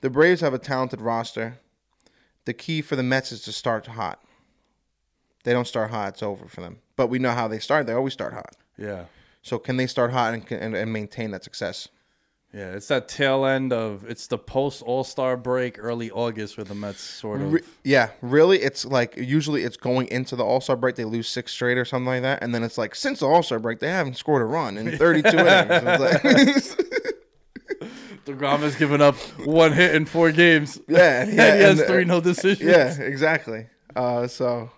The 0.00 0.10
Braves 0.10 0.40
have 0.40 0.54
a 0.54 0.58
talented 0.58 1.00
roster. 1.00 1.58
The 2.46 2.54
key 2.54 2.82
for 2.82 2.96
the 2.96 3.02
Mets 3.02 3.32
is 3.32 3.42
to 3.42 3.52
start 3.52 3.86
hot. 3.86 4.22
They 5.44 5.52
don't 5.52 5.66
start 5.66 5.90
hot; 5.90 6.14
it's 6.14 6.22
over 6.22 6.46
for 6.46 6.60
them. 6.62 6.78
But 6.96 7.08
we 7.08 7.18
know 7.18 7.32
how 7.32 7.48
they 7.48 7.58
start. 7.58 7.86
They 7.86 7.92
always 7.92 8.12
start 8.14 8.32
hot. 8.32 8.56
Yeah, 8.76 9.04
So 9.42 9.58
can 9.58 9.76
they 9.76 9.86
start 9.86 10.10
hot 10.12 10.34
and, 10.34 10.50
and, 10.50 10.74
and 10.74 10.92
maintain 10.92 11.30
that 11.30 11.44
success? 11.44 11.88
Yeah. 12.54 12.70
It's 12.72 12.86
that 12.88 13.08
tail 13.08 13.44
end 13.44 13.72
of 13.72 14.04
it's 14.08 14.26
the 14.28 14.38
post 14.38 14.82
All 14.82 15.02
Star 15.02 15.36
break, 15.36 15.76
early 15.78 16.10
August, 16.10 16.56
where 16.56 16.64
the 16.64 16.74
Mets 16.74 17.00
sort 17.00 17.40
of. 17.42 17.52
Re- 17.52 17.62
yeah, 17.82 18.10
really, 18.22 18.62
it's 18.62 18.84
like 18.84 19.16
usually 19.16 19.64
it's 19.64 19.76
going 19.76 20.06
into 20.08 20.36
the 20.36 20.44
All 20.44 20.60
Star 20.60 20.76
break. 20.76 20.94
They 20.94 21.04
lose 21.04 21.28
six 21.28 21.52
straight 21.52 21.76
or 21.76 21.84
something 21.84 22.06
like 22.06 22.22
that, 22.22 22.42
and 22.42 22.54
then 22.54 22.62
it's 22.62 22.78
like 22.78 22.94
since 22.94 23.20
the 23.20 23.26
All 23.26 23.42
Star 23.42 23.58
break 23.58 23.80
they 23.80 23.88
haven't 23.90 24.16
scored 24.16 24.42
a 24.42 24.44
run 24.46 24.78
in 24.78 24.96
32 24.96 25.28
innings. 25.36 26.76
DeGrom 28.24 28.60
has 28.60 28.74
given 28.76 29.02
up 29.02 29.16
one 29.44 29.72
hit 29.72 29.94
in 29.94 30.06
four 30.06 30.32
games. 30.32 30.80
yeah, 30.88 31.22
and 31.24 31.32
yeah, 31.34 31.56
he 31.56 31.62
has 31.62 31.78
and, 31.80 31.88
uh, 31.88 31.92
three 31.92 32.04
no 32.04 32.20
decisions. 32.20 32.70
Yeah, 32.70 32.98
exactly. 33.00 33.66
Uh, 33.94 34.26
so 34.26 34.70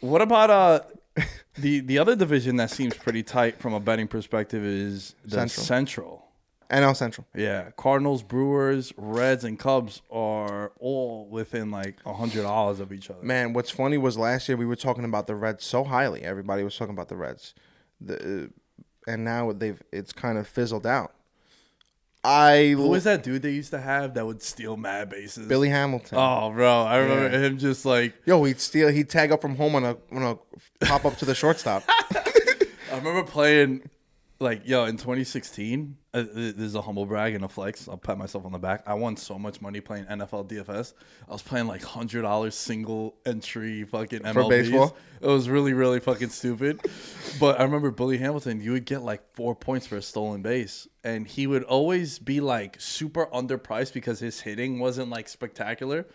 What 0.00 0.20
about 0.22 0.50
uh 0.50 0.80
the 1.56 1.80
the 1.80 1.98
other 1.98 2.16
division 2.16 2.56
that 2.56 2.70
seems 2.70 2.96
pretty 2.96 3.22
tight 3.22 3.60
from 3.60 3.74
a 3.74 3.80
betting 3.80 4.08
perspective 4.08 4.64
is 4.64 5.14
the 5.24 5.30
Central. 5.48 5.64
Central. 5.64 6.27
NL 6.70 6.94
Central. 6.96 7.26
Yeah, 7.34 7.70
Cardinals, 7.76 8.22
Brewers, 8.22 8.92
Reds, 8.96 9.42
and 9.44 9.58
Cubs 9.58 10.02
are 10.10 10.72
all 10.78 11.26
within 11.30 11.70
like 11.70 11.96
a 12.04 12.12
hundred 12.12 12.42
dollars 12.42 12.78
of 12.80 12.92
each 12.92 13.08
other. 13.10 13.22
Man, 13.22 13.52
what's 13.54 13.70
funny 13.70 13.96
was 13.98 14.18
last 14.18 14.48
year 14.48 14.56
we 14.58 14.66
were 14.66 14.76
talking 14.76 15.04
about 15.04 15.26
the 15.26 15.34
Reds 15.34 15.64
so 15.64 15.84
highly. 15.84 16.22
Everybody 16.22 16.62
was 16.62 16.76
talking 16.76 16.92
about 16.94 17.08
the 17.08 17.16
Reds, 17.16 17.54
the, 18.00 18.44
uh, 18.44 19.10
and 19.10 19.24
now 19.24 19.50
they've 19.52 19.82
it's 19.92 20.12
kind 20.12 20.36
of 20.36 20.46
fizzled 20.46 20.86
out. 20.86 21.14
I 22.24 22.74
Who 22.76 22.88
was 22.88 23.04
that 23.04 23.22
dude 23.22 23.42
they 23.42 23.52
used 23.52 23.70
to 23.70 23.80
have 23.80 24.14
that 24.14 24.26
would 24.26 24.42
steal 24.42 24.76
mad 24.76 25.08
bases? 25.08 25.46
Billy 25.46 25.68
Hamilton. 25.68 26.18
Oh, 26.20 26.50
bro, 26.50 26.82
I 26.82 26.96
remember 26.98 27.30
Yeah. 27.30 27.46
him 27.46 27.58
just 27.58 27.86
like 27.86 28.12
Yo, 28.26 28.42
he'd 28.44 28.60
steal. 28.60 28.88
He'd 28.88 29.08
tag 29.08 29.30
up 29.32 29.40
from 29.40 29.54
home 29.56 29.74
on 29.76 29.84
a 29.84 29.96
on 30.12 30.22
a 30.22 30.84
pop 30.84 31.04
up 31.04 31.16
to 31.18 31.24
the 31.24 31.34
shortstop. 31.34 31.84
I 31.88 32.96
remember 32.96 33.22
playing 33.22 33.88
like 34.40 34.62
yo 34.68 34.84
in 34.84 34.96
2016. 34.96 35.96
Uh, 36.14 36.22
this 36.34 36.54
is 36.56 36.74
a 36.74 36.80
humble 36.82 37.04
brag 37.06 37.34
and 37.34 37.44
a 37.44 37.48
flex. 37.48 37.88
I'll 37.88 37.96
pat 37.98 38.16
myself 38.18 38.44
on 38.46 38.52
the 38.52 38.58
back. 38.58 38.82
I 38.86 38.94
won 38.94 39.16
so 39.16 39.38
much 39.38 39.60
money 39.60 39.80
playing 39.80 40.04
NFL 40.06 40.48
DFS. 40.48 40.94
I 41.28 41.32
was 41.32 41.42
playing 41.42 41.66
like 41.66 41.82
hundred 41.82 42.22
dollars 42.22 42.54
single 42.54 43.16
entry 43.26 43.84
fucking 43.84 44.20
MLBs. 44.20 44.48
baseball? 44.48 44.96
It 45.20 45.26
was 45.26 45.48
really 45.48 45.72
really 45.72 46.00
fucking 46.00 46.30
stupid. 46.30 46.80
but 47.40 47.58
I 47.60 47.64
remember 47.64 47.90
Billy 47.90 48.18
Hamilton. 48.18 48.60
You 48.60 48.72
would 48.72 48.84
get 48.84 49.02
like 49.02 49.22
four 49.34 49.54
points 49.54 49.86
for 49.86 49.96
a 49.96 50.02
stolen 50.02 50.42
base, 50.42 50.86
and 51.04 51.26
he 51.26 51.46
would 51.46 51.64
always 51.64 52.18
be 52.18 52.40
like 52.40 52.80
super 52.80 53.26
underpriced 53.26 53.92
because 53.92 54.20
his 54.20 54.40
hitting 54.40 54.78
wasn't 54.78 55.10
like 55.10 55.28
spectacular. 55.28 56.06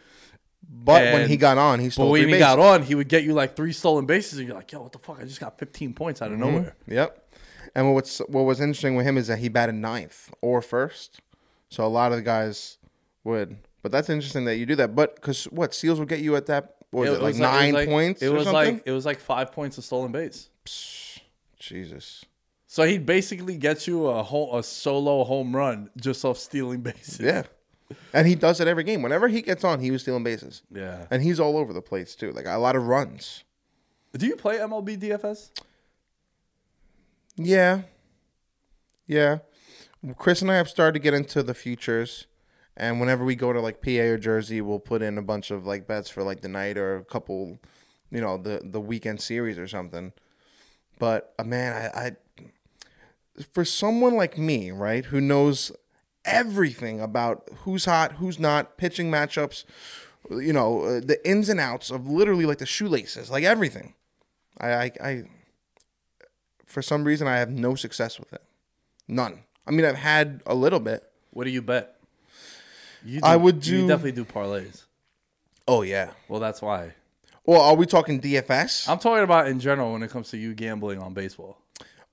But 0.66 1.14
when 1.14 1.28
he 1.30 1.36
got 1.36 1.58
on, 1.58 1.80
he 1.82 1.90
stole. 1.90 2.06
But 2.08 2.12
when 2.12 2.22
three 2.22 2.28
he 2.30 2.34
bases. 2.36 2.48
got 2.48 2.60
on, 2.60 2.84
he 2.84 2.96
would 2.96 3.10
get 3.10 3.24
you 3.24 3.34
like 3.34 3.56
three 3.58 3.74
stolen 3.74 4.06
bases, 4.06 4.40
and 4.40 4.48
you're 4.48 4.56
like, 4.56 4.72
"Yo, 4.72 4.82
what 4.82 4.94
the 4.94 5.00
fuck? 5.00 5.20
I 5.20 5.26
just 5.26 5.42
got 5.42 5.60
15 5.60 5.94
points 5.94 6.22
out 6.22 6.32
of 6.32 6.40
Mm-hmm. 6.40 6.50
nowhere." 6.52 6.76
Yep. 6.88 7.20
And 7.76 7.94
what's 7.94 8.20
what 8.28 8.44
was 8.44 8.60
interesting 8.62 8.96
with 8.96 9.06
him 9.06 9.18
is 9.18 9.28
that 9.28 9.40
he 9.40 9.50
batted 9.50 9.76
ninth 9.76 10.32
or 10.42 10.62
first, 10.62 11.22
so 11.70 11.84
a 11.86 11.88
lot 11.88 12.12
of 12.12 12.18
the 12.18 12.24
guys 12.24 12.78
would. 13.24 13.58
But 13.82 13.92
that's 13.92 14.10
interesting 14.10 14.46
that 14.46 14.58
you 14.58 14.66
do 14.66 14.76
that. 14.76 14.96
But 14.96 15.16
because 15.16 15.46
what 15.46 15.74
Seals 15.74 16.00
will 16.00 16.06
get 16.06 16.20
you 16.20 16.36
at 16.36 16.46
that 16.46 16.76
was 16.92 17.10
it, 17.10 17.22
like 17.22 17.36
nine 17.36 17.74
like- 17.74 17.90
points 17.90 18.22
It 18.22 18.30
was 18.30 18.44
something? 18.46 18.76
like 18.76 18.84
it 18.86 18.92
was 18.92 19.06
like 19.06 19.20
five 19.20 19.52
points 19.52 19.78
of 19.78 19.84
stolen 19.84 20.12
base. 20.12 20.50
Jesus. 21.60 22.26
So 22.68 22.84
he'd 22.84 23.06
basically 23.06 23.58
get 23.58 23.88
you 23.88 24.08
a 24.08 24.24
whole, 24.24 24.58
a 24.58 24.64
solo 24.64 25.24
home 25.24 25.56
run 25.56 25.90
just 26.00 26.26
off 26.26 26.38
stealing 26.38 26.82
bases. 26.82 27.20
Yeah. 27.20 27.44
And 28.14 28.28
he 28.28 28.34
does 28.36 28.60
it 28.60 28.68
every 28.68 28.84
game. 28.84 29.02
Whenever 29.04 29.28
he 29.28 29.42
gets 29.42 29.64
on, 29.64 29.80
he 29.80 29.92
was 29.92 30.02
stealing 30.02 30.24
bases. 30.24 30.64
Yeah. 30.74 31.06
And 31.12 31.22
he's 31.22 31.40
all 31.40 31.58
over 31.58 31.74
the 31.74 31.82
place 31.82 32.16
too. 32.16 32.32
Like 32.32 32.46
a 32.48 32.58
lot 32.58 32.76
of 32.76 32.84
runs. 32.88 33.44
Do 34.18 34.26
you 34.26 34.36
play 34.36 34.58
MLB 34.58 34.98
DFS? 34.98 35.50
Yeah. 37.36 37.82
Yeah. 39.08 39.40
Chris 40.18 40.42
and 40.42 40.52
I 40.52 40.56
have 40.56 40.70
started 40.70 40.94
to 40.94 41.00
get 41.00 41.14
into 41.14 41.44
the 41.44 41.54
futures. 41.54 42.28
And 42.76 43.00
whenever 43.00 43.24
we 43.24 43.36
go 43.36 43.54
to 43.54 43.62
like 43.62 43.82
PA 43.82 43.92
or 43.92 44.18
Jersey, 44.18 44.60
we'll 44.62 44.80
put 44.80 45.02
in 45.02 45.18
a 45.18 45.22
bunch 45.22 45.52
of 45.52 45.66
like 45.66 45.88
bets 45.88 46.10
for 46.10 46.24
like 46.24 46.42
the 46.42 46.50
night 46.50 46.78
or 46.78 46.96
a 46.96 47.06
couple, 47.06 47.60
you 48.10 48.20
know, 48.20 48.38
the 48.38 48.62
the 48.64 48.82
weekend 48.82 49.22
series 49.22 49.60
or 49.60 49.68
something. 49.68 50.12
But 51.00 51.34
uh, 51.38 51.44
man, 51.44 51.92
I, 51.96 52.00
I 52.00 53.44
for 53.52 53.66
someone 53.66 54.16
like 54.16 54.38
me, 54.38 54.72
right, 54.72 55.06
who 55.06 55.22
knows 55.22 55.72
everything 56.26 57.00
about 57.00 57.48
who's 57.60 57.86
hot, 57.86 58.14
who's 58.14 58.40
not, 58.40 58.78
pitching 58.78 59.12
matchups, 59.12 59.66
you 60.32 60.54
know, 60.54 60.84
uh, 60.84 61.00
the 61.00 61.20
ins 61.28 61.50
and 61.50 61.60
outs 61.60 61.92
of 61.92 62.08
literally 62.08 62.46
like 62.46 62.60
the 62.60 62.66
shoelaces, 62.66 63.30
like 63.30 63.44
everything. 63.44 63.94
I, 64.60 64.70
I, 64.72 64.92
I 65.04 65.24
for 66.74 66.82
some 66.82 67.04
reason 67.04 67.28
I 67.28 67.38
have 67.38 67.52
no 67.52 67.76
success 67.76 68.20
with 68.20 68.34
it. 68.34 68.42
None. 69.08 69.44
I 69.68 69.72
mean, 69.72 69.86
I've 69.86 69.96
had 69.96 70.42
a 70.48 70.56
little 70.56 70.80
bit. 70.80 71.04
What 71.30 71.44
do 71.46 71.52
you 71.52 71.62
bet? 71.62 71.96
You 73.06 73.20
I 73.22 73.36
would 73.36 73.62
do. 73.62 73.82
You 73.82 73.88
definitely 73.88 74.14
do 74.14 74.26
parlays. 74.26 74.86
Oh 75.68 75.84
yeah. 75.84 76.12
Well, 76.28 76.40
that's 76.40 76.62
why. 76.62 76.94
Well, 77.46 77.62
are 77.62 77.76
we 77.76 77.86
talking 77.86 78.20
DFS? 78.20 78.90
I'm 78.90 78.98
talking 78.98 79.24
about 79.24 79.48
in 79.48 79.60
general 79.60 79.94
when 79.94 80.02
it 80.02 80.10
comes 80.10 80.30
to 80.32 80.38
you 80.38 80.56
gambling 80.56 81.00
on 81.00 81.14
baseball. 81.14 81.60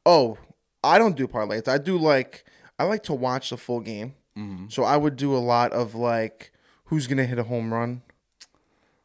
oh, 0.04 0.36
I 0.84 0.98
don't 0.98 1.16
do 1.16 1.26
parlays. 1.26 1.68
I 1.68 1.78
do 1.78 1.96
like 1.96 2.44
I 2.78 2.84
like 2.84 3.02
to 3.04 3.14
watch 3.14 3.50
the 3.50 3.56
full 3.56 3.80
game. 3.80 4.14
Mm-hmm. 4.36 4.66
So 4.68 4.84
I 4.84 4.96
would 4.96 5.16
do 5.16 5.34
a 5.34 5.38
lot 5.38 5.72
of 5.72 5.94
like 5.94 6.52
who's 6.86 7.06
gonna 7.06 7.24
hit 7.24 7.38
a 7.38 7.44
home 7.44 7.72
run, 7.72 8.02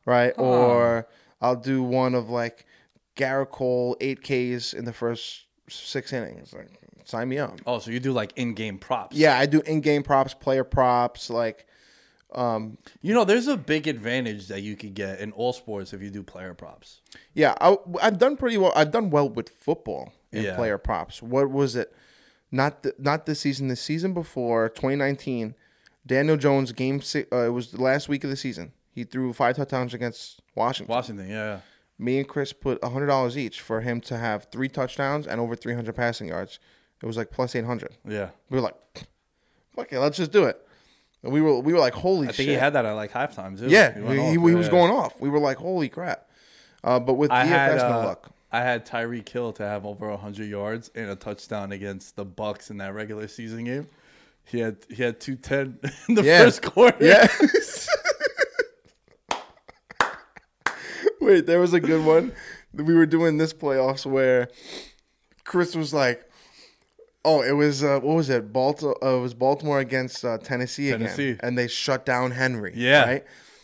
right? 0.05 0.33
Or 0.37 1.07
I'll 1.41 1.55
do 1.55 1.81
one 1.81 2.13
of 2.13 2.29
like 2.29 2.65
Gerrit 3.15 3.49
Cole 3.49 3.95
eight 4.01 4.21
Ks 4.21 4.73
in 4.73 4.85
the 4.85 4.93
first 4.93 5.44
six 5.69 6.13
innings. 6.13 6.53
Like 6.53 6.69
sign 7.05 7.29
me 7.29 7.37
up. 7.37 7.59
Oh, 7.65 7.79
so 7.79 7.91
you 7.91 7.99
do 7.99 8.11
like 8.11 8.33
in-game 8.35 8.77
props? 8.79 9.15
Yeah, 9.15 9.37
I 9.37 9.45
do 9.45 9.61
in-game 9.61 10.03
props, 10.03 10.33
player 10.33 10.63
props, 10.63 11.29
like 11.29 11.65
Um, 12.33 12.77
You 13.01 13.13
know, 13.13 13.23
there's 13.23 13.47
a 13.47 13.55
big 13.55 13.87
advantage 13.87 14.47
that 14.49 14.61
you 14.61 14.75
could 14.75 14.93
get 14.93 15.19
in 15.19 15.31
all 15.31 15.53
sports 15.53 15.93
if 15.93 16.01
you 16.01 16.09
do 16.09 16.21
player 16.23 16.53
props. 16.53 16.99
Yeah, 17.33 17.53
I, 17.61 17.77
I've 18.01 18.17
done 18.17 18.35
pretty 18.35 18.57
well. 18.57 18.73
I've 18.75 18.91
done 18.91 19.09
well 19.09 19.29
with 19.29 19.49
football 19.49 20.11
in 20.33 20.43
Yeah. 20.43 20.55
player 20.55 20.77
props. 20.77 21.21
What 21.21 21.49
was 21.49 21.75
it? 21.77 21.93
Not 22.51 22.83
the, 22.83 22.93
not 22.97 23.25
this 23.25 23.39
season. 23.41 23.67
The 23.69 23.75
season 23.77 24.13
before, 24.13 24.67
2019, 24.69 25.55
Daniel 26.05 26.35
Jones 26.37 26.71
game. 26.73 26.99
Six, 27.01 27.29
uh, 27.31 27.45
it 27.45 27.49
was 27.49 27.71
the 27.71 27.81
last 27.81 28.09
week 28.09 28.23
of 28.25 28.29
the 28.29 28.35
season. 28.35 28.73
He 28.91 29.03
threw 29.05 29.31
five 29.31 29.55
touchdowns 29.55 29.93
against 29.93 30.41
Washington. 30.55 30.93
Washington, 30.93 31.29
yeah. 31.29 31.59
Me 31.97 32.17
and 32.19 32.27
Chris 32.27 32.51
put 32.53 32.83
hundred 32.83 33.07
dollars 33.07 33.37
each 33.37 33.61
for 33.61 33.81
him 33.81 34.01
to 34.01 34.17
have 34.17 34.47
three 34.51 34.67
touchdowns 34.69 35.25
and 35.27 35.39
over 35.39 35.55
300 35.55 35.95
passing 35.95 36.27
yards. 36.27 36.59
It 37.01 37.05
was 37.05 37.15
like 37.17 37.31
plus 37.31 37.55
800. 37.55 37.95
Yeah. 38.07 38.29
We 38.49 38.57
were 38.57 38.61
like, 38.63 38.75
"Fuck 39.75 39.91
it, 39.93 39.99
let's 39.99 40.17
just 40.17 40.31
do 40.31 40.43
it." 40.45 40.59
And 41.23 41.31
we 41.31 41.41
were 41.41 41.59
we 41.59 41.71
were 41.73 41.79
like, 41.79 41.93
"Holy 41.93 42.27
I 42.27 42.31
shit!" 42.31 42.35
think 42.37 42.49
he 42.49 42.55
had 42.55 42.73
that 42.73 42.85
at 42.85 42.93
like 42.93 43.11
halftime 43.11 43.57
too. 43.57 43.67
yeah, 43.67 43.93
he, 43.93 44.15
he, 44.21 44.31
he 44.31 44.37
was 44.37 44.65
Yeah. 44.67 44.71
going 44.71 44.91
off. 44.91 45.19
We 45.21 45.29
were 45.29 45.39
like, 45.39 45.57
"Holy 45.57 45.87
crap!" 45.89 46.27
Uh, 46.83 46.99
but 46.99 47.13
with 47.15 47.31
I 47.31 47.45
DFS, 47.45 47.47
had 47.49 47.77
no 47.77 47.83
uh, 47.85 48.05
luck. 48.05 48.31
I 48.51 48.61
had 48.61 48.85
Tyreek 48.85 49.27
Hill 49.27 49.51
to 49.53 49.63
have 49.63 49.85
over 49.85 50.15
hundred 50.17 50.49
yards 50.49 50.91
and 50.95 51.09
a 51.09 51.15
touchdown 51.15 51.71
against 51.71 52.15
the 52.15 52.25
Bucks 52.25 52.69
in 52.69 52.77
that 52.77 52.93
regular 52.93 53.27
season 53.27 53.63
game. 53.65 53.87
He 54.45 54.59
had 54.59 54.77
he 54.89 55.01
had 55.01 55.19
two 55.19 55.35
ten 55.35 55.79
in 56.09 56.15
the 56.15 56.23
Yeah. 56.23 56.43
first 56.43 56.61
quarter. 56.61 56.97
Yeah. 57.05 57.27
Wait, 61.25 61.47
there 61.47 61.59
was 61.59 61.73
a 61.73 61.79
good 61.79 62.05
one. 62.05 62.33
We 62.71 62.93
were 62.93 63.07
doing 63.07 63.37
this 63.37 63.51
playoffs 63.51 64.05
where 64.05 64.47
Chris 65.43 65.75
was 65.75 65.91
like, 65.91 66.29
"Oh, 67.23 67.41
it 67.41 67.53
was 67.53 67.83
uh, 67.83 67.99
what 67.99 68.15
was 68.15 68.29
it? 68.29 68.53
Baltimore. 68.53 68.95
Uh, 69.03 69.17
it 69.17 69.21
was 69.21 69.33
Baltimore 69.33 69.79
against 69.79 70.23
uh, 70.23 70.37
Tennessee, 70.37 70.91
Tennessee. 70.91 71.29
again, 71.29 71.39
and 71.41 71.57
they 71.57 71.67
shut 71.67 72.05
down 72.05 72.29
Henry. 72.31 72.73
Yeah. 72.75 73.05
right. 73.05 73.23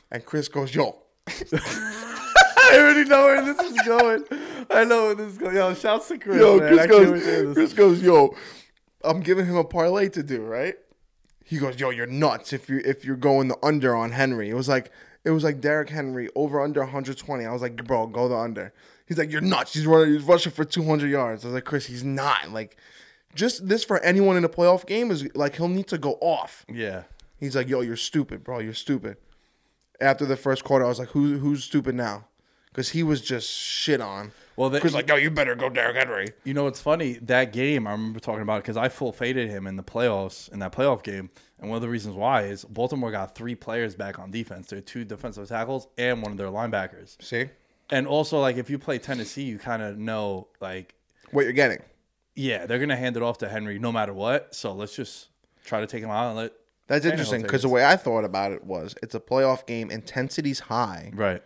And 0.09 0.25
Chris 0.25 0.47
goes, 0.47 0.73
"Yo, 0.73 1.03
I 1.53 2.71
already 2.73 3.07
know 3.07 3.25
where 3.25 3.53
this 3.53 3.59
is 3.59 3.81
going. 3.85 4.23
I 4.71 4.83
know 4.83 5.05
where 5.07 5.15
this 5.15 5.33
is 5.33 5.37
going. 5.37 5.55
Yo, 5.55 5.75
shouts 5.75 6.07
to 6.07 6.17
Chris. 6.17 6.37
yo." 6.39 6.57
man. 6.57 6.67
Chris 6.67 6.87
can't 6.87 7.11
wait 7.11 7.19
to 7.19 7.25
hear 7.25 7.43
goes. 7.43 7.53
Chris 7.53 7.73
goes, 7.73 8.01
"Yo, 8.01 8.35
I'm 9.03 9.19
giving 9.19 9.45
him 9.45 9.55
a 9.55 9.63
parlay 9.63 10.09
to 10.09 10.23
do, 10.23 10.41
right?" 10.41 10.75
He 11.45 11.59
goes, 11.59 11.79
"Yo, 11.79 11.91
you're 11.91 12.07
nuts 12.07 12.53
if 12.53 12.69
you 12.69 12.81
if 12.83 13.05
you're 13.05 13.17
going 13.17 13.49
the 13.49 13.57
under 13.61 13.95
on 13.95 14.11
Henry." 14.11 14.49
It 14.49 14.55
was 14.55 14.67
like 14.67 14.91
it 15.23 15.31
was 15.31 15.43
like 15.43 15.61
Derrick 15.61 15.89
Henry 15.89 16.29
over 16.35 16.61
under 16.61 16.81
120. 16.81 17.45
I 17.45 17.51
was 17.51 17.61
like, 17.61 17.83
"Bro, 17.85 18.07
go 18.07 18.27
the 18.27 18.35
under." 18.35 18.73
He's 19.05 19.17
like, 19.17 19.31
"You're 19.31 19.41
nuts. 19.41 19.73
He's 19.73 19.85
running. 19.85 20.13
He's 20.13 20.23
rushing 20.23 20.51
for 20.51 20.65
200 20.65 21.09
yards." 21.09 21.43
I 21.43 21.49
was 21.49 21.55
like, 21.55 21.65
"Chris, 21.65 21.85
he's 21.85 22.03
not. 22.03 22.51
Like, 22.51 22.77
just 23.35 23.67
this 23.67 23.83
for 23.83 23.99
anyone 23.99 24.37
in 24.37 24.43
a 24.43 24.49
playoff 24.49 24.85
game 24.85 25.11
is 25.11 25.27
like 25.35 25.55
he'll 25.57 25.67
need 25.67 25.87
to 25.87 25.97
go 25.97 26.13
off." 26.21 26.65
Yeah. 26.71 27.03
He's 27.37 27.55
like, 27.55 27.67
"Yo, 27.69 27.81
you're 27.81 27.97
stupid, 27.97 28.43
bro. 28.43 28.59
You're 28.59 28.73
stupid." 28.73 29.17
After 29.99 30.25
the 30.25 30.37
first 30.37 30.63
quarter, 30.63 30.85
I 30.85 30.87
was 30.87 30.99
like, 30.99 31.09
"Who 31.09 31.37
who's 31.37 31.63
stupid 31.63 31.95
now?" 31.95 32.27
Because 32.69 32.89
he 32.89 33.03
was 33.03 33.21
just 33.21 33.49
shit 33.49 34.01
on. 34.01 34.31
Well, 34.55 34.69
the- 34.69 34.79
Chris 34.79 34.93
like, 34.93 35.07
no, 35.07 35.15
you 35.15 35.31
better 35.31 35.55
go 35.55 35.69
Derrick 35.69 35.95
Henry." 35.95 36.27
You 36.43 36.53
know 36.53 36.65
what's 36.65 36.81
funny? 36.81 37.13
That 37.21 37.53
game 37.53 37.87
I 37.87 37.91
remember 37.91 38.19
talking 38.19 38.41
about 38.41 38.57
it 38.57 38.63
because 38.63 38.77
I 38.77 38.89
full 38.89 39.11
faded 39.11 39.49
him 39.49 39.65
in 39.67 39.75
the 39.75 39.83
playoffs 39.83 40.51
in 40.51 40.59
that 40.59 40.71
playoff 40.73 41.03
game, 41.03 41.29
and 41.59 41.69
one 41.69 41.77
of 41.77 41.81
the 41.81 41.89
reasons 41.89 42.15
why 42.15 42.43
is 42.43 42.65
Baltimore 42.65 43.11
got 43.11 43.35
three 43.35 43.55
players 43.55 43.95
back 43.95 44.19
on 44.19 44.29
defense. 44.31 44.67
Their 44.67 44.81
two 44.81 45.05
defensive 45.05 45.47
tackles 45.47 45.87
and 45.97 46.21
one 46.21 46.31
of 46.31 46.37
their 46.37 46.47
linebackers. 46.47 47.21
See 47.21 47.45
And 47.89 48.07
also, 48.07 48.39
like 48.39 48.57
if 48.57 48.69
you 48.69 48.77
play 48.77 48.99
Tennessee, 48.99 49.43
you 49.43 49.57
kind 49.57 49.81
of 49.81 49.97
know 49.97 50.47
like 50.59 50.95
what 51.31 51.43
you're 51.43 51.53
getting. 51.53 51.79
yeah 52.35 52.65
they're 52.65 52.79
gonna 52.79 52.95
hand 52.97 53.15
it 53.17 53.23
off 53.23 53.37
to 53.39 53.49
Henry 53.49 53.79
no 53.79 53.91
matter 53.91 54.13
what. 54.13 54.53
So 54.53 54.73
let's 54.73 54.95
just 54.95 55.29
try 55.65 55.79
to 55.79 55.87
take 55.87 56.03
him 56.03 56.09
out 56.09 56.27
and 56.29 56.37
let. 56.37 56.53
That's 56.87 57.05
Tannehill 57.05 57.11
interesting 57.11 57.41
because 57.43 57.61
the 57.61 57.69
way 57.69 57.85
I 57.85 57.95
thought 57.95 58.25
about 58.25 58.51
it 58.51 58.65
was 58.65 58.95
it's 59.01 59.15
a 59.15 59.19
playoff 59.21 59.65
game, 59.65 59.89
intensity's 59.89 60.59
high, 60.59 61.11
Right. 61.13 61.41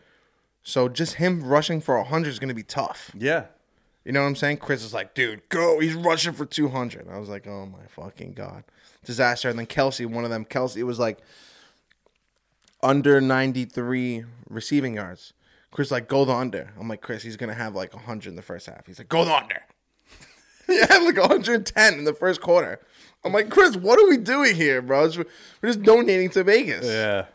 So 0.65 0.89
just 0.89 1.13
him 1.13 1.43
rushing 1.43 1.79
for 1.79 2.03
hundred 2.03 2.29
is 2.29 2.39
going 2.39 2.49
to 2.49 2.55
be 2.55 2.63
tough. 2.63 3.11
Yeah. 3.17 3.45
You 4.03 4.11
know 4.11 4.21
what 4.21 4.27
I'm 4.27 4.35
saying? 4.35 4.57
Chris 4.57 4.83
is 4.83 4.93
like, 4.93 5.13
dude, 5.13 5.47
go! 5.49 5.79
He's 5.79 5.93
rushing 5.93 6.33
for 6.33 6.45
two 6.45 6.69
hundred. 6.69 7.07
I 7.09 7.17
was 7.17 7.29
like, 7.29 7.47
oh 7.47 7.65
my 7.65 7.85
fucking 7.87 8.33
god, 8.33 8.63
disaster! 9.03 9.49
And 9.49 9.57
then 9.57 9.65
Kelce, 9.65 10.05
one 10.05 10.23
of 10.23 10.29
them, 10.29 10.45
Kelce, 10.45 10.77
it 10.77 10.83
was 10.83 10.99
like 10.99 11.19
under 12.83 13.19
ninety 13.19 13.65
three 13.65 14.25
receiving 14.47 14.95
yards. 14.95 15.33
Chris 15.71 15.89
like, 15.89 16.07
go 16.07 16.23
the 16.23 16.33
under. 16.33 16.71
I'm 16.79 16.87
like, 16.87 17.01
Chris, 17.01 17.23
he's 17.23 17.35
gonna 17.37 17.55
have 17.55 17.73
like 17.73 17.93
hundred 17.93 18.29
in 18.29 18.35
the 18.35 18.43
first 18.43 18.67
half. 18.67 18.85
He's 18.85 18.99
like, 18.99 19.09
go 19.09 19.25
the 19.25 19.33
under. 19.33 19.61
he 20.67 20.77
had 20.79 21.03
like 21.03 21.17
110 21.17 21.93
in 21.93 22.03
the 22.05 22.13
first 22.13 22.41
quarter. 22.41 22.79
I'm 23.23 23.33
like, 23.33 23.49
Chris, 23.49 23.75
what 23.75 23.99
are 23.99 24.07
we 24.07 24.17
doing 24.17 24.55
here, 24.55 24.81
bro? 24.81 25.09
We're 25.09 25.69
just 25.69 25.83
donating 25.83 26.29
to 26.31 26.43
Vegas. 26.43 26.85
Yeah. 26.85 27.25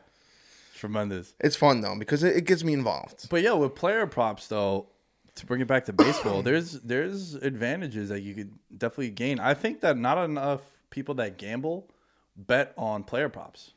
Tremendous. 0.81 1.35
It's 1.41 1.57
fun 1.57 1.83
though 1.83 1.95
because 1.99 2.23
it, 2.23 2.35
it 2.35 2.47
gets 2.47 2.65
me 2.65 2.73
involved. 2.73 3.29
But 3.29 3.43
yeah, 3.43 3.53
with 3.53 3.75
player 3.75 4.07
props 4.07 4.47
though, 4.47 4.87
to 5.35 5.45
bring 5.45 5.61
it 5.61 5.69
back 5.69 5.85
to 5.85 5.93
baseball, 5.93 6.41
there's 6.43 6.73
there's 6.81 7.35
advantages 7.35 8.09
that 8.09 8.23
you 8.23 8.35
could 8.35 8.53
definitely 8.75 9.11
gain. 9.11 9.41
I 9.41 9.53
think 9.53 9.83
that 9.83 9.99
not 9.99 10.17
enough 10.25 10.63
people 10.89 11.15
that 11.17 11.37
gamble 11.37 11.91
bet 12.35 12.73
on 12.79 13.05
player 13.05 13.29
props. 13.29 13.75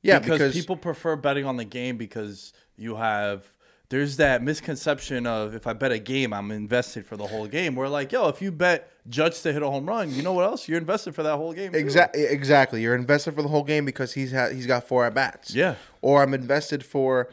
Yeah, 0.00 0.18
because, 0.18 0.38
because, 0.38 0.54
people 0.54 0.78
prefer 0.78 1.14
betting 1.16 1.44
on 1.44 1.58
the 1.58 1.64
game 1.66 1.98
because 1.98 2.54
you 2.78 2.96
have 2.96 3.52
there's 3.90 4.16
that 4.16 4.42
misconception 4.42 5.26
of 5.26 5.54
if 5.54 5.66
I 5.66 5.72
bet 5.72 5.92
a 5.92 5.98
game, 5.98 6.32
I'm 6.32 6.50
invested 6.50 7.06
for 7.06 7.16
the 7.16 7.26
whole 7.26 7.46
game. 7.46 7.74
We're 7.74 7.88
like, 7.88 8.12
yo, 8.12 8.28
if 8.28 8.40
you 8.40 8.50
bet 8.50 8.90
Judge 9.08 9.42
to 9.42 9.52
hit 9.52 9.62
a 9.62 9.70
home 9.70 9.86
run, 9.86 10.12
you 10.12 10.22
know 10.22 10.32
what 10.32 10.44
else? 10.44 10.68
You're 10.68 10.78
invested 10.78 11.14
for 11.14 11.22
that 11.22 11.36
whole 11.36 11.52
game. 11.52 11.74
Exactly. 11.74 12.24
Exactly. 12.24 12.82
You're 12.82 12.94
invested 12.94 13.34
for 13.34 13.42
the 13.42 13.48
whole 13.48 13.62
game 13.62 13.84
because 13.84 14.14
he's 14.14 14.32
he's 14.52 14.66
got 14.66 14.84
four 14.84 15.04
at 15.04 15.14
bats. 15.14 15.54
Yeah. 15.54 15.74
Or 16.00 16.22
I'm 16.22 16.34
invested 16.34 16.84
for 16.84 17.28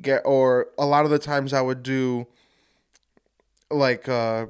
get 0.00 0.22
or 0.24 0.68
a 0.78 0.86
lot 0.86 1.04
of 1.04 1.10
the 1.10 1.18
times 1.18 1.52
I 1.52 1.60
would 1.60 1.82
do 1.82 2.26
like 3.70 4.08
uh 4.08 4.46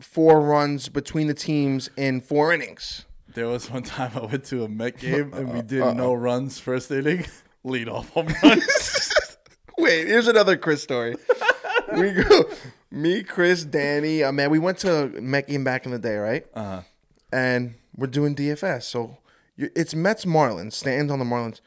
four 0.00 0.40
runs 0.40 0.88
between 0.88 1.26
the 1.26 1.34
teams 1.34 1.90
in 1.96 2.20
four 2.20 2.52
innings. 2.52 3.04
There 3.34 3.46
was 3.46 3.70
one 3.70 3.82
time 3.82 4.12
I 4.14 4.24
went 4.24 4.44
to 4.46 4.64
a 4.64 4.68
Met 4.68 4.98
game 4.98 5.32
and 5.34 5.52
we 5.52 5.58
uh, 5.60 5.62
did 5.62 5.82
uh, 5.82 5.92
no 5.92 6.12
uh. 6.12 6.16
runs 6.16 6.58
first 6.58 6.90
inning, 6.90 7.26
lead 7.64 7.88
off 7.88 8.08
home 8.10 8.28
runs. 8.42 8.64
Wait, 9.78 10.06
here's 10.06 10.28
another 10.28 10.56
Chris 10.56 10.82
story. 10.82 11.16
we 11.96 12.12
go, 12.12 12.44
me, 12.90 13.22
Chris, 13.22 13.64
Danny. 13.64 14.22
Uh, 14.22 14.32
man, 14.32 14.50
we 14.50 14.58
went 14.58 14.78
to 14.78 15.08
Met 15.20 15.48
back 15.64 15.86
in 15.86 15.92
the 15.92 15.98
day, 15.98 16.16
right? 16.16 16.46
Uh-huh. 16.54 16.82
And 17.32 17.74
we're 17.96 18.06
doing 18.06 18.34
DFS. 18.34 18.84
So 18.84 19.18
you 19.56 19.70
it's 19.74 19.94
Mets 19.94 20.24
Marlins. 20.24 20.74
Stanton's 20.74 21.10
on 21.10 21.18
the 21.18 21.24
Marlins. 21.24 21.60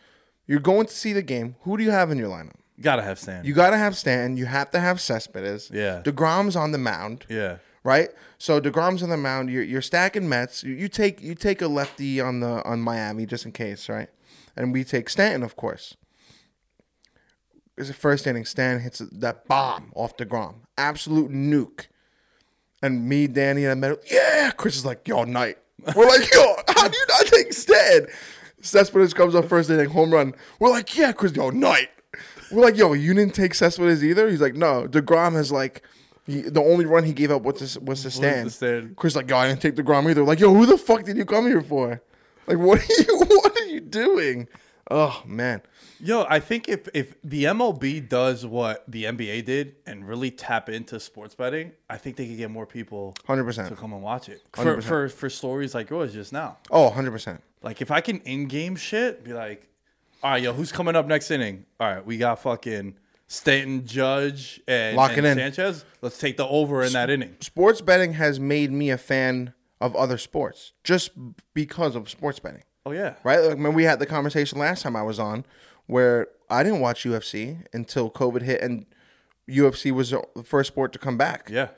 You're 0.48 0.60
going 0.60 0.88
to 0.88 0.94
see 0.94 1.14
the 1.14 1.22
game. 1.22 1.56
Who 1.62 1.78
do 1.78 1.84
you 1.84 1.92
have 1.92 2.10
in 2.12 2.18
your 2.18 2.30
lineup? 2.30 2.56
Gotta 2.82 3.02
have 3.02 3.20
Stan. 3.20 3.44
You 3.44 3.54
got 3.54 3.72
to 3.72 3.78
have 3.78 3.98
Stanton. 3.98 4.38
You 4.38 4.46
have 4.46 4.72
to 4.72 4.80
have 4.80 5.02
Cespedes. 5.02 5.70
Yeah. 5.72 6.02
Degrom's 6.04 6.56
on 6.56 6.72
the 6.72 6.78
mound. 6.78 7.26
yeah. 7.30 7.58
Right. 7.84 8.10
So 8.38 8.60
Degrom's 8.60 9.02
on 9.04 9.10
the 9.10 9.18
mound. 9.18 9.50
You're, 9.50 9.64
you're 9.64 9.82
stacking 9.82 10.28
Mets. 10.28 10.64
You, 10.64 10.74
you 10.74 10.90
take 10.90 11.22
you 11.22 11.34
take 11.34 11.62
a 11.62 11.68
lefty 11.68 12.20
on 12.20 12.42
the 12.42 12.64
on 12.66 12.82
Miami 12.82 13.26
just 13.26 13.46
in 13.46 13.54
case, 13.54 13.88
right? 13.88 14.10
And 14.56 14.74
we 14.74 14.84
take 14.84 15.10
Stanton, 15.10 15.44
of 15.44 15.56
course. 15.56 15.96
It's 17.80 17.88
the 17.88 17.94
first 17.94 18.28
inning. 18.28 18.44
Stanton 18.44 18.84
hits 18.84 19.00
that 19.00 19.48
bomb 19.48 19.94
off 19.96 20.18
the 20.18 20.26
Degrom, 20.26 20.56
absolute 20.78 21.32
nuke. 21.32 21.88
And 22.82 23.08
me, 23.08 23.26
Danny, 23.26 23.64
and 23.64 23.72
I 23.72 23.76
met. 23.76 24.00
Yeah, 24.12 24.52
Chris 24.52 24.76
is 24.76 24.86
like, 24.86 25.08
"Yo, 25.08 25.24
night." 25.24 25.58
We're 25.96 26.06
like, 26.06 26.30
"Yo, 26.34 26.56
how 26.68 26.90
do 26.90 26.98
you 26.98 27.06
not 27.08 27.26
take 27.28 27.54
Stanton?" 27.54 28.10
Cespedes 28.60 29.14
comes 29.14 29.34
up 29.34 29.46
first 29.46 29.70
inning, 29.70 29.90
home 29.90 30.14
run. 30.14 30.36
We're 30.60 30.70
like, 30.70 30.96
"Yeah, 30.98 31.14
Chris, 31.14 31.34
yo, 31.34 31.52
night." 31.52 31.88
We're 32.52 32.62
like, 32.62 32.76
"Yo, 32.76 32.92
you 32.92 33.14
didn't 33.14 33.34
take 33.34 33.54
Cespedes 33.54 34.04
either?" 34.04 34.30
He's 34.30 34.42
like, 34.42 34.56
"No." 34.56 34.86
Degrom 34.86 35.34
has 35.34 35.50
like. 35.52 35.82
He, 36.28 36.42
the 36.42 36.62
only 36.62 36.86
run 36.86 37.06
he 37.06 37.14
gave 37.14 37.32
up 37.32 37.42
was 37.42 37.74
to, 37.74 37.80
was 37.80 38.04
to 38.04 38.12
stand. 38.12 38.52
stand. 38.52 38.96
Chris 38.98 39.16
like, 39.16 39.28
yo, 39.30 39.38
I 39.38 39.48
didn't 39.48 39.62
take 39.62 39.76
the 39.76 39.82
Grom 39.82 40.08
either. 40.08 40.24
Like, 40.24 40.40
yo, 40.40 40.54
who 40.54 40.68
the 40.68 40.78
fuck 40.78 41.04
did 41.04 41.18
you 41.18 41.26
come 41.26 41.48
here 41.48 41.62
for? 41.62 42.04
Like, 42.46 42.60
what 42.60 42.80
are 42.80 42.94
you 43.02 43.18
what 43.20 43.58
are 43.60 43.66
you 43.66 43.80
doing? 43.80 44.48
Oh 44.92 45.24
man. 45.26 45.62
Yo, 46.02 46.26
I 46.30 46.40
think 46.40 46.70
if 46.70 46.88
if 46.94 47.16
the 47.24 47.44
MLB 47.46 48.08
does 48.08 48.46
what 48.46 48.84
the 48.88 49.04
NBA 49.04 49.44
did 49.46 49.76
and 49.86 50.08
really 50.08 50.32
tap 50.32 50.70
into 50.70 51.00
sports 51.00 51.36
betting, 51.36 51.74
I 51.90 51.98
think 51.98 52.16
they 52.16 52.28
could 52.28 52.38
get 52.38 52.50
more 52.50 52.66
people 52.66 53.16
100% 53.28 53.68
to 53.68 53.76
come 53.76 53.92
and 53.94 54.02
watch 54.02 54.30
it. 54.30 54.42
For 54.54 54.78
100%. 54.78 54.84
for 54.84 55.10
for 55.10 55.30
stories 55.30 55.76
like 55.76 55.90
yours 55.90 56.14
just 56.14 56.32
now. 56.32 56.58
Oh, 56.72 56.86
100 56.86 57.12
percent. 57.12 57.44
Like 57.62 57.82
if 57.82 57.92
I 57.92 58.00
can 58.02 58.20
in-game 58.22 58.78
shit, 58.78 59.24
be 59.24 59.34
like, 59.34 59.68
all 60.24 60.32
right, 60.32 60.42
yo, 60.42 60.54
who's 60.54 60.72
coming 60.72 60.96
up 60.96 61.06
next 61.08 61.32
inning? 61.32 61.66
All 61.80 61.94
right, 61.94 62.06
we 62.06 62.18
got 62.18 62.42
fucking 62.42 62.96
Stanton, 63.28 63.86
Judge, 63.86 64.62
and, 64.68 64.96
Lock 64.96 65.12
it 65.12 65.18
and 65.20 65.28
in. 65.28 65.38
Sanchez. 65.38 65.84
Let's 66.02 66.18
take 66.18 66.38
the 66.38 66.48
over 66.48 66.82
in 66.84 66.94
that 66.94 67.10
inning. 67.10 67.36
Sports 67.42 67.82
betting 67.82 68.14
has 68.14 68.40
made 68.40 68.72
me 68.72 68.90
a 68.90 68.98
fan 68.98 69.54
of 69.82 69.96
other 69.96 70.18
sports 70.18 70.72
just 70.84 71.12
because 71.54 71.96
of 71.96 72.10
sports 72.10 72.40
betting. 72.40 72.64
Oh 72.86 72.92
yeah, 72.92 73.16
Right? 73.24 73.40
Like 73.40 73.58
when 73.58 73.74
we 73.74 73.84
had 73.84 74.00
the 74.00 74.06
conversation 74.06 74.58
last 74.58 74.82
time 74.82 74.96
I 74.96 75.04
was 75.04 75.20
on 75.20 75.46
where 75.90 76.28
I 76.52 76.62
didn't 76.62 76.82
watch 76.82 77.04
UFC 77.04 77.66
until 77.74 78.12
COVID 78.12 78.44
hit 78.44 78.62
and 78.62 78.86
UFC 79.50 79.92
was 79.92 80.12
the 80.12 80.44
first 80.44 80.68
sport 80.68 80.94
to 80.94 81.00
come 81.00 81.18
back. 81.18 81.50
yeah, 81.52 81.70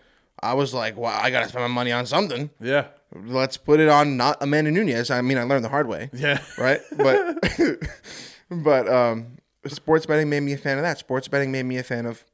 I 0.43 0.53
was 0.53 0.73
like, 0.73 0.97
well, 0.97 1.17
I 1.17 1.29
got 1.31 1.43
to 1.43 1.49
spend 1.49 1.63
my 1.63 1.69
money 1.69 1.93
on 1.93 2.05
something. 2.05 2.49
yeah, 2.59 2.87
Let's 3.15 3.55
put 3.55 3.79
it 3.79 3.87
on 3.87 4.17
not 4.17 4.37
Amanda 4.41 4.71
Nunes. 4.71 5.09
I 5.09 5.21
mean, 5.21 5.37
I 5.37 5.43
learned 5.43 5.63
the 5.63 5.69
hard 5.69 5.87
way. 5.87 6.09
yeah. 6.13 6.39
right? 6.57 6.81
But 6.95 7.39
but 8.49 8.89
um, 8.89 9.37
sports 9.67 10.05
betting 10.05 10.29
made 10.29 10.41
me 10.41 10.53
a 10.53 10.57
fan 10.57 10.77
of 10.77 10.83
that. 10.83 10.97
Sports 10.97 11.29
betting 11.29 11.51
made 11.51 11.63
me 11.63 11.77
a 11.77 11.83
fan 11.83 12.05
of 12.05 12.25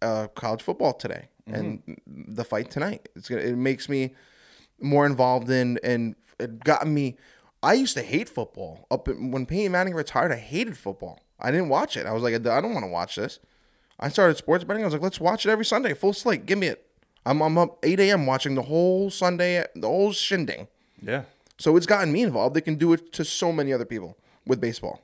uh, 0.00 0.28
college 0.28 0.62
football 0.62 0.94
today 0.94 1.28
and 1.46 1.82
the 2.06 2.44
fight 2.44 2.70
tonight. 2.70 3.08
It's 3.16 3.28
gonna, 3.28 3.42
it 3.42 3.56
makes 3.56 3.88
me 3.88 4.14
more 4.80 5.04
involved 5.06 5.50
in 5.50 5.78
and 5.82 6.14
it 6.38 6.64
got 6.64 6.86
me. 6.86 7.16
I 7.62 7.74
used 7.74 7.94
to 7.96 8.02
hate 8.02 8.28
football. 8.28 8.86
Up 8.90 9.08
in, 9.08 9.30
when 9.30 9.46
Peyton 9.46 9.72
Manning 9.72 9.94
retired, 9.94 10.32
I 10.32 10.36
hated 10.36 10.76
football. 10.76 11.20
I 11.40 11.50
didn't 11.50 11.68
watch 11.68 11.96
it. 11.96 12.06
I 12.06 12.12
was 12.12 12.22
like, 12.22 12.34
I 12.34 12.38
don't 12.60 12.74
want 12.74 12.84
to 12.84 12.90
watch 12.90 13.16
this. 13.16 13.38
I 14.00 14.08
started 14.08 14.36
sports 14.36 14.64
betting. 14.64 14.82
I 14.82 14.86
was 14.86 14.92
like, 14.94 15.02
let's 15.02 15.20
watch 15.20 15.44
it 15.44 15.50
every 15.50 15.64
Sunday, 15.64 15.94
full 15.94 16.12
slate. 16.12 16.46
Give 16.46 16.58
me 16.58 16.68
it. 16.68 16.84
I'm, 17.26 17.42
I'm 17.42 17.58
up 17.58 17.78
8 17.82 17.98
a.m. 18.00 18.26
watching 18.26 18.54
the 18.54 18.62
whole 18.62 19.10
Sunday, 19.10 19.64
the 19.74 19.86
whole 19.88 20.12
shindig. 20.12 20.68
yeah. 21.02 21.24
So 21.60 21.76
it's 21.76 21.86
gotten 21.86 22.12
me 22.12 22.22
involved. 22.22 22.54
They 22.54 22.60
can 22.60 22.76
do 22.76 22.92
it 22.92 23.12
to 23.14 23.24
so 23.24 23.50
many 23.50 23.72
other 23.72 23.84
people 23.84 24.16
with 24.46 24.60
baseball. 24.60 25.02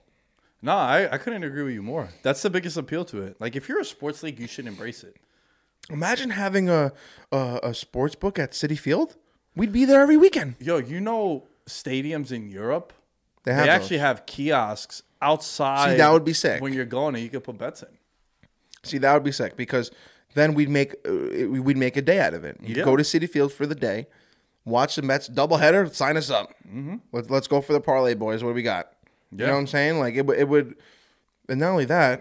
No, 0.62 0.72
I, 0.72 1.12
I 1.12 1.18
couldn't 1.18 1.43
agree 1.43 1.64
with 1.64 1.74
you 1.74 1.82
more. 1.82 2.10
That's 2.22 2.43
the 2.43 2.48
biggest 2.48 2.76
appeal 2.76 3.05
to 3.06 3.22
it. 3.22 3.40
Like 3.40 3.56
if 3.56 3.68
you're 3.68 3.81
a 3.81 3.85
sports 3.85 4.22
league, 4.22 4.39
you 4.39 4.47
should 4.47 4.68
embrace 4.68 5.02
it. 5.02 5.16
Imagine 5.90 6.31
having 6.31 6.70
a, 6.70 6.93
a 7.32 7.59
a 7.64 7.74
sports 7.74 8.14
book 8.14 8.39
at 8.39 8.52
Citi 8.52 8.78
Field. 8.78 9.16
We'd 9.56 9.72
be 9.72 9.85
there 9.85 10.01
every 10.01 10.16
weekend. 10.16 10.55
Yo, 10.60 10.78
you 10.78 11.01
know 11.01 11.48
stadiums 11.66 12.31
in 12.32 12.51
Europe, 12.51 12.93
They 13.45 13.53
they, 13.53 13.69
actually 13.69 13.99
have 13.99 14.27
kiosks 14.27 15.03
outside. 15.23 15.93
See, 15.93 15.97
that 15.99 16.12
would 16.12 16.24
be 16.24 16.32
sick. 16.32 16.61
When 16.62 16.73
you're 16.73 16.85
going, 16.85 17.15
and 17.15 17.24
you 17.24 17.31
could 17.31 17.45
put 17.45 17.59
bets 17.59 17.82
in. 17.82 17.89
See, 18.82 18.99
that 18.99 19.12
would 19.15 19.24
be 19.24 19.32
sick 19.32 19.57
because 19.57 19.91
then 20.35 20.55
we'd 20.55 20.69
make 20.69 20.95
uh, 21.09 21.49
we'd 21.49 21.77
make 21.77 21.97
a 21.97 22.03
day 22.03 22.20
out 22.20 22.35
of 22.35 22.45
it. 22.45 22.59
You'd 22.61 22.77
Yeah. 22.78 22.85
go 22.85 22.97
to 22.97 23.03
Citi 23.03 23.28
Field 23.28 23.53
for 23.53 23.66
the 23.66 23.74
day, 23.74 24.07
watch 24.65 24.97
the 24.97 25.03
Mets 25.03 25.28
doubleheader. 25.28 25.93
Sign 25.95 26.16
us 26.16 26.28
up. 26.31 26.51
Mm-hmm. 26.69 26.97
Let's 27.12 27.31
let's 27.31 27.47
go 27.47 27.61
for 27.61 27.73
the 27.73 27.81
parlay, 27.81 28.15
boys. 28.15 28.43
What 28.45 28.51
do 28.51 28.55
we 28.55 28.62
got? 28.62 28.91
You 29.32 29.47
know 29.47 29.53
what 29.55 29.59
I'm 29.59 29.66
saying? 29.66 29.99
Like 29.99 30.15
it, 30.15 30.27
would- 30.27 30.39
it 30.39 30.49
would, 30.49 30.77
and 31.49 31.59
not 31.61 31.70
only 31.70 31.86
that, 31.86 32.20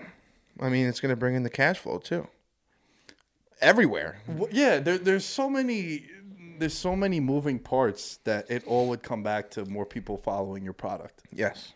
I 0.59 0.69
mean, 0.69 0.87
it's 0.87 0.99
going 0.99 1.11
to 1.11 1.15
bring 1.15 1.35
in 1.35 1.43
the 1.43 1.49
cash 1.49 1.77
flow 1.77 1.99
too. 1.99 2.27
Everywhere. 3.61 4.17
Well, 4.27 4.49
yeah, 4.51 4.79
there, 4.79 4.97
there's 4.97 5.25
so 5.25 5.49
many. 5.49 6.05
There's 6.63 6.73
so 6.73 6.95
many 6.95 7.19
moving 7.19 7.59
parts 7.59 8.19
that 8.23 8.49
it 8.49 8.63
all 8.65 8.87
would 8.87 9.03
come 9.03 9.21
back 9.21 9.49
to 9.51 9.65
more 9.65 9.85
people 9.85 10.15
following 10.15 10.63
your 10.63 10.71
product. 10.71 11.21
Yes. 11.29 11.73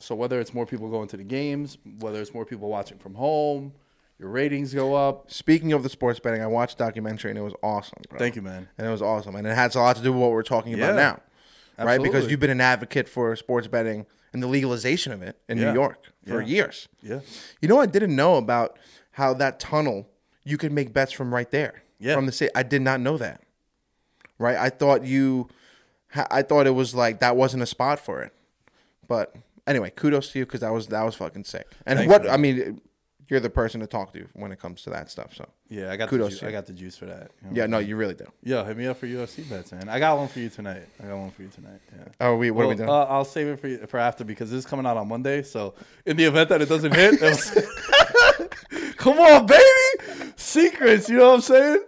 So 0.00 0.14
whether 0.14 0.40
it's 0.40 0.54
more 0.54 0.64
people 0.64 0.88
going 0.88 1.08
to 1.08 1.18
the 1.18 1.24
games, 1.24 1.76
whether 2.00 2.18
it's 2.18 2.32
more 2.32 2.46
people 2.46 2.70
watching 2.70 2.96
from 2.96 3.14
home, 3.14 3.74
your 4.18 4.30
ratings 4.30 4.72
go 4.72 4.94
up. 4.94 5.30
Speaking 5.30 5.74
of 5.74 5.82
the 5.82 5.90
sports 5.90 6.20
betting, 6.20 6.40
I 6.40 6.46
watched 6.46 6.76
a 6.76 6.84
documentary 6.84 7.32
and 7.32 7.38
it 7.38 7.42
was 7.42 7.52
awesome. 7.62 7.98
Bro. 8.08 8.18
Thank 8.18 8.34
you, 8.34 8.40
man. 8.40 8.66
and 8.78 8.86
it 8.86 8.90
was 8.90 9.02
awesome. 9.02 9.36
And 9.36 9.46
it 9.46 9.54
has 9.54 9.74
a 9.74 9.80
lot 9.80 9.96
to 9.96 10.02
do 10.02 10.10
with 10.10 10.22
what 10.22 10.30
we're 10.30 10.42
talking 10.42 10.72
about 10.72 10.94
Yeah. 10.94 11.18
now, 11.76 11.84
right? 11.84 12.02
Because 12.02 12.30
you've 12.30 12.40
been 12.40 12.48
an 12.48 12.62
advocate 12.62 13.10
for 13.10 13.36
sports 13.36 13.66
betting 13.68 14.06
and 14.32 14.42
the 14.42 14.46
legalization 14.46 15.12
of 15.12 15.20
it 15.20 15.36
in 15.50 15.58
Yeah. 15.58 15.66
New 15.72 15.80
York 15.80 16.12
for 16.26 16.40
Yeah. 16.40 16.46
years. 16.48 16.88
Yeah. 17.02 17.20
You 17.60 17.68
know, 17.68 17.78
I 17.78 17.84
didn't 17.84 18.16
know 18.16 18.36
about 18.36 18.78
how 19.10 19.34
that 19.34 19.60
tunnel 19.60 20.08
you 20.44 20.56
could 20.56 20.72
make 20.72 20.94
bets 20.94 21.12
from 21.12 21.34
right 21.34 21.50
there, 21.50 21.82
Yeah. 21.98 22.14
from 22.14 22.24
the 22.24 22.32
city. 22.32 22.50
I 22.54 22.62
did 22.62 22.80
not 22.80 23.00
know 23.02 23.18
that. 23.18 23.42
Right? 24.38 24.56
I 24.56 24.68
thought 24.70 25.04
you, 25.04 25.48
I 26.30 26.42
thought 26.42 26.66
it 26.66 26.74
was 26.74 26.94
like 26.94 27.20
that 27.20 27.36
wasn't 27.36 27.62
a 27.62 27.66
spot 27.66 27.98
for 27.98 28.22
it, 28.22 28.32
but 29.06 29.34
anyway, 29.66 29.90
kudos 29.94 30.32
to 30.32 30.38
you 30.40 30.46
because 30.46 30.60
that 30.60 30.72
was 30.72 30.86
that 30.88 31.02
was 31.02 31.14
fucking 31.16 31.44
sick. 31.44 31.66
And 31.86 31.98
Thanks, 31.98 32.10
what 32.10 32.24
man. 32.24 32.32
I 32.32 32.36
mean, 32.36 32.80
you're 33.28 33.40
the 33.40 33.50
person 33.50 33.80
to 33.80 33.86
talk 33.86 34.12
to 34.14 34.26
when 34.32 34.52
it 34.52 34.58
comes 34.60 34.80
to 34.82 34.90
that 34.90 35.10
stuff. 35.10 35.34
So 35.34 35.46
Yeah, 35.68 35.92
I 35.92 35.96
got 35.98 36.08
Kudos 36.08 36.30
the 36.30 36.34
to 36.36 36.40
ju- 36.40 36.46
you. 36.46 36.48
I 36.48 36.52
got 36.52 36.66
the 36.66 36.72
juice 36.72 36.96
for 36.96 37.04
that. 37.06 37.30
you 37.42 37.50
know? 37.50 37.56
yeah, 37.56 37.66
no, 37.66 37.78
you 37.78 37.94
really 37.96 38.14
do. 38.14 38.24
Yo, 38.42 38.64
hit 38.64 38.74
me 38.74 38.86
up 38.86 38.96
for 38.96 39.06
UFC 39.06 39.46
bets, 39.50 39.70
man. 39.70 39.86
I 39.90 39.98
got 39.98 40.16
one 40.16 40.28
for 40.28 40.38
you 40.38 40.48
tonight. 40.48 40.84
I 41.02 41.08
got 41.08 41.18
one 41.18 41.30
for 41.30 41.42
you 41.42 41.48
tonight. 41.48 41.80
Yeah. 41.94 42.04
Oh, 42.22 42.36
we 42.36 42.50
what 42.50 42.64
are 42.64 42.68
we 42.68 42.74
doing? 42.76 42.88
Uh, 42.88 42.92
I'll 43.04 43.26
save 43.26 43.48
it 43.48 43.60
for 43.60 43.68
you, 43.68 43.86
for 43.86 43.98
after 43.98 44.24
because 44.24 44.50
this 44.50 44.60
is 44.60 44.66
coming 44.66 44.86
out 44.86 44.96
on 44.96 45.08
Monday. 45.08 45.42
So 45.42 45.74
in 46.06 46.16
the 46.16 46.24
event 46.24 46.48
that 46.48 46.62
it 46.62 46.70
doesn't 46.70 46.94
hit, 46.94 47.20
come 48.96 49.18
on, 49.18 49.44
baby, 49.46 50.32
secrets. 50.36 51.08
You 51.10 51.18
know 51.18 51.28
what 51.28 51.34
I'm 51.34 51.40
saying? 51.42 51.84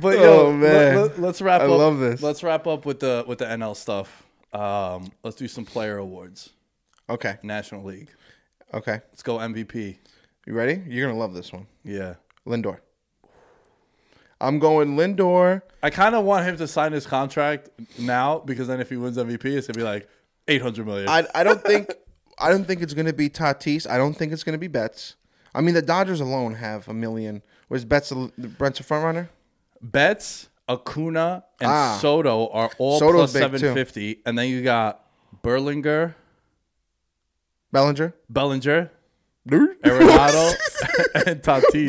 But 0.00 0.18
yo, 0.18 0.46
Oh, 0.46 0.52
man. 0.52 0.96
let, 1.18 1.18
us 1.30 1.42
wrap 1.42 1.60
I 1.60 1.64
up. 1.64 1.70
love 1.70 1.98
this. 1.98 2.22
Let's 2.22 2.42
wrap 2.42 2.66
up 2.66 2.86
with 2.86 3.00
the 3.00 3.24
with 3.26 3.38
the 3.38 3.44
NL 3.46 3.76
stuff. 3.76 4.22
Um, 4.52 5.12
let's 5.22 5.36
do 5.36 5.48
some 5.48 5.64
player 5.64 5.98
awards. 5.98 6.50
okay, 7.08 7.36
National 7.42 7.84
League. 7.84 8.10
okay. 8.72 9.00
Let's 9.10 9.22
go 9.22 9.36
MVP. 9.38 9.96
You 10.46 10.54
ready? 10.54 10.82
You're 10.88 11.06
gonna 11.08 11.18
love 11.18 11.34
this 11.34 11.52
one. 11.52 11.66
Yeah. 11.84 12.14
Lindor. 12.46 12.78
I'm 14.40 14.58
going 14.58 14.96
Lindor. 14.96 15.62
I 15.82 15.90
kind 15.90 16.14
of 16.14 16.24
want 16.24 16.46
him 16.46 16.56
to 16.56 16.66
sign 16.66 16.92
his 16.92 17.06
contract 17.06 17.68
now 17.98 18.40
because 18.40 18.66
then 18.68 18.80
if 18.80 18.90
he 18.90 18.96
wins 18.96 19.16
MVP, 19.16 19.44
it's 19.44 19.66
gonna 19.68 19.76
be 19.76 19.84
like 19.84 20.08
800 20.48 20.86
million. 20.86 21.08
I 21.08 21.26
I 21.34 21.44
don't 21.44 21.62
think 21.62 21.92
I 22.38 22.50
don't 22.50 22.64
think 22.64 22.82
it's 22.82 22.94
gonna 22.94 23.12
be 23.12 23.28
Tatis. 23.30 23.88
I 23.88 23.98
don't 23.98 24.14
think 24.14 24.32
it's 24.32 24.42
gonna 24.42 24.58
be 24.58 24.68
Betts. 24.68 25.14
I 25.54 25.60
mean, 25.60 25.74
the 25.74 25.82
Dodgers 25.82 26.20
alone 26.20 26.54
have 26.54 26.88
a 26.88 26.94
million. 26.94 27.42
Was 27.68 27.84
Betts 27.84 28.10
a, 28.10 28.30
Brent's 28.38 28.80
a 28.80 28.82
front 28.82 29.04
runner? 29.04 29.30
Betts, 29.82 30.48
Acuna, 30.68 31.44
and 31.60 31.70
Ah. 31.70 31.98
Soto 32.00 32.48
are 32.48 32.70
all 32.78 32.98
Soto's 32.98 33.32
plus 33.32 33.32
big, 33.32 33.42
too. 33.52 33.58
750, 33.58 34.22
and 34.26 34.38
then 34.38 34.48
you 34.48 34.62
got 34.62 35.04
Berlinger, 35.42 36.14
Bellinger. 37.72 38.14
Bellinger, 38.30 38.90
Arenado, 39.48 40.54
and 41.26 41.42
Tatis. 41.42 41.88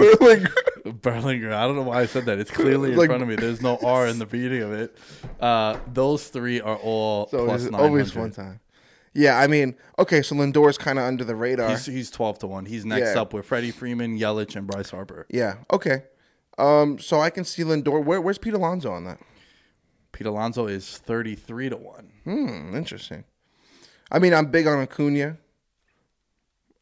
Berlinger. 0.85 1.53
I 1.53 1.65
don't 1.67 1.75
know 1.75 1.83
why 1.83 2.01
I 2.01 2.05
said 2.05 2.25
that. 2.25 2.39
It's 2.39 2.51
clearly 2.51 2.91
in 2.93 2.97
Like- 2.97 3.07
front 3.07 3.21
of 3.23 3.29
me. 3.29 3.35
There's 3.35 3.61
no 3.61 3.77
R 3.83 4.07
in 4.07 4.19
the 4.19 4.25
beginning 4.25 4.63
of 4.63 4.73
it. 4.73 4.97
Uh, 5.39 5.77
those 5.93 6.27
three 6.27 6.61
are 6.61 6.75
all 6.77 7.27
So 7.29 7.45
plus 7.45 7.63
it's 7.63 7.71
900. 7.71 7.85
always 7.87 8.15
one 8.15 8.31
time. 8.31 8.59
Yeah, 9.15 9.37
I 9.37 9.45
mean, 9.45 9.75
okay, 9.99 10.23
so 10.23 10.33
Lindor's 10.35 10.77
kind 10.79 10.97
of 10.97 11.05
under 11.05 11.23
the 11.23 11.35
radar. 11.35 11.69
He's, 11.69 11.85
he's 11.85 12.09
12 12.09 12.39
to 12.39 12.47
1. 12.47 12.65
He's 12.65 12.83
next 12.83 13.13
Yeah. 13.13 13.21
up 13.21 13.31
with 13.33 13.45
Freddie 13.45 13.69
Freeman, 13.69 14.17
Yelich, 14.17 14.55
and 14.55 14.65
Bryce 14.65 14.89
Harper. 14.89 15.27
yeah, 15.29 15.57
okay. 15.71 16.03
Um, 16.57 16.99
so 16.99 17.19
I 17.19 17.29
can 17.29 17.43
see 17.43 17.63
Lindor. 17.63 18.03
Where, 18.03 18.21
where's 18.21 18.37
Pete 18.37 18.53
Alonso 18.53 18.91
on 18.91 19.05
that? 19.05 19.19
Pete 20.11 20.27
Alonso 20.27 20.67
is 20.67 20.97
33 20.99 21.69
to 21.69 21.77
1. 21.77 22.11
Hmm, 22.23 22.75
interesting. 22.75 23.23
I 24.11 24.19
mean, 24.19 24.33
I'm 24.33 24.51
big 24.51 24.67
on 24.67 24.79
Acuna. 24.79 25.37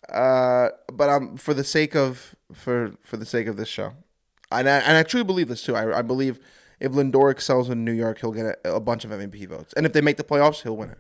Uh, 0.10 0.70
but 0.92 1.10
I'm 1.10 1.38
for 1.38 1.54
the 1.54 1.64
sake 1.64 1.96
of 1.96 2.36
for 2.54 2.94
for 3.02 3.18
the 3.18 3.26
sake 3.26 3.48
of 3.48 3.56
this 3.56 3.70
show, 3.70 3.94
and 4.52 4.68
I, 4.68 4.80
and 4.80 4.98
I 4.98 5.04
truly 5.04 5.24
believe 5.24 5.48
this 5.48 5.64
too. 5.64 5.76
I, 5.76 6.00
I 6.00 6.02
believe 6.02 6.40
if 6.80 6.92
Lindor 6.92 7.32
excels 7.32 7.70
in 7.70 7.86
New 7.86 7.94
York, 7.94 8.20
he'll 8.20 8.32
get 8.32 8.60
a, 8.66 8.76
a 8.76 8.80
bunch 8.80 9.06
of 9.06 9.12
MVP 9.12 9.48
votes, 9.48 9.74
and 9.78 9.86
if 9.86 9.94
they 9.94 10.02
make 10.02 10.18
the 10.18 10.24
playoffs, 10.24 10.64
he'll 10.64 10.76
win 10.76 10.90
it. 10.90 10.98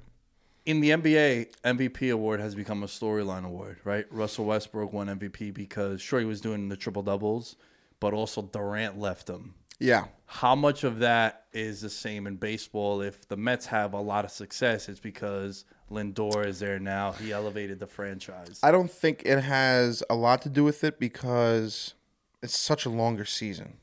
In 0.65 0.79
the 0.79 0.91
NBA, 0.91 1.47
MVP 1.65 2.13
award 2.13 2.39
has 2.39 2.53
become 2.53 2.83
a 2.83 2.85
storyline 2.85 3.43
award, 3.43 3.79
right? 3.83 4.05
Russell 4.11 4.45
Westbrook 4.45 4.93
won 4.93 5.07
MVP 5.07 5.53
because 5.53 5.99
sure 5.99 6.19
he 6.19 6.25
was 6.25 6.39
doing 6.39 6.69
the 6.69 6.77
triple 6.77 7.01
doubles, 7.01 7.55
but 8.01 8.13
also 8.13 8.41
Durant 8.41 8.99
left 8.99 9.27
them. 9.27 9.53
Yeah, 9.79 10.05
How 10.27 10.53
much 10.55 10.83
of 10.83 10.99
that 10.99 11.45
is 11.53 11.81
the 11.81 11.89
same 11.89 12.27
in 12.27 12.35
baseball? 12.35 13.01
If 13.01 13.27
the 13.29 13.35
Mets 13.37 13.65
have 13.67 13.93
a 13.93 13.99
lot 13.99 14.25
of 14.25 14.31
success, 14.31 14.87
it's 14.87 14.99
because 14.99 15.65
Lindor 15.89 16.45
is 16.45 16.59
there 16.59 16.77
now. 16.77 17.13
He 17.13 17.31
elevated 17.31 17.79
the 17.79 17.87
franchise. 17.87 18.59
I 18.61 18.71
don't 18.71 18.91
think 18.91 19.23
it 19.25 19.41
has 19.41 20.03
a 20.07 20.13
lot 20.15 20.43
to 20.43 20.49
do 20.49 20.63
with 20.63 20.83
it 20.83 20.99
because 20.99 21.95
it's 22.43 22.55
such 22.59 22.85
a 22.85 22.89
longer 22.91 23.25
season, 23.25 23.77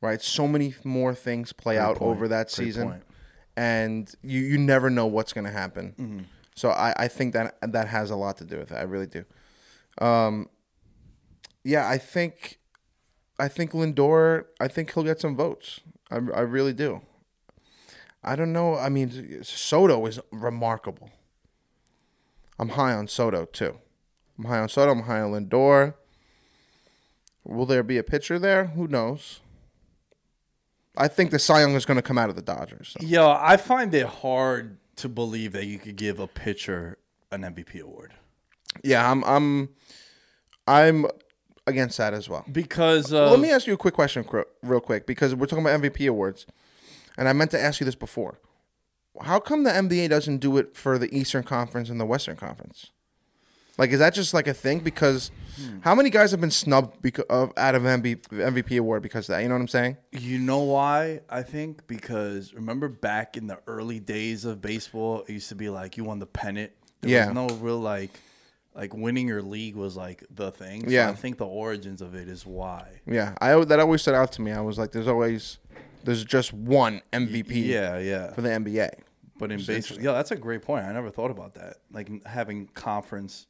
right? 0.00 0.20
So 0.20 0.48
many 0.48 0.74
more 0.82 1.14
things 1.14 1.52
play 1.52 1.78
out 1.78 1.98
point. 1.98 2.10
over 2.10 2.26
that 2.26 2.48
Great 2.48 2.66
season, 2.66 2.88
point. 2.88 3.02
and 3.56 4.12
you 4.22 4.40
you 4.40 4.58
never 4.58 4.90
know 4.90 5.06
what's 5.06 5.32
going 5.32 5.44
to 5.46 5.52
happen. 5.52 5.94
Mm-hmm. 5.96 6.18
So 6.56 6.70
I, 6.70 6.92
I 7.04 7.08
think 7.08 7.34
that 7.34 7.56
that 7.62 7.86
has 7.86 8.10
a 8.10 8.16
lot 8.16 8.36
to 8.38 8.44
do 8.44 8.58
with 8.58 8.72
it. 8.72 8.76
I 8.76 8.82
really 8.82 9.06
do. 9.06 9.24
Um, 10.04 10.48
yeah, 11.62 11.88
I 11.88 11.98
think 11.98 12.58
I 13.38 13.48
think 13.48 13.72
Lindor. 13.72 14.46
I 14.60 14.68
think 14.68 14.92
he'll 14.94 15.04
get 15.04 15.20
some 15.20 15.36
votes. 15.36 15.80
I, 16.10 16.16
I 16.16 16.40
really 16.40 16.72
do. 16.72 17.02
I 18.22 18.34
don't 18.34 18.52
know. 18.52 18.76
I 18.76 18.88
mean, 18.88 19.42
Soto 19.44 20.04
is 20.06 20.18
remarkable. 20.32 21.10
I'm 22.58 22.70
high 22.70 22.92
on 22.92 23.08
Soto 23.08 23.44
too. 23.44 23.78
I'm 24.38 24.46
high 24.46 24.58
on 24.58 24.68
Soto. 24.68 24.92
I'm 24.92 25.02
high 25.02 25.20
on 25.20 25.32
Lindor. 25.32 25.94
Will 27.44 27.66
there 27.66 27.82
be 27.82 27.98
a 27.98 28.02
pitcher 28.02 28.38
there? 28.38 28.66
Who 28.66 28.88
knows? 28.88 29.40
I 30.96 31.08
think 31.08 31.30
the 31.30 31.38
Cy 31.38 31.60
Young 31.60 31.74
is 31.74 31.84
going 31.84 31.96
to 31.96 32.02
come 32.02 32.18
out 32.18 32.30
of 32.30 32.36
the 32.36 32.42
Dodgers. 32.42 32.96
so. 32.98 33.06
Yo, 33.06 33.30
I 33.30 33.56
find 33.56 33.94
it 33.94 34.06
hard 34.06 34.78
to 34.96 35.08
believe 35.08 35.52
that 35.52 35.66
you 35.66 35.78
could 35.78 35.96
give 35.96 36.18
a 36.18 36.26
pitcher 36.26 36.98
an 37.30 37.42
MVP 37.42 37.80
award 37.80 38.14
Yeah, 38.82 39.10
I'm. 39.10 39.22
I'm. 39.24 39.68
I'm 40.68 41.06
against 41.66 41.98
that 41.98 42.14
as 42.14 42.28
well. 42.28 42.44
because 42.50 43.12
uh, 43.12 43.30
Let 43.30 43.40
me 43.40 43.50
ask 43.50 43.66
you 43.66 43.74
a 43.74 43.76
quick 43.76 43.94
question, 43.94 44.24
real 44.62 44.80
quick, 44.80 45.06
because 45.06 45.34
we're 45.34 45.46
talking 45.46 45.64
about 45.64 45.80
MVP 45.80 46.08
awards, 46.08 46.46
and 47.16 47.28
I 47.28 47.32
meant 47.32 47.50
to 47.52 47.60
ask 47.60 47.80
you 47.80 47.84
this 47.84 47.94
before. 47.96 48.38
How 49.22 49.40
come 49.40 49.64
the 49.64 49.70
NBA 49.70 50.10
doesn't 50.10 50.38
do 50.38 50.58
it 50.58 50.76
for 50.76 50.98
the 50.98 51.14
Eastern 51.16 51.42
Conference 51.42 51.88
and 51.88 51.98
the 51.98 52.04
Western 52.04 52.36
Conference? 52.36 52.90
Like, 53.78 53.90
is 53.90 53.98
that 53.98 54.14
just 54.14 54.32
like 54.32 54.46
a 54.46 54.54
thing? 54.54 54.80
Because 54.80 55.30
how 55.82 55.94
many 55.94 56.08
guys 56.08 56.30
have 56.30 56.40
been 56.40 56.50
snubbed 56.50 57.00
because 57.02 57.24
of 57.28 57.52
out 57.58 57.74
of 57.74 57.82
MB, 57.82 58.22
MVP 58.28 58.78
award 58.78 59.02
because 59.02 59.28
of 59.28 59.34
that? 59.34 59.42
You 59.42 59.48
know 59.48 59.54
what 59.54 59.60
I'm 59.62 59.68
saying? 59.68 59.96
You 60.12 60.38
know 60.38 60.60
why? 60.60 61.20
I 61.28 61.42
think 61.42 61.86
because 61.86 62.54
remember 62.54 62.88
back 62.88 63.36
in 63.36 63.46
the 63.48 63.58
early 63.66 64.00
days 64.00 64.44
of 64.46 64.62
baseball, 64.62 65.24
it 65.28 65.32
used 65.32 65.48
to 65.50 65.54
be 65.54 65.68
like 65.68 65.96
you 65.98 66.04
won 66.04 66.20
the 66.20 66.26
pennant. 66.26 66.72
There 67.02 67.10
Yeah. 67.10 67.26
was 67.26 67.34
no 67.34 67.48
real 67.58 67.78
like 67.78 68.18
like 68.76 68.94
winning 68.94 69.26
your 69.26 69.42
league 69.42 69.74
was 69.74 69.96
like 69.96 70.22
the 70.30 70.50
thing. 70.52 70.84
So 70.84 70.90
Yeah. 70.90 71.08
I 71.10 71.14
think 71.14 71.38
the 71.38 71.46
origins 71.46 72.02
of 72.02 72.14
it 72.14 72.28
is 72.28 72.44
why. 72.46 73.00
Yeah, 73.06 73.34
I 73.40 73.64
that 73.64 73.80
always 73.80 74.02
stood 74.02 74.14
out 74.14 74.32
to 74.32 74.42
me. 74.42 74.52
I 74.52 74.60
was 74.60 74.78
like, 74.78 74.92
there's 74.92 75.08
always 75.08 75.58
there's 76.04 76.24
just 76.24 76.52
one 76.52 77.00
MVP 77.12 77.64
Yeah, 77.66 77.98
yeah. 77.98 78.32
for 78.32 78.42
the 78.42 78.50
NBA. 78.50 78.90
But 79.38 79.50
in 79.52 79.62
baseball, 79.64 79.98
yeah, 80.00 80.12
that's 80.12 80.30
a 80.30 80.36
great 80.36 80.62
point. 80.62 80.84
I 80.86 80.92
never 80.92 81.10
thought 81.10 81.30
about 81.30 81.54
that. 81.54 81.78
Like 81.92 82.24
having 82.26 82.68
conference 82.68 83.46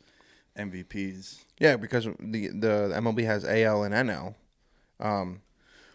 MVPs. 0.58 1.44
Yeah, 1.58 1.76
because 1.76 2.04
the 2.18 2.48
the 2.48 2.92
MLB 2.96 3.24
has 3.24 3.44
AL 3.44 3.82
and 3.84 3.94
NL. 3.94 4.34
Um, 5.00 5.40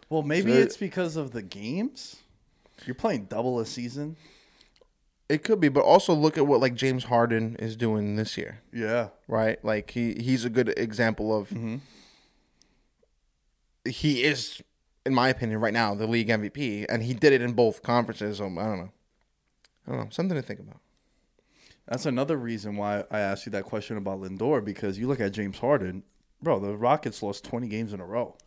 Well, 0.09 0.23
maybe 0.23 0.51
So- 0.51 0.57
it's 0.59 0.77
because 0.77 1.15
of 1.15 1.31
the 1.31 1.41
games. 1.41 2.17
You're 2.85 2.95
playing 2.95 3.25
double 3.25 3.59
a 3.59 3.65
season. 3.65 4.17
It 5.31 5.43
could 5.43 5.59
be, 5.61 5.69
but 5.69 5.81
also 5.83 6.13
look 6.13 6.37
at 6.37 6.45
what 6.45 6.59
like 6.59 6.75
James 6.75 7.05
Harden 7.05 7.55
is 7.57 7.75
doing 7.75 8.15
this 8.17 8.37
year. 8.37 8.61
Yeah. 8.73 9.09
right? 9.27 9.63
Like 9.63 9.91
he 9.91 10.13
he's 10.15 10.43
a 10.45 10.49
good 10.49 10.69
example 10.77 11.35
of 11.35 11.49
Mm-hmm. 11.49 11.77
he 13.85 14.23
is, 14.23 14.61
in 15.05 15.13
my 15.13 15.29
opinion, 15.29 15.59
right 15.59 15.73
now 15.73 15.95
the 15.95 16.07
league 16.07 16.27
MVP, 16.27 16.85
and 16.89 17.03
he 17.03 17.13
did 17.13 17.33
it 17.33 17.41
in 17.41 17.53
both 17.53 17.81
conferences. 17.81 18.37
So 18.37 18.45
I 18.45 18.47
don't 18.47 18.57
know, 18.57 18.91
I 19.87 19.91
don't 19.91 19.99
know, 20.01 20.07
something 20.11 20.35
to 20.35 20.41
think 20.41 20.59
about. 20.59 20.79
That's 21.87 22.05
another 22.05 22.37
reason 22.37 22.77
why 22.77 23.03
I 23.11 23.19
asked 23.19 23.45
you 23.45 23.51
that 23.53 23.63
question 23.63 23.97
about 23.97 24.21
Lindor 24.21 24.63
because 24.63 24.97
you 24.99 25.07
look 25.07 25.19
at 25.19 25.31
James 25.31 25.57
Harden, 25.59 26.03
bro. 26.41 26.59
The 26.59 26.77
Rockets 26.77 27.21
lost 27.23 27.43
20 27.45 27.67
games 27.67 27.91
in 27.93 27.99
a 27.99 28.05
row 28.05 28.37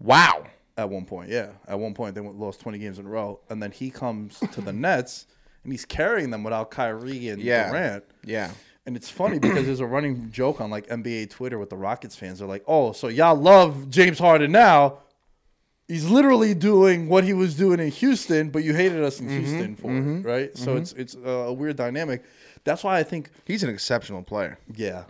Wow. 0.00 0.46
at 0.76 0.88
one 0.88 1.04
point. 1.04 1.30
Yeah, 1.30 1.50
at 1.68 1.78
one 1.78 1.94
point 1.94 2.14
they 2.14 2.20
went, 2.20 2.38
lost 2.38 2.60
20 2.60 2.78
games 2.78 2.98
in 2.98 3.06
a 3.06 3.08
row, 3.08 3.40
and 3.50 3.62
then 3.62 3.70
he 3.72 3.90
comes 3.90 4.38
to 4.52 4.60
the 4.60 4.72
Nets 4.86 5.26
and 5.64 5.72
he's 5.72 5.84
carrying 5.84 6.30
them 6.30 6.42
without 6.42 6.70
Kyrie 6.70 7.28
and 7.28 7.40
Yeah. 7.40 7.70
Durant. 7.70 8.04
Yeah. 8.24 8.50
And 8.84 8.96
it's 8.96 9.08
funny 9.08 9.38
because 9.38 9.64
there's 9.66 9.80
a 9.80 9.86
running 9.86 10.30
joke 10.32 10.60
on 10.60 10.70
like 10.70 10.88
NBA 10.88 11.30
Twitter 11.30 11.58
with 11.58 11.70
the 11.70 11.76
Rockets 11.76 12.16
fans. 12.16 12.40
They're 12.40 12.48
like, 12.48 12.64
"Oh, 12.66 12.92
so 12.92 13.06
y'all 13.08 13.36
love 13.36 13.90
James 13.90 14.18
Harden 14.18 14.50
now? 14.50 14.98
He's 15.86 16.08
literally 16.08 16.54
doing 16.54 17.08
what 17.08 17.22
he 17.22 17.32
was 17.32 17.54
doing 17.54 17.78
in 17.78 17.90
Houston, 17.90 18.50
but 18.50 18.64
you 18.64 18.74
hated 18.74 19.02
us 19.04 19.20
in 19.20 19.26
mm-hmm. 19.26 19.38
Houston 19.38 19.76
for 19.76 19.86
it, 19.88 20.00
mm-hmm. 20.00 20.22
right?" 20.22 20.56
So 20.56 20.68
mm-hmm. 20.70 20.78
it's 20.78 20.92
it's 20.94 21.16
a 21.24 21.52
weird 21.52 21.76
dynamic. 21.76 22.24
That's 22.64 22.82
why 22.82 22.98
I 22.98 23.02
think, 23.02 23.30
He's 23.44 23.62
an 23.62 23.70
exceptional 23.70 24.22
player, 24.22 24.58
yeah, 24.74 25.04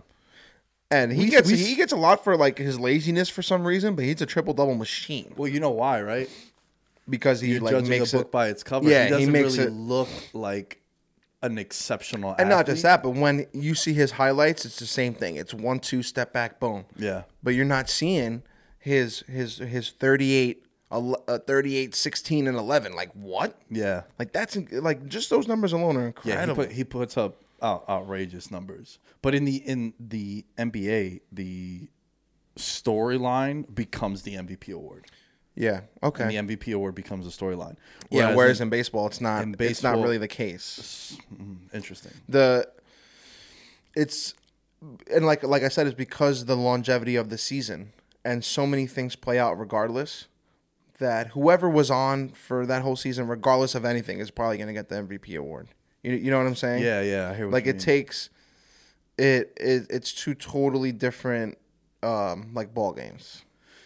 and 0.91 1.11
he 1.11 1.25
We- 1.25 1.29
gets 1.29 1.49
we- 1.49 1.57
he 1.57 1.75
gets 1.75 1.93
a 1.93 1.97
lot 1.97 2.23
for 2.23 2.37
like 2.37 2.59
his 2.59 2.79
laziness 2.79 3.29
for 3.29 3.41
some 3.41 3.65
reason, 3.65 3.95
but 3.95 4.05
he's 4.05 4.21
a 4.21 4.25
triple 4.27 4.53
double 4.53 4.75
machine 4.75 5.33
Well, 5.35 5.47
you 5.47 5.59
know 5.59 5.71
why, 5.71 6.01
right? 6.01 6.29
Because 7.09 7.41
he 7.41 7.51
You're 7.53 7.61
like 7.61 7.85
makes 7.85 8.13
a 8.13 8.17
book 8.17 8.27
it. 8.27 8.31
by 8.31 8.47
its 8.49 8.63
cover. 8.63 8.89
Yeah, 8.89 8.99
he 8.99 9.05
he 9.05 9.09
doesn't 9.11 9.31
makes 9.31 9.57
really 9.57 9.69
it- 9.69 9.73
look 9.75 10.09
like 10.33 10.81
an 11.41 11.57
exceptional. 11.57 12.35
and 12.39 12.49
not 12.49 12.65
just 12.65 12.83
that, 12.83 13.03
but 13.03 13.11
when 13.11 13.45
you 13.53 13.75
see 13.75 13.93
his 13.93 14.11
highlights, 14.11 14.65
it's 14.65 14.79
the 14.79 14.85
same 14.85 15.13
thing. 15.13 15.35
It's 15.35 15.53
one 15.53 15.79
two 15.79 16.01
step 16.03 16.31
back, 16.33 16.59
boom. 16.59 16.85
Yeah, 16.97 17.23
but 17.43 17.53
you're 17.55 17.65
not 17.65 17.89
seeing 17.89 18.43
his 18.79 19.19
his 19.27 19.57
his 19.57 19.89
38 19.91 20.65
ele- 20.91 21.23
uh, 21.27 21.39
38 21.39 21.95
16 21.95 22.47
and 22.47 22.57
11 22.57 22.95
like 22.95 23.11
what 23.13 23.57
yeah, 23.69 24.03
like 24.19 24.31
that's 24.31 24.57
like 24.71 25.07
just 25.07 25.29
those 25.29 25.47
numbers 25.47 25.73
alone 25.73 25.97
are 25.97 26.13
yeah. 26.23 26.23
He, 26.23 26.29
incredible 26.31 26.63
put, 26.65 26.71
he 26.73 26.83
puts 26.83 27.17
up 27.17 27.41
out, 27.61 27.85
outrageous 27.89 28.51
numbers, 28.51 28.99
but 29.21 29.33
in 29.35 29.43
the 29.45 29.55
in 29.57 29.93
the 29.99 30.45
NBA, 30.57 31.21
the 31.31 31.87
storyline 32.57 33.73
becomes 33.73 34.23
the 34.23 34.35
MVP 34.35 34.73
award. 34.73 35.05
Yeah 35.55 35.81
okay 36.01 36.35
And 36.35 36.49
the 36.49 36.55
MVP 36.55 36.73
award 36.73 36.95
becomes 36.95 37.27
a 37.27 37.29
storyline. 37.29 37.75
yeah 38.09 38.33
whereas 38.35 38.59
in- 38.61 38.65
in, 38.67 38.69
baseball 38.69 39.07
it's 39.07 39.21
not 39.21 39.43
in 39.43 39.55
it's 39.59 39.83
not 39.83 39.97
really 39.97 40.17
the 40.17 40.27
case 40.27 41.17
interesting. 41.73 42.11
the 42.27 42.67
it's 43.95 44.33
and 45.13 45.25
like 45.25 45.43
like 45.43 45.63
I 45.63 45.67
said 45.69 45.87
it's 45.87 45.95
because 45.95 46.45
the 46.45 46.55
longevity 46.57 47.15
of 47.15 47.29
the 47.29 47.37
season 47.37 47.93
and 48.25 48.43
so 48.43 48.65
many 48.65 48.87
things 48.87 49.15
play 49.15 49.37
out 49.39 49.57
regardless 49.59 50.27
that 50.99 51.27
whoever 51.27 51.69
was 51.69 51.89
on 51.91 52.29
for 52.29 52.65
that 52.65 52.81
whole 52.81 52.95
season 52.95 53.27
regardless 53.27 53.75
of 53.75 53.85
anything 53.85 54.19
is 54.19 54.31
probably 54.31 54.57
going 54.57 54.67
to 54.67 54.73
get 54.73 54.89
the 54.89 54.95
MVP 54.95 55.37
award 55.37 55.67
you, 56.01 56.13
you 56.13 56.31
know 56.31 56.37
what 56.37 56.47
I'm 56.47 56.55
saying 56.55 56.83
Yeah, 56.83 57.01
yeah. 57.01 57.29
I 57.29 57.35
hear 57.35 57.45
what 57.45 57.53
like 57.53 57.65
it 57.67 57.73
mean. 57.75 57.79
takes 57.79 58.29
it, 59.17 59.53
it 59.57 59.87
it's 59.89 60.11
two 60.13 60.33
totally 60.33 60.91
different 60.91 61.57
um 62.01 62.49
like 62.53 62.73
ball 62.73 62.91
games 62.93 63.43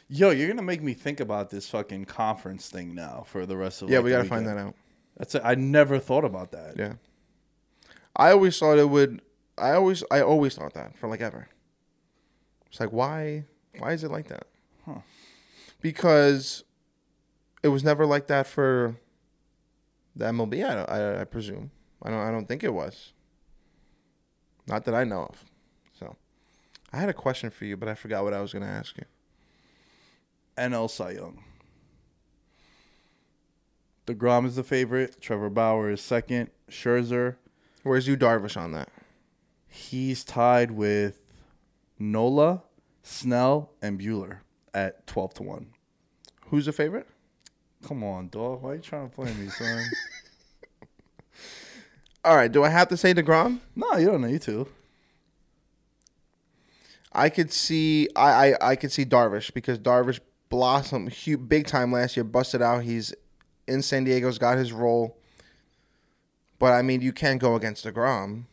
Yo, 0.10 0.30
you're 0.30 0.48
gonna 0.48 0.62
make 0.62 0.82
me 0.82 0.94
think 0.94 1.20
about 1.20 1.50
this 1.50 1.70
fucking 1.70 2.06
conference 2.06 2.70
thing 2.70 2.96
now 2.96 3.26
for 3.28 3.46
the 3.46 3.58
rest 3.58 3.82
of. 3.82 3.88
The 3.88 3.92
year. 3.92 4.00
Yeah 4.00 4.00
like, 4.00 4.06
we 4.06 4.12
gotta 4.12 4.30
find 4.30 4.48
that 4.48 4.58
out 4.58 4.76
That's 5.18 5.36
it. 5.36 5.42
I 5.44 5.56
never 5.56 6.00
thought 6.00 6.24
about 6.26 6.52
that. 6.52 6.78
yeah 6.78 6.94
i 8.16 8.32
always 8.32 8.58
thought 8.58 8.80
it 8.80 8.90
would 8.90 9.22
i 9.58 9.72
always 9.74 10.04
i 10.10 10.22
always 10.22 10.56
thought 10.56 10.74
that 10.74 10.98
for 10.98 11.08
like 11.08 11.22
ever 11.22 11.48
it's 12.66 12.80
like 12.80 12.90
why 12.92 13.46
why 13.78 13.92
is 13.92 14.04
it 14.04 14.10
like 14.10 14.28
that 14.30 14.48
because 15.82 16.64
it 17.62 17.68
was 17.68 17.84
never 17.84 18.06
like 18.08 18.26
that 18.28 18.48
for 18.48 18.96
the 20.16 20.26
mlb 20.26 20.56
i, 20.66 20.84
I, 20.86 21.22
I 21.22 21.24
presume 21.26 21.70
i 22.02 22.10
don't 22.10 22.20
i 22.20 22.32
don't 22.32 22.48
think 22.48 22.64
it 22.64 22.74
was 22.74 23.14
Not 24.68 24.84
that 24.86 24.96
I 24.96 25.04
know 25.04 25.24
of. 25.32 25.46
So, 26.00 26.16
I 26.92 26.98
had 26.98 27.10
a 27.10 27.14
question 27.14 27.50
for 27.52 27.66
you, 27.66 27.78
but 27.78 27.88
I 27.88 27.96
forgot 27.96 28.24
what 28.24 28.34
I 28.34 28.42
was 28.42 28.52
going 28.52 28.64
to 28.66 28.70
ask 28.70 28.98
you. 28.98 29.06
NL 30.58 30.90
Cy 30.90 31.12
Young. 31.12 31.44
DeGrom 34.06 34.46
is 34.46 34.56
the 34.56 34.64
favorite. 34.64 35.22
Trevor 35.22 35.50
Bauer 35.50 35.90
is 35.92 36.02
second. 36.02 36.50
Scherzer, 36.70 37.36
Where's 37.84 38.08
you 38.08 38.18
Darvish 38.18 38.58
on 38.58 38.72
that? 38.74 38.90
he's 39.70 40.24
tied 40.24 40.72
with 40.72 41.22
Nola, 42.00 42.64
Snell, 43.04 43.72
and 43.82 44.00
Buehler 44.00 44.40
at 44.74 45.06
12 45.08 45.36
to 45.36 45.44
1. 45.44 45.68
Who's 46.48 46.66
the 46.66 46.72
favorite? 46.74 47.08
Come 47.88 48.04
on, 48.04 48.28
dog. 48.30 48.64
Why 48.64 48.72
are 48.72 48.76
you 48.76 48.82
trying 48.82 49.10
to 49.10 49.16
play 49.16 49.32
me, 49.34 49.48
son? 49.50 49.86
All 52.26 52.36
right. 52.36 52.52
Do 52.52 52.64
I 52.64 52.70
have 52.70 52.88
to 52.90 52.98
say 52.98 53.14
Degrom? 53.14 53.60
no, 53.76 53.96
you 53.98 54.08
don't 54.08 54.22
need 54.22 54.42
to. 54.44 54.68
I 57.14 57.30
could 57.30 57.52
see 57.54 58.10
I, 58.16 58.52
I 58.54 58.72
I 58.72 58.76
could 58.76 58.92
see 58.92 59.06
Darvish 59.06 59.54
because 59.54 59.80
Darvish 59.80 60.20
blossomed 60.50 61.12
huge, 61.12 61.48
big 61.48 61.68
time 61.68 61.92
last 61.92 62.18
year, 62.18 62.24
busted 62.24 62.62
out. 62.62 62.84
He's 62.84 63.14
in 63.68 63.82
San 63.82 64.04
Diego's 64.04 64.38
got 64.38 64.58
his 64.58 64.72
role. 64.72 65.18
But 66.60 66.74
I 66.74 66.82
mean, 66.82 67.02
you 67.02 67.14
can't 67.14 67.40
go 67.40 67.56
against 67.56 67.86
Degrom. 67.86 68.46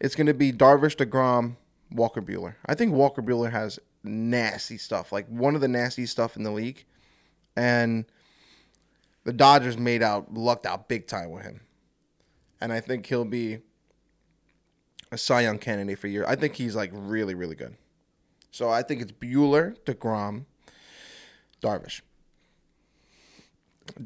It's 0.00 0.14
going 0.14 0.26
to 0.26 0.34
be 0.34 0.52
Darvish, 0.52 0.96
Degrom, 0.96 1.56
Walker 1.90 2.22
Buehler. 2.22 2.54
I 2.66 2.74
think 2.74 2.92
Walker 2.92 3.22
Buehler 3.22 3.50
has 3.50 3.78
nasty 4.04 4.78
stuff, 4.78 5.12
like 5.12 5.26
one 5.28 5.54
of 5.54 5.60
the 5.60 5.68
nastiest 5.68 6.12
stuff 6.12 6.36
in 6.36 6.42
the 6.42 6.50
league, 6.50 6.84
and 7.56 8.04
the 9.24 9.32
Dodgers 9.32 9.76
made 9.76 10.02
out 10.02 10.32
lucked 10.34 10.66
out 10.66 10.88
big 10.88 11.06
time 11.06 11.30
with 11.30 11.42
him, 11.42 11.60
and 12.60 12.72
I 12.72 12.80
think 12.80 13.06
he'll 13.06 13.24
be 13.24 13.58
a 15.10 15.18
Cy 15.18 15.42
Young 15.42 15.58
candidate 15.58 15.98
for 15.98 16.08
year. 16.08 16.24
I 16.26 16.36
think 16.36 16.54
he's 16.54 16.76
like 16.76 16.90
really, 16.92 17.34
really 17.34 17.56
good. 17.56 17.76
So 18.56 18.70
I 18.70 18.80
think 18.82 19.02
it's 19.02 19.12
Buehler, 19.12 19.76
DeGrom, 19.84 20.46
Darvish. 21.62 22.00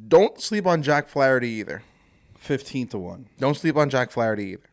Don't 0.09 0.41
sleep 0.41 0.67
on 0.67 0.83
Jack 0.83 1.09
Flaherty 1.09 1.51
either. 1.51 1.85
15 2.39 2.89
to 2.89 2.99
1. 2.99 3.29
Don't 3.39 3.57
sleep 3.57 3.77
on 3.77 3.89
Jack 3.89 4.11
Flaherty 4.11 4.47
either. 4.47 4.69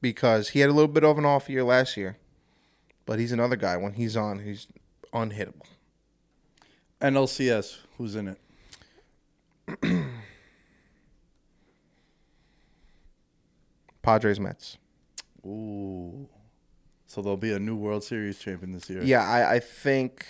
Because 0.00 0.48
he 0.50 0.60
had 0.60 0.70
a 0.70 0.72
little 0.72 0.88
bit 0.88 1.04
of 1.04 1.18
an 1.18 1.26
off 1.26 1.50
year 1.50 1.62
last 1.62 1.98
year. 1.98 2.16
But 3.04 3.18
he's 3.18 3.32
another 3.32 3.56
guy. 3.56 3.76
When 3.76 3.92
he's 3.92 4.16
on, 4.16 4.38
he's 4.38 4.66
unhittable. 5.12 5.66
NLCS, 7.02 7.80
who's 7.98 8.16
in 8.16 8.28
it? 8.28 8.40
Padres 14.00 14.40
Mets. 14.40 14.78
Ooh. 15.44 16.30
So 17.14 17.22
there'll 17.22 17.36
be 17.36 17.52
a 17.52 17.60
new 17.60 17.76
World 17.76 18.02
Series 18.02 18.40
champion 18.40 18.72
this 18.72 18.90
year. 18.90 19.00
Yeah, 19.00 19.22
I, 19.22 19.54
I 19.54 19.60
think 19.60 20.26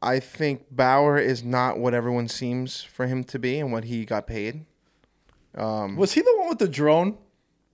I 0.00 0.20
think 0.20 0.66
Bauer 0.70 1.18
is 1.18 1.42
not 1.42 1.80
what 1.80 1.92
everyone 1.92 2.28
seems 2.28 2.80
for 2.80 3.08
him 3.08 3.24
to 3.24 3.38
be 3.40 3.58
and 3.58 3.72
what 3.72 3.82
he 3.82 4.04
got 4.04 4.28
paid. 4.28 4.64
Um, 5.56 5.96
was 5.96 6.12
he 6.12 6.20
the 6.20 6.32
one 6.38 6.50
with 6.50 6.60
the 6.60 6.68
drone? 6.68 7.18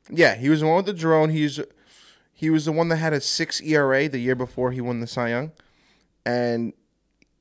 Yeah, 0.08 0.36
he 0.36 0.48
was 0.48 0.60
the 0.60 0.66
one 0.68 0.76
with 0.76 0.86
the 0.86 0.94
drone. 0.94 1.28
He's 1.28 1.60
he 2.32 2.48
was 2.48 2.64
the 2.64 2.72
one 2.72 2.88
that 2.88 2.96
had 2.96 3.12
a 3.12 3.20
six 3.20 3.60
ERA 3.60 4.08
the 4.08 4.18
year 4.18 4.34
before 4.34 4.72
he 4.72 4.80
won 4.80 5.00
the 5.00 5.06
Cy 5.06 5.28
Young, 5.28 5.52
and 6.24 6.72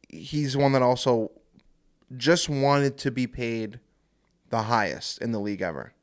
he's 0.09 0.51
the 0.51 0.59
one 0.59 0.73
that 0.73 0.81
also 0.81 1.31
just 2.17 2.49
wanted 2.49 2.97
to 2.97 3.09
be 3.09 3.25
paid 3.25 3.79
the 4.49 4.63
highest 4.63 5.19
in 5.19 5.31
the 5.31 5.39
league 5.39 5.61
ever. 5.61 5.93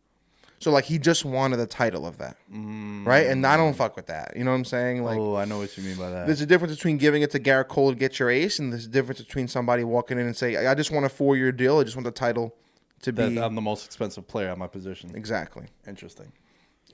So 0.63 0.71
like 0.71 0.85
he 0.85 0.99
just 0.99 1.25
wanted 1.25 1.57
the 1.57 1.67
title 1.67 2.07
of 2.07 2.19
that, 2.19 2.37
right? 2.49 3.27
And 3.27 3.45
I 3.45 3.57
don't 3.57 3.75
fuck 3.75 3.97
with 3.97 4.07
that. 4.07 4.35
You 4.37 4.45
know 4.45 4.53
what 4.53 4.59
I'm 4.59 4.65
saying? 4.65 5.03
Like 5.03 5.19
oh, 5.19 5.35
I 5.35 5.45
know 5.45 5.59
what 5.59 5.77
you 5.77 5.83
mean 5.83 5.97
by 5.97 6.09
that. 6.11 6.27
there's 6.27 6.41
a 6.41 6.47
difference 6.47 6.73
between 6.73 6.99
giving 6.99 7.23
it 7.23 7.33
to 7.33 7.41
Gerrit 7.41 7.67
Cole 7.67 7.91
to 7.91 7.97
get 7.97 8.21
your 8.21 8.31
ace, 8.31 8.61
and 8.61 8.73
there's 8.73 8.87
a 8.87 8.89
difference 8.89 9.21
between 9.21 9.49
somebody 9.49 9.83
walking 9.83 10.21
in 10.21 10.27
and 10.27 10.37
say, 10.37 10.65
"I 10.65 10.77
just 10.77 10.93
want 10.93 11.05
a 11.05 11.09
four 11.09 11.37
year 11.37 11.51
deal. 11.51 11.81
I 11.81 11.83
just 11.83 11.97
want 11.97 12.05
the 12.05 12.13
title 12.13 12.55
to 13.03 13.11
that 13.11 13.31
be 13.31 13.41
I'm 13.41 13.57
the 13.57 13.61
most 13.61 13.85
expensive 13.87 14.29
player 14.29 14.51
at 14.51 14.59
my 14.59 14.69
position. 14.69 15.11
exactly." 15.17 15.67
Interesting. 15.85 16.31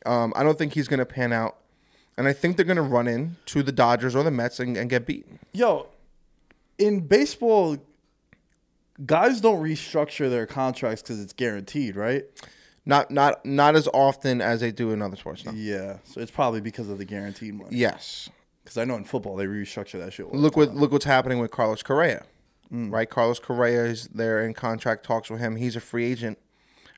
Um, 0.06 0.32
I 0.34 0.44
don't 0.44 0.56
think 0.56 0.72
he's 0.72 0.88
going 0.88 1.00
to 1.00 1.06
pan 1.06 1.34
out, 1.34 1.58
and 2.16 2.26
I 2.26 2.32
think 2.32 2.56
they're 2.56 2.64
going 2.64 2.76
to 2.76 2.82
run 2.82 3.06
in 3.06 3.36
to 3.46 3.62
the 3.62 3.72
Dodgers 3.72 4.16
or 4.16 4.22
the 4.22 4.30
Mets 4.30 4.60
and, 4.60 4.78
and 4.78 4.88
get 4.88 5.04
beaten. 5.04 5.40
Yo, 5.52 5.88
in 6.78 7.00
baseball, 7.00 7.76
guys 9.04 9.42
don't 9.42 9.62
restructure 9.62 10.30
their 10.30 10.46
contracts 10.46 11.02
because 11.02 11.20
it's 11.20 11.34
guaranteed, 11.34 11.96
right? 11.96 12.24
Not 12.88 13.10
not 13.10 13.44
not 13.44 13.76
as 13.76 13.86
often 13.92 14.40
as 14.40 14.60
they 14.60 14.72
do 14.72 14.90
in 14.92 15.02
other 15.02 15.14
sports. 15.16 15.44
No. 15.44 15.52
Yeah. 15.52 15.98
So 16.04 16.20
it's 16.20 16.30
probably 16.30 16.60
because 16.62 16.88
of 16.88 16.98
the 16.98 17.04
guaranteed 17.04 17.54
money. 17.54 17.70
Yes. 17.76 18.30
Because 18.64 18.78
I 18.78 18.84
know 18.84 18.96
in 18.96 19.04
football 19.04 19.36
they 19.36 19.44
restructure 19.46 19.98
that 20.04 20.12
shit. 20.12 20.24
all 20.26 20.32
the 20.32 20.38
Look 20.38 20.56
what 20.56 20.74
look 20.74 20.90
what's 20.90 21.04
happening 21.04 21.38
with 21.38 21.50
Carlos 21.50 21.82
Correa, 21.82 22.24
Mm. 22.72 22.90
right? 22.92 23.08
Carlos 23.08 23.38
Correa 23.38 23.84
is 23.84 24.08
there 24.08 24.42
in 24.44 24.54
contract 24.54 25.04
talks 25.04 25.28
with 25.30 25.38
him. 25.40 25.56
He's 25.56 25.76
a 25.76 25.80
free 25.80 26.10
agent 26.10 26.38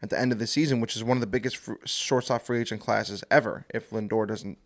at 0.02 0.10
the 0.10 0.18
end 0.18 0.32
of 0.32 0.38
the 0.38 0.46
season, 0.46 0.80
which 0.80 0.94
is 0.96 1.02
one 1.04 1.16
of 1.16 1.20
the 1.20 1.26
biggest 1.26 1.56
fr- 1.58 1.74
shortstop 1.84 2.42
free 2.42 2.60
agent 2.60 2.80
classes 2.80 3.22
ever. 3.30 3.66
If 3.74 3.90
Lindor 3.90 4.26
doesn't 4.28 4.58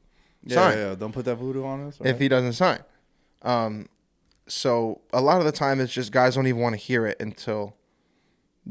Yeah, 0.45 0.55
sign, 0.57 0.79
yeah, 0.79 0.89
yeah. 0.91 0.95
Don't 0.95 1.13
put 1.13 1.25
that 1.25 1.37
voodoo 1.37 1.65
on 1.65 1.87
us. 1.89 1.99
if 2.05 2.19
he 2.19 2.29
doesn't 2.29 2.53
sign, 2.53 2.81
um, 3.43 3.89
so 4.47 5.01
a 5.13 5.21
lot 5.23 5.39
of 5.39 5.45
the 5.47 5.53
time 5.53 5.81
it's 5.81 5.93
just 5.93 6.13
guys 6.13 6.35
don't 6.35 6.47
even 6.47 6.61
want 6.61 6.75
to 6.75 6.79
hear 6.81 7.07
it 7.07 7.17
until 7.19 7.77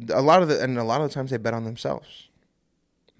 a 0.09 0.21
lot 0.21 0.41
of 0.43 0.47
the 0.49 0.61
and 0.63 0.77
a 0.77 0.83
lot 0.83 1.01
of 1.01 1.09
the 1.09 1.13
times 1.13 1.31
they 1.31 1.37
bet 1.37 1.53
on 1.55 1.63
themselves. 1.65 2.29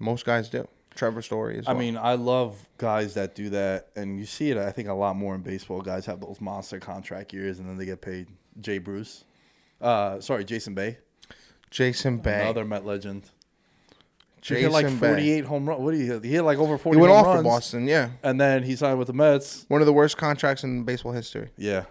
Most 0.04 0.24
guys 0.24 0.48
do. 0.48 0.68
Trevor 0.94 1.22
Story 1.22 1.58
as 1.58 1.66
I 1.66 1.72
well. 1.72 1.80
mean, 1.80 1.96
I 1.96 2.14
love 2.14 2.68
guys 2.78 3.14
that 3.14 3.34
do 3.34 3.50
that, 3.50 3.88
and 3.96 4.16
you 4.18 4.26
see 4.26 4.50
it. 4.52 4.56
I 4.56 4.70
think 4.70 4.88
a 4.88 4.92
lot 4.94 5.16
more 5.16 5.34
in 5.34 5.40
baseball. 5.40 5.80
Guys 5.80 6.06
have 6.06 6.20
those 6.20 6.40
monster 6.40 6.78
contract 6.78 7.32
years, 7.32 7.58
and 7.58 7.68
then 7.68 7.76
they 7.78 7.84
get 7.86 8.00
paid. 8.00 8.28
Jay 8.60 8.78
Bruce, 8.78 9.24
uh, 9.80 10.20
sorry, 10.20 10.44
Jason 10.44 10.74
Bay, 10.74 10.98
Jason 11.70 12.18
Bay. 12.18 12.42
another 12.42 12.64
Met 12.64 12.84
legend. 12.86 13.24
He 14.36 14.48
Jason 14.50 14.62
hit 14.64 14.72
like 14.72 14.86
Bay. 15.00 15.08
48 15.08 15.44
home 15.46 15.68
run. 15.68 15.82
What 15.82 15.90
do 15.92 15.96
you? 15.96 16.12
hit? 16.12 16.24
He 16.24 16.30
hit 16.30 16.42
like 16.42 16.58
over 16.58 16.76
40 16.78 16.96
He 16.96 17.00
went 17.00 17.12
off 17.12 17.36
for 17.38 17.42
Boston, 17.42 17.88
yeah. 17.88 18.10
and 18.22 18.38
then 18.40 18.62
he 18.62 18.76
signed 18.76 18.98
with 18.98 19.08
the 19.08 19.14
Mets. 19.14 19.64
One 19.68 19.80
of 19.80 19.86
the 19.86 19.92
worst 19.92 20.16
contracts 20.18 20.62
in 20.62 20.84
baseball 20.84 21.12
history. 21.12 21.48
Yeah, 21.56 21.84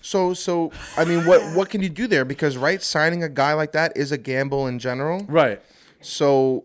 So, 0.00 0.32
so 0.34 0.72
I 0.96 1.04
mean, 1.04 1.26
what 1.26 1.54
what 1.54 1.68
can 1.68 1.82
you 1.82 1.90
do 1.90 2.06
there? 2.08 2.24
Because 2.24 2.56
right, 2.56 2.82
signing 2.82 3.22
a 3.22 3.28
guy 3.28 3.52
like 3.52 3.70
that 3.72 3.96
is 3.96 4.10
a 4.10 4.18
gamble 4.18 4.66
in 4.66 4.78
general. 4.80 5.24
right. 5.28 5.60
So, 6.00 6.64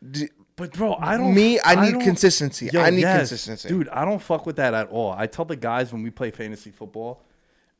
But 0.00 0.72
bro, 0.72 0.94
I 0.94 1.16
don't. 1.16 1.34
Me, 1.34 1.60
I 1.64 1.90
need 1.90 2.02
consistency. 2.02 2.76
I 2.76 2.90
need 2.90 3.02
consistency. 3.02 3.68
dude. 3.68 3.88
I 3.88 4.04
don't 4.04 4.20
fuck 4.20 4.44
with 4.44 4.56
that 4.56 4.74
at 4.74 4.88
all. 4.88 5.12
I 5.12 5.26
tell 5.26 5.44
the 5.44 5.56
guys 5.56 5.92
when 5.92 6.02
we 6.02 6.10
play 6.10 6.30
fantasy 6.30 6.70
football, 6.70 7.22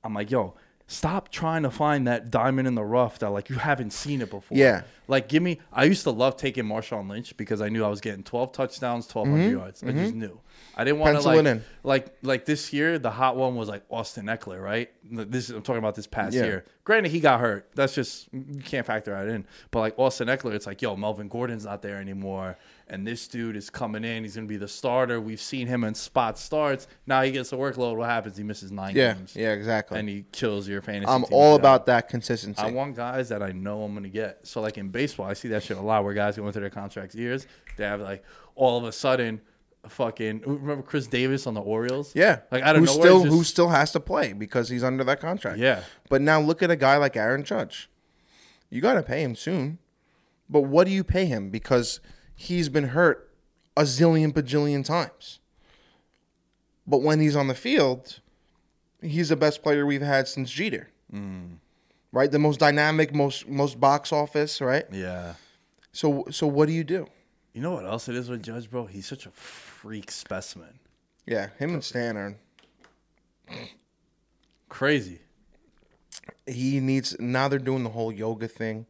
I'm 0.05 0.15
like, 0.15 0.31
yo, 0.31 0.55
stop 0.87 1.29
trying 1.31 1.63
to 1.65 1.71
find 1.71 2.07
that 2.07 2.31
diamond 2.31 2.69
in 2.69 2.75
the 2.75 2.85
rough 2.85 3.19
that 3.19 3.31
like 3.31 3.51
you 3.51 3.57
haven't 3.57 3.93
seen 3.93 4.23
it 4.23 4.31
before. 4.31 4.57
Yeah. 4.57 4.83
Like, 5.09 5.29
give 5.29 5.43
me. 5.43 5.59
I 5.73 5.85
used 5.85 6.05
to 6.05 6.11
love 6.11 6.37
taking 6.37 6.65
Marshawn 6.65 7.09
Lynch 7.09 7.37
because 7.37 7.61
I 7.61 7.69
knew 7.69 7.85
I 7.85 7.89
was 7.89 8.01
getting 8.01 8.23
12 8.23 8.53
touchdowns, 8.53 9.13
1,200 9.13 9.43
mm-hmm. 9.43 9.59
yards. 9.59 9.83
I 9.83 9.93
just 9.93 10.11
mm-hmm. 10.11 10.21
knew. 10.21 10.41
I 10.79 10.85
didn't 10.85 11.01
want 11.01 11.21
to. 11.21 11.29
Like, 11.29 11.45
in. 11.45 11.65
like 11.83 12.07
like 12.23 12.45
this 12.45 12.73
year. 12.73 13.01
The 13.01 13.11
hot 13.11 13.37
one 13.37 13.57
was 13.57 13.69
like 13.69 13.83
Austin 13.91 14.27
Ekeler, 14.27 14.63
right? 14.63 14.89
This 15.11 15.51
I'm 15.51 15.63
talking 15.63 15.81
about 15.81 15.97
this 15.97 16.07
past 16.07 16.37
Yeah. 16.37 16.45
year. 16.45 16.65
Granted, 16.85 17.11
he 17.11 17.19
got 17.19 17.41
hurt. 17.41 17.69
That's 17.75 17.97
just 17.97 18.29
you 18.33 18.63
can't 18.65 18.87
factor 18.87 19.11
that 19.11 19.27
in. 19.27 19.45
But 19.73 19.81
like 19.81 19.99
Austin 19.99 20.29
Ekeler, 20.29 20.55
it's 20.55 20.69
like, 20.69 20.81
yo, 20.81 20.95
Melvin 20.95 21.27
Gordon's 21.27 21.65
not 21.65 21.83
there 21.83 21.97
anymore, 21.97 22.57
and 22.87 23.05
this 23.05 23.27
dude 23.27 23.57
is 23.57 23.71
coming 23.71 24.05
in. 24.05 24.23
He's 24.23 24.37
gonna 24.37 24.47
be 24.47 24.57
the 24.57 24.69
starter. 24.69 25.21
We've 25.21 25.41
seen 25.41 25.67
him 25.67 25.83
in 25.83 25.95
spot 25.95 26.39
starts. 26.39 26.87
Now 27.07 27.23
he 27.23 27.33
gets 27.33 27.51
the 27.51 27.57
workload. 27.57 27.97
What 27.97 28.09
happens? 28.09 28.37
He 28.37 28.45
misses 28.45 28.71
nine 28.71 28.95
yeah, 28.95 29.15
games. 29.15 29.35
yeah, 29.35 29.55
exactly. 29.55 29.99
and 29.99 30.09
he 30.09 30.27
kills 30.31 30.69
your 30.69 30.81
fantasy. 30.81 31.11
I'm 31.11 31.25
all 31.33 31.57
about 31.57 31.87
that 31.87 32.09
consistency. 32.09 32.63
I 32.63 32.71
want 32.71 32.95
guys 32.95 33.31
that 33.31 33.43
I 33.43 33.51
know 33.51 33.83
I'm 33.83 33.95
gonna 33.95 34.09
get. 34.09 34.47
So 34.47 34.61
like 34.61 34.79
in 34.79 34.91
baseball, 34.91 35.27
I 35.27 35.33
see 35.33 35.49
that 35.49 35.65
shit 35.65 35.77
a 35.77 35.83
lot 35.83 36.05
where 36.05 36.15
guys 36.15 36.37
go 36.37 36.47
into 36.47 36.61
their 36.61 36.71
contracts 36.71 37.17
years. 37.17 37.49
They 37.77 37.85
have 37.85 38.01
like 38.01 38.23
all 38.55 38.79
of 38.79 38.85
a 38.85 38.93
sudden, 38.93 39.41
fucking 39.87 40.43
remember 40.45 40.83
Chris 40.83 41.07
Davis 41.07 41.47
on 41.47 41.55
the 41.55 41.61
Orioles? 41.61 42.15
yeah, 42.15 42.41
like 42.51 42.63
I 42.63 42.73
don't 42.73 42.83
who 42.83 42.87
know 42.87 43.01
still 43.01 43.25
who 43.25 43.45
still 43.45 43.69
has 43.69 43.93
to 43.93 44.01
play 44.01 44.33
because 44.33 44.69
he's 44.69 44.85
under 44.85 45.05
that 45.05 45.21
contract. 45.21 45.59
Yeah. 45.59 45.83
but 46.09 46.21
now 46.21 46.41
look 46.41 46.63
at 46.63 46.71
a 46.71 46.77
guy 46.77 46.97
like 46.97 47.17
Aaron 47.17 47.45
Judge. 47.45 47.89
You 48.71 48.81
got 48.81 48.95
to 48.95 49.03
pay 49.03 49.23
him 49.23 49.35
soon, 49.35 49.79
but 50.49 50.63
what 50.63 50.87
do 50.87 50.93
you 50.93 51.05
pay 51.05 51.25
him 51.25 51.51
because 51.51 52.01
he's 52.35 52.69
been 52.69 52.89
hurt 52.89 53.29
a 53.79 53.83
zillion 53.83 54.33
bajillion 54.33 54.85
times. 54.85 55.39
But 56.87 56.99
when 57.03 57.21
he's 57.21 57.37
on 57.37 57.47
the 57.47 57.55
field, 57.55 58.21
he's 59.01 59.29
the 59.29 59.37
best 59.37 59.63
player 59.63 59.87
we've 59.87 60.03
had 60.03 60.27
since 60.27 60.51
Jeter. 60.51 60.91
Mm. 61.13 61.59
Right, 62.11 62.31
the 62.31 62.39
most 62.39 62.59
dynamic, 62.59 63.15
most 63.15 63.47
most 63.47 63.79
box 63.79 64.13
office. 64.13 64.61
Right. 64.61 64.85
yeah. 64.91 65.35
So 65.93 66.25
so 66.31 66.47
what 66.47 66.67
do 66.67 66.73
you 66.73 66.85
do? 66.85 67.07
You 67.53 67.63
know 67.63 67.73
what 67.73 67.85
else 67.85 68.09
it 68.09 68.15
is 68.15 68.29
with 68.29 68.43
Judge, 68.43 68.71
bro? 68.71 68.87
He's 68.87 69.07
such 69.07 69.27
a 69.27 69.31
freak 69.89 70.11
specimen. 70.11 70.81
Yeah, 71.25 71.49
him 71.59 71.73
and 71.73 71.83
Stan 71.83 72.19
are. 72.19 72.37
Crazy. 74.69 75.21
He 76.47 76.79
needs 76.79 77.17
now. 77.19 77.49
They're 77.49 77.59
doing 77.59 77.85
the 77.85 77.91
whole 77.91 78.13
yoga 78.13 78.49
thing. 78.49 78.85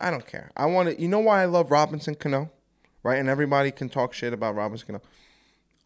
I 0.00 0.10
don't 0.10 0.26
care. 0.26 0.50
I 0.56 0.64
want 0.64 0.88
to. 0.88 0.98
You 0.98 1.08
know 1.08 1.18
why 1.18 1.42
I 1.42 1.44
love 1.44 1.70
Robinson 1.70 2.14
Cano? 2.14 2.50
right? 3.02 3.18
And 3.18 3.28
everybody 3.28 3.70
can 3.70 3.90
talk 3.90 4.14
shit 4.14 4.32
about 4.32 4.54
Robinson 4.54 4.86
Cano. 4.86 5.02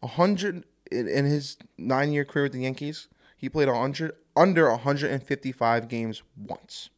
A 0.01 0.07
hundred 0.07 0.63
in, 0.89 1.09
in 1.09 1.25
his 1.25 1.57
nine 1.77 2.13
year 2.13 2.23
career 2.23 2.45
with 2.45 2.53
the 2.53 2.59
Yankees, 2.59 3.09
he 3.35 3.49
played 3.49 3.67
a 3.67 3.75
hundred 3.75 4.13
under 4.37 4.69
155 4.69 5.89
games 5.89 6.23
once. 6.37 6.89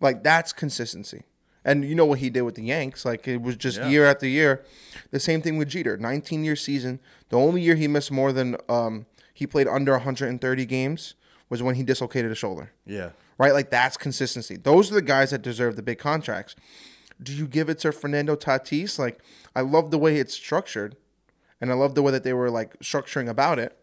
Like 0.00 0.22
that's 0.22 0.52
consistency. 0.52 1.24
And 1.68 1.84
you 1.84 1.94
know 1.94 2.06
what 2.06 2.20
he 2.20 2.30
did 2.30 2.42
with 2.42 2.54
the 2.54 2.62
Yanks? 2.62 3.04
Like 3.04 3.28
it 3.28 3.42
was 3.42 3.56
just 3.56 3.76
Yeah. 3.78 3.88
year 3.88 4.06
after 4.06 4.26
year. 4.26 4.64
The 5.10 5.20
same 5.20 5.42
thing 5.42 5.58
with 5.58 5.68
Jeter. 5.68 5.96
19 5.98 6.42
year 6.42 6.56
season. 6.56 6.98
The 7.28 7.36
only 7.36 7.60
year 7.60 7.74
he 7.74 7.86
missed 7.86 8.10
more 8.10 8.32
than 8.32 8.56
um, 8.68 9.06
he 9.34 9.46
played 9.46 9.68
under 9.68 9.92
130 9.92 10.66
games 10.66 11.14
was 11.50 11.62
when 11.62 11.74
he 11.74 11.82
dislocated 11.82 12.32
a 12.32 12.34
shoulder. 12.34 12.72
Yeah. 12.86 13.10
Right? 13.36 13.52
Like 13.52 13.70
that's 13.70 13.96
consistency. 13.96 14.56
Those 14.56 14.90
are 14.90 14.94
the 14.94 15.02
guys 15.02 15.30
that 15.30 15.42
deserve 15.42 15.76
the 15.76 15.82
big 15.82 15.98
contracts. 15.98 16.56
Do 17.22 17.32
you 17.34 17.46
give 17.46 17.68
it 17.68 17.78
to 17.80 17.92
Fernando 17.92 18.34
Tatis? 18.34 18.98
Like 18.98 19.18
I 19.54 19.60
love 19.60 19.90
the 19.90 19.98
way 19.98 20.16
it's 20.18 20.34
structured, 20.34 20.96
and 21.60 21.70
I 21.70 21.74
love 21.74 21.94
the 21.94 22.02
way 22.02 22.12
that 22.12 22.24
they 22.24 22.32
were 22.32 22.50
like 22.50 22.78
structuring 22.78 23.28
about 23.28 23.58
it. 23.58 23.76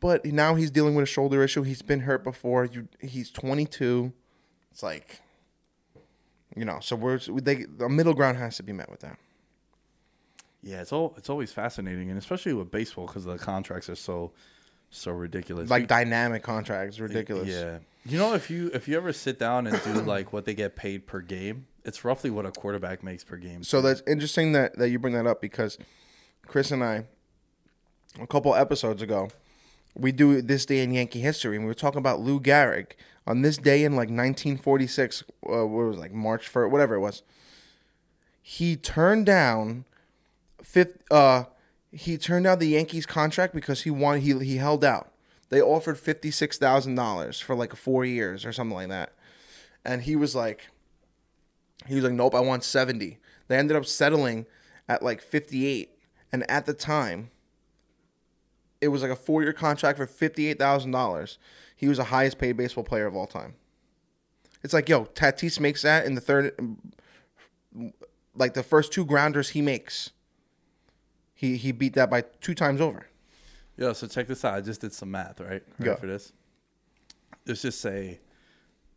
But 0.00 0.24
now 0.26 0.54
he's 0.54 0.70
dealing 0.70 0.94
with 0.94 1.04
a 1.04 1.06
shoulder 1.06 1.42
issue. 1.42 1.62
He's 1.62 1.82
been 1.82 2.00
hurt 2.00 2.24
before. 2.24 2.64
You, 2.66 2.88
he's 3.00 3.30
22. 3.30 4.12
It's 4.70 4.82
like, 4.82 5.20
you 6.56 6.64
know, 6.64 6.78
so 6.80 6.96
we're 6.96 7.18
they 7.18 7.64
the 7.64 7.88
middle 7.88 8.14
ground 8.14 8.38
has 8.38 8.56
to 8.56 8.62
be 8.62 8.72
met 8.72 8.90
with 8.90 9.00
that. 9.00 9.18
Yeah, 10.62 10.80
it's 10.80 10.92
all 10.92 11.14
it's 11.16 11.28
always 11.28 11.52
fascinating, 11.52 12.08
and 12.10 12.18
especially 12.18 12.54
with 12.54 12.70
baseball 12.70 13.06
because 13.06 13.24
the 13.24 13.36
contracts 13.38 13.88
are 13.88 13.96
so 13.96 14.32
so 14.90 15.12
ridiculous. 15.12 15.68
Like 15.68 15.88
dynamic 15.88 16.42
contracts, 16.42 16.98
ridiculous. 17.00 17.48
Yeah, 17.48 17.78
you 18.06 18.18
know, 18.18 18.34
if 18.34 18.50
you 18.50 18.70
if 18.72 18.88
you 18.88 18.96
ever 18.96 19.12
sit 19.12 19.38
down 19.38 19.66
and 19.66 19.82
do 19.82 19.92
like 20.02 20.32
what 20.32 20.44
they 20.44 20.54
get 20.54 20.76
paid 20.76 21.06
per 21.06 21.20
game, 21.20 21.66
it's 21.84 22.04
roughly 22.04 22.30
what 22.30 22.46
a 22.46 22.50
quarterback 22.50 23.02
makes 23.02 23.24
per 23.24 23.36
game. 23.36 23.62
So 23.62 23.82
that's 23.82 24.02
interesting 24.06 24.52
that, 24.52 24.78
that 24.78 24.88
you 24.88 24.98
bring 24.98 25.14
that 25.14 25.26
up 25.26 25.40
because 25.40 25.78
Chris 26.46 26.70
and 26.70 26.82
I, 26.82 27.04
a 28.20 28.26
couple 28.26 28.54
episodes 28.54 29.02
ago, 29.02 29.28
we 29.94 30.12
do 30.12 30.40
this 30.40 30.64
day 30.66 30.82
in 30.82 30.92
Yankee 30.92 31.20
history, 31.20 31.56
and 31.56 31.64
we 31.64 31.68
were 31.68 31.74
talking 31.74 31.98
about 31.98 32.20
Lou 32.20 32.40
Gehrig 32.40 32.92
on 33.26 33.42
this 33.42 33.56
day 33.56 33.84
in 33.84 33.92
like 33.92 34.08
1946. 34.08 35.24
Uh, 35.48 35.66
what 35.66 35.86
was 35.86 35.96
it, 35.96 36.00
like 36.00 36.12
March 36.12 36.52
1st, 36.52 36.70
whatever 36.70 36.94
it 36.94 37.00
was. 37.00 37.22
He 38.42 38.76
turned 38.76 39.26
down 39.26 39.84
fifth. 40.62 40.98
Uh, 41.10 41.44
he 41.90 42.18
turned 42.18 42.44
down 42.44 42.58
the 42.58 42.68
Yankees 42.68 43.06
contract 43.06 43.54
because 43.54 43.82
he 43.82 43.90
wanted 43.90 44.22
he 44.22 44.38
he 44.44 44.56
held 44.56 44.84
out. 44.84 45.12
They 45.48 45.62
offered 45.62 45.98
fifty 45.98 46.30
six 46.30 46.58
thousand 46.58 46.96
dollars 46.96 47.40
for 47.40 47.54
like 47.54 47.74
four 47.74 48.04
years 48.04 48.44
or 48.44 48.52
something 48.52 48.76
like 48.76 48.88
that, 48.88 49.14
and 49.84 50.02
he 50.02 50.14
was 50.16 50.34
like, 50.34 50.68
he 51.86 51.94
was 51.94 52.04
like, 52.04 52.12
nope, 52.12 52.34
I 52.34 52.40
want 52.40 52.64
70. 52.64 53.18
They 53.48 53.56
ended 53.56 53.76
up 53.76 53.86
settling 53.86 54.46
at 54.88 55.02
like 55.02 55.20
58. 55.20 55.90
And 56.32 56.48
at 56.50 56.66
the 56.66 56.74
time, 56.74 57.30
it 58.80 58.88
was 58.88 59.02
like 59.02 59.10
a 59.10 59.16
four 59.16 59.42
year 59.42 59.52
contract 59.52 59.98
for 59.98 60.06
$58,000. 60.06 61.36
He 61.84 61.88
was 61.88 61.98
the 61.98 62.04
highest 62.04 62.38
paid 62.38 62.56
baseball 62.56 62.82
player 62.82 63.04
of 63.04 63.14
all 63.14 63.26
time. 63.26 63.56
It's 64.62 64.72
like, 64.72 64.88
yo, 64.88 65.04
Tatis 65.04 65.60
makes 65.60 65.82
that 65.82 66.06
in 66.06 66.14
the 66.14 66.20
third, 66.22 66.58
like 68.34 68.54
the 68.54 68.62
first 68.62 68.90
two 68.90 69.04
grounders 69.04 69.50
he 69.50 69.60
makes. 69.60 70.12
He, 71.34 71.58
he 71.58 71.72
beat 71.72 71.92
that 71.92 72.08
by 72.08 72.22
two 72.40 72.54
times 72.54 72.80
over. 72.80 73.06
Yo, 73.76 73.92
so 73.92 74.06
check 74.06 74.28
this 74.28 74.46
out. 74.46 74.54
I 74.54 74.62
just 74.62 74.80
did 74.80 74.94
some 74.94 75.10
math, 75.10 75.42
right? 75.42 75.62
Ready 75.78 76.00
for 76.00 76.06
this? 76.06 76.32
Let's 77.46 77.60
just 77.60 77.82
say, 77.82 78.20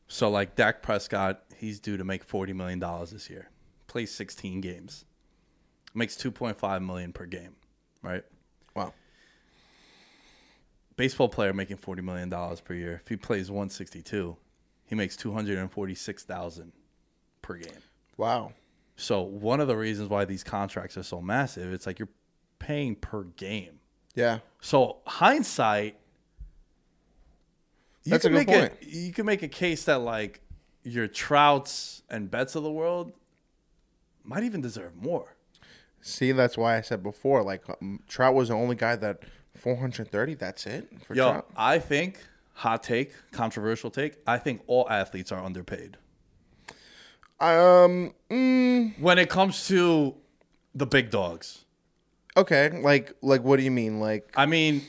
so 0.07 0.29
like 0.29 0.55
Dak 0.55 0.81
Prescott, 0.81 1.43
he's 1.57 1.81
due 1.81 1.97
to 1.97 2.05
make 2.05 2.23
forty 2.23 2.53
million 2.53 2.79
dollars 2.79 3.11
this 3.11 3.29
year. 3.29 3.49
Plays 3.87 4.15
sixteen 4.15 4.61
games, 4.61 5.03
makes 5.93 6.15
two 6.15 6.31
point 6.31 6.57
five 6.57 6.81
million 6.81 7.11
per 7.11 7.25
game, 7.25 7.57
right? 8.01 8.23
Baseball 10.97 11.29
player 11.29 11.53
making 11.53 11.77
forty 11.77 12.01
million 12.01 12.27
dollars 12.27 12.59
per 12.59 12.73
year. 12.73 12.99
If 13.01 13.07
he 13.07 13.15
plays 13.15 13.49
one 13.49 13.69
sixty 13.69 14.01
two, 14.01 14.35
he 14.85 14.95
makes 14.95 15.15
two 15.15 15.31
hundred 15.31 15.59
and 15.59 15.71
forty 15.71 15.95
six 15.95 16.23
thousand 16.23 16.73
per 17.41 17.55
game. 17.55 17.79
Wow. 18.17 18.51
So 18.95 19.21
one 19.21 19.61
of 19.61 19.67
the 19.67 19.77
reasons 19.77 20.09
why 20.09 20.25
these 20.25 20.43
contracts 20.43 20.97
are 20.97 21.03
so 21.03 21.21
massive, 21.21 21.71
it's 21.71 21.85
like 21.85 21.99
you're 21.99 22.09
paying 22.59 22.95
per 22.95 23.23
game. 23.23 23.79
Yeah. 24.15 24.39
So 24.59 24.97
hindsight, 25.05 25.97
you 28.03 28.11
That's 28.11 28.25
a 28.25 28.29
can 28.29 28.37
good 28.37 28.47
make 28.47 28.59
point. 28.59 28.73
A, 28.81 28.85
you 28.85 29.13
can 29.13 29.25
make 29.27 29.43
a 29.43 29.47
case 29.47 29.85
that 29.85 30.01
like 30.01 30.41
your 30.83 31.07
Trouts 31.07 32.01
and 32.09 32.31
Bets 32.31 32.55
of 32.55 32.63
the 32.63 32.71
world 32.71 33.13
might 34.23 34.43
even 34.43 34.61
deserve 34.61 34.95
more. 34.95 35.35
See, 36.01 36.31
that's 36.31 36.57
why 36.57 36.77
I 36.77 36.81
said 36.81 37.03
before, 37.03 37.43
like, 37.43 37.63
um, 37.69 38.01
Trout 38.07 38.33
was 38.33 38.47
the 38.47 38.55
only 38.55 38.75
guy 38.75 38.95
that 38.95 39.23
430. 39.57 40.35
That's 40.35 40.65
it 40.65 40.87
for 41.05 41.15
Yo, 41.15 41.31
Trout. 41.31 41.49
I 41.55 41.79
think 41.79 42.19
hot 42.53 42.83
take, 42.83 43.13
controversial 43.31 43.89
take. 43.91 44.17
I 44.25 44.37
think 44.37 44.61
all 44.67 44.87
athletes 44.89 45.31
are 45.31 45.43
underpaid 45.43 45.97
Um, 47.39 48.13
mm, 48.31 48.99
when 48.99 49.19
it 49.19 49.29
comes 49.29 49.67
to 49.67 50.15
the 50.73 50.85
big 50.87 51.09
dogs. 51.11 51.65
okay. 52.35 52.79
Like, 52.81 53.13
like, 53.21 53.43
what 53.43 53.57
do 53.57 53.63
you 53.63 53.71
mean? 53.71 53.99
Like, 53.99 54.31
I 54.35 54.45
mean, 54.47 54.81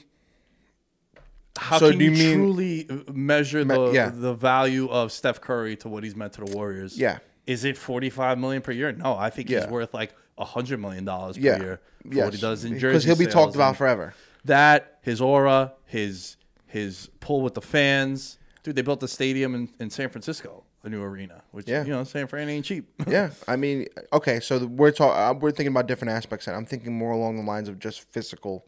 how 1.59 1.79
So 1.79 1.91
can 1.91 1.99
do 1.99 2.05
you, 2.07 2.11
you 2.13 2.17
mean- 2.17 2.39
truly 2.39 2.87
uh, 2.89 3.13
measure 3.13 3.65
Me- 3.65 3.75
the 3.75 3.91
yeah. 3.93 4.11
the 4.15 4.33
value 4.35 4.89
of 4.89 5.11
Steph 5.13 5.41
Curry 5.41 5.77
to 5.79 5.89
what 5.89 6.05
he's 6.05 6.15
meant 6.17 6.35
to 6.35 6.45
the 6.45 6.55
Warriors? 6.57 6.97
Yeah. 6.97 7.19
Is 7.47 7.65
it 7.65 7.77
forty 7.77 8.11
five 8.11 8.39
million 8.39 8.63
per 8.63 8.73
year? 8.73 8.93
No, 8.93 9.17
I 9.17 9.31
think 9.31 9.49
Yeah. 9.51 9.63
he's 9.63 9.69
worth 9.71 9.93
like 9.93 10.15
hundred 10.39 10.79
million 10.79 11.05
dollars 11.05 11.37
per 11.37 11.43
yeah, 11.43 11.59
year 11.59 11.81
for 12.09 12.17
what 12.25 12.33
he 12.35 12.41
does 12.41 12.65
in 12.65 12.79
Jersey. 12.79 12.87
because 12.93 13.05
he'll 13.05 13.17
be 13.17 13.25
sales 13.25 13.35
talked 13.35 13.55
about 13.57 13.69
and 13.71 13.77
forever. 13.77 14.15
That 14.49 14.99
his 15.03 15.21
aura, 15.21 15.73
his 15.87 16.37
his 16.67 17.09
pull 17.21 17.41
with 17.41 17.55
the 17.55 17.63
fans. 17.63 18.39
Dude, 18.63 18.75
they 18.77 18.83
built 18.83 19.01
the 19.01 19.09
stadium 19.09 19.55
in, 19.55 19.69
in 19.81 19.89
San 19.89 20.09
Francisco, 20.11 20.65
a 20.83 20.89
new 20.91 21.03
arena, 21.03 21.43
which 21.53 21.67
Yeah. 21.69 21.85
you 21.85 21.91
know, 21.93 22.05
San 22.05 22.27
Fran 22.27 22.49
ain't 22.49 22.65
cheap. 22.67 22.87
yeah, 23.07 23.31
I 23.47 23.57
mean, 23.57 23.87
okay, 24.13 24.41
so 24.41 24.67
we're 24.67 24.91
talking. 24.91 25.41
We're 25.41 25.53
thinking 25.53 25.73
about 25.73 25.87
different 25.87 26.13
aspects. 26.13 26.47
And 26.47 26.57
I'm 26.57 26.67
thinking 26.67 26.93
more 26.93 27.13
along 27.13 27.37
the 27.37 27.43
lines 27.45 27.69
of 27.69 27.79
just 27.79 28.03
physical 28.11 28.67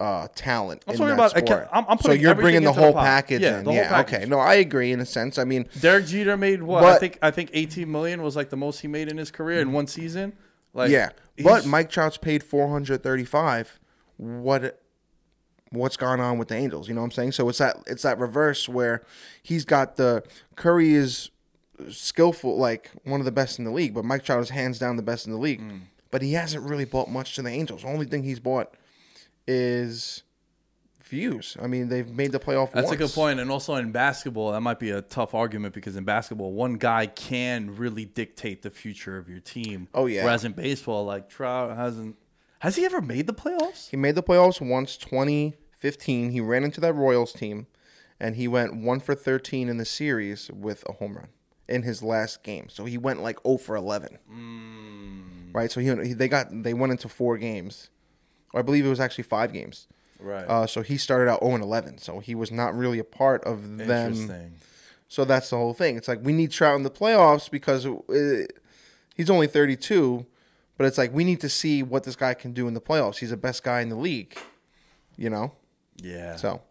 uh, 0.00 0.28
talent. 0.34 0.82
I'm 0.86 0.92
in 0.92 0.98
talking 0.98 1.16
that 1.16 1.32
about- 1.32 1.46
sport. 1.46 1.68
I'm- 1.72 1.84
I'm 1.88 1.98
so 1.98 2.12
you're 2.12 2.34
bringing 2.34 2.62
the 2.62 2.68
into 2.68 2.80
the 2.80 2.86
whole 2.86 2.94
package 2.94 3.42
Yeah, 3.42 3.58
in. 3.58 3.64
the 3.64 3.70
whole 3.70 3.78
yeah, 3.80 3.88
package. 3.88 4.14
okay. 4.16 4.26
No, 4.26 4.38
I 4.38 4.54
agree 4.54 4.92
in 4.92 5.00
a 5.00 5.06
sense. 5.06 5.38
I 5.38 5.44
mean, 5.44 5.68
Derek 5.80 6.06
Jeter 6.06 6.36
made 6.36 6.62
what? 6.62 6.84
I 6.84 6.98
think 6.98 7.18
I 7.22 7.30
think 7.30 7.50
18 7.54 7.90
million 7.90 8.22
was 8.22 8.34
like 8.36 8.50
the 8.50 8.56
most 8.56 8.80
he 8.80 8.88
made 8.88 9.08
in 9.08 9.16
his 9.16 9.30
career 9.30 9.60
in 9.60 9.72
one 9.72 9.86
season. 9.86 10.32
Like 10.74 10.90
yeah, 10.90 11.10
but 11.42 11.64
Mike 11.66 11.88
Trout's 11.90 12.16
paid 12.18 12.42
435. 12.42 13.80
What? 14.16 14.80
What's 15.70 15.96
gone 15.96 16.20
on 16.20 16.38
with 16.38 16.48
the 16.48 16.54
Angels? 16.54 16.88
You 16.88 16.94
know 16.94 17.00
what 17.00 17.06
I'm 17.06 17.10
saying? 17.10 17.32
So 17.32 17.48
it's 17.48 17.58
that 17.58 17.78
it's 17.86 18.02
that 18.02 18.18
reverse 18.18 18.68
where 18.68 19.02
he's 19.42 19.64
got 19.64 19.96
the 19.96 20.22
Curry 20.54 20.94
is 20.94 21.30
skillful, 21.90 22.56
like 22.56 22.90
one 23.04 23.20
of 23.20 23.24
the 23.24 23.32
best 23.32 23.58
in 23.58 23.64
the 23.64 23.70
league, 23.70 23.94
but 23.94 24.04
Mike 24.04 24.24
Trout 24.24 24.40
is 24.40 24.50
hands 24.50 24.78
down 24.78 24.96
the 24.96 25.02
best 25.02 25.26
in 25.26 25.32
the 25.32 25.38
league. 25.38 25.60
Mm. 25.60 25.80
But 26.10 26.22
he 26.22 26.34
hasn't 26.34 26.64
really 26.64 26.84
bought 26.84 27.10
much 27.10 27.34
to 27.34 27.42
the 27.42 27.50
Angels. 27.50 27.82
The 27.82 27.88
only 27.88 28.06
thing 28.06 28.22
he's 28.22 28.40
bought 28.40 28.74
is 29.46 30.22
views. 31.04 31.56
I 31.60 31.66
mean, 31.66 31.88
they've 31.88 32.08
made 32.08 32.32
the 32.32 32.38
playoff. 32.38 32.72
That's 32.72 32.90
a 32.90 32.96
good 32.96 33.10
point. 33.10 33.40
And 33.40 33.50
also 33.50 33.74
in 33.74 33.92
basketball, 33.92 34.52
that 34.52 34.60
might 34.60 34.78
be 34.78 34.90
a 34.90 35.02
tough 35.02 35.34
argument 35.34 35.74
because 35.74 35.96
in 35.96 36.04
basketball, 36.04 36.52
one 36.52 36.74
guy 36.74 37.06
can 37.06 37.76
really 37.76 38.04
dictate 38.04 38.62
the 38.62 38.70
future 38.70 39.18
of 39.18 39.28
your 39.28 39.40
team. 39.40 39.88
Oh, 39.94 40.06
yeah. 40.06 40.24
Whereas 40.24 40.44
in 40.44 40.52
baseball, 40.52 41.04
like 41.04 41.28
Trout 41.28 41.76
hasn't. 41.76 42.16
Has 42.60 42.76
he 42.76 42.84
ever 42.84 43.00
made 43.00 43.26
the 43.26 43.34
playoffs? 43.34 43.90
He 43.90 43.96
made 43.96 44.14
the 44.14 44.22
playoffs 44.22 44.66
once, 44.66 44.96
2015. 44.96 46.30
He 46.30 46.40
ran 46.40 46.64
into 46.64 46.80
that 46.80 46.94
Royals 46.94 47.32
team, 47.32 47.66
and 48.18 48.36
he 48.36 48.48
went 48.48 48.74
one 48.76 49.00
for 49.00 49.14
13 49.14 49.68
in 49.68 49.76
the 49.76 49.84
series 49.84 50.50
with 50.50 50.84
a 50.88 50.94
home 50.94 51.16
run 51.16 51.28
in 51.68 51.82
his 51.82 52.02
last 52.02 52.42
game. 52.42 52.68
So 52.68 52.84
he 52.84 52.96
went 52.98 53.22
like 53.22 53.38
0 53.46 53.58
for 53.58 53.76
11. 53.76 54.18
Right. 55.52 55.70
So 55.70 55.80
he, 55.80 55.88
he 56.06 56.12
they 56.14 56.28
got 56.28 56.48
they 56.50 56.74
went 56.74 56.92
into 56.92 57.08
four 57.08 57.36
games, 57.38 57.90
I 58.54 58.62
believe 58.62 58.86
it 58.86 58.90
was 58.90 59.00
actually 59.00 59.24
five 59.24 59.52
games. 59.52 59.86
Right. 60.18 60.44
Uh, 60.44 60.66
so 60.66 60.82
he 60.82 60.96
started 60.96 61.30
out 61.30 61.40
0 61.40 61.54
and 61.54 61.62
11. 61.62 61.98
So 61.98 62.20
he 62.20 62.34
was 62.34 62.50
not 62.50 62.74
really 62.74 62.98
a 62.98 63.04
part 63.04 63.44
of 63.44 63.62
them. 63.76 63.90
Interesting. 63.90 64.52
So 65.08 65.24
that's 65.24 65.50
the 65.50 65.56
whole 65.56 65.74
thing. 65.74 65.96
It's 65.96 66.08
like 66.08 66.20
we 66.22 66.32
need 66.32 66.50
Trout 66.50 66.76
in 66.76 66.82
the 66.82 66.90
playoffs 66.90 67.50
because 67.50 67.86
uh 67.86 68.46
he's 69.14 69.30
only 69.30 69.46
32, 69.46 70.26
but 70.76 70.86
it's 70.86 70.98
like 70.98 71.12
we 71.12 71.24
need 71.24 71.40
to 71.40 71.48
see 71.48 71.82
what 71.82 72.04
this 72.04 72.16
guy 72.16 72.34
can 72.34 72.52
do 72.52 72.68
in 72.68 72.74
the 72.74 72.80
playoffs. 72.80 73.18
He's 73.18 73.30
the 73.30 73.36
best 73.36 73.62
guy 73.62 73.80
in 73.80 73.88
the 73.88 73.96
league, 73.96 74.36
you 75.16 75.30
know. 75.30 75.52
Yeah. 75.96 76.36
So 76.36 76.62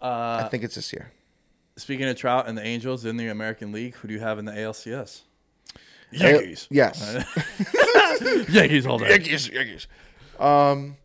uh, 0.00 0.42
I 0.44 0.48
think 0.48 0.64
it's 0.64 0.74
this 0.74 0.92
year. 0.92 1.12
speaking 1.76 2.08
of 2.08 2.16
Trout 2.16 2.48
and 2.48 2.56
the 2.56 2.64
Angels 2.64 3.04
in 3.04 3.16
the 3.16 3.28
American 3.28 3.72
League, 3.72 3.94
who 3.96 4.08
do 4.08 4.14
you 4.14 4.20
have 4.20 4.38
in 4.38 4.44
the 4.44 4.52
ALCS? 4.52 5.22
Yankees. 6.12 6.66
Yes. 6.70 7.24
Yankees 8.48 8.86
all 8.86 8.98
day. 8.98 9.10
Yankees. 9.10 9.48
Yankees. 9.48 9.86
Um, 10.38 10.96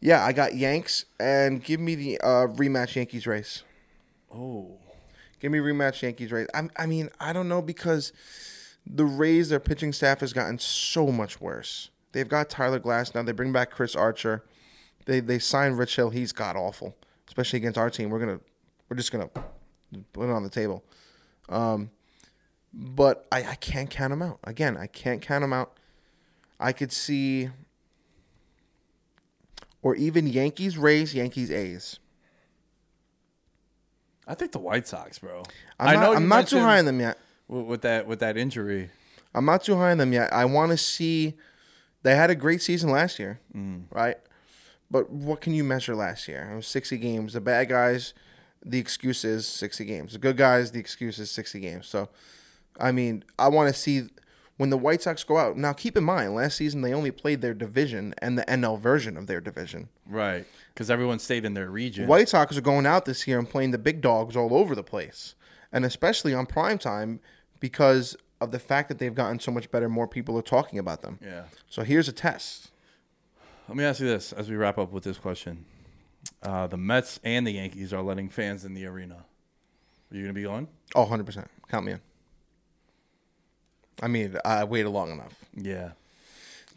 yeah, 0.00 0.22
I 0.22 0.32
got 0.32 0.54
Yanks, 0.54 1.06
and 1.18 1.64
give 1.64 1.80
me 1.80 1.94
the 1.94 2.20
uh, 2.20 2.46
rematch 2.48 2.96
Yankees 2.96 3.26
race. 3.26 3.62
Oh. 4.32 4.76
Give 5.40 5.50
me 5.50 5.58
rematch 5.58 6.02
Yankees 6.02 6.30
race. 6.30 6.46
I, 6.54 6.68
I 6.76 6.86
mean, 6.86 7.08
I 7.20 7.32
don't 7.32 7.48
know 7.48 7.62
because 7.62 8.12
the 8.86 9.04
Rays, 9.04 9.48
their 9.48 9.60
pitching 9.60 9.92
staff 9.92 10.20
has 10.20 10.32
gotten 10.32 10.58
so 10.58 11.08
much 11.08 11.40
worse. 11.40 11.90
They've 12.12 12.28
got 12.28 12.50
Tyler 12.50 12.78
Glass 12.78 13.14
now. 13.14 13.22
They 13.22 13.32
bring 13.32 13.52
back 13.52 13.70
Chris 13.70 13.96
Archer. 13.96 14.44
They 15.06 15.20
they 15.20 15.38
signed 15.38 15.78
Rich 15.78 15.96
Hill. 15.96 16.10
He's 16.10 16.32
god 16.32 16.56
awful, 16.56 16.96
especially 17.26 17.58
against 17.58 17.78
our 17.78 17.90
team. 17.90 18.10
We're 18.10 18.20
gonna 18.20 18.40
we're 18.88 18.96
just 18.96 19.12
gonna 19.12 19.28
put 20.12 20.28
it 20.28 20.30
on 20.30 20.42
the 20.42 20.50
table. 20.50 20.84
Um, 21.48 21.90
but 22.72 23.26
I, 23.30 23.42
I 23.42 23.54
can't 23.56 23.90
count 23.90 24.10
them 24.10 24.22
out. 24.22 24.38
Again, 24.44 24.76
I 24.76 24.86
can't 24.86 25.20
count 25.20 25.42
them 25.42 25.52
out. 25.52 25.78
I 26.58 26.72
could 26.72 26.92
see, 26.92 27.50
or 29.82 29.94
even 29.96 30.26
Yankees, 30.26 30.78
Rays, 30.78 31.14
Yankees, 31.14 31.50
A's. 31.50 31.98
I 34.26 34.34
think 34.34 34.52
the 34.52 34.58
White 34.58 34.88
Sox, 34.88 35.18
bro. 35.18 35.42
I'm 35.78 35.88
I 35.88 35.94
not, 35.94 36.00
know 36.00 36.14
I'm 36.14 36.28
not 36.28 36.48
too 36.48 36.60
high 36.60 36.78
on 36.78 36.86
them 36.86 37.00
yet. 37.00 37.18
With, 37.48 37.66
with 37.66 37.82
that 37.82 38.06
with 38.06 38.20
that 38.20 38.36
injury. 38.36 38.90
I'm 39.34 39.44
not 39.44 39.64
too 39.64 39.76
high 39.76 39.90
on 39.90 39.98
them 39.98 40.12
yet. 40.12 40.32
I 40.32 40.44
want 40.44 40.70
to 40.72 40.76
see. 40.76 41.34
They 42.02 42.14
had 42.14 42.30
a 42.30 42.34
great 42.34 42.60
season 42.60 42.90
last 42.90 43.18
year, 43.18 43.40
Mm. 43.56 43.84
right? 43.90 44.16
But 44.90 45.10
what 45.10 45.40
can 45.40 45.54
you 45.54 45.64
measure 45.64 45.94
last 45.96 46.28
year? 46.28 46.50
It 46.52 46.56
was 46.56 46.66
60 46.66 46.98
games. 46.98 47.32
The 47.32 47.40
bad 47.40 47.70
guys, 47.70 48.12
the 48.64 48.78
excuse 48.78 49.24
is 49.24 49.46
60 49.48 49.84
games. 49.86 50.12
The 50.12 50.18
good 50.18 50.36
guys, 50.36 50.70
the 50.72 50.78
excuse 50.78 51.18
is 51.18 51.30
60 51.30 51.60
games. 51.60 51.86
So, 51.86 52.10
I 52.78 52.92
mean, 52.92 53.24
I 53.38 53.48
want 53.48 53.72
to 53.74 53.80
see 53.80 54.08
when 54.58 54.68
the 54.70 54.76
White 54.76 55.00
Sox 55.02 55.24
go 55.24 55.38
out. 55.38 55.56
Now, 55.56 55.72
keep 55.72 55.96
in 55.96 56.04
mind, 56.04 56.34
last 56.34 56.56
season 56.58 56.82
they 56.82 56.92
only 56.92 57.10
played 57.10 57.40
their 57.40 57.54
division 57.54 58.14
and 58.18 58.38
the 58.38 58.44
NL 58.44 58.78
version 58.78 59.16
of 59.16 59.26
their 59.26 59.40
division. 59.40 59.88
Right. 60.06 60.44
Because 60.74 60.90
everyone 60.90 61.18
stayed 61.18 61.46
in 61.46 61.54
their 61.54 61.70
region. 61.70 62.06
White 62.06 62.28
Sox 62.28 62.56
are 62.58 62.60
going 62.60 62.84
out 62.86 63.06
this 63.06 63.26
year 63.26 63.38
and 63.38 63.48
playing 63.48 63.70
the 63.70 63.78
big 63.78 64.02
dogs 64.02 64.36
all 64.36 64.54
over 64.54 64.74
the 64.74 64.84
place, 64.84 65.34
and 65.74 65.84
especially 65.84 66.32
on 66.32 66.46
prime 66.46 66.78
time 66.78 67.20
because 67.60 68.16
of 68.40 68.52
the 68.52 68.58
fact 68.58 68.88
that 68.88 68.98
they've 68.98 69.14
gotten 69.14 69.40
so 69.40 69.50
much 69.50 69.70
better. 69.70 69.88
More 69.88 70.06
people 70.06 70.38
are 70.38 70.42
talking 70.42 70.78
about 70.78 71.02
them. 71.02 71.18
Yeah. 71.20 71.44
So 71.68 71.82
here's 71.82 72.08
a 72.08 72.12
test. 72.12 72.70
Let 73.68 73.76
me 73.76 73.84
ask 73.84 74.00
you 74.00 74.06
this 74.06 74.32
as 74.32 74.48
we 74.48 74.56
wrap 74.56 74.78
up 74.78 74.92
with 74.92 75.04
this 75.04 75.18
question. 75.18 75.64
Uh, 76.42 76.68
the 76.68 76.76
Mets 76.76 77.18
and 77.24 77.46
the 77.46 77.50
Yankees 77.50 77.92
are 77.92 78.02
letting 78.02 78.28
fans 78.28 78.64
in 78.64 78.74
the 78.74 78.86
arena. 78.86 79.16
Are 80.10 80.16
you 80.16 80.22
going 80.22 80.34
to 80.34 80.38
be 80.38 80.42
going? 80.42 80.68
Oh, 80.94 81.06
100%. 81.06 81.46
Count 81.68 81.84
me 81.84 81.92
in. 81.92 82.00
I 84.00 84.06
mean, 84.06 84.36
I 84.44 84.64
waited 84.64 84.90
long 84.90 85.10
enough. 85.10 85.34
Yeah. 85.56 85.92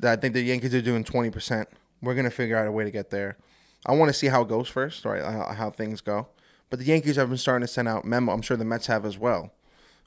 I 0.01 0.15
think 0.15 0.33
the 0.33 0.41
Yankees 0.41 0.73
are 0.73 0.81
doing 0.81 1.03
20%. 1.03 1.65
We're 2.01 2.13
going 2.13 2.25
to 2.25 2.31
figure 2.31 2.57
out 2.57 2.67
a 2.67 2.71
way 2.71 2.83
to 2.83 2.91
get 2.91 3.09
there. 3.09 3.37
I 3.85 3.93
want 3.93 4.09
to 4.09 4.13
see 4.13 4.27
how 4.27 4.41
it 4.41 4.47
goes 4.47 4.67
first, 4.67 5.05
right? 5.05 5.23
How 5.53 5.69
things 5.69 6.01
go. 6.01 6.27
But 6.69 6.79
the 6.79 6.85
Yankees 6.85 7.15
have 7.15 7.29
been 7.29 7.37
starting 7.37 7.65
to 7.65 7.71
send 7.71 7.87
out 7.87 8.03
memo. 8.05 8.31
I'm 8.33 8.41
sure 8.41 8.57
the 8.57 8.65
Mets 8.65 8.87
have 8.87 9.05
as 9.05 9.17
well 9.17 9.53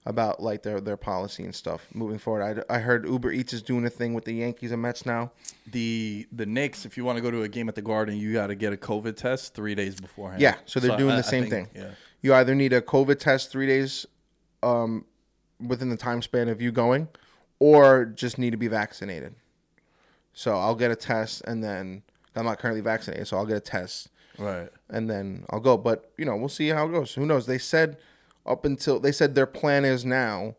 about 0.07 0.43
like 0.43 0.63
their 0.63 0.81
their 0.81 0.97
policy 0.97 1.43
and 1.45 1.55
stuff 1.55 1.87
moving 1.95 2.19
forward. 2.19 2.65
I, 2.71 2.75
I 2.77 2.79
heard 2.81 3.07
Uber 3.07 3.33
Eats 3.33 3.53
is 3.53 3.63
doing 3.63 3.85
a 3.87 3.91
thing 3.91 4.15
with 4.15 4.25
the 4.25 4.33
Yankees 4.35 4.73
and 4.73 4.81
Mets 4.83 5.05
now. 5.07 5.33
The 5.71 6.27
the 6.33 6.47
Knicks, 6.47 6.85
if 6.85 6.97
you 6.97 7.05
want 7.05 7.17
to 7.17 7.23
go 7.23 7.31
to 7.31 7.43
a 7.43 7.49
game 7.49 7.69
at 7.69 7.75
the 7.75 7.83
Garden, 7.83 8.17
you 8.17 8.33
got 8.33 8.49
to 8.49 8.55
get 8.55 8.73
a 8.73 8.77
COVID 8.77 9.17
test 9.17 9.55
three 9.55 9.75
days 9.75 10.01
beforehand. 10.01 10.41
Yeah, 10.43 10.57
so 10.67 10.81
they're 10.81 10.97
doing 10.97 11.13
I- 11.13 11.17
the 11.17 11.23
same 11.23 11.49
think- 11.49 11.73
thing. 11.73 11.83
Yeah. 11.83 11.91
You 12.23 12.35
either 12.35 12.55
need 12.55 12.75
a 12.75 12.83
COVID 12.83 13.19
test 13.19 13.51
three 13.51 13.67
days 13.67 14.05
um, 14.63 15.07
within 15.59 15.89
the 15.89 15.97
time 15.97 16.21
span 16.21 16.49
of 16.51 16.61
you 16.61 16.71
going, 16.71 17.09
or 17.59 18.05
just 18.05 18.37
need 18.37 18.51
to 18.51 18.59
be 18.59 18.69
vaccinated. 18.69 19.35
So 20.35 20.59
I'll 20.59 20.75
get 20.75 20.91
a 20.91 20.97
test, 20.97 21.41
and 21.47 21.65
then 21.65 22.03
I'm 22.37 22.45
not 22.45 22.59
currently 22.59 22.83
vaccinated, 22.83 23.27
so 23.27 23.39
I'll 23.39 23.47
get 23.47 23.57
a 23.57 23.61
test, 23.61 24.11
Right. 24.41 24.71
and 24.89 25.09
then 25.09 25.45
I'll 25.51 25.61
go. 25.61 25.77
But 25.77 26.11
you 26.19 26.25
know, 26.25 26.37
we'll 26.37 26.49
see 26.49 26.69
how 26.69 26.87
it 26.89 26.93
goes. 26.93 27.15
Who 27.15 27.27
knows? 27.27 27.47
They 27.47 27.59
said 27.59 27.99
up 28.47 28.65
until 28.65 28.99
they 28.99 29.13
said 29.13 29.35
their 29.35 29.47
plan 29.47 29.85
is 29.85 30.05
now 30.05 30.57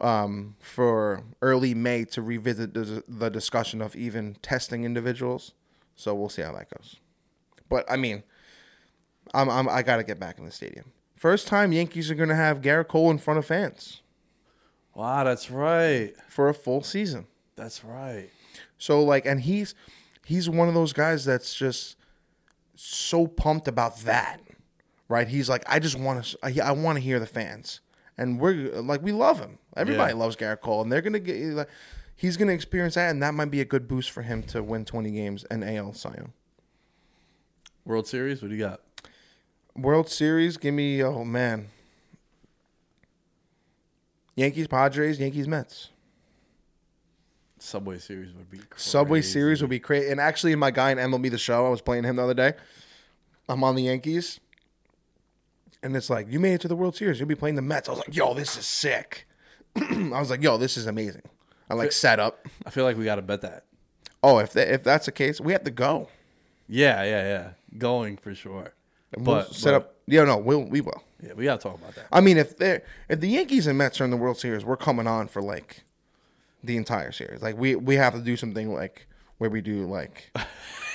um, 0.00 0.56
for 0.60 1.24
early 1.42 1.74
May 1.74 2.04
to 2.06 2.22
revisit 2.22 2.72
the, 2.72 3.02
the 3.08 3.28
discussion 3.28 3.82
of 3.82 3.94
even 3.96 4.36
testing 4.42 4.84
individuals. 4.84 5.52
So 5.96 6.14
we'll 6.14 6.28
see 6.30 6.42
how 6.42 6.52
that 6.52 6.70
goes. 6.70 6.96
But 7.68 7.90
I 7.90 7.96
mean, 7.96 8.22
I'm, 9.34 9.50
I'm 9.50 9.68
I 9.68 9.82
gotta 9.82 10.04
get 10.04 10.18
back 10.18 10.38
in 10.38 10.44
the 10.44 10.50
stadium. 10.52 10.92
First 11.16 11.48
time 11.48 11.72
Yankees 11.72 12.10
are 12.10 12.14
gonna 12.14 12.34
have 12.36 12.60
Gerrit 12.62 12.88
Cole 12.88 13.10
in 13.10 13.18
front 13.18 13.38
of 13.38 13.44
fans 13.46 14.00
Wow, 14.94 15.24
that's 15.24 15.50
right. 15.50 16.14
for 16.28 16.48
a 16.48 16.54
full 16.54 16.82
season. 16.82 17.26
That's 17.56 17.84
right. 17.84 18.28
So 18.78 19.02
like, 19.02 19.26
and 19.26 19.40
he's 19.42 19.74
he's 20.24 20.48
one 20.48 20.68
of 20.68 20.74
those 20.74 20.92
guys 20.92 21.24
that's 21.24 21.54
just 21.54 21.96
so 22.82 23.26
pumped 23.26 23.68
about 23.68 23.98
that, 24.00 24.40
right? 25.08 25.28
He's 25.28 25.48
like, 25.48 25.62
I 25.66 25.78
just 25.78 25.98
want 25.98 26.24
to, 26.24 26.38
I, 26.42 26.68
I 26.68 26.72
want 26.72 26.96
to 26.96 27.00
hear 27.00 27.18
the 27.20 27.26
fans, 27.26 27.80
and 28.16 28.40
we're 28.40 28.80
like, 28.80 29.02
we 29.02 29.12
love 29.12 29.38
him. 29.38 29.58
Everybody 29.76 30.12
Yeah. 30.14 30.18
loves 30.18 30.36
Gerrit 30.36 30.60
Cole, 30.60 30.82
and 30.82 30.90
they're 30.90 31.02
gonna 31.02 31.18
get 31.18 31.38
like, 31.54 31.68
he's 32.16 32.36
gonna 32.38 32.52
experience 32.52 32.94
that, 32.94 33.10
and 33.10 33.22
that 33.22 33.34
might 33.34 33.50
be 33.50 33.60
a 33.60 33.64
good 33.66 33.86
boost 33.86 34.10
for 34.10 34.22
him 34.22 34.42
to 34.44 34.62
win 34.62 34.84
20 34.84 35.10
games 35.10 35.44
and 35.50 35.62
AL 35.62 35.92
Cy 35.92 36.14
Young. 36.16 36.32
World 37.84 38.06
Series, 38.06 38.40
what 38.42 38.48
do 38.48 38.54
you 38.54 38.60
got? 38.62 38.80
World 39.76 40.08
Series, 40.08 40.56
give 40.56 40.74
me, 40.74 41.02
oh 41.02 41.24
man, 41.24 41.68
Yankees, 44.36 44.68
Padres, 44.68 45.18
Yankees, 45.20 45.46
Mets. 45.48 45.90
Subway 47.60 47.98
Series 47.98 48.32
would 48.34 48.50
be 48.50 48.58
crazy. 48.58 48.74
Subway 48.76 49.22
Series 49.22 49.60
would 49.60 49.70
be 49.70 49.78
crazy. 49.78 50.10
And 50.10 50.20
actually, 50.20 50.54
my 50.56 50.70
guy 50.70 50.90
in 50.90 50.98
MLB 50.98 51.30
The 51.30 51.38
Show, 51.38 51.66
I 51.66 51.68
was 51.68 51.80
playing 51.80 52.04
him 52.04 52.16
the 52.16 52.22
other 52.24 52.34
day. 52.34 52.54
I'm 53.48 53.62
on 53.64 53.74
the 53.74 53.82
Yankees, 53.82 54.40
and 55.82 55.96
it's 55.96 56.08
like, 56.10 56.30
you 56.30 56.38
made 56.40 56.54
it 56.54 56.60
to 56.62 56.68
the 56.68 56.76
World 56.76 56.96
Series. 56.96 57.18
You'll 57.18 57.28
be 57.28 57.34
playing 57.34 57.56
the 57.56 57.62
Mets. 57.62 57.88
I 57.88 57.92
was 57.92 57.98
like, 58.00 58.14
yo, 58.14 58.32
this 58.34 58.56
is 58.56 58.64
sick. 58.64 59.26
I 59.76 60.18
was 60.20 60.30
like, 60.30 60.42
yo, 60.42 60.56
this 60.56 60.76
is 60.76 60.86
amazing. 60.86 61.22
I 61.68 61.74
like 61.74 61.92
set 61.92 62.18
up. 62.18 62.46
I 62.66 62.70
feel 62.70 62.84
like 62.84 62.96
we 62.96 63.04
got 63.04 63.16
to 63.16 63.22
bet 63.22 63.42
that. 63.42 63.64
Oh, 64.22 64.38
if 64.38 64.52
that, 64.54 64.68
if 64.72 64.82
that's 64.82 65.06
the 65.06 65.12
case, 65.12 65.40
we 65.40 65.52
have 65.52 65.64
to 65.64 65.70
go. 65.70 66.08
Yeah, 66.68 67.02
yeah, 67.04 67.22
yeah. 67.22 67.50
Going 67.78 68.16
for 68.16 68.34
sure. 68.34 68.74
And 69.12 69.26
we'll 69.26 69.36
But 69.36 69.54
set 69.54 69.70
but- 69.70 69.74
up. 69.76 69.94
Yeah, 70.06 70.24
no, 70.24 70.38
we'll 70.38 70.64
we 70.64 70.80
will. 70.80 71.04
Yeah, 71.22 71.34
we 71.34 71.44
got 71.44 71.60
to 71.60 71.68
talk 71.68 71.78
about 71.78 71.94
that. 71.94 72.06
I 72.10 72.20
mean, 72.20 72.36
if 72.36 72.56
they 72.56 72.80
if 73.08 73.20
the 73.20 73.28
Yankees 73.28 73.66
and 73.68 73.78
Mets 73.78 74.00
are 74.00 74.04
in 74.04 74.10
the 74.10 74.16
World 74.16 74.38
Series, 74.38 74.64
we're 74.64 74.76
coming 74.76 75.06
on 75.06 75.28
for 75.28 75.40
like 75.40 75.84
the 76.62 76.76
entire 76.76 77.12
series. 77.12 77.42
Like 77.42 77.56
we 77.56 77.76
we 77.76 77.96
have 77.96 78.14
to 78.14 78.20
do 78.20 78.36
something 78.36 78.72
like 78.72 79.06
where 79.38 79.50
we 79.50 79.60
do 79.60 79.86
like 79.86 80.32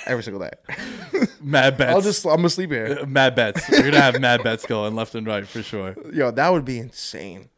every 0.05 0.23
single 0.23 0.41
day. 0.41 0.51
Mad 1.41 1.77
bets. 1.77 1.93
I'll 1.93 2.01
just 2.01 2.25
I'm 2.25 2.37
gonna 2.37 2.49
sleep 2.49 2.71
here. 2.71 2.99
Uh, 3.01 3.05
mad 3.05 3.35
bets. 3.35 3.69
We're 3.69 3.83
gonna 3.83 4.01
have 4.01 4.19
mad 4.19 4.43
bets 4.43 4.65
going 4.65 4.95
left 4.95 5.15
and 5.15 5.27
right 5.27 5.47
for 5.47 5.61
sure. 5.61 5.95
Yo, 6.11 6.31
that 6.31 6.51
would 6.51 6.65
be 6.65 6.79
insane, 6.79 7.49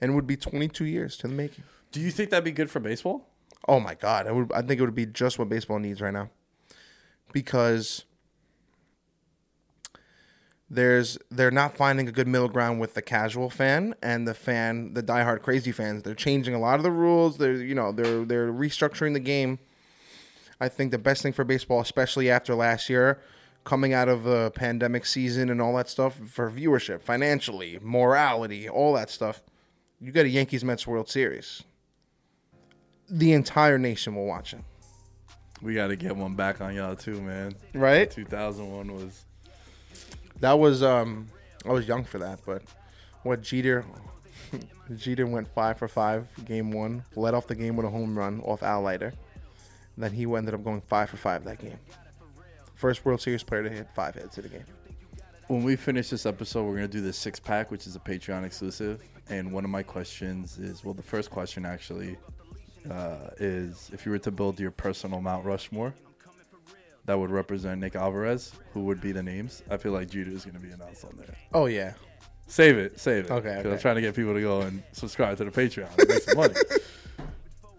and 0.00 0.12
it 0.12 0.14
would 0.14 0.26
be 0.26 0.36
22 0.36 0.84
years 0.84 1.16
to 1.18 1.28
the 1.28 1.34
making. 1.34 1.64
Do 1.90 2.00
you 2.00 2.10
think 2.10 2.30
that'd 2.30 2.44
be 2.44 2.52
good 2.52 2.70
for 2.70 2.80
baseball? 2.80 3.28
Oh 3.68 3.80
my 3.80 3.94
god, 3.94 4.26
I 4.26 4.32
would. 4.32 4.52
I 4.52 4.62
think 4.62 4.80
it 4.80 4.84
would 4.84 4.94
be 4.94 5.06
just 5.06 5.38
what 5.38 5.48
baseball 5.48 5.78
needs 5.78 6.00
right 6.00 6.12
now, 6.12 6.30
because 7.32 8.04
there's 10.72 11.18
they're 11.30 11.50
not 11.50 11.76
finding 11.76 12.08
a 12.08 12.12
good 12.12 12.26
middle 12.26 12.48
ground 12.48 12.80
with 12.80 12.94
the 12.94 13.02
casual 13.02 13.50
fan 13.50 13.94
and 14.02 14.26
the 14.26 14.32
fan, 14.32 14.94
the 14.94 15.02
diehard 15.02 15.42
crazy 15.42 15.70
fans. 15.70 16.02
They're 16.02 16.14
changing 16.14 16.54
a 16.54 16.58
lot 16.58 16.76
of 16.76 16.82
the 16.82 16.90
rules. 16.90 17.36
They're 17.36 17.52
you 17.52 17.74
know 17.74 17.92
they're 17.92 18.24
they're 18.24 18.50
restructuring 18.50 19.12
the 19.12 19.20
game. 19.20 19.58
I 20.58 20.68
think 20.68 20.90
the 20.90 20.98
best 20.98 21.22
thing 21.22 21.34
for 21.34 21.44
baseball, 21.44 21.80
especially 21.80 22.30
after 22.30 22.54
last 22.54 22.88
year, 22.88 23.20
coming 23.64 23.92
out 23.92 24.08
of 24.08 24.24
a 24.26 24.50
pandemic 24.50 25.04
season 25.04 25.50
and 25.50 25.60
all 25.60 25.76
that 25.76 25.90
stuff, 25.90 26.18
for 26.26 26.50
viewership, 26.50 27.02
financially, 27.02 27.78
morality, 27.82 28.66
all 28.66 28.94
that 28.94 29.10
stuff, 29.10 29.42
you 30.00 30.10
got 30.10 30.24
a 30.24 30.28
Yankees 30.28 30.64
Mets 30.64 30.86
World 30.86 31.10
Series. 31.10 31.64
The 33.10 33.32
entire 33.32 33.76
nation 33.76 34.14
will 34.14 34.26
watch 34.26 34.54
it. 34.54 34.60
We 35.60 35.74
got 35.74 35.88
to 35.88 35.96
get 35.96 36.16
one 36.16 36.34
back 36.34 36.62
on 36.62 36.74
y'all 36.74 36.96
too, 36.96 37.20
man. 37.20 37.56
Right? 37.74 38.10
2001 38.10 38.94
was 38.94 39.24
That 40.42 40.58
was 40.58 40.82
um 40.82 41.28
I 41.64 41.70
was 41.70 41.86
young 41.86 42.02
for 42.02 42.18
that, 42.18 42.40
but 42.44 42.62
what 43.22 43.42
Jeter 43.42 43.84
Jeter 44.96 45.24
went 45.24 45.46
five 45.54 45.78
for 45.78 45.86
five 45.86 46.26
game 46.44 46.72
one, 46.72 47.04
led 47.14 47.32
off 47.32 47.46
the 47.46 47.54
game 47.54 47.76
with 47.76 47.86
a 47.86 47.88
home 47.88 48.18
run 48.18 48.40
off 48.40 48.64
Al 48.64 48.82
Leiter. 48.82 49.12
Then 49.96 50.12
he 50.12 50.24
ended 50.24 50.52
up 50.52 50.64
going 50.64 50.80
five 50.80 51.10
for 51.10 51.16
five 51.16 51.44
that 51.44 51.60
game. 51.60 51.78
First 52.74 53.04
World 53.04 53.20
Series 53.20 53.44
player 53.44 53.62
to 53.62 53.70
hit 53.70 53.86
five 53.94 54.16
hits 54.16 54.36
in 54.36 54.46
a 54.46 54.48
game. 54.48 54.64
when 55.46 55.62
we 55.62 55.76
finish 55.76 56.10
this 56.10 56.26
episode, 56.26 56.64
we're 56.64 56.74
gonna 56.74 56.88
do 56.88 57.00
the 57.00 57.12
six 57.12 57.38
pack, 57.38 57.70
which 57.70 57.86
is 57.86 57.94
a 57.94 58.00
Patreon 58.00 58.44
exclusive. 58.44 59.00
And 59.28 59.52
one 59.52 59.64
of 59.64 59.70
my 59.70 59.84
questions 59.84 60.58
is, 60.58 60.84
well, 60.84 60.94
the 60.94 61.04
first 61.04 61.30
question 61.30 61.64
actually 61.64 62.16
uh, 62.90 63.30
is, 63.38 63.90
if 63.92 64.04
you 64.04 64.10
were 64.10 64.18
to 64.18 64.32
build 64.32 64.58
your 64.58 64.72
personal 64.72 65.20
Mount 65.20 65.44
Rushmore, 65.44 65.94
that 67.06 67.18
would 67.18 67.30
represent 67.30 67.80
Nick 67.80 67.96
Alvarez, 67.96 68.52
who 68.74 68.84
would 68.84 69.00
be 69.00 69.12
the 69.12 69.22
names? 69.22 69.62
I 69.70 69.76
feel 69.76 69.92
like 69.92 70.08
Judah 70.10 70.32
is 70.32 70.44
gonna 70.44 70.58
be 70.60 70.70
announced 70.70 71.04
on 71.04 71.16
there. 71.16 71.34
Oh 71.52 71.66
yeah. 71.66 71.94
Save 72.46 72.76
it, 72.78 73.00
save 73.00 73.24
it. 73.26 73.30
Okay, 73.30 73.48
okay. 73.56 73.72
I'm 73.72 73.78
trying 73.78 73.94
to 73.94 74.00
get 74.02 74.14
people 74.14 74.34
to 74.34 74.40
go 74.40 74.60
and 74.62 74.82
subscribe 74.92 75.36
to 75.38 75.44
the 75.44 75.50
Patreon, 75.50 75.88
and 75.98 76.08
make 76.08 76.22
some 76.22 76.36
money. 76.36 76.54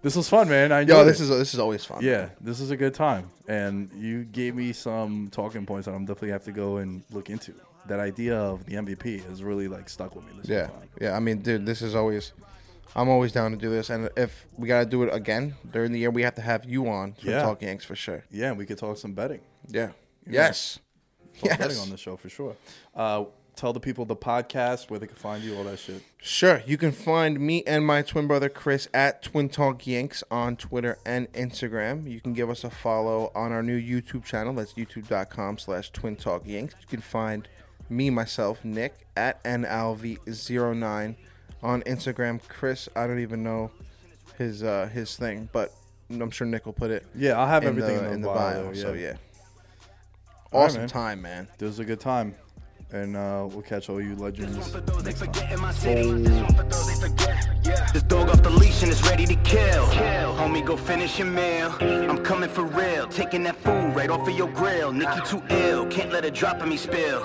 This 0.01 0.17
was 0.17 0.27
fun, 0.27 0.49
man. 0.49 0.73
I 0.73 0.81
Yo, 0.81 1.05
this 1.05 1.21
it. 1.21 1.23
is 1.23 1.29
this 1.29 1.53
is 1.53 1.61
always 1.61 1.85
fun. 1.85 1.99
Yeah, 2.03 2.27
this 2.41 2.59
is 2.59 2.71
a 2.71 2.75
good 2.75 2.93
time, 2.93 3.29
and 3.47 3.89
you 3.95 4.25
gave 4.25 4.53
me 4.53 4.73
some 4.73 5.29
talking 5.31 5.65
points 5.65 5.85
that 5.85 5.93
I'm 5.93 6.03
definitely 6.03 6.31
have 6.31 6.43
to 6.43 6.51
go 6.51 6.77
and 6.77 7.03
look 7.11 7.29
into. 7.29 7.53
That 7.87 8.01
idea 8.01 8.37
of 8.37 8.65
the 8.65 8.73
MVP 8.75 9.23
has 9.29 9.41
really 9.43 9.69
like 9.69 9.87
stuck 9.87 10.13
with 10.13 10.25
me. 10.25 10.31
This 10.41 10.49
Yeah. 10.49 10.67
time. 10.67 10.89
Yeah. 10.99 11.15
I 11.15 11.21
mean, 11.21 11.37
dude, 11.37 11.65
this 11.65 11.81
is 11.81 11.95
always 11.95 12.33
I'm 12.95 13.09
always 13.09 13.31
down 13.31 13.51
to 13.51 13.57
do 13.57 13.69
this, 13.69 13.89
and 13.89 14.09
if 14.15 14.45
we 14.57 14.67
gotta 14.67 14.85
do 14.85 15.03
it 15.03 15.13
again 15.13 15.55
during 15.71 15.91
the 15.91 15.99
year, 15.99 16.11
we 16.11 16.21
have 16.23 16.35
to 16.35 16.41
have 16.41 16.65
you 16.65 16.87
on 16.87 17.13
to 17.21 17.27
Yeah. 17.29 17.41
talk 17.41 17.61
Yanks 17.61 17.85
for 17.85 17.95
sure. 17.95 18.23
Yeah, 18.29 18.51
we 18.51 18.65
could 18.65 18.77
talk 18.77 18.97
some 18.97 19.13
betting. 19.13 19.41
Yeah. 19.67 19.91
Yes. 20.29 20.79
Talk 21.39 21.57
betting 21.57 21.77
on 21.79 21.89
the 21.89 21.97
show 21.97 22.15
for 22.17 22.29
sure. 22.29 22.55
Uh, 22.95 23.25
tell 23.55 23.73
the 23.73 23.79
people 23.79 24.05
the 24.05 24.15
podcast 24.15 24.89
where 24.91 24.99
they 24.99 25.07
can 25.07 25.15
find 25.15 25.43
you, 25.43 25.55
all 25.57 25.63
that 25.63 25.79
shit. 25.79 26.01
Sure. 26.21 26.61
You 26.67 26.77
can 26.77 26.91
find 26.91 27.39
me 27.39 27.63
and 27.65 27.85
my 27.85 28.03
twin 28.03 28.27
brother 28.27 28.49
Chris 28.49 28.87
at 28.93 29.21
Twin 29.23 29.49
Talk 29.49 29.85
Yanks 29.87 30.23
on 30.29 30.55
Twitter 30.55 30.97
and 31.05 31.31
Instagram. 31.33 32.09
You 32.09 32.21
can 32.21 32.33
give 32.33 32.49
us 32.49 32.63
a 32.63 32.69
follow 32.69 33.31
on 33.35 33.51
our 33.51 33.63
new 33.63 33.79
YouTube 33.79 34.23
channel. 34.23 34.53
That's 34.53 34.73
youtube.com 34.73 35.57
slash 35.57 35.89
Twin 35.91 36.15
Talk 36.15 36.43
Yanks. 36.45 36.75
You 36.81 36.87
can 36.87 37.01
find 37.01 37.47
me, 37.89 38.09
myself, 38.11 38.63
Nick, 38.63 39.05
at 39.17 39.43
NLV09 39.43 41.15
on 41.63 41.81
Instagram. 41.83 42.39
Chris, 42.47 42.87
I 42.95 43.07
don't 43.07 43.19
even 43.19 43.41
know 43.43 43.71
his 44.37 44.61
uh, 44.63 44.89
his 44.93 45.15
thing, 45.15 45.49
but 45.51 45.73
I'm 46.11 46.29
sure 46.29 46.45
Nick 46.45 46.65
will 46.65 46.73
put 46.73 46.91
it 46.91 47.05
Yeah, 47.15 47.39
I'll 47.39 47.47
have 47.47 47.63
in 47.63 47.69
everything 47.69 47.97
the, 48.03 48.11
in 48.11 48.21
the, 48.21 48.27
bio. 48.27 48.63
bio. 48.65 48.71
yeah. 48.73 48.81
So, 48.81 48.93
yeah. 48.93 49.13
All 50.51 50.61
right, 50.61 50.65
Awesome 50.67 50.81
man. 50.81 50.89
time, 50.89 51.21
man. 51.21 51.47
This 51.57 51.67
was 51.67 51.79
a 51.79 51.85
good 51.85 51.99
time. 51.99 52.35
And 52.93 53.17
uh, 53.17 53.47
we'll 53.51 53.63
catch 53.63 53.89
all 53.89 53.99
you 53.99 54.15
legends. 54.15 54.69
For 54.69 54.79
those 54.79 55.01
they 55.01 55.13
forget 55.13 55.51
in 55.51 55.59
my 55.59 55.71
city. 55.71 56.11
This 56.11 56.29
one 56.29 56.53
for 56.53 56.63
those 56.63 56.87
they 56.87 57.07
forget. 57.07 57.49
Yeah. 57.63 57.91
This 57.91 58.03
dog 58.03 58.29
off 58.29 58.43
the 58.43 58.51
leash 58.51 58.83
and 58.83 58.91
it's 58.91 59.01
ready 59.01 59.25
to 59.25 59.35
kill. 59.37 59.85
Homie, 59.87 60.63
go 60.63 60.77
finish 60.77 61.17
your 61.17 61.27
meal. 61.27 61.75
I'm 61.81 62.23
coming 62.23 62.49
for 62.49 62.63
real. 62.63 63.07
Taking 63.07 63.41
that 63.43 63.55
food 63.55 63.95
right 63.95 64.11
off 64.11 64.27
of 64.27 64.37
your 64.37 64.47
grill. 64.47 64.91
Nicky 64.91 65.21
too 65.25 65.41
ill. 65.49 65.87
Can't 65.87 66.11
let 66.11 66.23
it 66.23 66.35
drop 66.35 66.61
on 66.61 66.69
me 66.69 66.77
spill. 66.77 67.21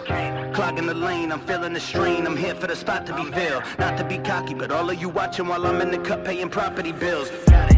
Clogging 0.55 0.87
the 0.87 0.95
lane. 0.95 1.31
I'm 1.31 1.41
feeling 1.41 1.75
the 1.75 1.81
strain. 1.81 2.27
I'm 2.27 2.37
here 2.37 2.55
for 2.55 2.67
the 2.67 2.77
spot 2.77 3.05
to 3.05 3.15
be 3.15 3.25
filled. 3.25 3.63
Not 3.79 3.99
to 3.99 4.05
be 4.05 4.17
cocky, 4.17 4.55
but 4.55 4.71
all 4.71 4.89
of 4.89 4.99
you 4.99 5.11
watching 5.11 5.49
while 5.49 5.67
I'm 5.67 5.83
in 5.83 5.91
the 5.91 5.99
cut 5.99 6.25
paying 6.25 6.49
property 6.49 6.93
bills. 6.93 7.29
Got 7.47 7.73
it. 7.73 7.78